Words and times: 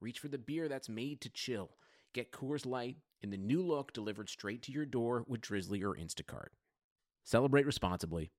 reach 0.00 0.18
for 0.18 0.28
the 0.28 0.38
beer 0.38 0.68
that's 0.68 0.88
made 0.88 1.20
to 1.22 1.28
chill. 1.28 1.70
Get 2.14 2.32
Coors 2.32 2.66
Light 2.66 2.96
in 3.22 3.30
the 3.30 3.36
new 3.36 3.62
look 3.62 3.92
delivered 3.92 4.28
straight 4.28 4.62
to 4.62 4.72
your 4.72 4.86
door 4.86 5.24
with 5.26 5.40
Drizzly 5.40 5.82
or 5.82 5.94
Instacart. 5.94 6.48
Celebrate 7.24 7.66
responsibly. 7.66 8.32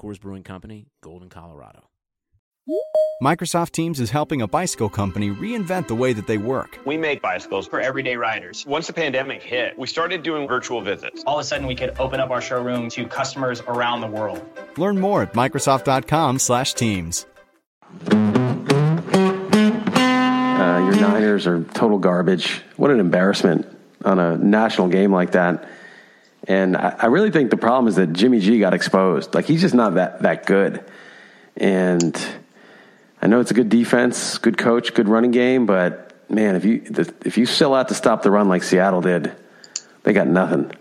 Coors 0.00 0.20
Brewing 0.20 0.42
Company, 0.42 0.88
Golden, 1.02 1.28
Colorado. 1.28 1.90
Microsoft 3.22 3.70
Teams 3.70 4.00
is 4.00 4.10
helping 4.10 4.42
a 4.42 4.48
bicycle 4.48 4.88
company 4.88 5.30
reinvent 5.30 5.86
the 5.86 5.94
way 5.94 6.12
that 6.12 6.26
they 6.26 6.36
work. 6.36 6.78
We 6.84 6.98
make 6.98 7.22
bicycles 7.22 7.66
for 7.66 7.80
everyday 7.80 8.16
riders. 8.16 8.66
Once 8.66 8.88
the 8.88 8.92
pandemic 8.92 9.42
hit, 9.42 9.78
we 9.78 9.86
started 9.86 10.22
doing 10.22 10.46
virtual 10.48 10.82
visits. 10.82 11.22
All 11.26 11.38
of 11.38 11.44
a 11.44 11.44
sudden, 11.44 11.66
we 11.66 11.76
could 11.76 11.96
open 11.98 12.20
up 12.20 12.30
our 12.30 12.42
showroom 12.42 12.90
to 12.90 13.06
customers 13.06 13.60
around 13.62 14.00
the 14.02 14.08
world. 14.08 14.44
Learn 14.76 15.00
more 15.00 15.22
at 15.22 15.32
Microsoft.com/Teams. 15.32 17.26
Uh, 20.66 20.80
your 20.80 20.96
Niners 20.96 21.46
are 21.46 21.62
total 21.62 21.98
garbage. 21.98 22.60
What 22.76 22.90
an 22.90 22.98
embarrassment 22.98 23.66
on 24.04 24.18
a 24.18 24.36
national 24.36 24.88
game 24.88 25.12
like 25.12 25.32
that. 25.32 25.68
And 26.48 26.76
I, 26.76 26.96
I 26.98 27.06
really 27.06 27.30
think 27.30 27.50
the 27.50 27.56
problem 27.56 27.86
is 27.86 27.94
that 27.96 28.12
Jimmy 28.12 28.40
G 28.40 28.58
got 28.58 28.74
exposed. 28.74 29.32
Like 29.32 29.44
he's 29.44 29.60
just 29.60 29.74
not 29.76 29.94
that 29.94 30.22
that 30.22 30.44
good. 30.44 30.84
And 31.56 32.20
I 33.22 33.28
know 33.28 33.38
it's 33.38 33.52
a 33.52 33.54
good 33.54 33.68
defense, 33.68 34.38
good 34.38 34.58
coach, 34.58 34.92
good 34.92 35.08
running 35.08 35.30
game, 35.30 35.66
but 35.66 36.12
man, 36.28 36.56
if 36.56 36.64
you 36.64 36.80
the, 36.80 37.14
if 37.24 37.38
you 37.38 37.46
sell 37.46 37.72
out 37.72 37.86
to 37.88 37.94
stop 37.94 38.22
the 38.22 38.32
run 38.32 38.48
like 38.48 38.64
Seattle 38.64 39.00
did, 39.00 39.32
they 40.02 40.12
got 40.12 40.26
nothing. 40.26 40.72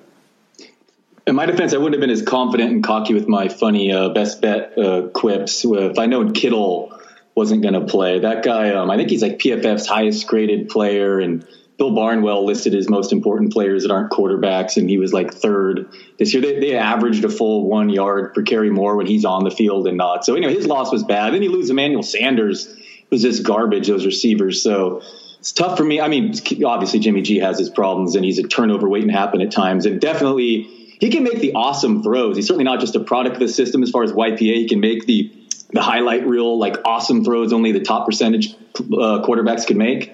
In 1.28 1.36
my 1.36 1.46
defense, 1.46 1.74
I 1.74 1.78
wouldn't 1.78 1.94
have 1.94 2.02
been 2.02 2.10
as 2.10 2.24
confident 2.24 2.72
and 2.72 2.84
cocky 2.84 3.14
with 3.14 3.28
my 3.28 3.50
funny 3.50 3.92
uh, 3.92 4.10
best 4.10 4.42
bet 4.42 4.78
uh, 4.80 5.10
quips. 5.10 5.64
If 5.64 6.00
I 6.00 6.08
know 6.08 6.32
Kittle 6.32 7.00
wasn't 7.36 7.62
going 7.62 7.74
to 7.74 7.86
play, 7.86 8.20
that 8.20 8.44
guy, 8.44 8.72
um, 8.72 8.90
I 8.90 8.98
think 8.98 9.10
he's 9.10 9.22
like 9.22 9.38
PFF's 9.38 9.86
highest 9.86 10.26
graded 10.28 10.70
player, 10.70 11.20
and 11.20 11.46
Bill 11.78 11.94
Barnwell 11.94 12.46
listed 12.46 12.74
his 12.74 12.90
most 12.90 13.12
important 13.12 13.52
players 13.52 13.84
that 13.84 13.92
aren't 13.92 14.10
quarterbacks, 14.10 14.78
and 14.78 14.90
he 14.90 14.98
was 14.98 15.12
like 15.12 15.34
third 15.34 15.90
this 16.18 16.34
year. 16.34 16.42
They, 16.42 16.60
they 16.60 16.76
averaged 16.78 17.26
a 17.26 17.30
full 17.30 17.68
one 17.68 17.90
yard 17.90 18.34
per 18.34 18.42
carry 18.42 18.70
more 18.70 18.96
when 18.96 19.06
he's 19.06 19.26
on 19.26 19.44
the 19.44 19.52
field 19.52 19.86
and 19.88 19.98
not. 19.98 20.24
So 20.24 20.36
anyway, 20.36 20.54
his 20.54 20.66
loss 20.66 20.92
was 20.92 21.04
bad. 21.04 21.34
Then 21.34 21.44
you 21.44 21.52
lose 21.52 21.70
Emmanuel 21.70 22.04
Sanders, 22.04 22.74
who's 23.10 23.24
just 23.24 23.44
garbage. 23.44 23.88
Those 23.88 24.06
receivers, 24.06 24.64
so 24.64 25.02
it's 25.40 25.52
tough 25.52 25.78
for 25.78 25.84
me. 25.84 26.00
I 26.00 26.08
mean, 26.08 26.34
obviously 26.66 27.00
Jimmy 27.00 27.22
G 27.22 27.40
has 27.40 27.60
his 27.60 27.70
problems, 27.70 28.16
and 28.16 28.24
he's 28.24 28.40
a 28.40 28.48
turnover 28.48 28.88
waiting 28.88 29.10
to 29.10 29.14
happen 29.14 29.42
at 29.42 29.52
times, 29.52 29.86
and 29.86 30.00
definitely 30.00 30.64
he 31.02 31.10
can 31.10 31.24
make 31.24 31.40
the 31.40 31.54
awesome 31.54 32.02
throws. 32.02 32.38
He's 32.38 32.48
certainly 32.48 32.64
not 32.64 32.80
just 32.80 32.96
a 32.96 33.02
product 33.02 33.36
of 33.36 33.42
the 33.42 33.50
system 33.50 33.84
as 33.84 33.92
far 33.92 34.04
as 34.04 34.14
YPA. 34.14 34.40
He 34.40 34.68
can 34.70 34.80
make 34.80 35.06
the 35.06 35.30
the 35.76 35.82
highlight 35.82 36.26
reel 36.26 36.58
like 36.58 36.78
awesome 36.86 37.26
throws 37.26 37.52
only 37.52 37.74
the 37.74 37.82
top 37.82 38.06
percentage 38.06 38.54
uh, 38.54 39.22
quarterbacks 39.28 39.68
could 39.68 39.76
make. 39.76 40.10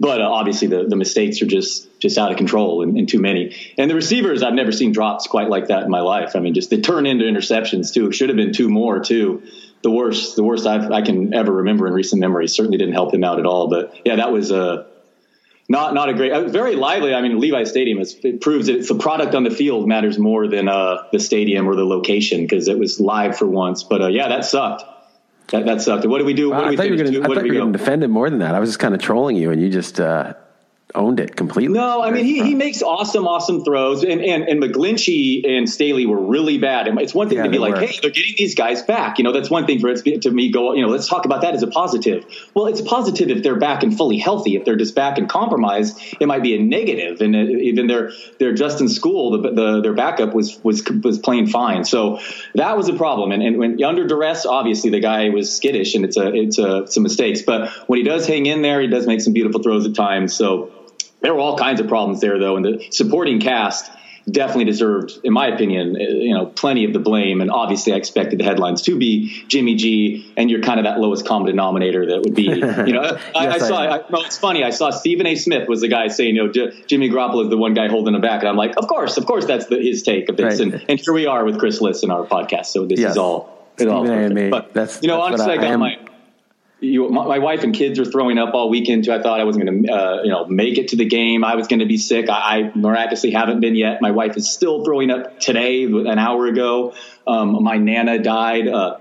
But 0.00 0.20
uh, 0.20 0.24
obviously 0.24 0.66
the, 0.66 0.86
the 0.88 0.96
mistakes 0.96 1.40
are 1.40 1.46
just 1.46 1.88
just 2.00 2.18
out 2.18 2.32
of 2.32 2.36
control 2.36 2.82
and, 2.82 2.98
and, 2.98 3.08
too 3.08 3.20
many. 3.20 3.56
And 3.78 3.88
the 3.88 3.94
receivers, 3.94 4.42
I've 4.42 4.54
never 4.54 4.72
seen 4.72 4.90
drops 4.90 5.28
quite 5.28 5.48
like 5.48 5.68
that 5.68 5.84
in 5.84 5.90
my 5.90 6.00
life. 6.00 6.34
I 6.34 6.40
mean, 6.40 6.52
just 6.52 6.68
they 6.68 6.80
turn 6.80 7.06
into 7.06 7.24
interceptions 7.26 7.94
too. 7.94 8.08
It 8.08 8.14
should 8.14 8.28
have 8.28 8.36
been 8.36 8.52
two 8.52 8.68
more 8.68 8.98
too. 8.98 9.44
The 9.82 9.90
worst, 9.90 10.34
the 10.34 10.42
worst 10.42 10.66
I've, 10.66 10.90
i 10.90 11.00
can 11.00 11.32
ever 11.32 11.52
remember 11.52 11.86
in 11.86 11.92
recent 11.92 12.18
memory. 12.18 12.48
Certainly 12.48 12.78
didn't 12.78 12.94
help 12.94 13.14
him 13.14 13.22
out 13.22 13.38
at 13.38 13.46
all. 13.46 13.68
But 13.68 13.96
yeah, 14.04 14.16
that 14.16 14.32
was 14.32 14.50
a 14.50 14.62
uh, 14.62 14.86
not 15.68 15.94
not 15.94 16.08
a 16.08 16.14
great, 16.14 16.32
uh, 16.32 16.48
very 16.48 16.74
lively. 16.74 17.14
I 17.14 17.22
mean, 17.22 17.38
Levi 17.38 17.64
Stadium 17.64 18.00
is, 18.00 18.16
it 18.24 18.40
proves 18.40 18.66
that 18.66 18.86
the 18.86 18.96
product 18.96 19.34
on 19.36 19.44
the 19.44 19.50
field 19.50 19.86
matters 19.86 20.18
more 20.18 20.48
than 20.48 20.68
uh, 20.68 21.04
the 21.12 21.20
stadium 21.20 21.68
or 21.68 21.76
the 21.76 21.86
location 21.86 22.42
because 22.42 22.66
it 22.68 22.78
was 22.78 22.98
live 22.98 23.38
for 23.38 23.46
once. 23.46 23.84
But 23.84 24.02
uh, 24.02 24.08
yeah, 24.08 24.28
that 24.28 24.44
sucked. 24.44 24.84
That, 25.48 25.66
that 25.66 25.82
sucked. 25.82 26.06
What 26.06 26.18
do 26.18 26.24
we 26.24 26.34
do? 26.34 26.50
What 26.50 26.60
do 26.60 26.64
I 26.66 26.70
we 26.70 26.76
thought 26.76 26.86
you 26.86 26.92
were 26.92 27.54
going 27.54 27.72
to 27.72 27.78
defend 27.78 28.02
it 28.02 28.08
more 28.08 28.30
than 28.30 28.38
that. 28.40 28.54
I 28.54 28.60
was 28.60 28.70
just 28.70 28.78
kind 28.78 28.94
of 28.94 29.00
trolling 29.00 29.36
you, 29.36 29.50
and 29.50 29.60
you 29.60 29.68
just 29.68 30.00
uh, 30.00 30.34
owned 30.94 31.20
it 31.20 31.34
completely. 31.36 31.74
No, 31.74 32.02
I 32.02 32.10
mean 32.10 32.24
he, 32.24 32.42
he 32.42 32.54
makes 32.54 32.82
awesome, 32.82 33.26
awesome 33.26 33.64
throws, 33.64 34.04
and 34.04 34.20
and 34.20 34.44
and 34.44 34.62
McGlinchey 34.62 35.48
and 35.48 35.68
Staley 35.68 36.06
were 36.06 36.20
really 36.20 36.58
bad. 36.58 36.88
And 36.88 37.00
It's 37.00 37.14
one 37.14 37.28
thing 37.28 37.38
yeah, 37.38 37.44
to 37.44 37.50
be 37.50 37.58
like, 37.58 37.74
were. 37.74 37.80
hey, 37.80 37.98
they're 38.00 38.10
getting 38.10 38.34
these 38.36 38.54
guys 38.54 38.82
back. 38.82 39.18
You 39.18 39.24
know, 39.24 39.32
that's 39.32 39.50
one 39.50 39.66
thing 39.66 39.80
for 39.80 39.88
it 39.88 40.22
to 40.22 40.30
me 40.30 40.50
go. 40.50 40.74
You 40.74 40.82
know, 40.82 40.88
let's 40.88 41.08
talk 41.08 41.24
about 41.24 41.42
that 41.42 41.54
as 41.54 41.62
a 41.62 41.66
positive. 41.66 42.24
Well, 42.54 42.66
it's 42.66 42.80
positive 42.80 43.30
if 43.30 43.42
they're 43.42 43.58
back 43.58 43.82
and 43.82 43.96
fully 43.96 44.18
healthy. 44.18 44.56
If 44.56 44.64
they're 44.64 44.76
just 44.76 44.94
back 44.94 45.18
and 45.18 45.28
compromised, 45.28 46.00
it 46.20 46.26
might 46.26 46.42
be 46.42 46.54
a 46.54 46.62
negative. 46.62 47.20
And 47.20 47.34
uh, 47.34 47.38
even 47.38 47.86
their 47.86 48.12
their 48.38 48.52
Justin 48.52 48.86
Skule, 48.86 49.42
the, 49.42 49.50
the 49.50 49.80
their 49.80 49.94
backup 49.94 50.34
was 50.34 50.58
was 50.62 50.82
was 51.02 51.18
playing 51.18 51.48
fine. 51.48 51.84
So 51.84 52.20
that 52.54 52.76
was 52.76 52.88
a 52.88 52.94
problem. 52.94 53.32
And 53.32 53.42
and 53.42 53.58
when 53.58 53.82
under 53.82 54.06
duress, 54.06 54.46
obviously 54.46 54.90
the 54.90 55.00
guy 55.00 55.30
was 55.30 55.54
skittish, 55.54 55.94
and 55.94 56.04
it's 56.04 56.16
a 56.16 56.32
it's 56.34 56.58
a 56.58 56.86
some 56.86 57.02
mistakes. 57.02 57.42
But 57.42 57.70
when 57.88 57.98
he 57.98 58.04
does 58.04 58.26
hang 58.26 58.46
in 58.46 58.62
there, 58.62 58.80
he 58.80 58.86
does 58.86 59.06
make 59.06 59.20
some 59.20 59.32
beautiful 59.32 59.62
throws 59.62 59.86
at 59.86 59.94
times. 59.94 60.34
So 60.34 60.70
there 61.24 61.34
were 61.34 61.40
all 61.40 61.56
kinds 61.58 61.80
of 61.80 61.88
problems 61.88 62.20
there, 62.20 62.38
though, 62.38 62.56
and 62.56 62.64
the 62.64 62.86
supporting 62.90 63.40
cast 63.40 63.90
definitely 64.30 64.64
deserved, 64.64 65.20
in 65.24 65.32
my 65.32 65.48
opinion, 65.48 65.96
uh, 65.96 66.00
you 66.00 66.34
know, 66.34 66.46
plenty 66.46 66.84
of 66.84 66.92
the 66.92 66.98
blame. 66.98 67.40
And 67.40 67.50
obviously, 67.50 67.92
I 67.92 67.96
expected 67.96 68.38
the 68.38 68.44
headlines 68.44 68.82
to 68.82 68.98
be 68.98 69.44
Jimmy 69.48 69.74
G, 69.74 70.32
and 70.36 70.50
you're 70.50 70.60
kind 70.60 70.78
of 70.78 70.84
that 70.84 70.98
lowest 70.98 71.26
common 71.26 71.46
denominator 71.46 72.06
that 72.06 72.22
would 72.22 72.34
be, 72.34 72.42
you 72.42 72.60
know. 72.60 73.02
yes, 73.02 73.22
I, 73.34 73.48
I, 73.48 73.58
saw. 73.58 73.76
I, 73.78 73.96
no, 74.10 74.22
it's 74.22 74.36
funny. 74.36 74.64
I 74.64 74.70
saw 74.70 74.90
Stephen 74.90 75.26
A. 75.26 75.34
Smith 75.34 75.66
was 75.66 75.80
the 75.80 75.88
guy 75.88 76.08
saying, 76.08 76.36
you 76.36 76.46
know, 76.46 76.52
J- 76.52 76.84
Jimmy 76.86 77.08
Garoppolo 77.08 77.44
is 77.44 77.50
the 77.50 77.56
one 77.56 77.74
guy 77.74 77.88
holding 77.88 78.14
him 78.14 78.20
back, 78.20 78.40
and 78.40 78.48
I'm 78.48 78.56
like, 78.56 78.76
of 78.76 78.86
course, 78.86 79.16
of 79.16 79.26
course, 79.26 79.46
that's 79.46 79.66
the, 79.66 79.78
his 79.78 80.02
take 80.02 80.28
of 80.28 80.36
this. 80.36 80.60
Right. 80.60 80.72
And, 80.72 80.84
and 80.90 81.00
here 81.00 81.14
we 81.14 81.26
are 81.26 81.44
with 81.44 81.58
Chris 81.58 81.80
Liss 81.80 82.02
in 82.02 82.10
our 82.10 82.26
podcast. 82.26 82.66
So 82.66 82.86
this 82.86 83.00
yes. 83.00 83.12
is 83.12 83.16
all. 83.16 83.52
Stephen 83.76 83.92
all 83.92 84.08
and 84.08 84.34
me. 84.34 84.50
But 84.50 84.72
that's, 84.72 85.02
you 85.02 85.08
know, 85.08 85.16
that's 85.16 85.42
honestly, 85.42 85.58
I, 85.58 85.68
I 85.68 85.70
got 85.70 85.78
my 85.80 85.98
you, 86.84 87.08
my, 87.08 87.26
my, 87.26 87.38
wife 87.38 87.64
and 87.64 87.74
kids 87.74 87.98
are 87.98 88.04
throwing 88.04 88.38
up 88.38 88.54
all 88.54 88.70
weekend 88.70 89.04
too. 89.04 89.12
I 89.12 89.22
thought 89.22 89.40
I 89.40 89.44
wasn't 89.44 89.66
going 89.66 89.84
to, 89.84 89.92
uh, 89.92 90.22
you 90.22 90.30
know, 90.30 90.46
make 90.46 90.78
it 90.78 90.88
to 90.88 90.96
the 90.96 91.04
game. 91.04 91.44
I 91.44 91.56
was 91.56 91.66
going 91.66 91.80
to 91.80 91.86
be 91.86 91.96
sick. 91.96 92.28
I, 92.28 92.32
I, 92.34 92.72
miraculously 92.74 93.30
haven't 93.30 93.60
been 93.60 93.74
yet. 93.74 94.00
My 94.00 94.10
wife 94.10 94.36
is 94.36 94.50
still 94.50 94.84
throwing 94.84 95.10
up 95.10 95.40
today, 95.40 95.84
an 95.84 96.18
hour 96.18 96.46
ago. 96.46 96.94
Um, 97.26 97.62
my 97.62 97.76
nana 97.76 98.18
died. 98.18 98.68
Uh, 98.68 98.98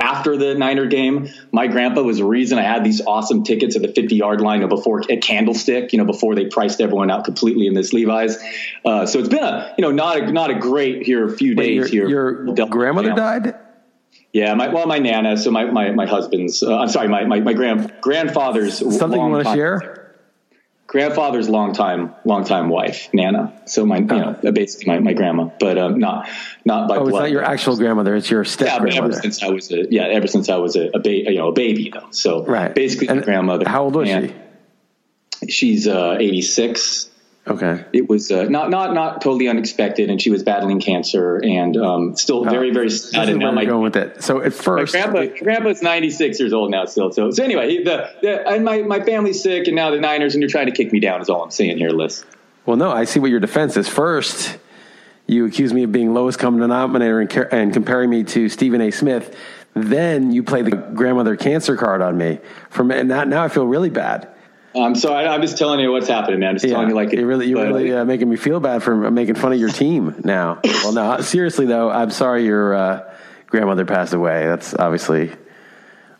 after 0.00 0.36
the 0.36 0.54
Niner 0.54 0.86
game, 0.86 1.28
my 1.52 1.66
grandpa 1.66 2.02
was 2.02 2.18
the 2.18 2.24
reason 2.24 2.58
I 2.58 2.62
had 2.62 2.84
these 2.84 3.00
awesome 3.00 3.42
tickets 3.42 3.76
at 3.76 3.82
the 3.82 3.88
50 3.88 4.14
yard 4.14 4.40
line 4.40 4.66
before 4.68 5.02
at 5.10 5.22
Candlestick, 5.22 5.92
you 5.92 5.98
know, 5.98 6.04
before 6.04 6.34
they 6.34 6.46
priced 6.46 6.80
everyone 6.80 7.10
out 7.10 7.24
completely 7.24 7.66
in 7.66 7.74
this 7.74 7.92
Levi's. 7.92 8.38
Uh, 8.84 9.06
so 9.06 9.18
it's 9.18 9.28
been 9.28 9.42
a, 9.42 9.74
you 9.76 9.82
know, 9.82 9.90
not 9.90 10.18
a, 10.18 10.32
not 10.32 10.50
a 10.50 10.54
great 10.54 11.02
here, 11.02 11.26
a 11.26 11.36
few 11.36 11.54
days 11.54 11.84
Wait, 11.84 11.92
your, 11.92 12.08
here. 12.08 12.08
Your 12.08 12.66
grandmother 12.68 13.12
died? 13.12 13.54
Yeah, 14.32 14.54
my 14.54 14.68
well, 14.68 14.86
my 14.86 14.98
nana. 14.98 15.36
So 15.36 15.50
my 15.50 15.64
my, 15.64 15.90
my 15.90 16.06
husband's. 16.06 16.62
Uh, 16.62 16.78
I'm 16.78 16.88
sorry, 16.88 17.08
my 17.08 17.24
my, 17.24 17.40
my 17.40 17.54
grand 17.54 17.94
grandfather's. 18.00 18.78
Something 18.78 19.20
you 19.20 19.26
want 19.26 19.46
to 19.46 19.54
share? 19.54 20.14
Grandfather's 20.86 21.50
longtime 21.50 22.14
longtime 22.24 22.68
wife, 22.68 23.08
Nana. 23.12 23.52
So 23.66 23.84
my 23.84 23.96
oh. 23.96 24.00
you 24.00 24.36
know 24.42 24.52
basically 24.52 24.86
my, 24.86 24.98
my 25.00 25.12
grandma, 25.12 25.50
but 25.60 25.76
um, 25.76 25.98
not 25.98 26.28
not 26.64 26.88
by. 26.88 26.96
Oh, 26.96 27.00
blood. 27.00 27.08
it's 27.08 27.18
not 27.20 27.30
your 27.30 27.42
actual 27.42 27.76
grandmother. 27.76 28.16
It's 28.16 28.30
your 28.30 28.44
step 28.44 28.68
yeah, 28.68 28.78
grandmother. 28.78 29.14
Ever 29.14 29.22
since 29.22 29.42
I 29.42 29.48
was 29.48 29.70
a 29.70 29.86
yeah, 29.90 30.04
ever 30.04 30.26
since 30.26 30.48
I 30.48 30.56
was 30.56 30.76
a, 30.76 30.88
a 30.94 30.98
baby, 30.98 31.30
you 31.30 31.38
know, 31.38 31.48
a 31.48 31.52
baby 31.52 31.90
though. 31.92 32.08
So 32.10 32.44
right, 32.44 32.74
basically 32.74 33.08
and 33.08 33.22
grandmother. 33.22 33.68
How 33.68 33.84
old 33.84 33.96
was 33.96 34.08
she? 34.08 34.34
She's 35.46 35.86
uh, 35.86 36.16
86. 36.18 37.10
Okay. 37.48 37.84
It 37.92 38.08
was 38.08 38.30
uh, 38.30 38.44
not 38.44 38.70
not 38.70 38.92
not 38.94 39.22
totally 39.22 39.48
unexpected, 39.48 40.10
and 40.10 40.20
she 40.20 40.30
was 40.30 40.42
battling 40.42 40.80
cancer, 40.80 41.40
and 41.42 41.76
um, 41.76 42.16
still 42.16 42.46
oh, 42.46 42.50
very 42.50 42.70
very 42.70 42.90
sad. 42.90 43.28
And 43.28 43.38
now 43.38 43.52
my 43.52 43.64
going 43.64 43.82
with 43.82 43.96
it. 43.96 44.22
So 44.22 44.42
at 44.42 44.52
first, 44.52 44.94
my 44.94 45.00
grandpa 45.00 45.38
grandpa's 45.42 45.82
ninety 45.82 46.10
six 46.10 46.38
years 46.38 46.52
old 46.52 46.70
now 46.70 46.84
still. 46.84 47.10
So 47.10 47.30
so 47.30 47.42
anyway, 47.42 47.82
the, 47.82 48.10
the 48.20 48.46
and 48.46 48.64
my 48.64 48.82
my 48.82 49.00
family's 49.00 49.42
sick, 49.42 49.66
and 49.66 49.76
now 49.76 49.90
the 49.90 50.00
Niners, 50.00 50.34
and 50.34 50.42
you're 50.42 50.50
trying 50.50 50.66
to 50.66 50.72
kick 50.72 50.92
me 50.92 51.00
down. 51.00 51.22
Is 51.22 51.30
all 51.30 51.42
I'm 51.42 51.50
saying 51.50 51.78
here, 51.78 51.90
Liss. 51.90 52.24
Well, 52.66 52.76
no, 52.76 52.90
I 52.90 53.04
see 53.04 53.18
what 53.18 53.30
your 53.30 53.40
defense 53.40 53.78
is. 53.78 53.88
First, 53.88 54.58
you 55.26 55.46
accuse 55.46 55.72
me 55.72 55.84
of 55.84 55.92
being 55.92 56.12
lowest 56.12 56.38
common 56.38 56.60
denominator 56.60 57.20
and, 57.20 57.32
and 57.50 57.72
comparing 57.72 58.10
me 58.10 58.24
to 58.24 58.48
Stephen 58.50 58.82
A. 58.82 58.90
Smith. 58.90 59.34
Then 59.74 60.32
you 60.32 60.42
play 60.42 60.62
the 60.62 60.72
grandmother 60.72 61.36
cancer 61.36 61.76
card 61.76 62.02
on 62.02 62.18
me. 62.18 62.40
From 62.68 62.90
and 62.90 63.10
that, 63.10 63.28
now 63.28 63.42
I 63.42 63.48
feel 63.48 63.66
really 63.66 63.90
bad. 63.90 64.28
I'm 64.76 64.94
sorry. 64.94 65.26
I'm 65.26 65.40
just 65.40 65.56
telling 65.56 65.80
you 65.80 65.90
what's 65.90 66.08
happening, 66.08 66.40
man. 66.40 66.50
I'm 66.50 66.54
just 66.56 66.66
yeah, 66.66 66.72
telling 66.72 66.88
you 66.88 66.94
like 66.94 67.12
it. 67.12 67.18
You're 67.18 67.26
really, 67.26 67.48
you're 67.48 67.64
really 67.64 67.92
uh, 67.92 68.04
making 68.04 68.28
me 68.28 68.36
feel 68.36 68.60
bad 68.60 68.82
for 68.82 69.10
making 69.10 69.34
fun 69.34 69.52
of 69.52 69.58
your 69.58 69.70
team 69.70 70.20
now. 70.24 70.60
well, 70.64 70.92
no, 70.92 71.20
seriously 71.20 71.66
though, 71.66 71.90
I'm 71.90 72.10
sorry 72.10 72.44
your 72.44 72.74
uh, 72.74 73.14
grandmother 73.46 73.84
passed 73.84 74.12
away. 74.12 74.46
That's 74.46 74.74
obviously 74.74 75.32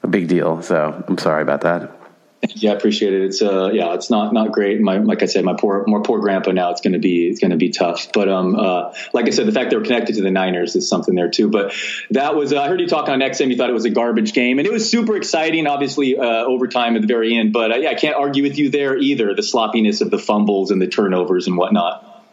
a 0.02 0.08
big 0.08 0.28
deal. 0.28 0.62
So 0.62 1.04
I'm 1.06 1.18
sorry 1.18 1.42
about 1.42 1.62
that. 1.62 1.97
Yeah, 2.54 2.72
I 2.72 2.74
appreciate 2.74 3.12
it. 3.12 3.22
It's 3.22 3.42
uh, 3.42 3.70
yeah, 3.72 3.94
it's 3.94 4.10
not 4.10 4.32
not 4.32 4.52
great. 4.52 4.80
My 4.80 4.98
like 4.98 5.22
I 5.22 5.26
said, 5.26 5.44
my 5.44 5.54
poor 5.54 5.84
more 5.86 6.02
poor 6.02 6.20
grandpa 6.20 6.52
now. 6.52 6.70
It's 6.70 6.80
gonna 6.80 6.98
be 6.98 7.28
it's 7.28 7.40
gonna 7.40 7.56
be 7.56 7.70
tough. 7.70 8.12
But 8.12 8.28
um, 8.28 8.56
uh, 8.56 8.94
like 9.12 9.26
I 9.26 9.30
said, 9.30 9.46
the 9.46 9.52
fact 9.52 9.70
they 9.70 9.76
were 9.76 9.84
connected 9.84 10.16
to 10.16 10.22
the 10.22 10.30
Niners 10.30 10.74
is 10.74 10.88
something 10.88 11.14
there 11.14 11.30
too. 11.30 11.50
But 11.50 11.74
that 12.10 12.36
was 12.36 12.52
uh, 12.52 12.60
I 12.60 12.68
heard 12.68 12.80
you 12.80 12.86
talk 12.86 13.08
on 13.08 13.20
XM. 13.20 13.50
You 13.50 13.56
thought 13.56 13.70
it 13.70 13.74
was 13.74 13.84
a 13.84 13.90
garbage 13.90 14.32
game, 14.32 14.58
and 14.58 14.66
it 14.66 14.72
was 14.72 14.88
super 14.88 15.16
exciting. 15.16 15.66
Obviously, 15.66 16.16
uh, 16.16 16.22
overtime 16.22 16.94
at 16.96 17.02
the 17.02 17.08
very 17.08 17.36
end. 17.36 17.52
But 17.52 17.72
uh, 17.72 17.76
yeah, 17.76 17.90
I 17.90 17.94
can't 17.94 18.16
argue 18.16 18.42
with 18.44 18.56
you 18.56 18.70
there 18.70 18.96
either. 18.96 19.34
The 19.34 19.42
sloppiness 19.42 20.00
of 20.00 20.10
the 20.10 20.18
fumbles 20.18 20.70
and 20.70 20.80
the 20.80 20.88
turnovers 20.88 21.48
and 21.48 21.56
whatnot. 21.56 22.24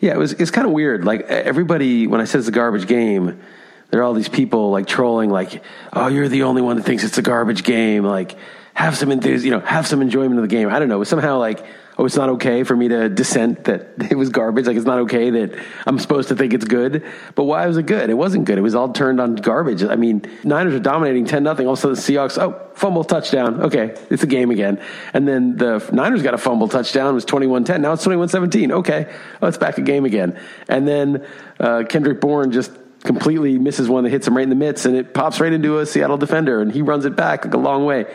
Yeah, 0.00 0.14
it 0.14 0.18
was 0.18 0.32
it's 0.32 0.50
kind 0.50 0.66
of 0.66 0.72
weird. 0.72 1.04
Like 1.04 1.22
everybody, 1.22 2.06
when 2.06 2.20
I 2.20 2.24
said 2.24 2.38
it's 2.38 2.48
a 2.48 2.52
garbage 2.52 2.86
game, 2.86 3.40
there 3.90 4.00
are 4.00 4.02
all 4.04 4.14
these 4.14 4.28
people 4.28 4.70
like 4.70 4.86
trolling, 4.86 5.30
like, 5.30 5.62
"Oh, 5.92 6.08
you're 6.08 6.28
the 6.28 6.44
only 6.44 6.62
one 6.62 6.76
that 6.76 6.84
thinks 6.84 7.04
it's 7.04 7.18
a 7.18 7.22
garbage 7.22 7.64
game." 7.64 8.04
Like, 8.04 8.36
have 8.74 8.96
some 8.96 9.10
enthusiasm, 9.10 9.46
you 9.46 9.50
know, 9.52 9.60
have 9.60 9.86
some 9.86 10.00
enjoyment 10.02 10.36
of 10.36 10.42
the 10.42 10.48
game. 10.48 10.68
I 10.68 10.78
don't 10.78 10.88
know. 10.88 11.04
Somehow 11.04 11.38
like, 11.38 11.64
oh, 11.98 12.06
it's 12.06 12.16
not 12.16 12.30
okay 12.30 12.62
for 12.62 12.74
me 12.74 12.88
to 12.88 13.08
dissent 13.08 13.64
that 13.64 13.94
it 14.10 14.16
was 14.16 14.30
garbage. 14.30 14.66
Like, 14.66 14.76
it's 14.76 14.86
not 14.86 15.00
okay 15.00 15.30
that 15.30 15.58
I'm 15.86 15.98
supposed 15.98 16.28
to 16.28 16.36
think 16.36 16.54
it's 16.54 16.64
good. 16.64 17.04
But 17.34 17.44
why 17.44 17.66
was 17.66 17.76
it 17.76 17.84
good? 17.84 18.08
It 18.08 18.14
wasn't 18.14 18.46
good. 18.46 18.56
It 18.56 18.62
was 18.62 18.74
all 18.74 18.92
turned 18.92 19.20
on 19.20 19.36
garbage. 19.36 19.84
I 19.84 19.96
mean, 19.96 20.24
Niners 20.42 20.74
are 20.74 20.80
dominating 20.80 21.26
10 21.26 21.42
nothing. 21.42 21.66
All 21.66 21.74
of 21.74 21.78
a 21.78 21.82
sudden, 21.82 21.96
the 21.96 22.00
Seahawks, 22.00 22.38
oh, 22.40 22.70
fumble 22.74 23.04
touchdown. 23.04 23.62
Okay, 23.62 23.94
it's 24.10 24.22
a 24.22 24.26
game 24.26 24.50
again. 24.50 24.82
And 25.12 25.28
then 25.28 25.56
the 25.58 25.86
Niners 25.92 26.22
got 26.22 26.34
a 26.34 26.38
fumble 26.38 26.68
touchdown. 26.68 27.10
It 27.10 27.14
was 27.14 27.24
21 27.26 27.64
10. 27.64 27.82
Now 27.82 27.92
it's 27.92 28.04
21 28.04 28.28
17. 28.28 28.72
Okay, 28.72 29.14
oh, 29.42 29.48
it's 29.48 29.58
back 29.58 29.76
a 29.76 29.82
game 29.82 30.06
again. 30.06 30.40
And 30.68 30.88
then 30.88 31.26
uh, 31.60 31.84
Kendrick 31.88 32.20
Bourne 32.20 32.52
just 32.52 32.72
completely 33.04 33.58
misses 33.58 33.88
one 33.88 34.04
that 34.04 34.10
hits 34.10 34.26
him 34.26 34.36
right 34.36 34.44
in 34.44 34.48
the 34.48 34.54
midst 34.54 34.86
and 34.86 34.94
it 34.94 35.12
pops 35.12 35.40
right 35.40 35.52
into 35.52 35.80
a 35.80 35.86
Seattle 35.86 36.16
defender 36.16 36.60
and 36.60 36.70
he 36.70 36.82
runs 36.82 37.04
it 37.04 37.16
back 37.16 37.44
like 37.44 37.52
a 37.52 37.58
long 37.58 37.84
way 37.84 38.06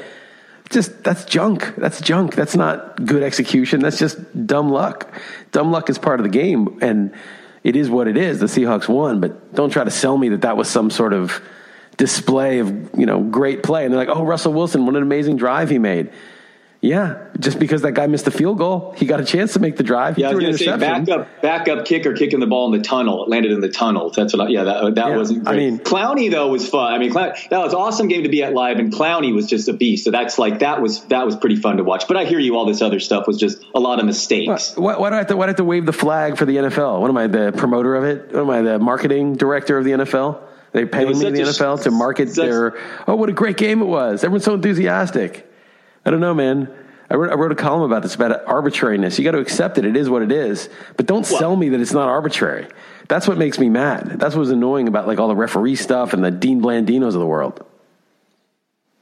just 0.69 1.03
that's 1.03 1.25
junk. 1.25 1.75
That's 1.77 2.01
junk. 2.01 2.35
That's 2.35 2.55
not 2.55 3.05
good 3.05 3.23
execution. 3.23 3.79
That's 3.79 3.99
just 3.99 4.17
dumb 4.47 4.69
luck. 4.69 5.11
Dumb 5.51 5.71
luck 5.71 5.89
is 5.89 5.97
part 5.97 6.19
of 6.19 6.23
the 6.23 6.29
game, 6.29 6.79
and 6.81 7.13
it 7.63 7.75
is 7.75 7.89
what 7.89 8.07
it 8.07 8.17
is. 8.17 8.39
The 8.39 8.45
Seahawks 8.47 8.87
won, 8.87 9.19
but 9.19 9.53
don't 9.53 9.69
try 9.69 9.83
to 9.83 9.91
sell 9.91 10.17
me 10.17 10.29
that 10.29 10.41
that 10.41 10.57
was 10.57 10.69
some 10.69 10.89
sort 10.89 11.13
of 11.13 11.41
display 11.97 12.59
of 12.59 12.97
you 12.97 13.05
know 13.05 13.21
great 13.21 13.63
play. 13.63 13.85
And 13.85 13.93
they're 13.93 13.99
like, 13.99 14.15
oh, 14.15 14.23
Russell 14.23 14.53
Wilson, 14.53 14.85
what 14.85 14.95
an 14.95 15.03
amazing 15.03 15.37
drive 15.37 15.69
he 15.69 15.79
made. 15.79 16.11
Yeah, 16.87 17.25
just 17.37 17.59
because 17.59 17.81
that 17.81 17.91
guy 17.91 18.07
missed 18.07 18.25
the 18.25 18.31
field 18.31 18.57
goal, 18.57 18.93
he 18.95 19.05
got 19.05 19.19
a 19.19 19.25
chance 19.25 19.53
to 19.53 19.59
make 19.59 19.75
the 19.75 19.83
drive. 19.83 20.17
Yeah, 20.17 20.29
I 20.29 20.33
was 20.33 20.41
going 20.41 20.55
to 20.55 20.57
say 20.57 20.77
backup, 20.77 21.41
backup 21.41 21.85
kicker 21.85 22.13
kicking 22.13 22.39
the 22.39 22.47
ball 22.47 22.73
in 22.73 22.79
the 22.79 22.87
tunnel. 22.87 23.23
It 23.23 23.29
landed 23.29 23.51
in 23.51 23.59
the 23.59 23.69
tunnel. 23.69 24.09
That's 24.09 24.33
what. 24.33 24.47
I, 24.47 24.49
yeah, 24.49 24.63
that 24.63 24.95
that 24.95 25.09
yeah, 25.09 25.17
wasn't. 25.17 25.43
Great. 25.43 25.53
I 25.53 25.57
mean, 25.57 25.79
Clowney 25.79 26.31
though 26.31 26.47
was 26.47 26.67
fun. 26.67 26.93
I 26.93 26.97
mean, 26.97 27.11
Clown, 27.11 27.33
that 27.49 27.59
was 27.59 27.73
awesome 27.73 28.07
game 28.07 28.23
to 28.23 28.29
be 28.29 28.41
at 28.43 28.53
live, 28.53 28.79
and 28.79 28.93
Clowney 28.93 29.33
was 29.33 29.47
just 29.47 29.67
a 29.67 29.73
beast. 29.73 30.05
So 30.05 30.11
that's 30.11 30.39
like 30.39 30.59
that 30.59 30.81
was 30.81 31.03
that 31.05 31.25
was 31.25 31.35
pretty 31.35 31.57
fun 31.57 31.77
to 31.77 31.83
watch. 31.83 32.07
But 32.07 32.15
I 32.15 32.23
hear 32.23 32.39
you. 32.39 32.55
All 32.55 32.65
this 32.65 32.81
other 32.81 33.01
stuff 33.01 33.27
was 33.27 33.37
just 33.37 33.63
a 33.75 33.79
lot 33.79 33.99
of 33.99 34.05
mistakes. 34.05 34.75
Why, 34.77 34.97
why 34.97 35.09
do 35.09 35.15
I 35.15 35.17
have 35.19 35.27
to? 35.27 35.35
Why 35.35 35.45
do 35.45 35.47
I 35.47 35.51
have 35.51 35.57
to 35.57 35.65
wave 35.65 35.85
the 35.85 35.93
flag 35.93 36.37
for 36.37 36.45
the 36.45 36.55
NFL? 36.55 37.01
What 37.01 37.09
am 37.09 37.17
I, 37.17 37.27
the 37.27 37.51
promoter 37.51 37.95
of 37.95 38.05
it? 38.05 38.31
What 38.31 38.41
am 38.41 38.49
I, 38.49 38.61
the 38.61 38.79
marketing 38.79 39.35
director 39.35 39.77
of 39.77 39.83
the 39.83 39.91
NFL? 39.91 40.41
They 40.71 40.85
pay 40.85 41.05
me 41.05 41.13
the 41.13 41.31
NFL 41.31 41.83
to 41.83 41.91
market 41.91 42.29
such, 42.29 42.45
their. 42.45 42.77
Oh, 43.07 43.15
what 43.15 43.29
a 43.29 43.33
great 43.33 43.57
game 43.57 43.81
it 43.81 43.85
was! 43.85 44.23
Everyone's 44.23 44.45
so 44.45 44.53
enthusiastic. 44.53 45.47
I 46.07 46.09
don't 46.09 46.21
know, 46.21 46.33
man. 46.33 46.73
I 47.09 47.15
wrote, 47.15 47.31
I 47.33 47.35
wrote 47.35 47.51
a 47.51 47.55
column 47.55 47.81
about 47.81 48.01
this 48.01 48.15
about 48.15 48.45
arbitrariness. 48.45 49.19
You 49.19 49.25
got 49.25 49.31
to 49.31 49.39
accept 49.39 49.77
it. 49.77 49.83
It 49.83 49.97
is 49.97 50.09
what 50.09 50.21
it 50.21 50.31
is. 50.31 50.69
But 50.95 51.05
don't 51.05 51.25
sell 51.25 51.53
me 51.53 51.67
that 51.69 51.81
it's 51.81 51.91
not 51.91 52.07
arbitrary. 52.07 52.67
That's 53.09 53.27
what 53.27 53.37
makes 53.37 53.59
me 53.59 53.67
mad. 53.67 54.17
That's 54.17 54.33
what's 54.33 54.49
annoying 54.49 54.87
about 54.87 55.05
like 55.05 55.19
all 55.19 55.27
the 55.27 55.35
referee 55.35 55.75
stuff 55.75 56.13
and 56.13 56.23
the 56.23 56.31
Dean 56.31 56.61
Blandinos 56.61 57.07
of 57.07 57.19
the 57.19 57.25
world. 57.25 57.65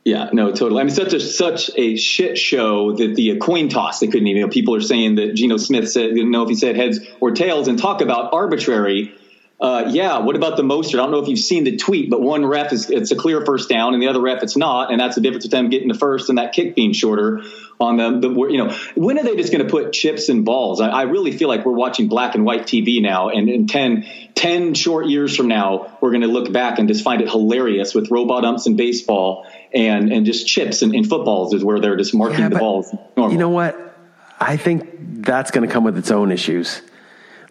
Yeah, 0.03 0.29
no, 0.33 0.51
totally. 0.51 0.81
I 0.81 0.83
mean, 0.83 0.95
such 0.95 1.13
a 1.13 1.19
such 1.19 1.69
a 1.75 1.95
shit 1.95 2.39
show 2.39 2.93
that 2.93 3.13
the 3.13 3.33
uh, 3.33 3.35
coin 3.37 3.69
toss 3.69 3.99
they 3.99 4.07
couldn't 4.07 4.25
even. 4.25 4.37
You 4.37 4.45
know, 4.47 4.51
people 4.51 4.73
are 4.73 4.81
saying 4.81 5.15
that 5.15 5.35
Geno 5.35 5.57
Smith 5.57 5.91
said 5.91 6.09
didn't 6.09 6.31
know 6.31 6.41
if 6.41 6.49
he 6.49 6.55
said 6.55 6.75
heads 6.75 6.99
or 7.19 7.31
tails, 7.31 7.67
and 7.67 7.77
talk 7.77 8.01
about 8.01 8.33
arbitrary. 8.33 9.13
Uh, 9.57 9.85
yeah, 9.87 10.19
what 10.19 10.35
about 10.35 10.57
the 10.57 10.63
Mostert? 10.63 10.95
I 10.95 10.97
don't 10.97 11.11
know 11.11 11.19
if 11.19 11.29
you've 11.29 11.39
seen 11.39 11.63
the 11.63 11.77
tweet, 11.77 12.09
but 12.09 12.21
one 12.21 12.45
ref 12.45 12.73
is 12.73 12.89
it's 12.89 13.11
a 13.11 13.15
clear 13.15 13.45
first 13.45 13.69
down, 13.69 13.93
and 13.93 14.03
the 14.03 14.07
other 14.07 14.19
ref 14.19 14.43
it's 14.43 14.57
not, 14.57 14.91
and 14.91 14.99
that's 14.99 15.15
the 15.15 15.21
difference 15.21 15.45
with 15.45 15.51
them 15.51 15.69
getting 15.69 15.87
the 15.87 15.93
first 15.93 16.27
and 16.27 16.37
that 16.37 16.51
kick 16.51 16.75
being 16.75 16.91
shorter 16.91 17.41
on 17.79 17.95
them. 17.95 18.19
The, 18.19 18.29
you 18.29 18.57
know, 18.57 18.75
when 18.95 19.17
are 19.17 19.23
they 19.23 19.37
just 19.37 19.53
going 19.53 19.65
to 19.65 19.71
put 19.71 19.93
chips 19.93 20.27
and 20.27 20.43
balls? 20.43 20.81
I, 20.81 20.89
I, 20.89 21.01
really 21.03 21.31
feel 21.37 21.47
like 21.47 21.65
we're 21.65 21.71
watching 21.71 22.09
black 22.09 22.35
and 22.35 22.43
white 22.43 22.63
TV 22.63 23.01
now, 23.01 23.29
and 23.29 23.47
in 23.47 23.67
10, 23.67 24.05
10 24.35 24.73
short 24.73 25.07
years 25.07 25.33
from 25.37 25.47
now, 25.47 25.97
we're 26.01 26.11
going 26.11 26.21
to 26.21 26.27
look 26.27 26.51
back 26.51 26.77
and 26.77 26.89
just 26.89 27.05
find 27.05 27.21
it 27.21 27.29
hilarious 27.29 27.95
with 27.95 28.11
robot 28.11 28.43
umps 28.43 28.67
in 28.67 28.75
baseball 28.75 29.47
and 29.73 30.11
and 30.11 30.25
just 30.25 30.47
chips 30.47 30.81
and, 30.81 30.93
in 30.93 31.05
footballs 31.05 31.53
is 31.53 31.63
where 31.63 31.79
they're 31.79 31.95
just 31.95 32.13
marking 32.13 32.39
yeah, 32.39 32.49
the 32.49 32.59
balls. 32.59 32.93
Normal. 33.15 33.31
You 33.31 33.39
know 33.39 33.49
what? 33.49 33.97
I 34.37 34.57
think 34.57 35.23
that's 35.23 35.51
going 35.51 35.65
to 35.65 35.73
come 35.73 35.85
with 35.85 35.97
its 35.97 36.11
own 36.11 36.33
issues 36.33 36.81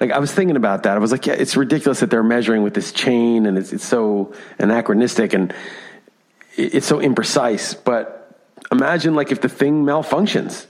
like 0.00 0.10
I 0.10 0.18
was 0.18 0.32
thinking 0.32 0.56
about 0.56 0.84
that. 0.84 0.96
I 0.96 0.98
was 0.98 1.12
like, 1.12 1.26
yeah, 1.26 1.34
it's 1.34 1.56
ridiculous 1.56 2.00
that 2.00 2.10
they're 2.10 2.22
measuring 2.22 2.62
with 2.62 2.74
this 2.74 2.92
chain 2.92 3.46
and 3.46 3.56
it's, 3.58 3.72
it's 3.72 3.84
so 3.84 4.32
anachronistic 4.58 5.32
and 5.34 5.54
it's 6.56 6.86
so 6.86 6.98
imprecise. 6.98 7.76
But 7.82 8.38
imagine 8.70 9.14
like 9.14 9.32
if 9.32 9.40
the 9.40 9.48
thing 9.48 9.84
malfunctions. 9.84 10.66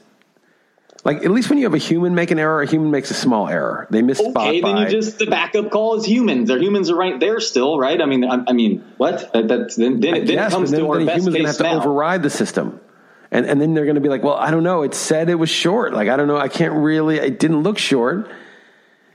Like 1.04 1.18
at 1.18 1.30
least 1.30 1.50
when 1.50 1.58
you 1.58 1.64
have 1.64 1.74
a 1.74 1.78
human 1.78 2.14
make 2.14 2.30
an 2.30 2.38
error, 2.38 2.62
a 2.62 2.66
human 2.66 2.90
makes 2.90 3.10
a 3.10 3.14
small 3.14 3.46
error. 3.46 3.86
They 3.90 4.00
miss 4.00 4.18
okay, 4.20 4.62
then 4.62 4.78
you 4.78 4.88
just 4.88 5.18
the 5.18 5.26
backup 5.26 5.70
call 5.70 5.96
is 5.96 6.06
humans. 6.06 6.48
Their 6.48 6.58
humans 6.58 6.90
are 6.90 6.96
right 6.96 7.20
there 7.20 7.40
still, 7.40 7.78
right? 7.78 8.00
I 8.00 8.06
mean, 8.06 8.24
I, 8.24 8.42
I 8.48 8.52
mean, 8.54 8.82
what? 8.96 9.30
That, 9.34 9.48
that's 9.48 9.76
then 9.76 10.00
then, 10.00 10.24
then 10.24 10.38
it 10.38 10.50
comes 10.50 10.70
then, 10.70 10.80
to 10.80 10.90
our 10.90 11.04
best 11.04 11.18
humans 11.18 11.36
case 11.36 11.46
have 11.46 11.56
to 11.58 11.62
now. 11.64 11.80
override 11.80 12.22
the 12.22 12.30
system. 12.30 12.80
And, 13.30 13.46
and 13.46 13.60
then 13.60 13.74
they're 13.74 13.84
going 13.84 13.96
to 13.96 14.00
be 14.00 14.08
like, 14.08 14.22
well, 14.22 14.36
I 14.36 14.50
don't 14.50 14.62
know. 14.62 14.82
It 14.82 14.94
said 14.94 15.28
it 15.28 15.34
was 15.34 15.50
short. 15.50 15.92
Like, 15.92 16.08
I 16.08 16.16
don't 16.16 16.28
know. 16.28 16.36
I 16.36 16.48
can't 16.48 16.72
really, 16.72 17.16
it 17.16 17.40
didn't 17.40 17.62
look 17.64 17.78
short 17.78 18.30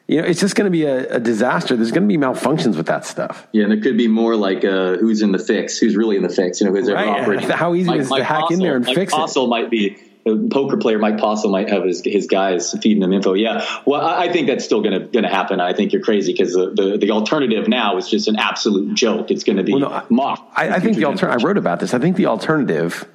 you 0.10 0.20
know, 0.20 0.28
it's 0.28 0.40
just 0.40 0.56
going 0.56 0.66
to 0.66 0.72
be 0.72 0.86
a, 0.86 1.18
a 1.18 1.20
disaster. 1.20 1.76
There's 1.76 1.92
going 1.92 2.02
to 2.02 2.08
be 2.08 2.18
malfunctions 2.18 2.76
with 2.76 2.88
that 2.88 3.06
stuff. 3.06 3.48
Yeah, 3.52 3.64
and 3.64 3.72
there 3.72 3.80
could 3.80 3.96
be 3.96 4.08
more 4.08 4.36
like 4.36 4.66
uh, 4.66 4.98
who's 4.98 5.22
in 5.22 5.32
the 5.32 5.38
fix, 5.38 5.78
who's 5.78 5.96
really 5.96 6.16
in 6.16 6.24
the 6.24 6.30
fix. 6.30 6.60
You 6.60 6.66
know, 6.68 6.74
who's 6.74 6.90
right. 6.90 7.08
operating. 7.08 7.48
How 7.50 7.76
easy 7.76 7.94
is 7.94 8.10
Mike 8.10 8.22
to 8.22 8.24
hack 8.24 8.50
in 8.50 8.58
there 8.58 8.76
and 8.76 8.86
Mike 8.86 8.96
fix 8.96 9.14
Postle 9.14 9.46
it? 9.46 9.50
might 9.50 9.70
be 9.70 10.00
a 10.26 10.36
poker 10.50 10.78
player. 10.78 10.98
Mike 10.98 11.20
Postle 11.20 11.52
might 11.52 11.70
have 11.70 11.84
his, 11.84 12.02
his 12.04 12.26
guys 12.26 12.72
feeding 12.82 13.02
them 13.02 13.14
info. 13.14 13.36
Yeah, 13.36 13.64
well, 13.86 14.02
I, 14.02 14.24
I 14.24 14.34
think 14.34 14.48
that's 14.48 14.66
still 14.66 14.82
going 14.82 15.00
to 15.00 15.06
going 15.06 15.26
to 15.26 15.30
happen. 15.30 15.60
I 15.60 15.74
think 15.74 15.94
you're 15.94 16.02
crazy 16.02 16.34
because 16.34 16.54
the, 16.54 16.72
the, 16.72 16.98
the 16.98 17.12
alternative 17.12 17.68
now 17.68 17.98
is 17.98 18.10
just 18.10 18.28
an 18.28 18.38
absolute 18.38 18.96
joke. 18.96 19.30
It's 19.30 19.44
going 19.44 19.58
to 19.58 19.64
be 19.64 19.74
well, 19.74 19.92
no, 19.92 20.06
mocked. 20.10 20.58
I, 20.58 20.70
I 20.70 20.80
think 20.80 20.98
the 20.98 21.06
alternative. 21.06 21.44
I 21.44 21.46
wrote 21.46 21.58
about 21.58 21.82
this. 21.82 21.94
I 21.94 22.00
think 22.00 22.16
the 22.16 22.26
alternative. 22.26 23.08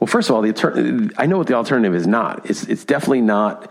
Well, 0.00 0.08
first 0.08 0.30
of 0.30 0.34
all, 0.34 0.42
the 0.42 1.12
I 1.16 1.26
know 1.26 1.38
what 1.38 1.46
the 1.46 1.54
alternative 1.54 1.94
is 1.94 2.08
not. 2.08 2.50
It's 2.50 2.64
it's 2.64 2.84
definitely 2.84 3.20
not 3.20 3.70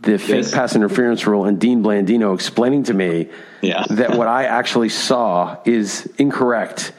the 0.00 0.18
fake 0.18 0.44
yes. 0.44 0.52
pass 0.52 0.76
interference 0.76 1.26
rule 1.26 1.44
and 1.44 1.60
Dean 1.60 1.82
Blandino 1.82 2.34
explaining 2.34 2.84
to 2.84 2.94
me 2.94 3.28
yeah. 3.62 3.84
that 3.90 4.16
what 4.16 4.28
I 4.28 4.44
actually 4.44 4.88
saw 4.88 5.58
is 5.64 6.06
incorrect 6.18 6.92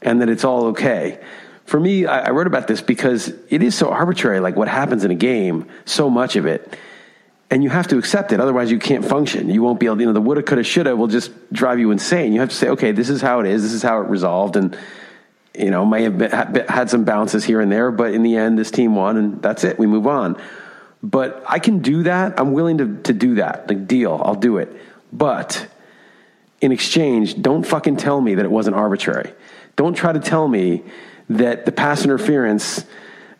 and 0.00 0.20
that 0.20 0.28
it's 0.28 0.44
all 0.44 0.66
okay. 0.66 1.20
For 1.64 1.78
me, 1.78 2.06
I, 2.06 2.26
I, 2.26 2.30
wrote 2.30 2.46
about 2.46 2.66
this 2.66 2.82
because 2.82 3.28
it 3.48 3.62
is 3.62 3.74
so 3.74 3.90
arbitrary, 3.90 4.40
like 4.40 4.56
what 4.56 4.68
happens 4.68 5.04
in 5.04 5.10
a 5.10 5.14
game, 5.14 5.68
so 5.84 6.10
much 6.10 6.36
of 6.36 6.44
it. 6.44 6.76
And 7.50 7.62
you 7.62 7.70
have 7.70 7.88
to 7.88 7.98
accept 7.98 8.32
it. 8.32 8.40
Otherwise, 8.40 8.70
you 8.70 8.78
can't 8.78 9.04
function. 9.04 9.48
You 9.50 9.62
won't 9.62 9.78
be 9.78 9.86
able, 9.86 10.00
you 10.00 10.06
know, 10.06 10.12
the 10.12 10.20
woulda, 10.20 10.42
coulda, 10.42 10.64
shoulda 10.64 10.96
will 10.96 11.06
just 11.06 11.30
drive 11.52 11.78
you 11.78 11.90
insane. 11.90 12.32
You 12.32 12.40
have 12.40 12.48
to 12.48 12.54
say, 12.54 12.70
okay, 12.70 12.92
this 12.92 13.10
is 13.10 13.20
how 13.20 13.40
it 13.40 13.46
is. 13.46 13.62
This 13.62 13.72
is 13.72 13.82
how 13.82 14.00
it 14.00 14.08
resolved. 14.08 14.56
And, 14.56 14.76
you 15.56 15.70
know, 15.70 15.84
may 15.84 16.02
have 16.04 16.16
been, 16.16 16.30
had 16.30 16.88
some 16.88 17.04
bounces 17.04 17.44
here 17.44 17.60
and 17.60 17.70
there, 17.70 17.90
but 17.90 18.14
in 18.14 18.22
the 18.22 18.36
end, 18.36 18.58
this 18.58 18.70
team 18.70 18.94
won, 18.94 19.18
and 19.18 19.42
that's 19.42 19.64
it. 19.64 19.78
We 19.78 19.86
move 19.86 20.06
on. 20.06 20.40
But 21.02 21.42
I 21.48 21.58
can 21.58 21.80
do 21.80 22.04
that. 22.04 22.38
I'm 22.38 22.52
willing 22.52 22.78
to, 22.78 23.02
to 23.02 23.12
do 23.12 23.36
that. 23.36 23.68
Like, 23.68 23.86
deal, 23.88 24.20
I'll 24.24 24.36
do 24.36 24.58
it. 24.58 24.74
But 25.12 25.66
in 26.60 26.70
exchange, 26.70 27.40
don't 27.42 27.64
fucking 27.64 27.96
tell 27.96 28.20
me 28.20 28.36
that 28.36 28.44
it 28.44 28.50
wasn't 28.50 28.76
arbitrary. 28.76 29.32
Don't 29.74 29.94
try 29.94 30.12
to 30.12 30.20
tell 30.20 30.46
me 30.46 30.84
that 31.28 31.66
the 31.66 31.72
pass 31.72 32.04
interference, 32.04 32.84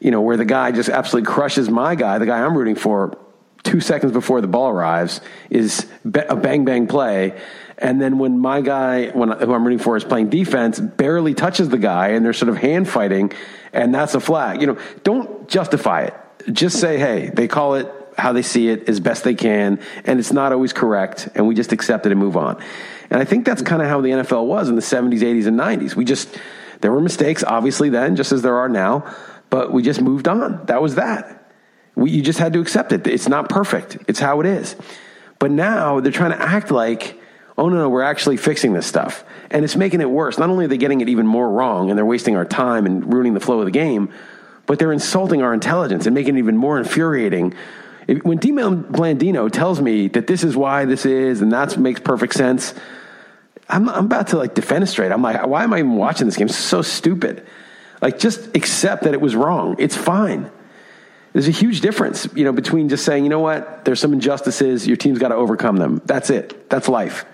you 0.01 0.11
know, 0.11 0.21
where 0.21 0.37
the 0.37 0.45
guy 0.45 0.73
just 0.73 0.89
absolutely 0.89 1.31
crushes 1.31 1.71
my 1.71 1.95
guy, 1.95 2.19
the 2.19 2.27
guy 2.27 2.41
I'm 2.41 2.57
rooting 2.57 2.75
for, 2.75 3.17
two 3.63 3.81
seconds 3.81 4.11
before 4.11 4.41
the 4.41 4.49
ball 4.49 4.69
arrives, 4.69 5.21
is 5.49 5.87
a 6.05 6.35
bang 6.35 6.65
bang 6.65 6.89
play. 6.89 7.41
And 7.79 8.01
then 8.01 8.19
when 8.19 8.39
my 8.39 8.61
guy, 8.61 9.09
when, 9.09 9.31
who 9.31 9.55
I'm 9.55 9.65
rooting 9.65 9.79
for, 9.79 9.97
is 9.97 10.05
playing 10.05 10.31
defense, 10.31 10.81
barely 10.81 11.35
touches 11.35 11.69
the 11.69 11.79
guy, 11.79 12.09
and 12.09 12.25
they're 12.25 12.33
sort 12.33 12.49
of 12.49 12.57
hand 12.57 12.89
fighting, 12.89 13.33
and 13.73 13.95
that's 13.95 14.15
a 14.15 14.21
flag. 14.21 14.61
You 14.61 14.69
know, 14.69 14.79
don't 15.05 15.49
justify 15.49 16.03
it 16.03 16.15
just 16.51 16.81
say, 16.81 16.99
hey, 16.99 17.31
they 17.31 17.49
call 17.49 17.75
it 17.75 17.93
how 18.17 18.33
they 18.33 18.43
see 18.43 18.69
it 18.69 18.89
as 18.89 19.01
best 19.01 19.25
they 19.25 19.35
can, 19.35 19.81
and 20.05 20.19
it's 20.19 20.33
not 20.33 20.53
always 20.53 20.73
correct, 20.73 21.29
and 21.35 21.47
we 21.47 21.55
just 21.55 21.73
accept 21.73 22.07
it 22.07 22.13
and 22.13 22.21
move 22.21 22.37
on. 22.37 22.63
And 23.11 23.21
I 23.21 23.25
think 23.25 23.45
that's 23.45 23.63
mm-hmm. 23.63 23.69
kind 23.69 23.83
of 23.83 23.89
how 23.89 24.01
the 24.01 24.11
NFL 24.11 24.47
was 24.47 24.69
in 24.69 24.75
the 24.75 24.83
70s, 24.83 25.21
80s, 25.21 25.47
and 25.47 25.59
90s. 25.59 25.95
We 25.95 26.05
just, 26.05 26.39
there 26.81 26.93
were 26.93 27.01
mistakes, 27.01 27.43
obviously, 27.43 27.89
then, 27.89 28.17
just 28.17 28.33
as 28.33 28.43
there 28.43 28.57
are 28.57 28.69
now, 28.69 29.13
but 29.51 29.73
we 29.73 29.83
just 29.83 30.01
moved 30.01 30.29
on. 30.29 30.65
That 30.67 30.83
was 30.83 30.97
that. 30.97 31.53
We, 31.95 32.11
you 32.11 32.23
just 32.23 32.39
had 32.39 32.53
to 32.55 32.61
accept 32.61 32.93
it. 32.93 33.07
It's 33.07 33.29
not 33.29 33.49
perfect, 33.49 33.99
it's 34.09 34.19
how 34.21 34.41
it 34.41 34.47
is. 34.47 34.77
But 35.39 35.51
now 35.51 36.01
they're 36.01 36.13
trying 36.13 36.31
to 36.31 36.41
act 36.41 36.71
like, 36.71 37.21
oh 37.59 37.69
no, 37.69 37.77
no, 37.77 37.89
we're 37.89 38.03
actually 38.03 38.37
fixing 38.37 38.73
this 38.73 38.87
stuff. 38.87 39.25
And 39.51 39.65
it's 39.65 39.77
making 39.77 40.01
it 40.01 40.09
worse. 40.09 40.39
Not 40.39 40.51
only 40.51 40.65
are 40.67 40.69
they 40.69 40.79
getting 40.79 41.01
it 41.01 41.09
even 41.09 41.27
more 41.27 41.51
wrong 41.51 41.91
and 41.91 41.99
they're 41.99 42.07
wasting 42.07 42.37
our 42.37 42.45
time 42.45 42.87
and 42.87 43.13
ruining 43.13 43.35
the 43.35 43.41
flow 43.41 43.59
of 43.59 43.65
the 43.67 43.73
game, 43.73 44.13
but 44.73 44.79
they're 44.79 44.91
insulting 44.91 45.43
our 45.43 45.53
intelligence 45.53 46.07
and 46.07 46.15
making 46.15 46.35
it 46.35 46.39
even 46.39 46.57
more 46.57 46.79
infuriating. 46.79 47.53
If, 48.09 48.23
when 48.25 48.39
Dino 48.39 48.75
Blandino 48.75 49.53
tells 49.53 49.83
me 49.83 50.09
that 50.09 50.27
this 50.27 50.45
is 50.45 50.57
why 50.57 50.87
this 50.87 51.05
is 51.05 51.43
and 51.43 51.53
that 51.53 51.77
makes 51.77 52.01
perfect 52.01 52.33
sense, 52.33 52.73
I'm, 53.69 53.87
I'm 53.91 54.07
about 54.07 54.29
to 54.29 54.39
like 54.39 54.55
defenestrate. 54.55 55.13
I'm 55.13 55.21
like, 55.21 55.47
why 55.47 55.65
am 55.65 55.75
I 55.75 55.81
even 55.81 55.97
watching 55.97 56.27
this 56.27 56.39
game? 56.39 56.47
It's 56.47 56.57
so 56.57 56.81
stupid. 56.81 57.47
Like, 58.01 58.19
just 58.19 58.57
accept 58.57 59.03
that 59.03 59.13
it 59.13 59.21
was 59.21 59.37
wrong. 59.37 59.77
It's 59.79 59.95
fine. 59.95 60.51
There's 61.35 61.49
a 61.49 61.51
huge 61.51 61.83
difference, 61.83 62.27
you 62.35 62.45
know, 62.45 62.53
between 62.53 62.89
just 62.89 63.05
saying, 63.05 63.25
you 63.25 63.29
know 63.29 63.41
what, 63.41 63.85
there's 63.85 64.01
some 64.01 64.15
injustices, 64.15 64.87
your 64.87 64.97
team's 64.97 65.19
got 65.19 65.29
to 65.29 65.35
overcome 65.35 65.77
them. 65.77 66.01
That's 66.07 66.31
it. 66.31 66.71
That's 66.71 66.89
life. 66.89 67.27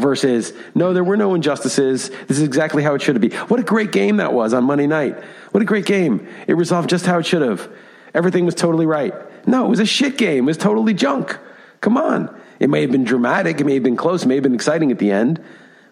Versus, 0.00 0.54
no, 0.74 0.94
there 0.94 1.04
were 1.04 1.16
no 1.16 1.34
injustices. 1.34 2.08
This 2.26 2.38
is 2.38 2.42
exactly 2.42 2.82
how 2.82 2.94
it 2.94 3.02
should 3.02 3.20
be. 3.20 3.28
What 3.28 3.60
a 3.60 3.62
great 3.62 3.92
game 3.92 4.16
that 4.16 4.32
was 4.32 4.54
on 4.54 4.64
Monday 4.64 4.86
night. 4.86 5.22
What 5.50 5.62
a 5.62 5.66
great 5.66 5.84
game. 5.84 6.26
It 6.46 6.56
resolved 6.56 6.88
just 6.88 7.04
how 7.04 7.18
it 7.18 7.26
should 7.26 7.42
have. 7.42 7.70
Everything 8.14 8.46
was 8.46 8.54
totally 8.54 8.86
right. 8.86 9.14
No, 9.46 9.66
it 9.66 9.68
was 9.68 9.80
a 9.80 9.86
shit 9.86 10.16
game. 10.16 10.44
It 10.44 10.46
was 10.46 10.56
totally 10.56 10.94
junk. 10.94 11.38
Come 11.82 11.98
on. 11.98 12.34
It 12.58 12.70
may 12.70 12.80
have 12.80 12.90
been 12.90 13.04
dramatic. 13.04 13.60
It 13.60 13.64
may 13.64 13.74
have 13.74 13.82
been 13.82 13.96
close. 13.96 14.24
It 14.24 14.28
may 14.28 14.36
have 14.36 14.42
been 14.42 14.54
exciting 14.54 14.90
at 14.90 14.98
the 14.98 15.10
end, 15.10 15.42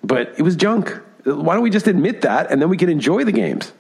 but 0.02 0.34
it 0.38 0.42
was 0.42 0.56
junk. 0.56 0.98
Why 1.24 1.54
don't 1.54 1.62
we 1.62 1.70
just 1.70 1.86
admit 1.86 2.22
that 2.22 2.50
and 2.50 2.62
then 2.62 2.70
we 2.70 2.76
can 2.78 2.88
enjoy 2.88 3.24
the 3.24 3.32
games? 3.32 3.72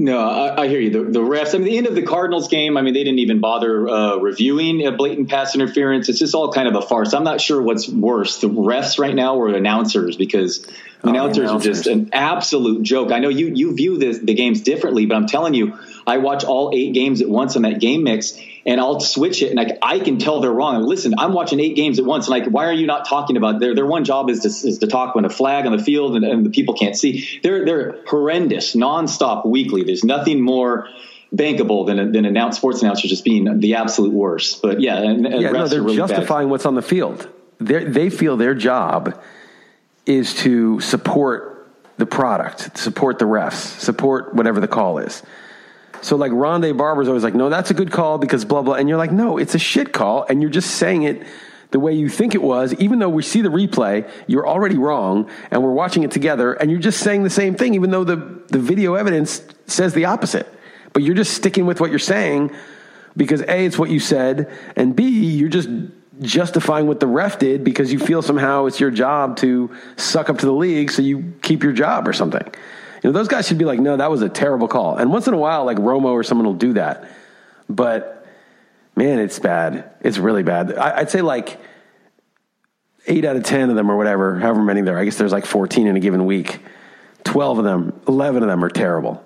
No, 0.00 0.20
I, 0.20 0.62
I, 0.62 0.68
hear 0.68 0.78
you. 0.78 0.90
The, 0.90 1.10
the, 1.10 1.18
refs. 1.18 1.56
I 1.56 1.58
mean, 1.58 1.64
the 1.64 1.76
end 1.76 1.88
of 1.88 1.96
the 1.96 2.02
Cardinals 2.02 2.46
game. 2.46 2.76
I 2.76 2.82
mean, 2.82 2.94
they 2.94 3.02
didn't 3.02 3.18
even 3.18 3.40
bother 3.40 3.88
uh, 3.88 4.16
reviewing 4.18 4.86
a 4.86 4.92
blatant 4.92 5.28
pass 5.28 5.56
interference. 5.56 6.08
It's 6.08 6.20
just 6.20 6.36
all 6.36 6.52
kind 6.52 6.68
of 6.68 6.76
a 6.76 6.82
farce. 6.82 7.14
I'm 7.14 7.24
not 7.24 7.40
sure 7.40 7.60
what's 7.60 7.88
worse, 7.88 8.40
the 8.40 8.48
refs 8.48 9.00
right 9.00 9.14
now 9.14 9.34
or 9.34 9.48
announcers, 9.48 10.14
because 10.14 10.64
oh, 11.02 11.08
announcers, 11.08 11.50
announcers, 11.50 11.66
are 11.66 11.72
just 11.72 11.86
an 11.88 12.10
absolute 12.12 12.84
joke. 12.84 13.10
I 13.10 13.18
know 13.18 13.28
you 13.28 13.48
you 13.48 13.74
view 13.74 13.98
this, 13.98 14.20
the 14.20 14.34
games 14.34 14.60
differently, 14.60 15.06
but 15.06 15.16
I'm 15.16 15.26
telling 15.26 15.54
you, 15.54 15.76
I 16.06 16.18
watch 16.18 16.44
all 16.44 16.70
eight 16.72 16.94
games 16.94 17.20
at 17.20 17.28
once 17.28 17.56
on 17.56 17.62
that 17.62 17.80
game 17.80 18.04
mix, 18.04 18.38
and 18.66 18.80
I'll 18.80 19.00
switch 19.00 19.42
it, 19.42 19.50
and 19.50 19.60
I, 19.60 19.78
I 19.82 19.98
can 20.00 20.18
tell 20.18 20.40
they're 20.40 20.52
wrong. 20.52 20.82
listen, 20.82 21.14
I'm 21.18 21.32
watching 21.32 21.60
eight 21.60 21.76
games 21.76 21.98
at 21.98 22.04
once, 22.04 22.26
and 22.26 22.30
like, 22.30 22.46
why 22.46 22.66
are 22.66 22.72
you 22.72 22.86
not 22.86 23.08
talking 23.08 23.36
about 23.36 23.60
their 23.60 23.74
their 23.74 23.86
one 23.86 24.04
job 24.04 24.30
is 24.30 24.40
to 24.40 24.48
is 24.48 24.78
to 24.78 24.86
talk 24.86 25.14
when 25.14 25.24
a 25.24 25.30
flag 25.30 25.66
on 25.66 25.76
the 25.76 25.82
field 25.82 26.16
and, 26.16 26.24
and 26.24 26.44
the 26.44 26.50
people 26.50 26.74
can't 26.74 26.96
see. 26.96 27.40
They're 27.42 27.64
they're 27.64 28.04
horrendous, 28.06 28.74
nonstop, 28.74 29.46
weekly. 29.46 29.84
There's 29.84 30.04
nothing 30.04 30.40
more 30.40 30.88
bankable 31.34 31.86
than 31.86 32.12
than 32.12 32.24
announced 32.24 32.58
sports 32.58 32.82
announcers 32.82 33.10
just 33.10 33.24
being 33.24 33.60
the 33.60 33.74
absolute 33.74 34.12
worst. 34.12 34.62
But 34.62 34.80
yeah, 34.80 34.98
and, 34.98 35.26
and 35.26 35.42
yeah, 35.42 35.50
no, 35.50 35.66
they're 35.66 35.82
really 35.82 35.96
justifying 35.96 36.46
bad. 36.46 36.52
what's 36.52 36.66
on 36.66 36.74
the 36.74 36.82
field. 36.82 37.28
They 37.60 37.84
they 37.84 38.10
feel 38.10 38.36
their 38.36 38.54
job 38.54 39.20
is 40.06 40.34
to 40.36 40.80
support 40.80 41.70
the 41.98 42.06
product, 42.06 42.78
support 42.78 43.18
the 43.18 43.26
refs, 43.26 43.80
support 43.80 44.34
whatever 44.34 44.60
the 44.60 44.68
call 44.68 44.98
is. 44.98 45.22
So 46.02 46.16
like 46.16 46.32
Rondé 46.32 46.76
Barber's 46.76 47.08
always 47.08 47.24
like, 47.24 47.34
no, 47.34 47.48
that's 47.48 47.70
a 47.70 47.74
good 47.74 47.90
call 47.90 48.18
because 48.18 48.44
blah 48.44 48.62
blah, 48.62 48.74
and 48.74 48.88
you're 48.88 48.98
like, 48.98 49.12
no, 49.12 49.38
it's 49.38 49.54
a 49.54 49.58
shit 49.58 49.92
call, 49.92 50.24
and 50.28 50.40
you're 50.40 50.50
just 50.50 50.76
saying 50.76 51.02
it 51.02 51.26
the 51.70 51.80
way 51.80 51.92
you 51.92 52.08
think 52.08 52.34
it 52.34 52.42
was, 52.42 52.72
even 52.74 52.98
though 52.98 53.10
we 53.10 53.22
see 53.22 53.42
the 53.42 53.50
replay, 53.50 54.08
you're 54.26 54.48
already 54.48 54.78
wrong, 54.78 55.30
and 55.50 55.62
we're 55.62 55.72
watching 55.72 56.02
it 56.02 56.10
together, 56.10 56.54
and 56.54 56.70
you're 56.70 56.80
just 56.80 57.00
saying 57.00 57.24
the 57.24 57.30
same 57.30 57.54
thing, 57.54 57.74
even 57.74 57.90
though 57.90 58.04
the 58.04 58.16
the 58.48 58.58
video 58.58 58.94
evidence 58.94 59.42
says 59.66 59.94
the 59.94 60.06
opposite. 60.06 60.48
But 60.92 61.02
you're 61.02 61.14
just 61.14 61.34
sticking 61.34 61.66
with 61.66 61.80
what 61.80 61.90
you're 61.90 61.98
saying 61.98 62.50
because 63.16 63.42
a, 63.42 63.66
it's 63.66 63.78
what 63.78 63.90
you 63.90 64.00
said, 64.00 64.50
and 64.76 64.96
b, 64.96 65.04
you're 65.04 65.48
just 65.48 65.68
justifying 66.20 66.86
what 66.86 67.00
the 67.00 67.06
ref 67.06 67.38
did 67.38 67.62
because 67.62 67.92
you 67.92 67.98
feel 67.98 68.22
somehow 68.22 68.66
it's 68.66 68.80
your 68.80 68.90
job 68.90 69.36
to 69.36 69.70
suck 69.96 70.30
up 70.30 70.38
to 70.38 70.46
the 70.46 70.52
league, 70.52 70.90
so 70.90 71.02
you 71.02 71.34
keep 71.42 71.62
your 71.62 71.72
job 71.72 72.08
or 72.08 72.12
something. 72.12 72.48
You 73.02 73.10
know, 73.10 73.12
those 73.12 73.28
guys 73.28 73.46
should 73.46 73.58
be 73.58 73.64
like, 73.64 73.80
no, 73.80 73.96
that 73.96 74.10
was 74.10 74.22
a 74.22 74.28
terrible 74.28 74.68
call. 74.68 74.96
And 74.96 75.12
once 75.12 75.26
in 75.26 75.34
a 75.34 75.38
while, 75.38 75.64
like 75.64 75.78
Romo 75.78 76.06
or 76.06 76.22
someone 76.22 76.46
will 76.46 76.54
do 76.54 76.72
that. 76.74 77.08
But 77.68 78.26
man, 78.96 79.18
it's 79.18 79.38
bad. 79.38 79.92
It's 80.00 80.18
really 80.18 80.42
bad. 80.42 80.74
I, 80.74 81.00
would 81.00 81.10
say 81.10 81.22
like 81.22 81.60
eight 83.06 83.24
out 83.24 83.36
of 83.36 83.44
10 83.44 83.70
of 83.70 83.76
them 83.76 83.90
or 83.90 83.96
whatever, 83.96 84.38
however 84.38 84.62
many 84.62 84.82
there, 84.82 84.98
I 84.98 85.04
guess 85.04 85.16
there's 85.16 85.32
like 85.32 85.46
14 85.46 85.86
in 85.86 85.96
a 85.96 86.00
given 86.00 86.26
week. 86.26 86.60
12 87.24 87.58
of 87.58 87.64
them, 87.64 88.00
11 88.08 88.42
of 88.42 88.48
them 88.48 88.64
are 88.64 88.70
terrible 88.70 89.24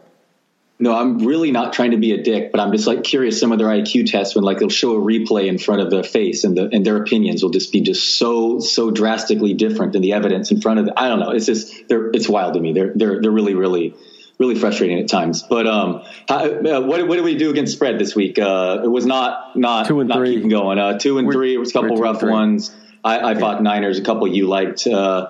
no, 0.83 0.99
I'm 0.99 1.19
really 1.19 1.53
not 1.53 1.73
trying 1.73 1.93
to 1.93 1.97
be 1.97 2.11
a 2.11 2.21
dick, 2.21 2.51
but 2.51 2.61
I'm 2.61 2.73
just 2.73 2.89
like 2.89 3.05
curious 3.05 3.39
some 3.39 3.53
of 3.53 3.59
their 3.61 3.69
IQ 3.69 4.11
tests 4.11 4.35
when 4.35 4.43
like 4.43 4.59
they'll 4.59 4.69
show 4.69 4.97
a 4.97 5.01
replay 5.01 5.47
in 5.47 5.59
front 5.59 5.81
of 5.81 5.93
their 5.93 6.03
face 6.03 6.43
and 6.43 6.57
the, 6.57 6.71
and 6.73 6.85
their 6.85 6.97
opinions 6.97 7.41
will 7.41 7.51
just 7.51 7.71
be 7.71 7.83
just 7.83 8.19
so 8.19 8.59
so 8.59 8.91
drastically 8.91 9.55
different 9.55 9.93
than 9.93 10.03
the 10.03 10.13
evidence 10.13 10.51
in 10.51 10.61
front 10.61 10.81
of 10.81 10.87
them. 10.87 10.95
I 10.97 11.07
don't 11.07 11.21
know. 11.21 11.31
It's 11.31 11.47
just 11.47 11.87
they're 11.87 12.11
it's 12.11 12.29
wild 12.29 12.55
to 12.55 12.61
me. 12.61 12.73
They're 12.73 12.93
they're 12.97 13.23
they're 13.23 13.31
really 13.31 13.55
really 13.55 13.95
really 14.41 14.57
frustrating 14.57 14.99
at 14.99 15.09
times. 15.09 15.45
But 15.45 15.69
um, 15.69 16.03
how, 16.29 16.47
uh, 16.47 16.81
what 16.81 17.07
what 17.07 17.15
did 17.15 17.25
we 17.25 17.37
do 17.37 17.51
against 17.51 17.75
spread 17.75 18.01
this 18.01 18.17
week? 18.17 18.41
Uh, 18.41 18.81
it 18.83 18.89
was 18.89 19.07
not 19.07 19.57
not 19.57 19.87
two 19.87 20.01
and 20.01 20.09
not 20.09 20.19
three. 20.19 20.35
keeping 20.35 20.49
going. 20.49 20.81
Uh, 20.81 20.99
two 20.99 21.19
and 21.19 21.29
we're, 21.29 21.33
three. 21.33 21.55
It 21.55 21.59
was 21.59 21.71
a 21.71 21.75
couple 21.75 21.97
rough 21.97 22.25
ones. 22.25 22.75
I, 23.05 23.21
I 23.21 23.35
fought 23.37 23.63
Niners. 23.63 24.01
A 24.01 24.03
couple 24.03 24.27
you 24.27 24.49
liked. 24.49 24.85
Uh, 24.89 25.29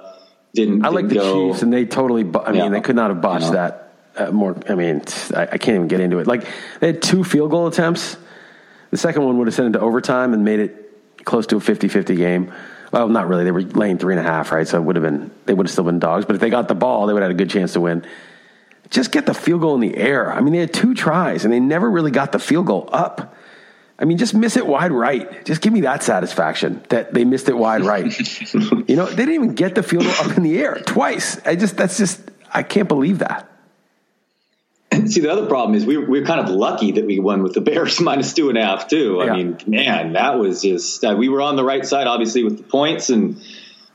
didn't. 0.54 0.86
I 0.86 0.88
like 0.88 1.08
the 1.08 1.16
go. 1.16 1.50
Chiefs, 1.50 1.62
and 1.62 1.70
they 1.70 1.84
totally. 1.84 2.22
I 2.22 2.52
mean, 2.52 2.54
yeah. 2.54 2.68
they 2.70 2.80
could 2.80 2.96
not 2.96 3.10
have 3.10 3.20
botched 3.20 3.52
that 3.52 3.81
uh, 4.16 4.30
more. 4.30 4.56
I 4.68 4.74
mean, 4.74 5.02
I, 5.34 5.42
I, 5.42 5.58
can't 5.58 5.76
even 5.76 5.88
get 5.88 6.00
into 6.00 6.18
it. 6.18 6.26
Like 6.26 6.46
they 6.80 6.88
had 6.88 7.02
two 7.02 7.24
field 7.24 7.50
goal 7.50 7.66
attempts. 7.66 8.16
The 8.90 8.96
second 8.96 9.24
one 9.24 9.38
would 9.38 9.46
have 9.46 9.54
sent 9.54 9.74
it 9.74 9.78
to 9.78 9.84
overtime 9.84 10.34
and 10.34 10.44
made 10.44 10.60
it 10.60 11.24
close 11.24 11.46
to 11.46 11.56
a 11.56 11.60
50-50 11.60 12.16
game. 12.16 12.52
Well, 12.92 13.08
not 13.08 13.26
really. 13.26 13.44
They 13.44 13.50
were 13.50 13.62
laying 13.62 13.96
three 13.96 14.14
and 14.14 14.20
a 14.20 14.28
half, 14.30 14.52
right? 14.52 14.68
So 14.68 14.76
it 14.76 14.82
would 14.82 14.96
have 14.96 15.02
been 15.02 15.30
they 15.46 15.54
would 15.54 15.66
have 15.66 15.72
still 15.72 15.84
been 15.84 15.98
dogs. 15.98 16.26
But 16.26 16.34
if 16.34 16.40
they 16.40 16.50
got 16.50 16.68
the 16.68 16.74
ball, 16.74 17.06
they 17.06 17.14
would 17.14 17.22
have 17.22 17.30
had 17.30 17.36
a 17.36 17.42
good 17.42 17.50
chance 17.50 17.72
to 17.72 17.80
win. 17.80 18.04
Just 18.90 19.12
get 19.12 19.24
the 19.24 19.32
field 19.32 19.62
goal 19.62 19.74
in 19.74 19.80
the 19.80 19.96
air. 19.96 20.30
I 20.30 20.40
mean, 20.42 20.52
they 20.52 20.58
had 20.58 20.74
two 20.74 20.94
tries 20.94 21.44
and 21.44 21.52
they 21.52 21.60
never 21.60 21.90
really 21.90 22.10
got 22.10 22.32
the 22.32 22.38
field 22.38 22.66
goal 22.66 22.90
up. 22.92 23.34
I 23.98 24.04
mean, 24.04 24.18
just 24.18 24.34
miss 24.34 24.56
it 24.56 24.66
wide 24.66 24.92
right. 24.92 25.44
Just 25.46 25.62
give 25.62 25.72
me 25.72 25.82
that 25.82 26.02
satisfaction 26.02 26.82
that 26.88 27.14
they 27.14 27.24
missed 27.24 27.48
it 27.48 27.56
wide 27.56 27.82
right. 27.82 28.04
you 28.52 28.96
know, 28.96 29.06
they 29.06 29.16
didn't 29.16 29.34
even 29.34 29.54
get 29.54 29.74
the 29.74 29.82
field 29.82 30.04
goal 30.04 30.30
up 30.30 30.36
in 30.36 30.42
the 30.42 30.58
air 30.58 30.74
twice. 30.84 31.40
I 31.46 31.56
just 31.56 31.76
that's 31.76 31.96
just 31.96 32.20
I 32.52 32.62
can't 32.62 32.88
believe 32.88 33.20
that. 33.20 33.51
See, 35.06 35.20
the 35.20 35.30
other 35.30 35.46
problem 35.46 35.74
is 35.76 35.84
we 35.86 35.96
we 35.96 36.20
are 36.20 36.24
kind 36.24 36.40
of 36.40 36.48
lucky 36.48 36.92
that 36.92 37.06
we 37.06 37.18
won 37.18 37.42
with 37.42 37.54
the 37.54 37.60
Bears 37.60 38.00
minus 38.08 38.32
two 38.32 38.48
and 38.48 38.58
a 38.58 38.64
half 38.64 38.88
too. 38.88 39.20
I 39.20 39.26
yeah. 39.26 39.32
mean, 39.32 39.58
man, 39.66 40.12
that 40.14 40.38
was 40.38 40.62
just 40.62 41.04
uh, 41.04 41.14
we 41.16 41.28
were 41.28 41.40
on 41.40 41.56
the 41.56 41.64
right 41.64 41.84
side, 41.84 42.06
obviously, 42.06 42.44
with 42.44 42.58
the 42.58 42.64
points 42.64 43.10
and 43.10 43.42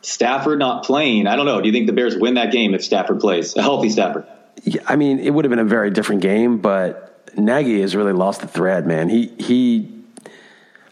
Stafford 0.02 0.60
not 0.60 0.84
playing. 0.84 1.28
I 1.28 1.36
don't 1.36 1.46
know. 1.46 1.62
Do 1.62 1.68
you 1.68 1.74
think 1.74 1.88
the 1.88 1.94
Bears 1.94 2.16
win 2.16 2.36
that 2.36 2.52
game 2.52 2.74
if 2.74 2.84
Stafford 2.84 3.20
plays 3.20 3.56
a 3.56 3.62
healthy 3.62 3.90
Stafford? 3.90 4.26
Yeah, 4.64 4.82
I 4.88 4.96
mean, 4.96 5.20
it 5.20 5.30
would 5.32 5.46
have 5.46 5.50
been 5.50 5.60
a 5.60 5.66
very 5.66 5.92
different 5.92 6.22
game, 6.22 6.60
but 6.60 7.32
Nagy 7.38 7.82
has 7.82 7.96
really 7.96 8.14
lost 8.14 8.42
the 8.42 8.48
thread, 8.48 8.88
man. 8.88 9.10
He 9.10 9.28
he 9.38 9.94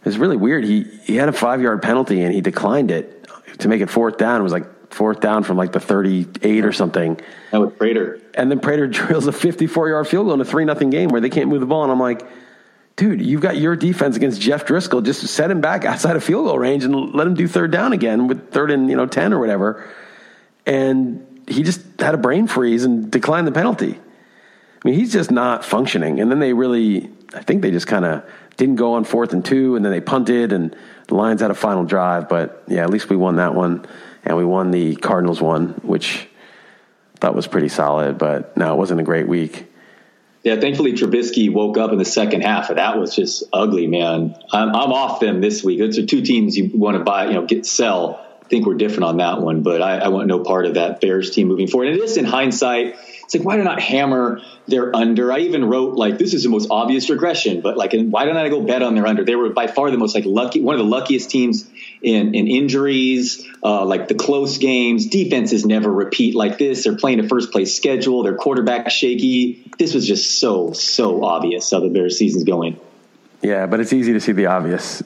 it's 0.03 0.17
really 0.17 0.37
weird. 0.37 0.63
He 0.63 0.83
he 1.03 1.15
had 1.15 1.29
a 1.29 1.33
five 1.33 1.61
yard 1.61 1.81
penalty 1.81 2.21
and 2.21 2.33
he 2.33 2.41
declined 2.41 2.91
it 2.91 3.27
to 3.59 3.67
make 3.67 3.81
it 3.81 3.89
fourth 3.89 4.17
down. 4.17 4.39
It 4.39 4.43
was 4.43 4.53
like 4.53 4.67
fourth 4.95 5.19
down 5.19 5.43
from 5.43 5.57
like 5.57 5.71
the 5.71 5.79
38 5.79 6.65
or 6.65 6.71
something. 6.71 7.19
And 7.51 7.61
with 7.61 7.77
Prater. 7.77 8.19
And 8.33 8.49
then 8.49 8.59
Prater 8.59 8.87
drills 8.87 9.27
a 9.27 9.31
54 9.31 9.89
yard 9.89 10.07
field 10.07 10.25
goal 10.25 10.33
in 10.33 10.41
a 10.41 10.45
3 10.45 10.65
nothing 10.65 10.89
game 10.89 11.09
where 11.09 11.21
they 11.21 11.29
can't 11.29 11.49
move 11.49 11.59
the 11.59 11.65
ball. 11.65 11.83
And 11.83 11.91
I'm 11.91 11.99
like, 11.99 12.25
dude, 12.95 13.21
you've 13.21 13.41
got 13.41 13.57
your 13.57 13.75
defense 13.75 14.15
against 14.15 14.41
Jeff 14.41 14.65
Driskel. 14.65 15.03
Just 15.03 15.27
set 15.27 15.51
him 15.51 15.61
back 15.61 15.85
outside 15.85 16.15
of 16.15 16.23
field 16.23 16.45
goal 16.45 16.57
range 16.57 16.83
and 16.83 17.13
let 17.13 17.27
him 17.27 17.35
do 17.35 17.47
third 17.47 17.71
down 17.71 17.93
again 17.93 18.27
with 18.27 18.51
third 18.51 18.71
and, 18.71 18.89
you 18.89 18.95
know, 18.95 19.05
10 19.05 19.33
or 19.33 19.39
whatever. 19.39 19.87
And 20.65 21.43
he 21.47 21.61
just 21.61 21.81
had 21.99 22.15
a 22.15 22.17
brain 22.17 22.47
freeze 22.47 22.85
and 22.85 23.11
declined 23.11 23.47
the 23.47 23.51
penalty. 23.51 23.93
I 23.93 24.87
mean, 24.87 24.95
he's 24.99 25.11
just 25.11 25.31
not 25.31 25.65
functioning. 25.65 26.19
And 26.19 26.31
then 26.31 26.39
they 26.39 26.53
really, 26.53 27.09
I 27.33 27.41
think 27.41 27.61
they 27.61 27.71
just 27.71 27.87
kind 27.87 28.05
of 28.05 28.23
didn't 28.57 28.75
go 28.75 28.93
on 28.93 29.03
fourth 29.03 29.33
and 29.33 29.43
two, 29.43 29.75
and 29.75 29.83
then 29.83 29.91
they 29.91 29.99
punted, 29.99 30.53
and 30.53 30.75
the 31.07 31.15
Lions 31.15 31.41
had 31.41 31.51
a 31.51 31.55
final 31.55 31.83
drive. 31.83 32.29
But 32.29 32.63
yeah, 32.67 32.83
at 32.83 32.89
least 32.89 33.09
we 33.09 33.15
won 33.15 33.35
that 33.35 33.53
one 33.53 33.85
and 34.25 34.37
we 34.37 34.45
won 34.45 34.71
the 34.71 34.95
Cardinals 34.95 35.41
one, 35.41 35.69
which 35.83 36.27
I 37.15 37.17
thought 37.19 37.35
was 37.35 37.47
pretty 37.47 37.69
solid. 37.69 38.17
But 38.17 38.55
no, 38.57 38.73
it 38.73 38.77
wasn't 38.77 38.99
a 38.99 39.03
great 39.03 39.27
week. 39.27 39.67
Yeah, 40.43 40.59
thankfully 40.59 40.93
Trubisky 40.93 41.51
woke 41.51 41.77
up 41.77 41.91
in 41.91 41.97
the 41.97 42.05
second 42.05 42.41
half, 42.41 42.69
and 42.69 42.77
that 42.77 42.99
was 42.99 43.15
just 43.15 43.43
ugly, 43.51 43.87
man. 43.87 44.35
I'm, 44.51 44.69
I'm 44.69 44.93
off 44.93 45.19
them 45.19 45.41
this 45.41 45.63
week. 45.63 45.79
Those 45.79 45.97
are 45.97 46.05
two 46.05 46.21
teams 46.21 46.55
you 46.55 46.69
want 46.71 46.97
to 46.97 47.03
buy, 47.03 47.27
you 47.27 47.33
know, 47.33 47.47
get 47.47 47.65
sell. 47.65 48.23
I 48.43 48.47
think 48.47 48.67
we're 48.67 48.75
different 48.75 49.05
on 49.05 49.17
that 49.17 49.41
one, 49.41 49.63
but 49.63 49.81
I, 49.81 49.97
I 49.97 50.07
want 50.09 50.27
no 50.27 50.43
part 50.43 50.67
of 50.67 50.75
that 50.75 51.01
Bears 51.01 51.31
team 51.31 51.47
moving 51.47 51.65
forward. 51.65 51.87
And 51.87 51.97
it 51.97 52.03
is 52.03 52.17
in 52.17 52.25
hindsight 52.25 52.95
it's 53.25 53.33
like, 53.33 53.43
why 53.43 53.57
do 53.57 53.63
not 53.63 53.81
hammer 53.81 54.39
their 54.67 54.95
under? 54.95 55.31
I 55.31 55.39
even 55.39 55.65
wrote 55.65 55.95
like, 55.95 56.17
this 56.17 56.33
is 56.33 56.43
the 56.43 56.49
most 56.49 56.69
obvious 56.69 57.09
regression, 57.09 57.61
but 57.61 57.77
like, 57.77 57.93
and 57.93 58.11
why 58.11 58.25
don't 58.25 58.37
I 58.37 58.49
go 58.49 58.61
bet 58.61 58.81
on 58.81 58.95
their 58.95 59.07
under? 59.07 59.23
They 59.23 59.35
were 59.35 59.49
by 59.49 59.67
far 59.67 59.91
the 59.91 59.97
most 59.97 60.15
like 60.15 60.25
lucky, 60.25 60.61
one 60.61 60.75
of 60.75 60.79
the 60.79 60.89
luckiest 60.89 61.29
teams 61.29 61.69
in, 62.01 62.35
in 62.35 62.47
injuries, 62.47 63.47
uh, 63.63 63.85
like 63.85 64.07
the 64.07 64.15
close 64.15 64.57
games. 64.57 65.07
Defenses 65.07 65.65
never 65.65 65.91
repeat 65.91 66.35
like 66.35 66.57
this. 66.57 66.83
They're 66.83 66.97
playing 66.97 67.19
a 67.19 67.27
first 67.27 67.51
place 67.51 67.75
schedule. 67.75 68.23
Their 68.23 68.35
quarterback 68.35 68.91
shaky. 68.91 69.71
This 69.77 69.93
was 69.93 70.07
just 70.07 70.39
so, 70.39 70.73
so 70.73 71.23
obvious 71.23 71.71
how 71.71 71.79
the 71.79 71.89
Bears 71.89 72.17
season's 72.17 72.43
going. 72.43 72.79
Yeah, 73.41 73.65
but 73.65 73.79
it's 73.79 73.93
easy 73.93 74.13
to 74.13 74.19
see 74.19 74.31
the 74.31 74.47
obvious. 74.47 75.03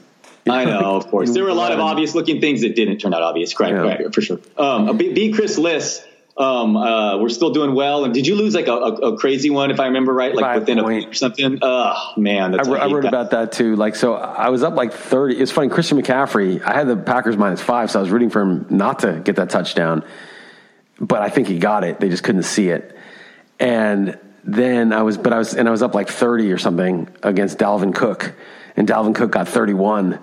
I 0.48 0.66
know, 0.66 0.96
of 0.96 1.08
course. 1.08 1.34
There 1.34 1.44
were 1.44 1.50
a 1.50 1.54
lot 1.54 1.72
of 1.72 1.80
obvious 1.92 2.16
looking 2.16 2.42
things 2.42 2.62
that 2.62 2.76
didn't 2.76 3.00
turn 3.00 3.14
out 3.14 3.22
obvious. 3.22 3.54
Correct, 3.54 4.02
yeah. 4.02 4.10
for 4.10 4.22
sure. 4.22 4.40
Um, 4.58 4.98
B, 4.98 5.14
B. 5.14 5.32
Chris 5.32 5.58
Liss 5.58 6.06
Um, 6.40 6.78
uh, 6.78 7.18
we're 7.18 7.28
still 7.28 7.50
doing 7.52 7.76
well. 7.76 8.06
And 8.06 8.14
did 8.14 8.26
you 8.26 8.36
lose 8.36 8.56
like 8.56 8.68
a, 8.68 8.72
a, 8.74 8.94
a 9.14 9.18
crazy 9.18 9.50
one, 9.50 9.72
if 9.72 9.80
I 9.82 9.88
remember 9.88 10.14
right, 10.14 10.34
like 10.34 10.44
Five 10.46 10.62
within 10.62 10.80
point. 10.80 11.06
a 11.06 11.10
or 11.10 11.14
something? 11.14 11.60
Oh 11.62 12.14
man, 12.16 12.52
that's 12.52 12.68
I, 12.68 12.72
wrote- 12.72 12.82
I 12.82 12.86
wrote 12.86 13.02
that. 13.04 13.08
about 13.10 13.32
that 13.32 13.52
too. 13.52 13.76
Like, 13.76 13.96
so 13.98 14.14
I 14.16 14.48
was 14.50 14.64
up 14.64 14.76
like 14.76 14.94
30. 14.94 15.38
It's 15.38 15.52
funny. 15.52 15.68
Christian 15.68 16.02
McCaffrey, 16.02 16.62
I 16.64 16.74
had 16.74 16.88
the 16.88 16.96
Packers 16.96 17.36
minus 17.36 17.62
five, 17.62 17.92
so 17.92 18.00
I 18.00 18.02
was 18.02 18.10
rooting 18.10 18.30
for 18.30 18.42
him 18.42 18.66
not 18.70 19.00
to 19.00 19.20
get 19.20 19.36
that 19.36 19.50
touchdown. 19.50 20.06
But 21.02 21.22
I 21.22 21.30
think 21.30 21.48
he 21.50 21.60
got 21.60 21.84
it. 21.84 22.00
They 22.00 22.08
just 22.10 22.24
couldn't 22.24 22.44
see 22.44 22.70
it. 22.70 22.98
And 23.60 24.18
then 24.46 24.94
I 24.94 25.02
was, 25.04 25.18
but 25.18 25.34
I 25.34 25.38
was, 25.38 25.54
and 25.54 25.68
I 25.68 25.72
was 25.72 25.82
up 25.84 25.94
like 25.94 26.08
30 26.10 26.52
or 26.54 26.58
something 26.58 27.10
against 27.22 27.58
Dalvin 27.58 27.94
Cook. 27.94 28.34
And 28.78 28.88
Dalvin 28.88 29.14
Cook 29.14 29.32
got 29.32 29.50
31. 29.50 30.20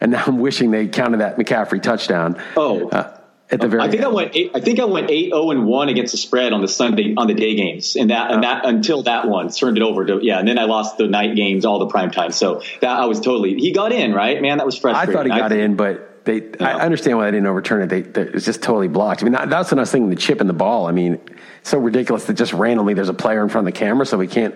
And 0.00 0.10
now 0.12 0.24
I'm 0.26 0.40
wishing 0.40 0.72
they 0.72 0.88
counted 0.88 1.18
that 1.20 1.36
McCaffrey 1.36 1.80
touchdown. 1.80 2.42
Oh. 2.56 2.88
uh, 2.88 3.18
at 3.52 3.60
the 3.60 3.68
very 3.68 3.82
I 3.82 3.90
think 3.90 4.02
I 4.02 4.08
went. 4.08 4.34
Eight, 4.34 4.50
I 4.54 4.60
think 4.60 4.80
I 4.80 4.84
went 4.84 5.10
eight 5.10 5.30
zero 5.30 5.50
and 5.50 5.66
one 5.66 5.90
against 5.90 6.12
the 6.12 6.18
spread 6.18 6.52
on 6.52 6.62
the 6.62 6.68
Sunday 6.68 7.14
on 7.16 7.26
the 7.26 7.34
day 7.34 7.54
games, 7.54 7.96
and 7.96 8.10
that 8.10 8.30
and 8.30 8.42
that 8.42 8.64
until 8.64 9.02
that 9.02 9.28
one 9.28 9.50
turned 9.50 9.76
it 9.76 9.82
over 9.82 10.06
to 10.06 10.20
yeah, 10.22 10.38
and 10.38 10.48
then 10.48 10.58
I 10.58 10.64
lost 10.64 10.96
the 10.96 11.06
night 11.06 11.36
games, 11.36 11.66
all 11.66 11.78
the 11.78 11.86
prime 11.86 12.10
time. 12.10 12.32
So 12.32 12.62
that 12.80 12.98
I 12.98 13.04
was 13.04 13.20
totally. 13.20 13.54
He 13.54 13.72
got 13.72 13.92
in 13.92 14.14
right, 14.14 14.40
man. 14.40 14.58
That 14.58 14.66
was 14.66 14.78
frustrating. 14.78 15.14
I 15.14 15.16
thought 15.16 15.26
he 15.26 15.30
got 15.30 15.52
in, 15.52 15.76
but 15.76 16.24
they. 16.24 16.50
I 16.60 16.80
understand 16.80 17.18
why 17.18 17.26
they 17.26 17.32
didn't 17.32 17.46
overturn 17.46 17.82
it. 17.82 17.88
They, 17.88 18.00
they 18.00 18.22
it's 18.22 18.46
just 18.46 18.62
totally 18.62 18.88
blocked. 18.88 19.22
I 19.22 19.24
mean, 19.24 19.34
that, 19.34 19.50
that's 19.50 19.70
when 19.70 19.78
I 19.78 19.82
was 19.82 19.92
thinking 19.92 20.08
the 20.08 20.16
chip 20.16 20.40
in 20.40 20.46
the 20.46 20.54
ball. 20.54 20.86
I 20.86 20.92
mean, 20.92 21.20
it's 21.60 21.70
so 21.70 21.78
ridiculous 21.78 22.24
that 22.24 22.34
just 22.34 22.54
randomly 22.54 22.94
there's 22.94 23.10
a 23.10 23.14
player 23.14 23.42
in 23.42 23.50
front 23.50 23.68
of 23.68 23.74
the 23.74 23.78
camera, 23.78 24.06
so 24.06 24.16
we 24.16 24.28
can't 24.28 24.54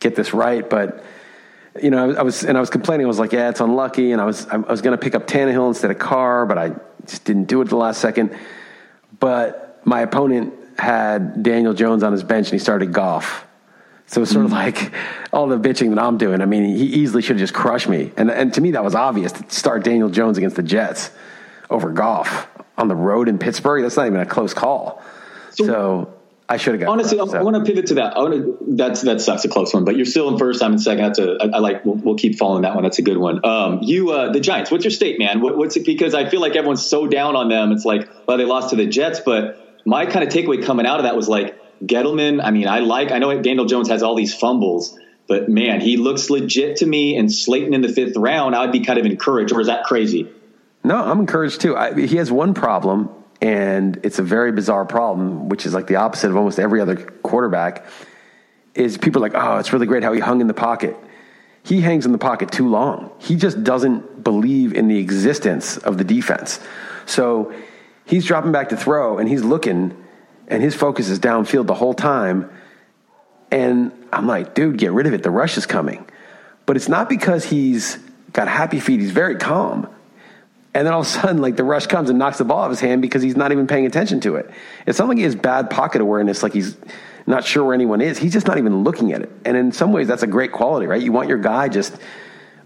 get 0.00 0.16
this 0.16 0.34
right. 0.34 0.68
But 0.68 1.04
you 1.80 1.90
know, 1.90 2.10
I, 2.10 2.14
I 2.14 2.22
was 2.22 2.44
and 2.44 2.56
I 2.56 2.60
was 2.60 2.70
complaining. 2.70 3.06
I 3.06 3.08
was 3.08 3.18
like, 3.18 3.32
yeah, 3.32 3.48
it's 3.48 3.60
unlucky, 3.60 4.12
and 4.12 4.20
I 4.20 4.24
was 4.24 4.46
I, 4.48 4.56
was 4.56 4.82
going 4.82 4.96
to 4.96 5.02
pick 5.02 5.14
up 5.14 5.26
Tannehill 5.26 5.68
instead 5.68 5.90
of 5.90 5.98
Carr, 5.98 6.46
but 6.46 6.58
I 6.58 6.72
just 7.06 7.24
didn't 7.24 7.44
do 7.44 7.60
it 7.60 7.64
at 7.64 7.70
the 7.70 7.76
last 7.76 8.00
second. 8.00 8.36
But 9.18 9.80
my 9.84 10.00
opponent 10.00 10.54
had 10.78 11.42
Daniel 11.42 11.74
Jones 11.74 12.02
on 12.02 12.12
his 12.12 12.22
bench, 12.22 12.48
and 12.48 12.52
he 12.52 12.58
started 12.58 12.92
golf. 12.92 13.46
So 14.06 14.22
it's 14.22 14.32
sort 14.32 14.44
of 14.44 14.50
hmm. 14.50 14.56
like 14.56 14.92
all 15.32 15.46
the 15.46 15.58
bitching 15.58 15.94
that 15.94 15.98
I'm 15.98 16.18
doing. 16.18 16.42
I 16.42 16.44
mean, 16.44 16.76
he 16.76 16.84
easily 16.84 17.22
should 17.22 17.36
have 17.36 17.40
just 17.40 17.54
crushed 17.54 17.88
me. 17.88 18.12
And, 18.16 18.30
and 18.30 18.52
to 18.54 18.60
me, 18.60 18.72
that 18.72 18.84
was 18.84 18.94
obvious 18.94 19.32
to 19.32 19.50
start 19.50 19.84
Daniel 19.84 20.10
Jones 20.10 20.36
against 20.36 20.56
the 20.56 20.62
Jets 20.62 21.10
over 21.70 21.90
golf 21.90 22.46
on 22.76 22.88
the 22.88 22.94
road 22.94 23.28
in 23.28 23.38
Pittsburgh. 23.38 23.82
That's 23.82 23.96
not 23.96 24.06
even 24.06 24.20
a 24.20 24.26
close 24.26 24.52
call. 24.52 25.02
So, 25.52 26.12
I 26.52 26.58
should 26.58 26.78
have 26.78 26.86
Honestly, 26.86 27.16
crushed, 27.16 27.34
I, 27.34 27.42
want 27.42 27.56
to 27.56 27.64
pivot 27.64 27.86
to 27.86 27.94
that. 27.94 28.14
I 28.14 28.18
want 28.20 28.34
to, 28.34 28.58
that's 28.76 29.00
that 29.00 29.22
sucks 29.22 29.42
a 29.46 29.48
close 29.48 29.72
one, 29.72 29.86
but 29.86 29.96
you're 29.96 30.04
still 30.04 30.28
in 30.28 30.36
first. 30.36 30.62
I'm 30.62 30.74
in 30.74 30.78
second. 30.78 31.02
That's 31.02 31.18
a 31.18 31.38
I, 31.40 31.56
I 31.56 31.58
like. 31.60 31.82
We'll, 31.86 31.94
we'll 31.94 32.16
keep 32.16 32.36
following 32.36 32.60
that 32.62 32.74
one. 32.74 32.84
That's 32.84 32.98
a 32.98 33.02
good 33.02 33.16
one. 33.16 33.42
Um, 33.42 33.78
you 33.80 34.10
uh, 34.10 34.32
the 34.32 34.40
Giants. 34.40 34.70
What's 34.70 34.84
your 34.84 34.90
state, 34.90 35.18
man? 35.18 35.40
What, 35.40 35.56
what's 35.56 35.78
it? 35.78 35.86
Because 35.86 36.12
I 36.12 36.28
feel 36.28 36.42
like 36.42 36.54
everyone's 36.54 36.84
so 36.84 37.06
down 37.06 37.36
on 37.36 37.48
them. 37.48 37.72
It's 37.72 37.86
like 37.86 38.06
well, 38.26 38.36
they 38.36 38.44
lost 38.44 38.68
to 38.70 38.76
the 38.76 38.86
Jets, 38.86 39.20
but 39.20 39.80
my 39.86 40.04
kind 40.04 40.26
of 40.26 40.30
takeaway 40.30 40.62
coming 40.62 40.84
out 40.84 40.98
of 40.98 41.04
that 41.04 41.16
was 41.16 41.26
like 41.26 41.58
Gettleman. 41.82 42.44
I 42.44 42.50
mean, 42.50 42.68
I 42.68 42.80
like. 42.80 43.12
I 43.12 43.18
know 43.18 43.40
Daniel 43.40 43.64
Jones 43.64 43.88
has 43.88 44.02
all 44.02 44.14
these 44.14 44.34
fumbles, 44.34 44.98
but 45.26 45.48
man, 45.48 45.80
he 45.80 45.96
looks 45.96 46.28
legit 46.28 46.76
to 46.76 46.86
me. 46.86 47.16
And 47.16 47.32
Slayton 47.32 47.72
in 47.72 47.80
the 47.80 47.88
fifth 47.88 48.18
round, 48.18 48.54
I'd 48.54 48.72
be 48.72 48.80
kind 48.80 48.98
of 48.98 49.06
encouraged. 49.06 49.54
Or 49.54 49.60
is 49.62 49.68
that 49.68 49.84
crazy? 49.84 50.28
No, 50.84 50.96
I'm 50.96 51.20
encouraged 51.20 51.62
too. 51.62 51.78
I, 51.78 51.94
he 51.94 52.16
has 52.16 52.30
one 52.30 52.52
problem, 52.52 53.08
and 53.42 53.98
it's 54.04 54.20
a 54.20 54.22
very 54.22 54.52
bizarre 54.52 54.86
problem, 54.86 55.48
which 55.48 55.66
is 55.66 55.74
like 55.74 55.88
the 55.88 55.96
opposite 55.96 56.30
of 56.30 56.36
almost 56.36 56.60
every 56.60 56.80
other 56.80 56.96
quarterback. 56.96 57.84
Is 58.74 58.96
people 58.96 59.20
like, 59.20 59.32
oh, 59.34 59.58
it's 59.58 59.72
really 59.72 59.84
great 59.84 60.02
how 60.02 60.12
he 60.12 60.20
hung 60.20 60.40
in 60.40 60.46
the 60.46 60.54
pocket. 60.54 60.96
He 61.64 61.80
hangs 61.80 62.06
in 62.06 62.12
the 62.12 62.18
pocket 62.18 62.50
too 62.50 62.68
long. 62.68 63.10
He 63.18 63.36
just 63.36 63.62
doesn't 63.62 64.24
believe 64.24 64.72
in 64.72 64.88
the 64.88 64.96
existence 64.96 65.76
of 65.76 65.98
the 65.98 66.04
defense. 66.04 66.60
So 67.04 67.52
he's 68.06 68.24
dropping 68.24 68.52
back 68.52 68.70
to 68.70 68.76
throw, 68.76 69.18
and 69.18 69.28
he's 69.28 69.42
looking, 69.42 70.02
and 70.46 70.62
his 70.62 70.74
focus 70.74 71.08
is 71.08 71.18
downfield 71.18 71.66
the 71.66 71.74
whole 71.74 71.94
time. 71.94 72.48
And 73.50 73.92
I'm 74.12 74.26
like, 74.26 74.54
dude, 74.54 74.78
get 74.78 74.92
rid 74.92 75.06
of 75.06 75.12
it. 75.12 75.22
The 75.22 75.30
rush 75.30 75.58
is 75.58 75.66
coming. 75.66 76.08
But 76.64 76.76
it's 76.76 76.88
not 76.88 77.08
because 77.08 77.44
he's 77.44 77.98
got 78.32 78.48
happy 78.48 78.80
feet. 78.80 79.00
He's 79.00 79.10
very 79.10 79.36
calm. 79.36 79.88
And 80.74 80.86
then 80.86 80.94
all 80.94 81.00
of 81.00 81.06
a 81.06 81.10
sudden, 81.10 81.42
like 81.42 81.56
the 81.56 81.64
rush 81.64 81.86
comes 81.86 82.08
and 82.08 82.18
knocks 82.18 82.38
the 82.38 82.44
ball 82.44 82.60
out 82.60 82.64
of 82.64 82.70
his 82.70 82.80
hand 82.80 83.02
because 83.02 83.22
he's 83.22 83.36
not 83.36 83.52
even 83.52 83.66
paying 83.66 83.84
attention 83.84 84.20
to 84.20 84.36
it. 84.36 84.50
It's 84.86 84.98
not 84.98 85.08
like 85.08 85.18
he 85.18 85.24
has 85.24 85.34
bad 85.34 85.68
pocket 85.68 86.00
awareness, 86.00 86.42
like 86.42 86.54
he's 86.54 86.76
not 87.26 87.44
sure 87.44 87.64
where 87.64 87.74
anyone 87.74 88.00
is. 88.00 88.18
He's 88.18 88.32
just 88.32 88.46
not 88.46 88.58
even 88.58 88.82
looking 88.82 89.12
at 89.12 89.22
it. 89.22 89.30
And 89.44 89.56
in 89.56 89.72
some 89.72 89.92
ways, 89.92 90.08
that's 90.08 90.22
a 90.22 90.26
great 90.26 90.52
quality, 90.52 90.86
right? 90.86 91.00
You 91.00 91.12
want 91.12 91.28
your 91.28 91.38
guy 91.38 91.68
just 91.68 91.94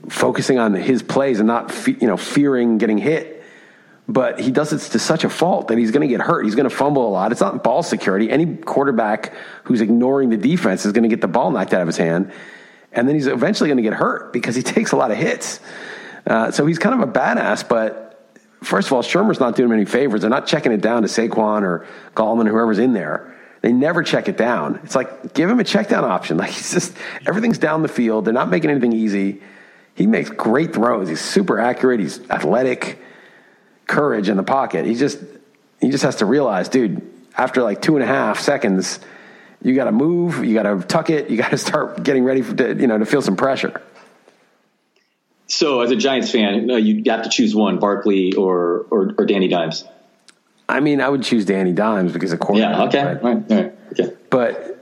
focusing 0.08 0.58
on 0.58 0.74
his 0.74 1.02
plays 1.02 1.40
and 1.40 1.46
not, 1.46 1.72
fe- 1.72 1.96
you 2.00 2.06
know, 2.06 2.16
fearing 2.16 2.78
getting 2.78 2.98
hit. 2.98 3.42
But 4.08 4.38
he 4.38 4.52
does 4.52 4.72
it 4.72 4.78
to 4.92 5.00
such 5.00 5.24
a 5.24 5.28
fault 5.28 5.68
that 5.68 5.78
he's 5.78 5.90
going 5.90 6.02
to 6.02 6.08
get 6.08 6.20
hurt. 6.20 6.44
He's 6.44 6.54
going 6.54 6.68
to 6.68 6.74
fumble 6.74 7.08
a 7.08 7.10
lot. 7.10 7.32
It's 7.32 7.40
not 7.40 7.64
ball 7.64 7.82
security. 7.82 8.30
Any 8.30 8.56
quarterback 8.56 9.32
who's 9.64 9.80
ignoring 9.80 10.30
the 10.30 10.36
defense 10.36 10.86
is 10.86 10.92
going 10.92 11.02
to 11.02 11.08
get 11.08 11.20
the 11.20 11.28
ball 11.28 11.50
knocked 11.50 11.74
out 11.74 11.80
of 11.80 11.88
his 11.88 11.96
hand. 11.96 12.30
And 12.92 13.08
then 13.08 13.16
he's 13.16 13.26
eventually 13.26 13.68
going 13.68 13.78
to 13.78 13.82
get 13.82 13.94
hurt 13.94 14.32
because 14.32 14.54
he 14.54 14.62
takes 14.74 14.92
a 14.92 14.96
lot 14.96 15.10
of 15.10 15.16
hits. 15.16 15.58
Uh, 16.24 16.50
so 16.50 16.66
he's 16.66 16.78
kind 16.78 17.00
of 17.00 17.08
a 17.08 17.12
badass, 17.12 17.68
but 17.68 18.05
first 18.62 18.88
of 18.88 18.92
all, 18.92 19.02
Shurmur's 19.02 19.40
not 19.40 19.56
doing 19.56 19.72
any 19.72 19.84
favors. 19.84 20.22
They're 20.22 20.30
not 20.30 20.46
checking 20.46 20.72
it 20.72 20.80
down 20.80 21.02
to 21.02 21.08
Saquon 21.08 21.62
or 21.62 21.86
Gallman, 22.14 22.46
or 22.46 22.52
whoever's 22.52 22.78
in 22.78 22.92
there. 22.92 23.34
They 23.62 23.72
never 23.72 24.02
check 24.02 24.28
it 24.28 24.36
down. 24.36 24.80
It's 24.84 24.94
like 24.94 25.34
give 25.34 25.50
him 25.50 25.58
a 25.58 25.64
check 25.64 25.88
down 25.88 26.04
option. 26.04 26.36
Like 26.38 26.50
he's 26.50 26.72
just 26.72 26.96
everything's 27.26 27.58
down 27.58 27.82
the 27.82 27.88
field. 27.88 28.24
They're 28.24 28.34
not 28.34 28.50
making 28.50 28.70
anything 28.70 28.92
easy. 28.92 29.42
He 29.94 30.06
makes 30.06 30.30
great 30.30 30.74
throws. 30.74 31.08
He's 31.08 31.20
super 31.20 31.58
accurate. 31.58 32.00
He's 32.00 32.20
athletic, 32.30 33.00
courage 33.86 34.28
in 34.28 34.36
the 34.36 34.42
pocket. 34.42 34.84
He 34.84 34.94
just 34.94 35.18
he 35.80 35.90
just 35.90 36.04
has 36.04 36.16
to 36.16 36.26
realize, 36.26 36.68
dude. 36.68 37.12
After 37.38 37.62
like 37.62 37.82
two 37.82 37.96
and 37.96 38.02
a 38.02 38.06
half 38.06 38.40
seconds, 38.40 38.98
you 39.62 39.74
got 39.74 39.84
to 39.84 39.92
move. 39.92 40.44
You 40.44 40.54
got 40.54 40.62
to 40.62 40.86
tuck 40.86 41.10
it. 41.10 41.28
You 41.28 41.36
got 41.36 41.50
to 41.50 41.58
start 41.68 42.02
getting 42.02 42.24
ready 42.24 42.42
for 42.42 42.54
to, 42.54 42.74
you 42.74 42.86
know 42.86 42.98
to 42.98 43.06
feel 43.06 43.22
some 43.22 43.36
pressure. 43.36 43.82
So, 45.48 45.80
as 45.80 45.90
a 45.90 45.96
Giants 45.96 46.30
fan, 46.30 46.70
uh, 46.70 46.76
you 46.76 47.02
have 47.10 47.22
to 47.22 47.28
choose 47.30 47.54
one: 47.54 47.78
Barkley 47.78 48.32
or 48.34 48.86
or, 48.90 49.14
or 49.18 49.26
Danny 49.26 49.48
Dimes. 49.48 49.84
I 50.68 50.80
mean, 50.80 51.00
I 51.00 51.08
would 51.08 51.22
choose 51.22 51.44
Danny 51.44 51.72
Dimes 51.72 52.12
because 52.12 52.32
of 52.32 52.40
course. 52.40 52.58
Yeah. 52.58 52.84
Okay. 52.84 53.02
but- 53.02 53.22
All 53.24 53.34
right. 53.34 53.50
All 53.52 53.56
right. 53.56 53.72
Okay. 53.92 54.12
But 54.30 54.72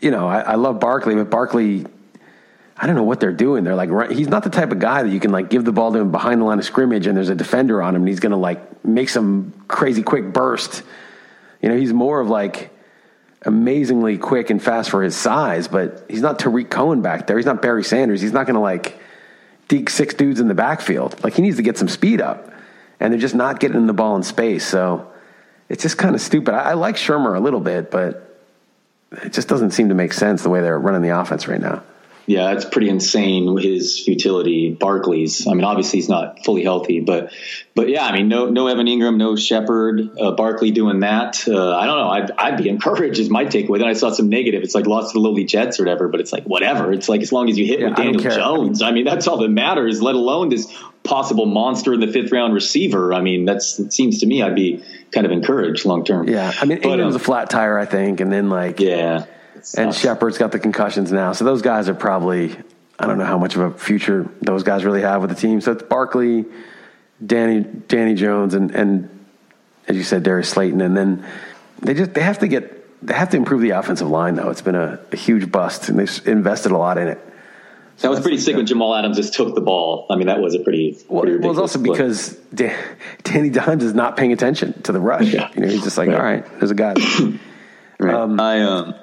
you 0.00 0.10
know, 0.12 0.28
I, 0.28 0.40
I 0.40 0.54
love 0.54 0.78
Barkley, 0.78 1.16
but 1.16 1.30
Barkley, 1.30 1.84
I 2.76 2.86
don't 2.86 2.94
know 2.94 3.02
what 3.02 3.18
they're 3.18 3.32
doing. 3.32 3.64
They're 3.64 3.74
like, 3.74 4.12
he's 4.12 4.28
not 4.28 4.44
the 4.44 4.50
type 4.50 4.70
of 4.70 4.78
guy 4.78 5.02
that 5.02 5.08
you 5.08 5.18
can 5.18 5.32
like 5.32 5.50
give 5.50 5.64
the 5.64 5.72
ball 5.72 5.92
to 5.92 5.98
him 5.98 6.12
behind 6.12 6.40
the 6.40 6.44
line 6.44 6.58
of 6.60 6.64
scrimmage, 6.64 7.06
and 7.08 7.16
there's 7.16 7.28
a 7.30 7.34
defender 7.34 7.82
on 7.82 7.96
him, 7.96 8.02
and 8.02 8.08
he's 8.08 8.20
going 8.20 8.30
to 8.32 8.36
like 8.38 8.84
make 8.84 9.08
some 9.08 9.52
crazy 9.66 10.02
quick 10.04 10.32
burst. 10.32 10.82
You 11.60 11.70
know, 11.70 11.76
he's 11.76 11.92
more 11.92 12.20
of 12.20 12.28
like 12.28 12.70
amazingly 13.42 14.16
quick 14.18 14.50
and 14.50 14.62
fast 14.62 14.90
for 14.90 15.02
his 15.02 15.16
size, 15.16 15.66
but 15.68 16.04
he's 16.08 16.22
not 16.22 16.38
Tarik 16.38 16.70
Cohen 16.70 17.02
back 17.02 17.26
there. 17.26 17.36
He's 17.36 17.46
not 17.46 17.60
Barry 17.60 17.82
Sanders. 17.84 18.20
He's 18.20 18.32
not 18.32 18.46
going 18.46 18.54
to 18.54 18.60
like 18.60 18.98
six 19.88 20.14
dudes 20.14 20.40
in 20.40 20.48
the 20.48 20.54
backfield. 20.54 21.22
Like 21.22 21.34
he 21.34 21.42
needs 21.42 21.56
to 21.56 21.62
get 21.62 21.78
some 21.78 21.88
speed 21.88 22.20
up, 22.20 22.52
and 23.00 23.12
they're 23.12 23.20
just 23.20 23.34
not 23.34 23.60
getting 23.60 23.86
the 23.86 23.92
ball 23.92 24.16
in 24.16 24.22
space. 24.22 24.66
So 24.66 25.10
it's 25.68 25.82
just 25.82 25.98
kind 25.98 26.14
of 26.14 26.20
stupid. 26.20 26.54
I, 26.54 26.70
I 26.70 26.74
like 26.74 26.96
Shurmur 26.96 27.36
a 27.36 27.40
little 27.40 27.60
bit, 27.60 27.90
but 27.90 28.38
it 29.22 29.32
just 29.32 29.48
doesn't 29.48 29.72
seem 29.72 29.88
to 29.88 29.94
make 29.94 30.12
sense 30.12 30.42
the 30.42 30.50
way 30.50 30.60
they're 30.60 30.78
running 30.78 31.02
the 31.02 31.18
offense 31.20 31.48
right 31.48 31.60
now. 31.60 31.82
Yeah, 32.26 32.52
that's 32.54 32.64
pretty 32.64 32.88
insane. 32.88 33.56
His 33.58 34.00
futility, 34.00 34.72
Barkley's. 34.72 35.46
I 35.46 35.52
mean, 35.52 35.64
obviously 35.64 35.98
he's 35.98 36.08
not 36.08 36.44
fully 36.44 36.62
healthy, 36.62 37.00
but 37.00 37.32
but 37.74 37.88
yeah, 37.88 38.04
I 38.04 38.12
mean, 38.12 38.28
no 38.28 38.48
no 38.48 38.66
Evan 38.68 38.86
Engram, 38.86 39.16
no 39.16 39.36
Shepard, 39.36 40.18
uh, 40.18 40.32
Barkley 40.32 40.70
doing 40.70 41.00
that. 41.00 41.46
Uh, 41.46 41.76
I 41.76 41.86
don't 41.86 41.98
know. 41.98 42.08
I'd, 42.08 42.30
I'd 42.32 42.56
be 42.56 42.68
encouraged. 42.70 43.18
Is 43.18 43.28
my 43.28 43.44
takeaway. 43.44 43.78
Then 43.78 43.88
I 43.88 43.92
saw 43.92 44.10
some 44.10 44.28
negative. 44.28 44.62
It's 44.62 44.74
like 44.74 44.86
lost 44.86 45.12
to 45.12 45.18
the 45.18 45.20
lowly 45.20 45.44
Jets 45.44 45.78
or 45.78 45.82
whatever. 45.82 46.08
But 46.08 46.20
it's 46.20 46.32
like 46.32 46.44
whatever. 46.44 46.92
It's 46.92 47.08
like 47.08 47.20
as 47.20 47.32
long 47.32 47.50
as 47.50 47.58
you 47.58 47.66
hit 47.66 47.80
Yeah, 47.80 47.88
with 47.88 47.96
Daniel. 47.96 48.22
Jones. 48.22 48.80
I 48.80 48.92
mean, 48.92 49.04
that's 49.04 49.26
all 49.26 49.38
that 49.38 49.50
matters. 49.50 50.00
Let 50.00 50.14
alone 50.14 50.48
this 50.48 50.72
possible 51.02 51.44
monster 51.44 51.92
in 51.92 52.00
the 52.00 52.08
fifth 52.10 52.32
round 52.32 52.54
receiver. 52.54 53.12
I 53.12 53.20
mean, 53.20 53.44
that's 53.44 53.78
it 53.78 53.92
seems 53.92 54.20
to 54.20 54.26
me 54.26 54.42
I'd 54.42 54.54
be 54.54 54.82
kind 55.12 55.26
of 55.26 55.32
encouraged 55.32 55.84
long 55.84 56.04
term. 56.04 56.28
Yeah, 56.28 56.52
I 56.58 56.64
mean 56.64 56.80
But, 56.80 56.98
Engram's 56.98 57.14
um, 57.14 57.20
a 57.20 57.24
flat 57.24 57.50
tire, 57.50 57.78
I 57.78 57.84
think, 57.84 58.20
and 58.20 58.32
then 58.32 58.48
like 58.48 58.80
yeah. 58.80 59.26
And 59.76 59.92
Sucks. 59.92 59.98
Shepard's 59.98 60.38
got 60.38 60.52
the 60.52 60.58
concussions 60.58 61.10
now, 61.12 61.32
so 61.32 61.44
those 61.44 61.62
guys 61.62 61.88
are 61.88 61.94
probably 61.94 62.56
I 62.98 63.06
don't 63.06 63.18
know 63.18 63.24
how 63.24 63.38
much 63.38 63.56
of 63.56 63.62
a 63.62 63.70
future 63.78 64.28
those 64.40 64.62
guys 64.62 64.84
really 64.84 65.02
have 65.02 65.20
with 65.20 65.30
the 65.30 65.36
team. 65.36 65.60
So 65.60 65.72
it's 65.72 65.82
Barkley, 65.82 66.44
Danny 67.24 67.60
Danny 67.62 68.14
Jones, 68.14 68.54
and 68.54 68.70
and 68.72 69.24
as 69.88 69.96
you 69.96 70.02
said, 70.02 70.22
Darius 70.22 70.48
Slayton, 70.50 70.80
and 70.80 70.96
then 70.96 71.24
they 71.80 71.94
just 71.94 72.14
they 72.14 72.22
have 72.22 72.38
to 72.40 72.48
get 72.48 73.06
they 73.06 73.14
have 73.14 73.30
to 73.30 73.36
improve 73.36 73.60
the 73.60 73.70
offensive 73.70 74.08
line 74.08 74.34
though. 74.36 74.50
It's 74.50 74.62
been 74.62 74.74
a, 74.76 75.00
a 75.12 75.16
huge 75.16 75.50
bust, 75.50 75.88
and 75.88 75.98
they've 75.98 76.26
invested 76.26 76.72
a 76.72 76.78
lot 76.78 76.98
in 76.98 77.08
it. 77.08 77.18
So 77.96 78.08
That 78.08 78.10
was 78.10 78.20
pretty 78.20 78.38
sick 78.38 78.56
when 78.56 78.66
Jamal 78.66 78.92
Adams 78.94 79.16
just 79.16 79.34
took 79.34 79.54
the 79.54 79.60
ball. 79.60 80.06
I 80.10 80.16
mean, 80.16 80.26
that 80.26 80.40
was 80.40 80.56
a 80.56 80.58
pretty. 80.58 80.98
Well, 81.08 81.22
pretty 81.22 81.38
well, 81.38 81.50
it's 81.52 81.60
also 81.60 81.78
ridiculous 81.78 82.30
because 82.30 82.44
Dan, 82.52 82.96
Danny 83.22 83.50
Dimes 83.50 83.84
is 83.84 83.94
not 83.94 84.16
paying 84.16 84.32
attention 84.32 84.82
to 84.82 84.92
the 84.92 84.98
rush. 85.00 85.32
Yeah. 85.32 85.48
You 85.54 85.60
know, 85.60 85.68
he's 85.68 85.84
just 85.84 85.96
like, 85.96 86.08
Right. 86.08 86.16
all 86.16 86.22
right, 86.24 86.44
there's 86.58 86.70
a 86.70 86.74
guy. 86.74 86.94
Right. 87.96 88.12
Um, 88.12 88.40
I 88.40 88.60
um, 88.60 88.94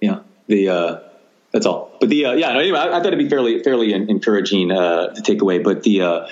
yeah, 0.00 0.20
the 0.46 0.68
uh, 0.68 0.98
that's 1.52 1.66
all. 1.66 1.96
But 2.00 2.08
the 2.08 2.26
uh, 2.26 2.32
yeah, 2.32 2.52
no, 2.52 2.60
anyway, 2.60 2.78
I, 2.78 2.86
I 2.86 2.90
thought 2.90 3.06
it'd 3.06 3.18
be 3.18 3.28
fairly 3.28 3.62
fairly 3.62 3.94
en- 3.94 4.08
encouraging 4.10 4.70
uh, 4.70 5.14
to 5.14 5.22
take 5.22 5.42
away. 5.42 5.58
But 5.58 5.82
the 5.82 6.02
uh, 6.02 6.28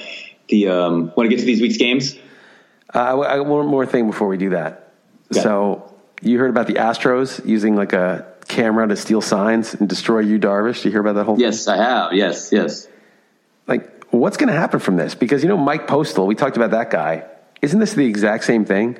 the 0.49 0.68
um, 0.68 1.12
want 1.16 1.29
to 1.29 1.29
get 1.29 1.40
to 1.40 1.46
these 1.46 1.61
week's 1.61 1.77
games? 1.77 2.16
Uh, 2.94 3.20
I, 3.20 3.40
one 3.40 3.66
more 3.66 3.87
thing 3.87 4.07
before 4.07 4.29
we 4.29 4.37
do 4.37 4.51
that. 4.51 4.92
Okay. 5.33 5.42
So 5.42 5.94
you 6.22 6.38
heard 6.38 6.51
about 6.51 6.66
the 6.66 6.75
Astros 6.75 7.44
using 7.46 7.77
like 7.77 7.92
a 7.92 8.27
camera 8.49 8.87
to 8.87 8.96
steal 8.96 9.20
signs 9.20 9.75
and 9.75 9.88
destroy 9.88 10.20
Yu 10.20 10.38
Darvish? 10.38 10.83
Do 10.83 10.88
you 10.88 10.92
hear 10.92 11.01
about 11.01 11.14
that 11.14 11.25
whole? 11.25 11.38
Yes, 11.38 11.66
I 11.68 11.77
have. 11.77 12.12
Yes, 12.12 12.51
yes. 12.53 12.88
Like, 13.66 14.05
what's 14.11 14.37
going 14.37 14.49
to 14.49 14.55
happen 14.59 14.81
from 14.81 14.96
this? 14.96 15.14
Because 15.14 15.42
you 15.42 15.49
know, 15.49 15.57
Mike 15.57 15.87
Postal, 15.87 16.27
we 16.27 16.35
talked 16.35 16.57
about 16.57 16.70
that 16.70 16.90
guy. 16.90 17.25
Isn't 17.62 17.81
this 17.81 17.94
the 17.94 18.07
exact 18.07 18.44
same 18.44 18.64
thing? 18.64 18.99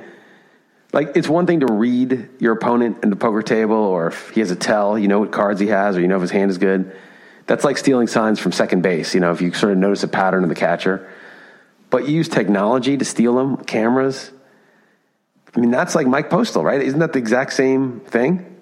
Like, 0.97 1.15
it's 1.15 1.29
one 1.29 1.47
thing 1.47 1.61
to 1.61 1.67
read 1.67 2.27
your 2.39 2.55
opponent 2.55 3.05
in 3.05 3.11
the 3.11 3.17
poker 3.17 3.43
table, 3.43 3.77
or 3.77 4.07
if 4.07 4.31
he 4.31 4.41
has 4.41 4.51
a 4.51 4.57
tell, 4.57 4.99
you 4.99 5.09
know 5.09 5.19
what 5.19 5.31
cards 5.31 5.61
he 5.61 5.67
has, 5.67 5.95
or 5.95 6.01
you 6.01 6.09
know 6.09 6.17
if 6.17 6.23
his 6.23 6.31
hand 6.31 6.51
is 6.51 6.57
good. 6.57 6.97
That's 7.45 7.65
like 7.65 7.77
stealing 7.77 8.07
signs 8.07 8.41
from 8.41 8.53
second 8.53 8.81
base. 8.81 9.13
You 9.13 9.21
know, 9.21 9.31
if 9.31 9.43
you 9.43 9.53
sort 9.53 9.73
of 9.73 9.79
notice 9.79 10.05
a 10.05 10.09
pattern 10.09 10.43
in 10.43 10.49
the 10.49 10.55
catcher, 10.55 11.07
but 11.91 12.09
you 12.09 12.15
use 12.15 12.31
technology 12.31 12.97
to 12.97 13.05
steal 13.05 13.35
them, 13.35 13.59
cameras. 13.59 14.31
I 15.55 15.61
mean, 15.61 15.71
that's 15.71 15.95
like 15.95 16.07
Mike 16.07 16.31
Postal, 16.31 16.65
right? 16.65 16.81
Isn't 16.81 17.01
that 17.01 17.13
the 17.13 17.19
exact 17.19 17.53
same 17.53 18.01
thing? 18.01 18.57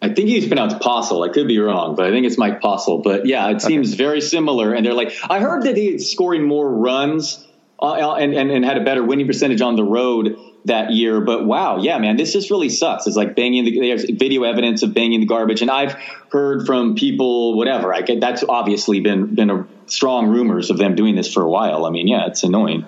I 0.00 0.08
think 0.08 0.30
he's 0.30 0.46
pronounced 0.46 0.80
Postle. 0.80 1.22
I 1.22 1.28
could 1.28 1.48
be 1.48 1.58
wrong, 1.58 1.96
but 1.96 2.06
I 2.06 2.12
think 2.12 2.24
it's 2.24 2.38
Mike 2.38 2.62
Postle. 2.62 3.02
But 3.02 3.26
yeah, 3.26 3.50
it 3.50 3.60
seems 3.60 3.92
very 3.92 4.22
similar. 4.22 4.72
And 4.72 4.86
they're 4.86 4.94
like, 4.94 5.12
I 5.28 5.40
heard 5.40 5.64
that 5.64 5.76
he's 5.76 6.10
scoring 6.10 6.44
more 6.44 6.66
runs 6.66 7.46
uh, 7.78 8.14
and, 8.14 8.32
and, 8.32 8.50
and 8.50 8.64
had 8.64 8.78
a 8.78 8.84
better 8.84 9.04
winning 9.04 9.26
percentage 9.26 9.60
on 9.60 9.76
the 9.76 9.84
road 9.84 10.38
that 10.66 10.90
year. 10.92 11.20
But 11.20 11.44
wow, 11.44 11.78
yeah, 11.78 11.98
man, 11.98 12.16
this 12.16 12.32
just 12.32 12.50
really 12.50 12.68
sucks. 12.68 13.06
It's 13.06 13.16
like 13.16 13.34
banging 13.36 13.64
the 13.64 13.78
there's 13.80 14.04
video 14.04 14.44
evidence 14.44 14.82
of 14.82 14.94
banging 14.94 15.20
the 15.20 15.26
garbage, 15.26 15.62
and 15.62 15.70
I've 15.70 15.92
heard 16.30 16.66
from 16.66 16.94
people, 16.94 17.56
whatever. 17.56 17.92
I 17.94 18.02
get 18.02 18.20
that's 18.20 18.44
obviously 18.48 19.00
been 19.00 19.34
been 19.34 19.50
a 19.50 19.66
strong 19.86 20.28
rumors 20.28 20.70
of 20.70 20.78
them 20.78 20.94
doing 20.94 21.14
this 21.16 21.32
for 21.32 21.42
a 21.42 21.48
while. 21.48 21.84
I 21.86 21.90
mean, 21.90 22.06
yeah, 22.08 22.26
it's 22.26 22.42
annoying. 22.44 22.86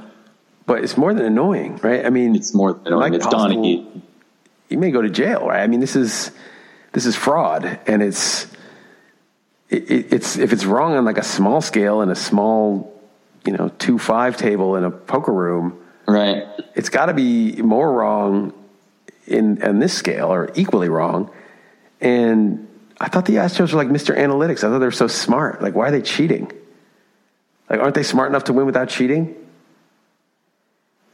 But 0.66 0.82
it's 0.82 0.96
more 0.96 1.12
than 1.12 1.26
annoying, 1.26 1.76
right? 1.82 2.06
I 2.06 2.10
mean, 2.10 2.34
It's 2.34 2.54
more 2.54 2.72
than 2.72 2.87
annoying. 2.87 3.00
Mike 3.00 3.12
It's 3.14 3.26
Postle- 3.26 3.56
Donaghy. 3.62 4.00
you 4.70 4.78
may 4.78 4.90
go 4.90 5.02
to 5.02 5.10
jail, 5.10 5.46
right? 5.46 5.60
I 5.62 5.66
mean, 5.66 5.80
this 5.80 5.94
is 5.96 6.30
this 6.92 7.04
is 7.06 7.14
fraud, 7.16 7.78
and 7.87 8.02
it's 8.02 8.46
it, 9.68 9.90
it- 9.90 10.12
it's 10.12 10.38
if 10.38 10.52
it's 10.52 10.64
wrong 10.64 10.94
on 10.94 11.04
like 11.04 11.18
a 11.18 11.22
small 11.24 11.60
scale 11.60 12.00
in 12.02 12.08
a 12.10 12.14
small, 12.14 12.92
you 13.44 13.52
know, 13.52 13.70
two 13.78 13.98
five 13.98 14.37
table 14.37 14.76
in 14.76 14.84
a 14.84 14.90
poker 14.90 15.32
room, 15.32 15.76
Right. 16.06 16.46
it's 16.74 16.88
got 16.88 17.06
to 17.06 17.14
be 17.14 17.62
more 17.62 17.92
wrong 17.92 18.52
in 19.26 19.62
on 19.62 19.78
this 19.78 19.94
scale 19.94 20.32
or 20.32 20.50
equally 20.54 20.88
wrong. 20.88 21.30
And 22.00 22.68
I 23.00 23.08
thought 23.08 23.26
the 23.26 23.36
Astros 23.36 23.72
were 23.72 23.78
like 23.78 23.88
Mr. 23.88 24.16
Analytics. 24.16 24.58
I 24.58 24.68
thought 24.68 24.78
they 24.78 24.86
were 24.86 24.92
so 24.92 25.06
smart. 25.06 25.62
Like, 25.62 25.74
why 25.74 25.88
are 25.88 25.90
they 25.90 26.02
cheating? 26.02 26.50
Like, 27.70 27.80
aren't 27.80 27.94
they 27.94 28.02
smart 28.02 28.28
enough 28.28 28.44
to 28.44 28.52
win 28.52 28.66
without 28.66 28.88
cheating? 28.88 29.34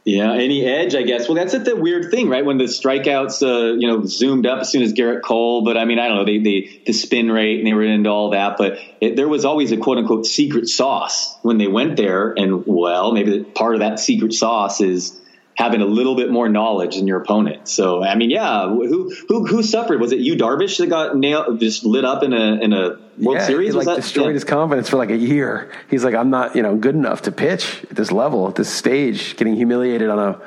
Yeah, 0.03 0.33
any 0.33 0.65
edge, 0.65 0.95
I 0.95 1.03
guess. 1.03 1.27
Well, 1.27 1.35
that's 1.35 1.53
the 1.53 1.75
weird 1.75 2.09
thing, 2.09 2.27
right? 2.27 2.43
When 2.43 2.57
the 2.57 2.63
strikeouts, 2.63 3.43
uh, 3.43 3.73
you 3.73 3.87
know, 3.87 4.03
zoomed 4.03 4.47
up 4.47 4.61
as 4.61 4.71
soon 4.71 4.81
as 4.81 4.93
Gerrit 4.93 5.21
Cole. 5.21 5.63
But 5.63 5.77
I 5.77 5.85
mean, 5.85 5.99
I 5.99 6.07
don't 6.07 6.17
know, 6.17 6.25
they 6.25 6.81
the 6.85 6.93
spin 6.93 7.31
rate 7.31 7.59
and 7.59 7.67
they 7.67 7.73
were 7.73 7.83
into 7.83 8.09
all 8.09 8.31
that. 8.31 8.57
But 8.57 8.79
it, 8.99 9.15
there 9.15 9.27
was 9.27 9.45
always 9.45 9.71
a 9.71 9.77
quote 9.77 9.99
unquote 9.99 10.25
secret 10.25 10.67
sauce 10.67 11.37
when 11.43 11.59
they 11.59 11.67
went 11.67 11.97
there. 11.97 12.33
And 12.33 12.63
well, 12.65 13.11
maybe 13.11 13.43
part 13.43 13.75
of 13.75 13.81
that 13.81 13.99
secret 13.99 14.33
sauce 14.33 14.81
is 14.81 15.20
having 15.61 15.81
a 15.81 15.85
little 15.85 16.15
bit 16.15 16.31
more 16.31 16.49
knowledge 16.49 16.95
than 16.95 17.07
your 17.07 17.21
opponent. 17.21 17.67
So 17.67 18.03
I 18.03 18.15
mean, 18.15 18.31
yeah, 18.31 18.67
who 18.67 19.13
who 19.27 19.45
who 19.45 19.61
suffered? 19.61 20.01
Was 20.01 20.11
it 20.11 20.19
Yu 20.19 20.35
Darvish, 20.35 20.79
that 20.79 20.87
got 20.87 21.15
nailed, 21.15 21.59
just 21.59 21.85
lit 21.85 22.03
up 22.03 22.23
in 22.23 22.33
a 22.33 22.53
in 22.55 22.73
a 22.73 22.97
World 23.19 23.37
yeah, 23.37 23.45
Series? 23.45 23.73
He 23.73 23.77
like 23.77 23.85
that- 23.85 23.97
destroyed 23.97 24.27
yeah. 24.27 24.33
his 24.33 24.43
confidence 24.43 24.89
for 24.89 24.97
like 24.97 25.11
a 25.11 25.17
year. 25.17 25.71
He's 25.87 26.03
like, 26.03 26.15
I'm 26.15 26.31
not, 26.31 26.55
you 26.55 26.63
know, 26.63 26.75
good 26.75 26.95
enough 26.95 27.23
to 27.23 27.31
pitch 27.31 27.83
at 27.83 27.95
this 27.95 28.11
level, 28.11 28.47
at 28.47 28.55
this 28.55 28.69
stage, 28.69 29.35
getting 29.35 29.55
humiliated 29.55 30.09
on 30.09 30.17
a 30.17 30.41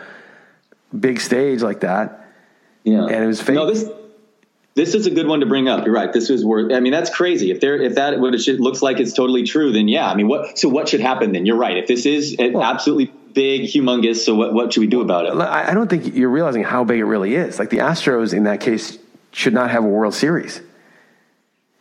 big 0.98 1.20
stage 1.20 1.62
like 1.62 1.80
that. 1.80 2.32
Yeah, 2.82 3.04
And 3.04 3.24
it 3.24 3.26
was 3.26 3.40
fake. 3.40 3.54
No, 3.54 3.66
this 3.66 3.88
this 4.74 4.96
is 4.96 5.06
a 5.06 5.10
good 5.12 5.28
one 5.28 5.40
to 5.40 5.46
bring 5.46 5.68
up. 5.68 5.86
You're 5.86 5.94
right. 5.94 6.12
This 6.12 6.28
was 6.28 6.44
worth. 6.44 6.72
I 6.72 6.80
mean, 6.80 6.92
that's 6.92 7.14
crazy. 7.14 7.52
If 7.52 7.60
there, 7.60 7.80
if 7.80 7.94
that 7.94 8.18
what 8.18 8.34
it 8.34 8.38
should, 8.38 8.58
looks 8.58 8.82
like 8.82 8.98
it's 8.98 9.12
totally 9.12 9.44
true, 9.44 9.72
then 9.72 9.86
yeah. 9.86 10.10
I 10.10 10.16
mean, 10.16 10.26
what? 10.26 10.58
So 10.58 10.68
what 10.68 10.88
should 10.88 11.00
happen 11.00 11.30
then? 11.30 11.46
You're 11.46 11.56
right. 11.56 11.76
If 11.76 11.86
this 11.86 12.04
is 12.04 12.36
uh, 12.40 12.60
absolutely 12.60 13.12
big, 13.34 13.62
humongous, 13.62 14.16
so 14.24 14.34
what? 14.34 14.54
What 14.54 14.72
should 14.72 14.80
we 14.80 14.86
do 14.86 15.00
about 15.00 15.26
it? 15.26 15.34
I 15.34 15.74
don't 15.74 15.88
think 15.88 16.14
you're 16.14 16.30
realizing 16.30 16.62
how 16.62 16.84
big 16.84 17.00
it 17.00 17.04
really 17.04 17.34
is. 17.34 17.58
Like 17.58 17.70
the 17.70 17.78
Astros 17.78 18.32
in 18.32 18.44
that 18.44 18.60
case 18.60 18.98
should 19.32 19.52
not 19.52 19.70
have 19.70 19.84
a 19.84 19.88
World 19.88 20.14
Series. 20.14 20.60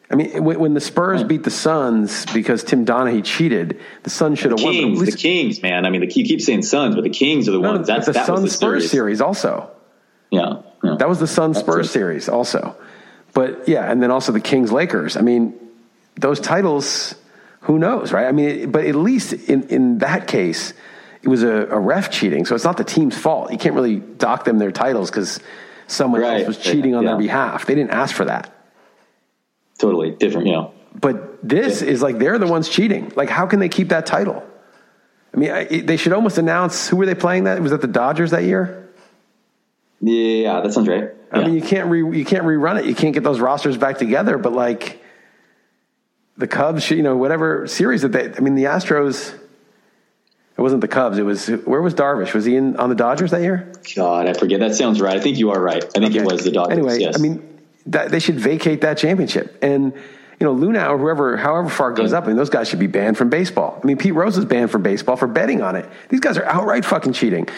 I 0.09 0.15
mean, 0.15 0.43
when, 0.43 0.75
the 0.75 0.81
Spurs 0.81 1.23
beat 1.23 1.43
the 1.43 1.49
Suns 1.49 2.25
because 2.27 2.63
Tim 2.63 2.85
Donaghy 2.85 3.23
cheated, 3.23 3.79
the 4.03 4.11
Suns 4.11 4.37
should 4.37 4.51
have 4.51 4.61
won. 4.61 4.73
Kings, 4.73 5.05
the 5.05 5.17
Kings, 5.17 5.61
man. 5.63 5.87
I 5.87 5.89
mean, 5.89 6.01
the, 6.01 6.07
you 6.07 6.23
keep 6.23 6.39
saying 6.39 6.61
Suns, 6.61 6.93
but 6.93 7.03
the 7.03 7.09
Kings 7.09 7.47
are 7.47 7.51
the 7.51 7.59
no, 7.59 7.71
ones. 7.71 7.87
That's 7.87 8.05
the 8.05 8.11
that 8.11 8.27
Suns 8.27 8.51
Spurs 8.51 8.83
series. 8.83 8.91
series 8.91 9.21
also. 9.21 9.71
Yeah, 10.29 10.61
yeah. 10.83 10.97
That 10.99 11.09
was 11.09 11.19
the 11.19 11.27
Suns 11.27 11.57
Spurs 11.57 11.89
series 11.89 12.29
also. 12.29 12.75
But 13.33 13.67
yeah, 13.67 13.89
and 13.91 14.03
then 14.03 14.11
also 14.11 14.31
the 14.31 14.39
Kings 14.39 14.71
Lakers. 14.71 15.17
I 15.17 15.21
mean, 15.21 15.55
those 16.15 16.39
titles, 16.39 17.15
who 17.61 17.79
knows, 17.79 18.11
right? 18.11 18.27
I 18.27 18.31
mean, 18.31 18.71
but 18.71 18.85
at 18.85 18.95
least 18.95 19.33
in, 19.33 19.63
in 19.69 19.97
that 19.99 20.27
case, 20.27 20.73
it 21.23 21.27
was 21.29 21.43
a, 21.43 21.67
a 21.67 21.79
ref 21.79 22.11
cheating. 22.11 22.45
So 22.45 22.53
it's 22.53 22.63
not 22.65 22.77
the 22.77 22.83
team's 22.83 23.17
fault. 23.17 23.51
You 23.51 23.57
can't 23.57 23.75
really 23.75 23.95
dock 23.97 24.43
them 24.43 24.59
their 24.59 24.71
titles 24.71 25.09
because 25.09 25.39
someone 25.87 26.21
Right. 26.21 26.39
else 26.39 26.47
was 26.47 26.57
cheating 26.57 26.95
on 26.95 27.03
Yeah. 27.03 27.09
their 27.11 27.17
behalf. 27.17 27.65
They 27.65 27.75
didn't 27.75 27.91
ask 27.91 28.13
for 28.15 28.25
that. 28.25 28.49
totally 29.79 30.11
different. 30.11 30.47
You 30.47 30.53
know. 30.53 30.71
But 30.99 31.39
this 31.47 31.81
is 31.81 32.01
like 32.01 32.17
they're 32.19 32.37
the 32.39 32.47
ones 32.47 32.69
cheating. 32.69 33.11
Like, 33.15 33.27
how 33.29 33.47
can 33.47 33.59
they 33.59 33.67
keep 33.69 33.89
that 33.89 34.05
title? 34.05 34.43
I 35.33 35.37
mean, 35.37 35.51
I, 35.51 35.63
they 35.65 35.97
should 35.97 36.13
almost 36.13 36.37
announce 36.37 36.87
who 36.87 36.95
were 36.95 37.05
they 37.07 37.15
playing 37.15 37.45
that? 37.45 37.59
Was 37.61 37.71
that 37.71 37.81
the 37.81 37.87
Dodgers 37.87 38.31
that 38.31 38.43
year? 38.43 38.87
Yeah, 39.99 40.61
that 40.61 40.71
sounds 40.73 40.87
right. 40.87 41.09
I 41.31 41.39
Yeah. 41.39 41.45
mean, 41.47 41.55
you 41.55 41.61
can't 41.61 41.89
re, 41.89 42.17
you 42.17 42.23
can't 42.23 42.43
rerun 42.45 42.79
it. 42.79 42.85
You 42.85 42.93
can't 42.95 43.13
get 43.13 43.23
those 43.23 43.39
rosters 43.39 43.75
back 43.77 43.97
together. 43.97 44.37
But 44.37 44.53
like 44.53 45.01
the 46.37 46.47
Cubs, 46.47 46.89
you 46.91 47.01
know, 47.03 47.17
whatever 47.17 47.65
series 47.67 48.03
that 48.03 48.11
they. 48.11 48.31
I 48.33 48.39
mean, 48.39 48.55
the 48.55 48.65
Astros. 48.65 49.33
It 50.63 50.71
wasn't 50.71 50.79
the 50.79 50.87
Cubs. 50.87 51.17
It 51.17 51.23
was 51.23 51.47
where 51.47 51.81
was 51.81 51.93
Darvish? 51.93 52.33
Was 52.33 52.45
he 52.45 52.55
in 52.55 52.77
on 52.77 52.87
the 52.87 52.95
Dodgers 52.95 53.31
that 53.31 53.41
year? 53.41 53.69
God, 53.97 54.29
I 54.29 54.33
forget. 54.33 54.61
That 54.61 54.73
sounds 54.73 55.01
right. 55.01 55.17
I 55.17 55.19
think 55.19 55.37
you 55.37 55.51
are 55.51 55.59
right. 55.59 55.83
I 55.83 55.99
think 55.99 56.15
it 56.15 56.23
was 56.23 56.45
the 56.45 56.51
Dodgers. 56.51 56.77
Anyway, 56.77 56.99
yes. 56.99 57.19
I 57.19 57.21
mean, 57.21 57.59
that, 57.87 58.11
they 58.11 58.19
should 58.19 58.39
vacate 58.39 58.79
that 58.79 58.97
championship. 58.97 59.57
And 59.61 59.91
you 60.39 60.47
know, 60.47 60.55
Luhnow 60.55 60.91
or 60.91 60.97
whoever, 60.97 61.35
however 61.35 61.67
far 61.67 61.91
it 61.91 61.97
goes 61.97 62.13
up, 62.13 62.23
I 62.23 62.27
mean, 62.27 62.37
those 62.37 62.49
guys 62.49 62.69
should 62.69 62.79
be 62.79 62.87
banned 62.87 63.17
from 63.17 63.29
baseball. 63.29 63.77
I 63.83 63.85
mean, 63.85 63.97
Pete 63.97 64.13
Rose 64.13 64.37
is 64.37 64.45
banned 64.45 64.71
from 64.71 64.83
baseball 64.83 65.17
for 65.17 65.27
betting 65.27 65.61
on 65.61 65.75
it. 65.75 65.85
These 66.07 66.21
guys 66.21 66.37
are 66.37 66.45
outright 66.45 66.85
fucking 66.85 67.11
cheating. 67.11 67.49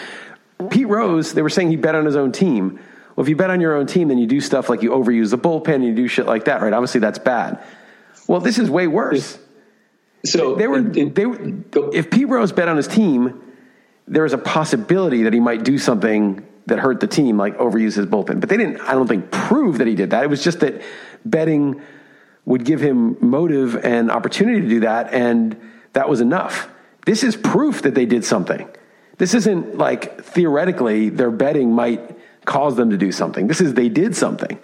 Pete 0.70 0.88
Rose, 0.88 1.32
they 1.32 1.42
were 1.42 1.48
saying 1.48 1.70
he 1.70 1.76
bet 1.76 1.94
on 1.94 2.06
his 2.06 2.16
own 2.16 2.32
team. 2.32 2.80
Well, 3.14 3.22
if 3.22 3.28
you 3.28 3.36
bet 3.36 3.50
on 3.50 3.60
your 3.60 3.76
own 3.76 3.86
team, 3.86 4.08
then 4.08 4.18
you 4.18 4.26
do 4.26 4.40
stuff 4.40 4.68
like 4.68 4.82
you 4.82 4.90
overuse 4.90 5.30
the 5.30 5.38
bullpen 5.38 5.76
and 5.76 5.84
you 5.84 5.94
do 5.94 6.08
shit 6.08 6.26
like 6.26 6.46
that, 6.46 6.60
right? 6.60 6.72
Obviously, 6.72 6.98
that's 6.98 7.20
bad. 7.20 7.62
Well, 8.26 8.40
this 8.40 8.58
is 8.58 8.68
way 8.68 8.88
worse. 8.88 9.38
So 10.24 10.54
They 10.54 10.66
were, 10.66 10.78
in- 10.78 11.14
they 11.14 11.26
were, 11.26 11.38
if 11.92 12.10
Pete 12.10 12.28
Rose 12.28 12.52
bet 12.52 12.68
on 12.68 12.76
his 12.76 12.88
team, 12.88 13.40
there 14.08 14.22
was 14.22 14.32
a 14.32 14.38
possibility 14.38 15.24
that 15.24 15.32
he 15.32 15.40
might 15.40 15.64
do 15.64 15.78
something 15.78 16.46
that 16.66 16.78
hurt 16.78 17.00
the 17.00 17.06
team, 17.06 17.36
like 17.36 17.56
overuse 17.58 17.94
his 17.94 18.06
bullpen. 18.06 18.40
But 18.40 18.48
they 18.48 18.56
didn't, 18.56 18.80
I 18.80 18.92
don't 18.92 19.06
think, 19.06 19.30
prove 19.30 19.78
that 19.78 19.86
he 19.86 19.94
did 19.94 20.10
that. 20.10 20.24
It 20.24 20.30
was 20.30 20.42
just 20.42 20.60
that 20.60 20.82
betting 21.24 21.80
would 22.44 22.64
give 22.64 22.80
him 22.80 23.16
motive 23.20 23.76
and 23.84 24.10
opportunity 24.10 24.60
to 24.60 24.68
do 24.68 24.80
that, 24.80 25.12
and 25.12 25.56
that 25.92 26.08
was 26.08 26.20
enough. 26.20 26.68
This 27.04 27.22
is 27.22 27.36
proof 27.36 27.82
that 27.82 27.94
they 27.94 28.06
did 28.06 28.24
something. 28.24 28.68
This 29.18 29.34
isn't 29.34 29.78
like 29.78 30.22
theoretically 30.22 31.08
their 31.08 31.30
betting 31.30 31.72
might 31.72 32.16
cause 32.44 32.76
them 32.76 32.90
to 32.90 32.96
do 32.96 33.10
something. 33.12 33.46
This 33.46 33.60
is 33.60 33.74
they 33.74 33.88
did 33.88 34.14
something. 34.16 34.62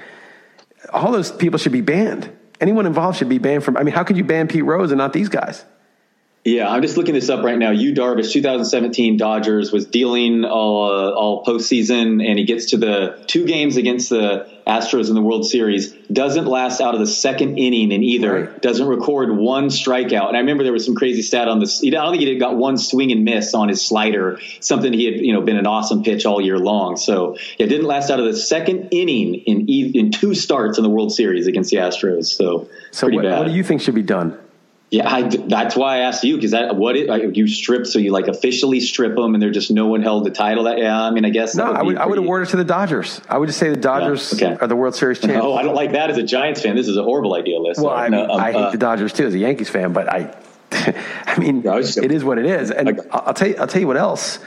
All 0.93 1.11
those 1.13 1.33
people 1.33 1.59
should 1.59 1.73
be 1.73 1.81
banned. 1.81 2.31
Anyone 2.63 2.87
involved 2.87 3.19
should 3.19 3.29
be 3.29 3.39
banned 3.39 3.65
from. 3.65 3.77
I 3.77 3.83
mean, 3.83 3.93
how 3.93 4.05
could 4.05 4.17
you 4.17 4.23
ban 4.23 4.47
Pete 4.47 4.65
Rose 4.65 4.93
and 4.93 4.99
not 4.99 5.13
these 5.13 5.29
guys? 5.29 5.65
Yeah, 6.45 6.69
I'm 6.69 6.83
just 6.83 6.97
looking 6.97 7.15
this 7.15 7.29
up 7.29 7.45
right 7.45 7.57
now. 7.57 7.71
Yu 7.71 7.95
Darvish, 7.95 8.33
2017 8.33 9.17
Dodgers 9.17 9.71
was 9.71 9.87
dealing 9.87 10.45
all 10.45 10.91
uh, 10.91 11.13
all 11.13 11.45
postseason, 11.45 12.27
and 12.27 12.37
he 12.37 12.45
gets 12.45 12.71
to 12.71 12.79
the 12.79 13.23
two 13.29 13.47
games 13.47 13.77
against 13.77 14.11
the 14.11 14.49
Astros 14.67 15.09
in 15.09 15.15
the 15.15 15.23
World 15.23 15.47
Series. 15.47 15.93
Doesn't 16.13 16.47
last 16.47 16.81
out 16.81 16.95
of 16.95 17.01
the 17.01 17.07
second 17.07 17.59
inning 17.59 17.93
in 17.93 18.03
either. 18.03 18.47
Right. 18.47 18.61
Doesn't 18.61 18.89
record 18.89 19.37
one 19.37 19.69
strikeout. 19.69 20.27
And 20.27 20.37
I 20.37 20.41
remember 20.41 20.65
there 20.65 20.73
was 20.73 20.85
some 20.85 20.97
crazy 20.97 21.23
stat 21.23 21.47
on 21.47 21.61
this. 21.61 21.81
I 21.85 21.91
don't 21.91 22.11
think 22.11 22.25
he 22.25 22.39
got 22.39 22.57
one 22.57 22.77
swing 22.77 23.13
and 23.13 23.25
miss 23.25 23.55
on 23.55 23.69
his 23.69 23.81
slider. 23.81 24.41
Something 24.59 24.93
he 24.93 25.05
had 25.05 25.21
you 25.21 25.33
know 25.33 25.43
been 25.43 25.57
an 25.57 25.69
awesome 25.69 26.03
pitch 26.03 26.27
all 26.27 26.41
year 26.41 26.59
long. 26.59 26.97
So 26.97 27.37
yeah, 27.57 27.67
didn't 27.67 27.87
last 27.87 28.11
out 28.11 28.19
of 28.19 28.27
the 28.27 28.37
second 28.37 28.89
inning 28.91 29.35
in 29.35 29.69
in 29.69 30.11
two 30.11 30.35
starts 30.35 30.77
in 30.77 30.83
the 30.83 30.91
World 30.91 31.13
Series 31.13 31.47
against 31.47 31.71
the 31.71 31.77
Astros. 31.77 32.27
So 32.27 32.69
So 32.91 33.07
pretty 33.07 33.19
what, 33.19 33.39
what 33.39 33.45
do 33.47 33.53
you 33.53 33.63
think 33.63 33.81
should 33.81 33.95
be 33.95 34.03
done? 34.03 34.37
Yeah, 34.93 35.11
I, 35.11 35.23
that's 35.23 35.75
why 35.75 35.97
I 35.97 35.99
asked 36.01 36.23
you 36.23 36.37
because 36.37 36.51
that 36.51 36.77
what 36.77 36.97
it, 36.97 37.09
like, 37.09 37.35
you 37.35 37.49
strip 37.49 37.87
so 37.87 37.99
you 37.99 38.13
like 38.13 38.29
officially 38.29 38.79
strip 38.79 39.15
them 39.17 39.33
and 39.33 39.43
they're 39.43 39.51
just 39.51 39.71
no 39.71 39.87
one 39.87 40.03
held 40.03 40.27
the 40.27 40.31
title. 40.31 40.65
That 40.65 40.77
yeah, 40.77 41.03
I 41.03 41.11
mean 41.11 41.25
I 41.25 41.31
guess 41.31 41.55
No, 41.55 41.73
that 41.73 41.77
I 41.81 41.83
would 41.83 41.95
be 41.95 41.99
I 41.99 42.05
would 42.05 42.19
award 42.19 42.43
it 42.43 42.51
to 42.51 42.59
the 42.59 42.65
Dodgers. 42.65 43.19
I 43.27 43.39
would 43.39 43.47
just 43.47 43.59
say 43.59 43.71
the 43.71 43.77
Dodgers 43.77 44.35
okay. 44.35 44.55
are 44.61 44.67
the 44.67 44.77
World 44.77 44.95
Series 44.95 45.19
champions. 45.19 45.45
Oh, 45.47 45.55
I 45.55 45.63
don't 45.63 45.75
like 45.75 45.93
that 45.93 46.11
as 46.11 46.19
a 46.19 46.23
Giants 46.23 46.61
fan. 46.61 46.77
This 46.77 46.89
is 46.89 46.99
a 46.99 47.03
horrible 47.03 47.35
idea, 47.35 47.59
Liss. 47.59 47.79
well, 47.79 47.89
I, 47.89 48.09
No, 48.09 48.21
mean, 48.21 48.31
um, 48.33 48.39
I 48.39 48.53
hate 48.53 48.59
uh, 48.59 48.71
the 48.71 48.77
Dodgers 48.77 49.15
too 49.15 49.27
as 49.27 49.33
a 49.33 49.39
Yankees 49.39 49.71
fan, 49.71 49.95
but 49.95 50.11
I, 50.13 50.37
I 51.27 51.39
mean, 51.39 51.63
Yeah, 51.63 51.73
I 51.73 51.81
just- 51.81 51.97
it 51.97 52.13
is 52.13 52.23
what 52.23 52.37
it 52.37 52.45
is. 52.45 52.71
And 52.71 53.01
I'll 53.11 53.23
I'll 53.29 53.35
tell 53.35 53.49
you, 53.49 53.57
I'll 53.57 53.67
tell 53.67 53.81
you 53.81 53.87
what 53.87 53.97
else. 53.97 54.41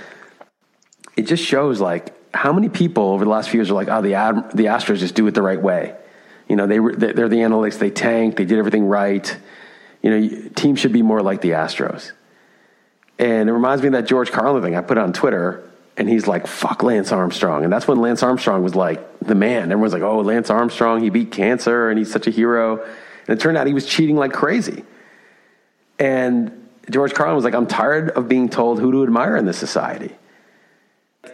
It 1.18 1.24
just 1.24 1.44
shows 1.44 1.82
like 1.82 2.14
how 2.36 2.54
many 2.54 2.70
people 2.70 3.04
over 3.14 3.24
the 3.26 3.32
last 3.32 3.50
few 3.50 3.58
years 3.60 3.72
are 3.72 3.74
like, 3.74 3.88
oh, 3.90 4.04
the 4.04 4.14
Ad- 4.14 4.52
the 4.52 4.66
Astros 4.66 4.98
just 5.00 5.16
do 5.16 5.26
it 5.26 5.34
the 5.34 5.42
right 5.42 5.60
way. 5.60 5.96
You 6.48 6.56
know, 6.56 6.68
they 6.68 6.78
they're 6.78 7.30
the 7.30 7.38
analytics. 7.38 7.80
They 7.80 7.90
tanked. 7.90 8.38
They 8.38 8.46
did 8.46 8.60
everything 8.60 8.86
right. 8.86 9.36
You 10.06 10.12
know, 10.12 10.50
teams 10.54 10.80
should 10.80 10.94
be 10.94 11.02
more 11.02 11.24
like 11.24 11.42
the 11.42 11.52
Astros. 11.52 12.12
And 13.18 13.50
it 13.50 13.52
reminds 13.52 13.82
me 13.82 13.88
of 13.88 13.94
that 13.94 14.06
George 14.06 14.32
Carlin 14.32 14.62
thing 14.62 14.76
I 14.76 14.82
put 14.82 15.00
on 15.00 15.14
Twitter, 15.14 15.68
and 15.98 16.08
he's 16.08 16.28
like, 16.28 16.46
"Fuck 16.46 16.84
Lance 16.84 17.12
Armstrong," 17.12 17.64
and 17.64 17.74
that's 17.74 17.88
when 17.88 17.98
Lance 17.98 18.22
Armstrong 18.22 18.62
was 18.62 18.76
like 18.76 19.02
the 19.20 19.34
man. 19.34 19.72
Everyone's 19.72 19.94
like, 19.94 20.04
"Oh, 20.04 20.20
Lance 20.20 20.52
Armstrong, 20.52 21.02
he 21.02 21.10
beat 21.10 21.32
cancer, 21.32 21.90
and 21.90 21.98
he's 21.98 22.12
such 22.12 22.28
a 22.28 22.30
hero." 22.30 22.84
And 23.28 23.36
it 23.36 23.42
turned 23.42 23.58
out 23.58 23.66
he 23.66 23.74
was 23.74 23.88
cheating 23.88 24.16
like 24.16 24.32
crazy. 24.32 24.84
And 25.98 26.52
George 26.92 27.16
Carlin 27.16 27.36
was 27.36 27.44
like, 27.44 27.56
"I'm 27.56 27.66
tired 27.66 28.12
of 28.12 28.30
being 28.30 28.48
told 28.48 28.80
who 28.80 28.92
to 28.92 29.02
admire 29.02 29.36
in 29.36 29.46
this 29.46 29.58
society." 29.58 30.16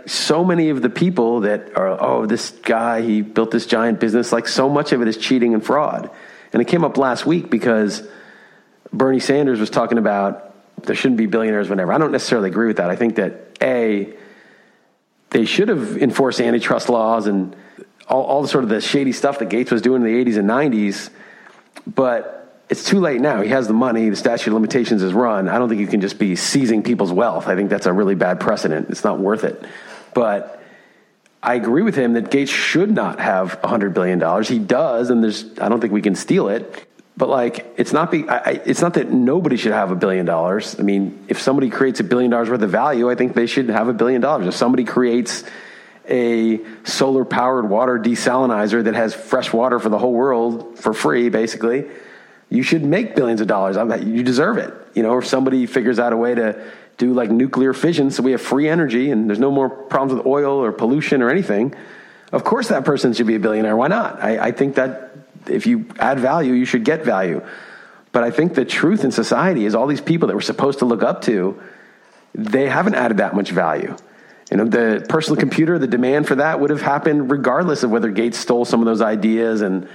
so 0.05 0.43
many 0.45 0.69
of 0.69 0.81
the 0.81 0.89
people 0.89 1.41
that 1.41 1.77
are, 1.77 2.01
oh, 2.01 2.25
this 2.25 2.51
guy, 2.63 3.01
he 3.01 3.21
built 3.21 3.51
this 3.51 3.65
giant 3.65 3.99
business, 3.99 4.31
like 4.31 4.47
so 4.47 4.69
much 4.69 4.93
of 4.93 5.01
it 5.01 5.07
is 5.09 5.17
cheating 5.17 5.53
and 5.53 5.63
fraud. 5.63 6.09
And 6.53 6.61
it 6.61 6.65
came 6.65 6.85
up 6.85 6.97
last 6.97 7.25
week 7.25 7.49
because 7.51 8.07
Bernie 8.93 9.19
Sanders 9.19 9.59
was 9.59 9.69
talking 9.69 9.97
about 9.97 10.53
there 10.83 10.95
shouldn't 10.95 11.17
be 11.17 11.25
billionaires 11.25 11.69
whenever. 11.69 11.93
I 11.93 11.97
don't 11.97 12.11
necessarily 12.11 12.49
agree 12.49 12.67
with 12.67 12.77
that. 12.77 12.89
I 12.89 12.95
think 12.95 13.15
that, 13.15 13.57
A, 13.61 14.13
they 15.29 15.45
should 15.45 15.69
have 15.69 15.97
enforced 15.97 16.41
antitrust 16.41 16.89
laws 16.89 17.27
and 17.27 17.55
all, 18.07 18.23
all 18.23 18.41
the 18.41 18.47
sort 18.47 18.63
of 18.63 18.69
the 18.69 18.81
shady 18.81 19.11
stuff 19.11 19.39
that 19.39 19.49
Gates 19.49 19.71
was 19.71 19.81
doing 19.81 20.01
in 20.01 20.07
the 20.07 20.25
80s 20.25 20.37
and 20.37 20.49
90s. 20.49 21.09
But 21.87 22.63
it's 22.69 22.83
too 22.83 22.99
late 22.99 23.21
now. 23.21 23.41
He 23.41 23.49
has 23.49 23.67
the 23.67 23.73
money. 23.73 24.09
The 24.09 24.15
statute 24.15 24.47
of 24.47 24.53
limitations 24.53 25.03
is 25.03 25.13
run. 25.13 25.49
I 25.49 25.57
don't 25.57 25.69
think 25.69 25.81
you 25.81 25.87
can 25.87 26.01
just 26.01 26.17
be 26.17 26.35
seizing 26.35 26.83
people's 26.83 27.11
wealth. 27.11 27.47
I 27.47 27.55
think 27.55 27.69
that's 27.69 27.85
a 27.85 27.93
really 27.93 28.15
bad 28.15 28.39
precedent. 28.39 28.89
It's 28.89 29.03
not 29.03 29.19
worth 29.19 29.43
it. 29.43 29.63
But 30.13 30.61
I 31.43 31.55
agree 31.55 31.81
with 31.81 31.95
him 31.95 32.13
that 32.13 32.29
Gates 32.29 32.51
should 32.51 32.91
not 32.91 33.19
have 33.19 33.61
$100 33.61 33.93
billion. 33.93 34.43
He 34.43 34.59
does, 34.59 35.09
and 35.09 35.23
there's, 35.23 35.57
I 35.59 35.69
don't 35.69 35.81
think 35.81 35.91
we 35.93 36.01
can 36.01 36.15
steal 36.15 36.49
it. 36.49 36.87
But 37.17 37.29
like, 37.29 37.73
it's 37.77 37.93
not 37.93 38.09
be, 38.09 38.27
I, 38.27 38.61
it's 38.65 38.81
not 38.81 38.95
that 38.95 39.11
nobody 39.11 39.57
should 39.57 39.73
have 39.73 39.91
a 39.91 39.95
billion 39.95 40.25
dollars. 40.25 40.79
I 40.79 40.83
mean, 40.83 41.25
if 41.27 41.39
somebody 41.39 41.69
creates 41.69 41.99
a 41.99 42.03
billion 42.03 42.31
dollars 42.31 42.49
worth 42.49 42.61
of 42.61 42.69
value, 42.69 43.11
I 43.11 43.15
think 43.15 43.35
they 43.35 43.45
should 43.45 43.69
have 43.69 43.87
a 43.89 43.93
billion 43.93 44.21
dollars. 44.21 44.47
If 44.47 44.55
somebody 44.55 44.85
creates 44.85 45.43
a 46.07 46.59
solar 46.83 47.25
powered 47.25 47.69
water 47.69 47.99
desalinizer 47.99 48.83
that 48.85 48.95
has 48.95 49.13
fresh 49.13 49.53
water 49.53 49.79
for 49.79 49.89
the 49.89 49.99
whole 49.99 50.13
world 50.13 50.79
for 50.79 50.93
free, 50.93 51.29
basically, 51.29 51.85
you 52.49 52.63
should 52.63 52.83
make 52.83 53.15
billions 53.15 53.39
of 53.41 53.47
dollars. 53.47 53.77
You 54.03 54.23
deserve 54.23 54.57
it. 54.57 54.73
You 54.93 55.03
know, 55.03 55.17
if 55.17 55.27
somebody 55.27 55.65
figures 55.65 55.99
out 55.99 56.13
a 56.13 56.17
way 56.17 56.35
to 56.35 56.63
do 56.97 57.13
like 57.13 57.31
nuclear 57.31 57.73
fission 57.73 58.11
so 58.11 58.23
we 58.23 58.31
have 58.31 58.41
free 58.41 58.67
energy 58.67 59.09
and 59.09 59.29
there's 59.29 59.39
no 59.39 59.51
more 59.51 59.69
problems 59.69 60.17
with 60.17 60.25
oil 60.25 60.63
or 60.63 60.71
pollution 60.71 61.21
or 61.21 61.29
anything, 61.29 61.73
of 62.31 62.43
course 62.43 62.67
that 62.69 62.83
person 62.83 63.13
should 63.13 63.27
be 63.27 63.35
a 63.35 63.39
billionaire. 63.39 63.75
Why 63.75 63.87
not? 63.87 64.21
I, 64.21 64.47
I 64.47 64.51
think 64.51 64.75
that 64.75 65.10
if 65.47 65.65
you 65.65 65.85
add 65.99 66.19
value, 66.19 66.53
you 66.53 66.65
should 66.65 66.83
get 66.83 67.03
value. 67.03 67.45
But 68.11 68.23
I 68.23 68.31
think 68.31 68.55
the 68.55 68.65
truth 68.65 69.03
in 69.03 69.11
society 69.11 69.65
is 69.65 69.75
all 69.75 69.87
these 69.87 70.01
people 70.01 70.27
that 70.27 70.35
we're 70.35 70.41
supposed 70.41 70.79
to 70.79 70.85
look 70.85 71.03
up 71.03 71.21
to, 71.23 71.61
they 72.33 72.67
haven't 72.67 72.95
added 72.95 73.17
that 73.17 73.35
much 73.35 73.51
value. 73.51 73.95
You 74.49 74.57
know, 74.57 74.65
the 74.65 75.05
personal 75.07 75.39
computer, 75.39 75.79
the 75.79 75.87
demand 75.87 76.27
for 76.27 76.35
that 76.35 76.59
would 76.59 76.71
have 76.71 76.81
happened 76.81 77.31
regardless 77.31 77.83
of 77.83 77.91
whether 77.91 78.11
Gates 78.11 78.37
stole 78.37 78.65
some 78.65 78.81
of 78.81 78.85
those 78.85 79.01
ideas 79.01 79.61
and, 79.61 79.87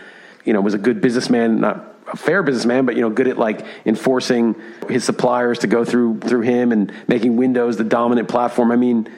you 0.45 0.55
know, 0.55 0.63
was 0.63 0.73
a 0.73 0.79
good 0.79 1.03
businessman, 1.03 1.61
not 1.61 1.97
a 2.11 2.17
fair 2.17 2.43
businessman, 2.43 2.87
but 2.87 2.97
you 2.97 3.03
know, 3.03 3.11
good 3.11 3.29
at 3.29 3.39
like 3.39 3.67
enforcing 3.85 4.55
his 4.89 5.05
suppliers 5.05 5.61
to 5.61 5.67
go 5.67 5.85
through 5.85 6.21
through 6.21 6.43
him 6.43 6.73
and 6.73 6.93
making 7.09 7.37
Windows 7.37 7.77
the 7.77 7.85
dominant 7.85 8.29
platform. 8.29 8.71
I 8.71 8.77
mean, 8.77 9.09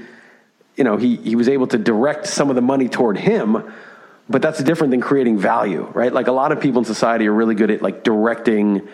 you 0.76 0.84
know, 0.84 0.96
he 0.96 1.16
he 1.16 1.36
was 1.36 1.48
able 1.48 1.66
to 1.68 1.78
direct 1.78 2.26
some 2.26 2.50
of 2.50 2.56
the 2.56 2.62
money 2.62 2.88
toward 2.88 3.18
him, 3.18 3.72
but 4.28 4.42
that's 4.42 4.62
different 4.62 4.90
than 4.90 5.00
creating 5.00 5.38
value, 5.38 5.84
right? 5.94 6.12
Like 6.12 6.26
a 6.26 6.32
lot 6.32 6.52
of 6.52 6.60
people 6.60 6.80
in 6.80 6.84
society 6.84 7.26
are 7.28 7.32
really 7.32 7.54
good 7.54 7.70
at 7.70 7.82
like 7.82 8.04
directing 8.04 8.86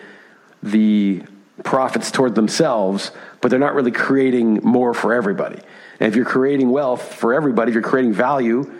the 0.63 1.23
profits 1.63 2.11
toward 2.11 2.35
themselves, 2.35 3.11
but 3.41 3.49
they're 3.49 3.59
not 3.59 3.75
really 3.75 3.91
creating 3.91 4.61
more 4.63 4.93
for 4.93 5.13
everybody. 5.13 5.59
And 5.99 6.07
if 6.07 6.15
you're 6.15 6.25
creating 6.25 6.69
wealth 6.69 7.13
for 7.13 7.33
everybody, 7.33 7.69
if 7.69 7.73
you're 7.73 7.83
creating 7.83 8.13
value, 8.13 8.71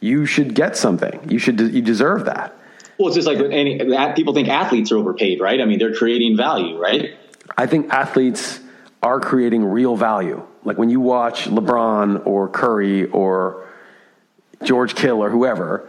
you 0.00 0.26
should 0.26 0.54
get 0.54 0.76
something. 0.76 1.30
You 1.30 1.38
should 1.38 1.60
you 1.60 1.82
deserve 1.82 2.26
that. 2.26 2.56
Well, 2.98 3.08
it's 3.08 3.16
just 3.16 3.26
like 3.26 3.38
any 3.38 3.78
people 4.14 4.34
think 4.34 4.48
athletes 4.48 4.92
are 4.92 4.96
overpaid, 4.96 5.40
right? 5.40 5.60
I 5.60 5.64
mean, 5.64 5.78
they're 5.78 5.94
creating 5.94 6.36
value, 6.36 6.78
right? 6.78 7.16
I 7.56 7.66
think 7.66 7.90
athletes 7.90 8.60
are 9.02 9.18
creating 9.18 9.64
real 9.64 9.96
value. 9.96 10.46
Like 10.64 10.78
when 10.78 10.90
you 10.90 11.00
watch 11.00 11.46
LeBron 11.46 12.26
or 12.26 12.48
Curry 12.48 13.06
or 13.06 13.66
George 14.62 14.94
Kill 14.94 15.22
or 15.22 15.30
whoever, 15.30 15.88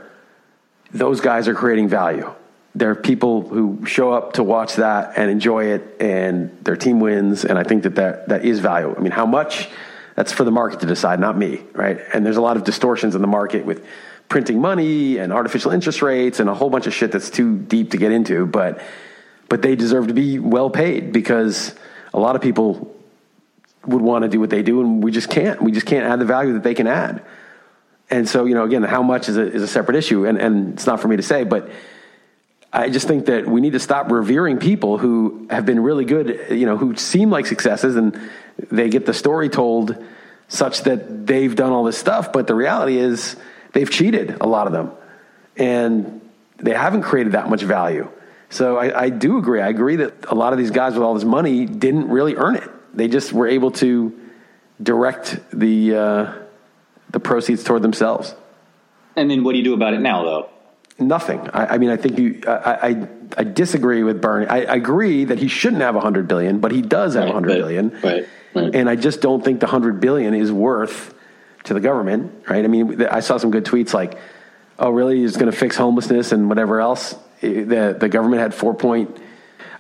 those 0.94 1.22
guys 1.22 1.48
are 1.48 1.56
creating 1.56 1.90
value. 1.90 2.32
There 2.76 2.90
are 2.90 2.96
people 2.96 3.48
who 3.48 3.86
show 3.86 4.12
up 4.12 4.34
to 4.34 4.44
watch 4.44 4.76
that 4.78 5.14
and 5.18 5.30
enjoy 5.30 5.66
it, 5.66 6.02
and 6.02 6.58
their 6.64 6.76
team 6.76 7.00
wins. 7.00 7.46
And 7.46 7.60
I 7.60 7.64
think 7.64 7.84
that 7.84 7.96
that, 7.96 8.30
that 8.30 8.46
is 8.46 8.60
value. 8.60 8.96
I 8.96 9.00
mean, 9.00 9.12
how 9.12 9.26
much? 9.26 9.70
That's 10.16 10.32
for 10.32 10.44
the 10.44 10.52
market 10.52 10.80
to 10.82 10.86
decide, 10.86 11.20
not 11.20 11.38
me, 11.38 11.62
right? 11.74 12.00
And 12.14 12.26
there's 12.26 12.38
a 12.38 12.42
lot 12.42 12.56
of 12.56 12.64
distortions 12.64 13.16
in 13.16 13.22
the 13.22 13.28
market 13.28 13.66
with 13.66 13.86
printing 14.30 14.62
money 14.62 15.18
and 15.18 15.34
artificial 15.34 15.72
interest 15.72 16.02
rates 16.02 16.40
and 16.40 16.50
a 16.50 16.54
whole 16.54 16.70
bunch 16.70 16.88
of 16.88 16.94
shit 16.94 17.12
that's 17.12 17.30
too 17.30 17.58
deep 17.58 17.92
to 17.92 17.98
get 17.98 18.12
into. 18.12 18.46
But 18.46 18.82
but 19.50 19.62
they 19.62 19.76
deserve 19.76 20.08
to 20.08 20.14
be 20.14 20.40
well 20.40 20.70
paid 20.70 21.12
because 21.14 21.76
a 22.14 22.20
lot 22.20 22.36
of 22.36 22.42
people 22.42 22.96
would 23.86 24.02
want 24.02 24.24
to 24.24 24.30
do 24.30 24.40
what 24.40 24.50
they 24.50 24.64
do, 24.64 24.82
and 24.82 25.04
we 25.04 25.12
just 25.12 25.30
can't. 25.30 25.62
We 25.62 25.72
just 25.72 25.86
can't 25.86 26.06
add 26.06 26.20
the 26.20 26.26
value 26.26 26.54
that 26.54 26.64
they 26.64 26.74
can 26.74 26.88
add. 26.88 27.24
And 28.14 28.30
so, 28.30 28.46
you 28.46 28.54
know, 28.54 28.64
again, 28.64 28.84
how 28.84 29.02
much 29.02 29.28
is 29.28 29.38
a, 29.38 29.42
is 29.42 29.64
a 29.64 29.68
separate 29.68 29.98
issue, 29.98 30.28
and, 30.28 30.38
and 30.38 30.74
it's 30.74 30.86
not 30.86 31.00
for 31.00 31.08
me 31.08 31.16
to 31.16 31.24
say, 31.24 31.44
but 31.44 31.72
I 32.72 32.92
just 32.92 33.08
think 33.08 33.26
that 33.26 33.48
we 33.48 33.60
need 33.60 33.74
to 33.74 33.80
stop 33.80 34.12
revering 34.12 34.60
people 34.60 35.00
who 35.00 35.48
have 35.50 35.66
been 35.66 35.80
really 35.80 36.06
good, 36.06 36.52
you 36.52 36.68
know, 36.68 36.78
who 36.78 36.96
seem 36.96 37.32
like 37.32 37.48
successes, 37.48 37.96
and 37.96 38.20
they 38.70 38.90
get 38.90 39.08
the 39.08 39.16
story 39.16 39.50
told 39.50 39.98
such 40.48 40.84
that 40.84 41.26
they've 41.26 41.56
done 41.56 41.72
all 41.72 41.86
this 41.86 41.98
stuff, 41.98 42.32
but 42.32 42.46
the 42.46 42.54
reality 42.54 42.98
is 42.98 43.36
they've 43.72 43.90
cheated, 43.90 44.38
a 44.42 44.48
lot 44.48 44.68
of 44.68 44.74
them, 44.74 44.92
and 45.58 46.22
they 46.58 46.74
haven't 46.74 47.02
created 47.02 47.34
that 47.34 47.50
much 47.50 47.64
value. 47.64 48.08
So 48.52 48.78
I, 48.78 49.06
I, 49.06 49.10
do 49.10 49.40
agree. 49.40 49.60
I 49.60 49.70
agree 49.70 49.96
that 49.96 50.26
a 50.30 50.36
lot 50.36 50.54
of 50.54 50.60
these 50.60 50.70
guys 50.70 50.94
with 50.94 51.02
all 51.02 51.16
this 51.16 51.24
money 51.24 51.66
didn't 51.66 52.10
really 52.10 52.36
earn 52.36 52.58
it. 52.58 52.70
They 52.94 53.08
just 53.08 53.34
were 53.34 53.48
able 53.48 53.72
to 53.72 54.20
direct 54.84 55.40
the 55.52 55.96
uh, 55.96 56.43
the 57.14 57.20
proceeds 57.20 57.64
toward 57.64 57.82
themselves. 57.82 58.36
And 59.16 59.32
then 59.32 59.44
what 59.44 59.54
do 59.54 59.60
you 59.60 59.64
do 59.64 59.74
about 59.74 59.94
it 59.94 60.02
now, 60.02 60.24
though? 60.24 60.50
Nothing. 61.00 61.40
I, 61.54 61.76
I 61.76 61.78
mean, 61.78 61.90
I 61.90 61.98
think 61.98 62.20
you. 62.20 62.42
I, 62.46 62.90
I, 62.90 63.08
I 63.38 63.44
disagree 63.44 64.04
with 64.04 64.22
Bernie. 64.22 64.46
I, 64.46 64.62
I, 64.62 64.76
agree 64.76 65.26
that 65.26 65.40
he 65.40 65.48
shouldn't 65.48 65.82
have 65.82 65.96
a 65.96 66.00
hundred 66.00 66.28
billion, 66.28 66.60
but 66.60 66.72
he 66.72 66.84
does 66.84 67.16
have 67.16 67.28
a 67.28 67.32
hundred 67.32 67.58
billion. 67.58 67.90
Right, 68.04 68.28
right. 68.54 68.76
And 68.76 68.88
I 68.88 68.96
just 68.96 69.20
don't 69.20 69.44
think 69.44 69.60
the 69.60 69.66
hundred 69.66 70.00
billion 70.00 70.36
is 70.36 70.52
worth 70.52 71.16
to 71.64 71.74
the 71.74 71.80
government, 71.80 72.46
right? 72.48 72.64
I 72.64 72.68
mean, 72.68 73.02
I 73.06 73.22
saw 73.22 73.38
some 73.38 73.50
good 73.50 73.66
tweets 73.66 73.94
like, 73.94 74.20
"Oh, 74.78 74.92
really? 74.92 75.18
He's 75.22 75.36
going 75.36 75.52
to 75.52 75.58
fix 75.58 75.76
homelessness 75.76 76.32
and 76.32 76.48
whatever 76.48 76.80
else." 76.80 77.16
The 77.42 77.96
the 78.00 78.10
government 78.10 78.42
had 78.42 78.54
four 78.54 78.76
point, 78.76 79.18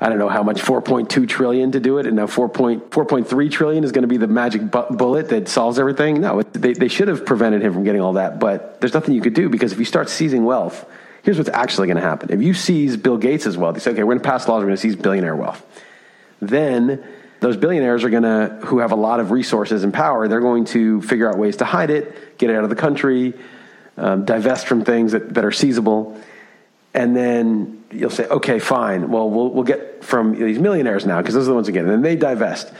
I 0.03 0.09
don't 0.09 0.19
know 0.19 0.27
how 0.27 0.43
much, 0.43 0.61
four 0.61 0.81
point 0.81 1.09
two 1.09 1.25
trillion 1.25 1.71
to 1.71 1.79
do 1.79 1.97
it, 1.97 2.05
and 2.05 2.17
now 2.17 2.27
4.4.3 2.27 3.49
trillion 3.49 3.85
is 3.85 3.93
going 3.93 4.01
to 4.01 4.07
be 4.09 4.17
the 4.17 4.27
magic 4.27 4.69
bu- 4.69 4.93
bullet 4.97 5.29
that 5.29 5.47
solves 5.47 5.79
everything. 5.79 6.19
No, 6.19 6.41
they 6.41 6.73
they 6.73 6.89
should 6.89 7.07
have 7.07 7.25
prevented 7.25 7.61
him 7.61 7.71
from 7.71 7.85
getting 7.85 8.01
all 8.01 8.13
that, 8.13 8.37
but 8.37 8.81
there's 8.81 8.93
nothing 8.93 9.15
you 9.15 9.21
could 9.21 9.33
do 9.33 9.47
because 9.47 9.71
if 9.71 9.79
you 9.79 9.85
start 9.85 10.09
seizing 10.09 10.43
wealth, 10.43 10.85
here's 11.21 11.37
what's 11.37 11.49
actually 11.49 11.87
going 11.87 11.95
to 11.95 12.03
happen: 12.03 12.31
if 12.31 12.41
you 12.41 12.53
seize 12.53 12.97
Bill 12.97 13.15
Gates' 13.15 13.55
wealth, 13.55 13.77
you 13.77 13.79
say, 13.79 13.91
"Okay, 13.91 14.03
we're 14.03 14.15
going 14.15 14.21
to 14.21 14.29
pass 14.29 14.45
laws, 14.45 14.59
we're 14.59 14.65
going 14.65 14.75
to 14.75 14.81
seize 14.81 14.97
billionaire 14.97 15.37
wealth," 15.37 15.65
then 16.41 17.01
those 17.39 17.55
billionaires 17.55 18.03
are 18.03 18.09
going 18.09 18.23
to, 18.23 18.57
who 18.65 18.79
have 18.79 18.91
a 18.91 18.97
lot 18.97 19.21
of 19.21 19.31
resources 19.31 19.85
and 19.85 19.93
power, 19.93 20.27
they're 20.27 20.41
going 20.41 20.65
to 20.65 21.01
figure 21.01 21.29
out 21.29 21.37
ways 21.37 21.57
to 21.57 21.65
hide 21.65 21.89
it, 21.89 22.37
get 22.37 22.49
it 22.49 22.57
out 22.57 22.65
of 22.65 22.69
the 22.69 22.75
country, 22.75 23.33
um, 23.97 24.25
divest 24.25 24.67
from 24.67 24.83
things 24.83 25.13
that, 25.13 25.33
that 25.33 25.45
are 25.45 25.51
seizable. 25.51 26.21
And 26.93 27.15
then 27.15 27.83
you'll 27.91 28.09
say, 28.09 28.25
okay, 28.27 28.59
fine. 28.59 29.09
Well, 29.09 29.29
we'll, 29.29 29.49
we'll 29.49 29.63
get 29.63 30.03
from 30.03 30.39
these 30.39 30.59
millionaires 30.59 31.05
now, 31.05 31.21
because 31.21 31.33
those 31.33 31.47
are 31.47 31.51
the 31.51 31.55
ones 31.55 31.67
again. 31.67 31.85
And 31.85 31.91
then 31.91 32.01
they 32.01 32.15
divest. 32.15 32.71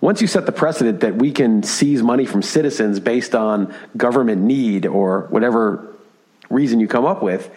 Once 0.00 0.20
you 0.20 0.26
set 0.26 0.46
the 0.46 0.52
precedent 0.52 1.00
that 1.00 1.14
we 1.14 1.30
can 1.30 1.62
seize 1.62 2.02
money 2.02 2.26
from 2.26 2.42
citizens 2.42 3.00
based 3.00 3.34
on 3.34 3.72
government 3.96 4.42
need 4.42 4.84
or 4.84 5.22
whatever 5.30 5.94
reason 6.50 6.80
you 6.80 6.88
come 6.88 7.04
up 7.04 7.22
with, 7.22 7.50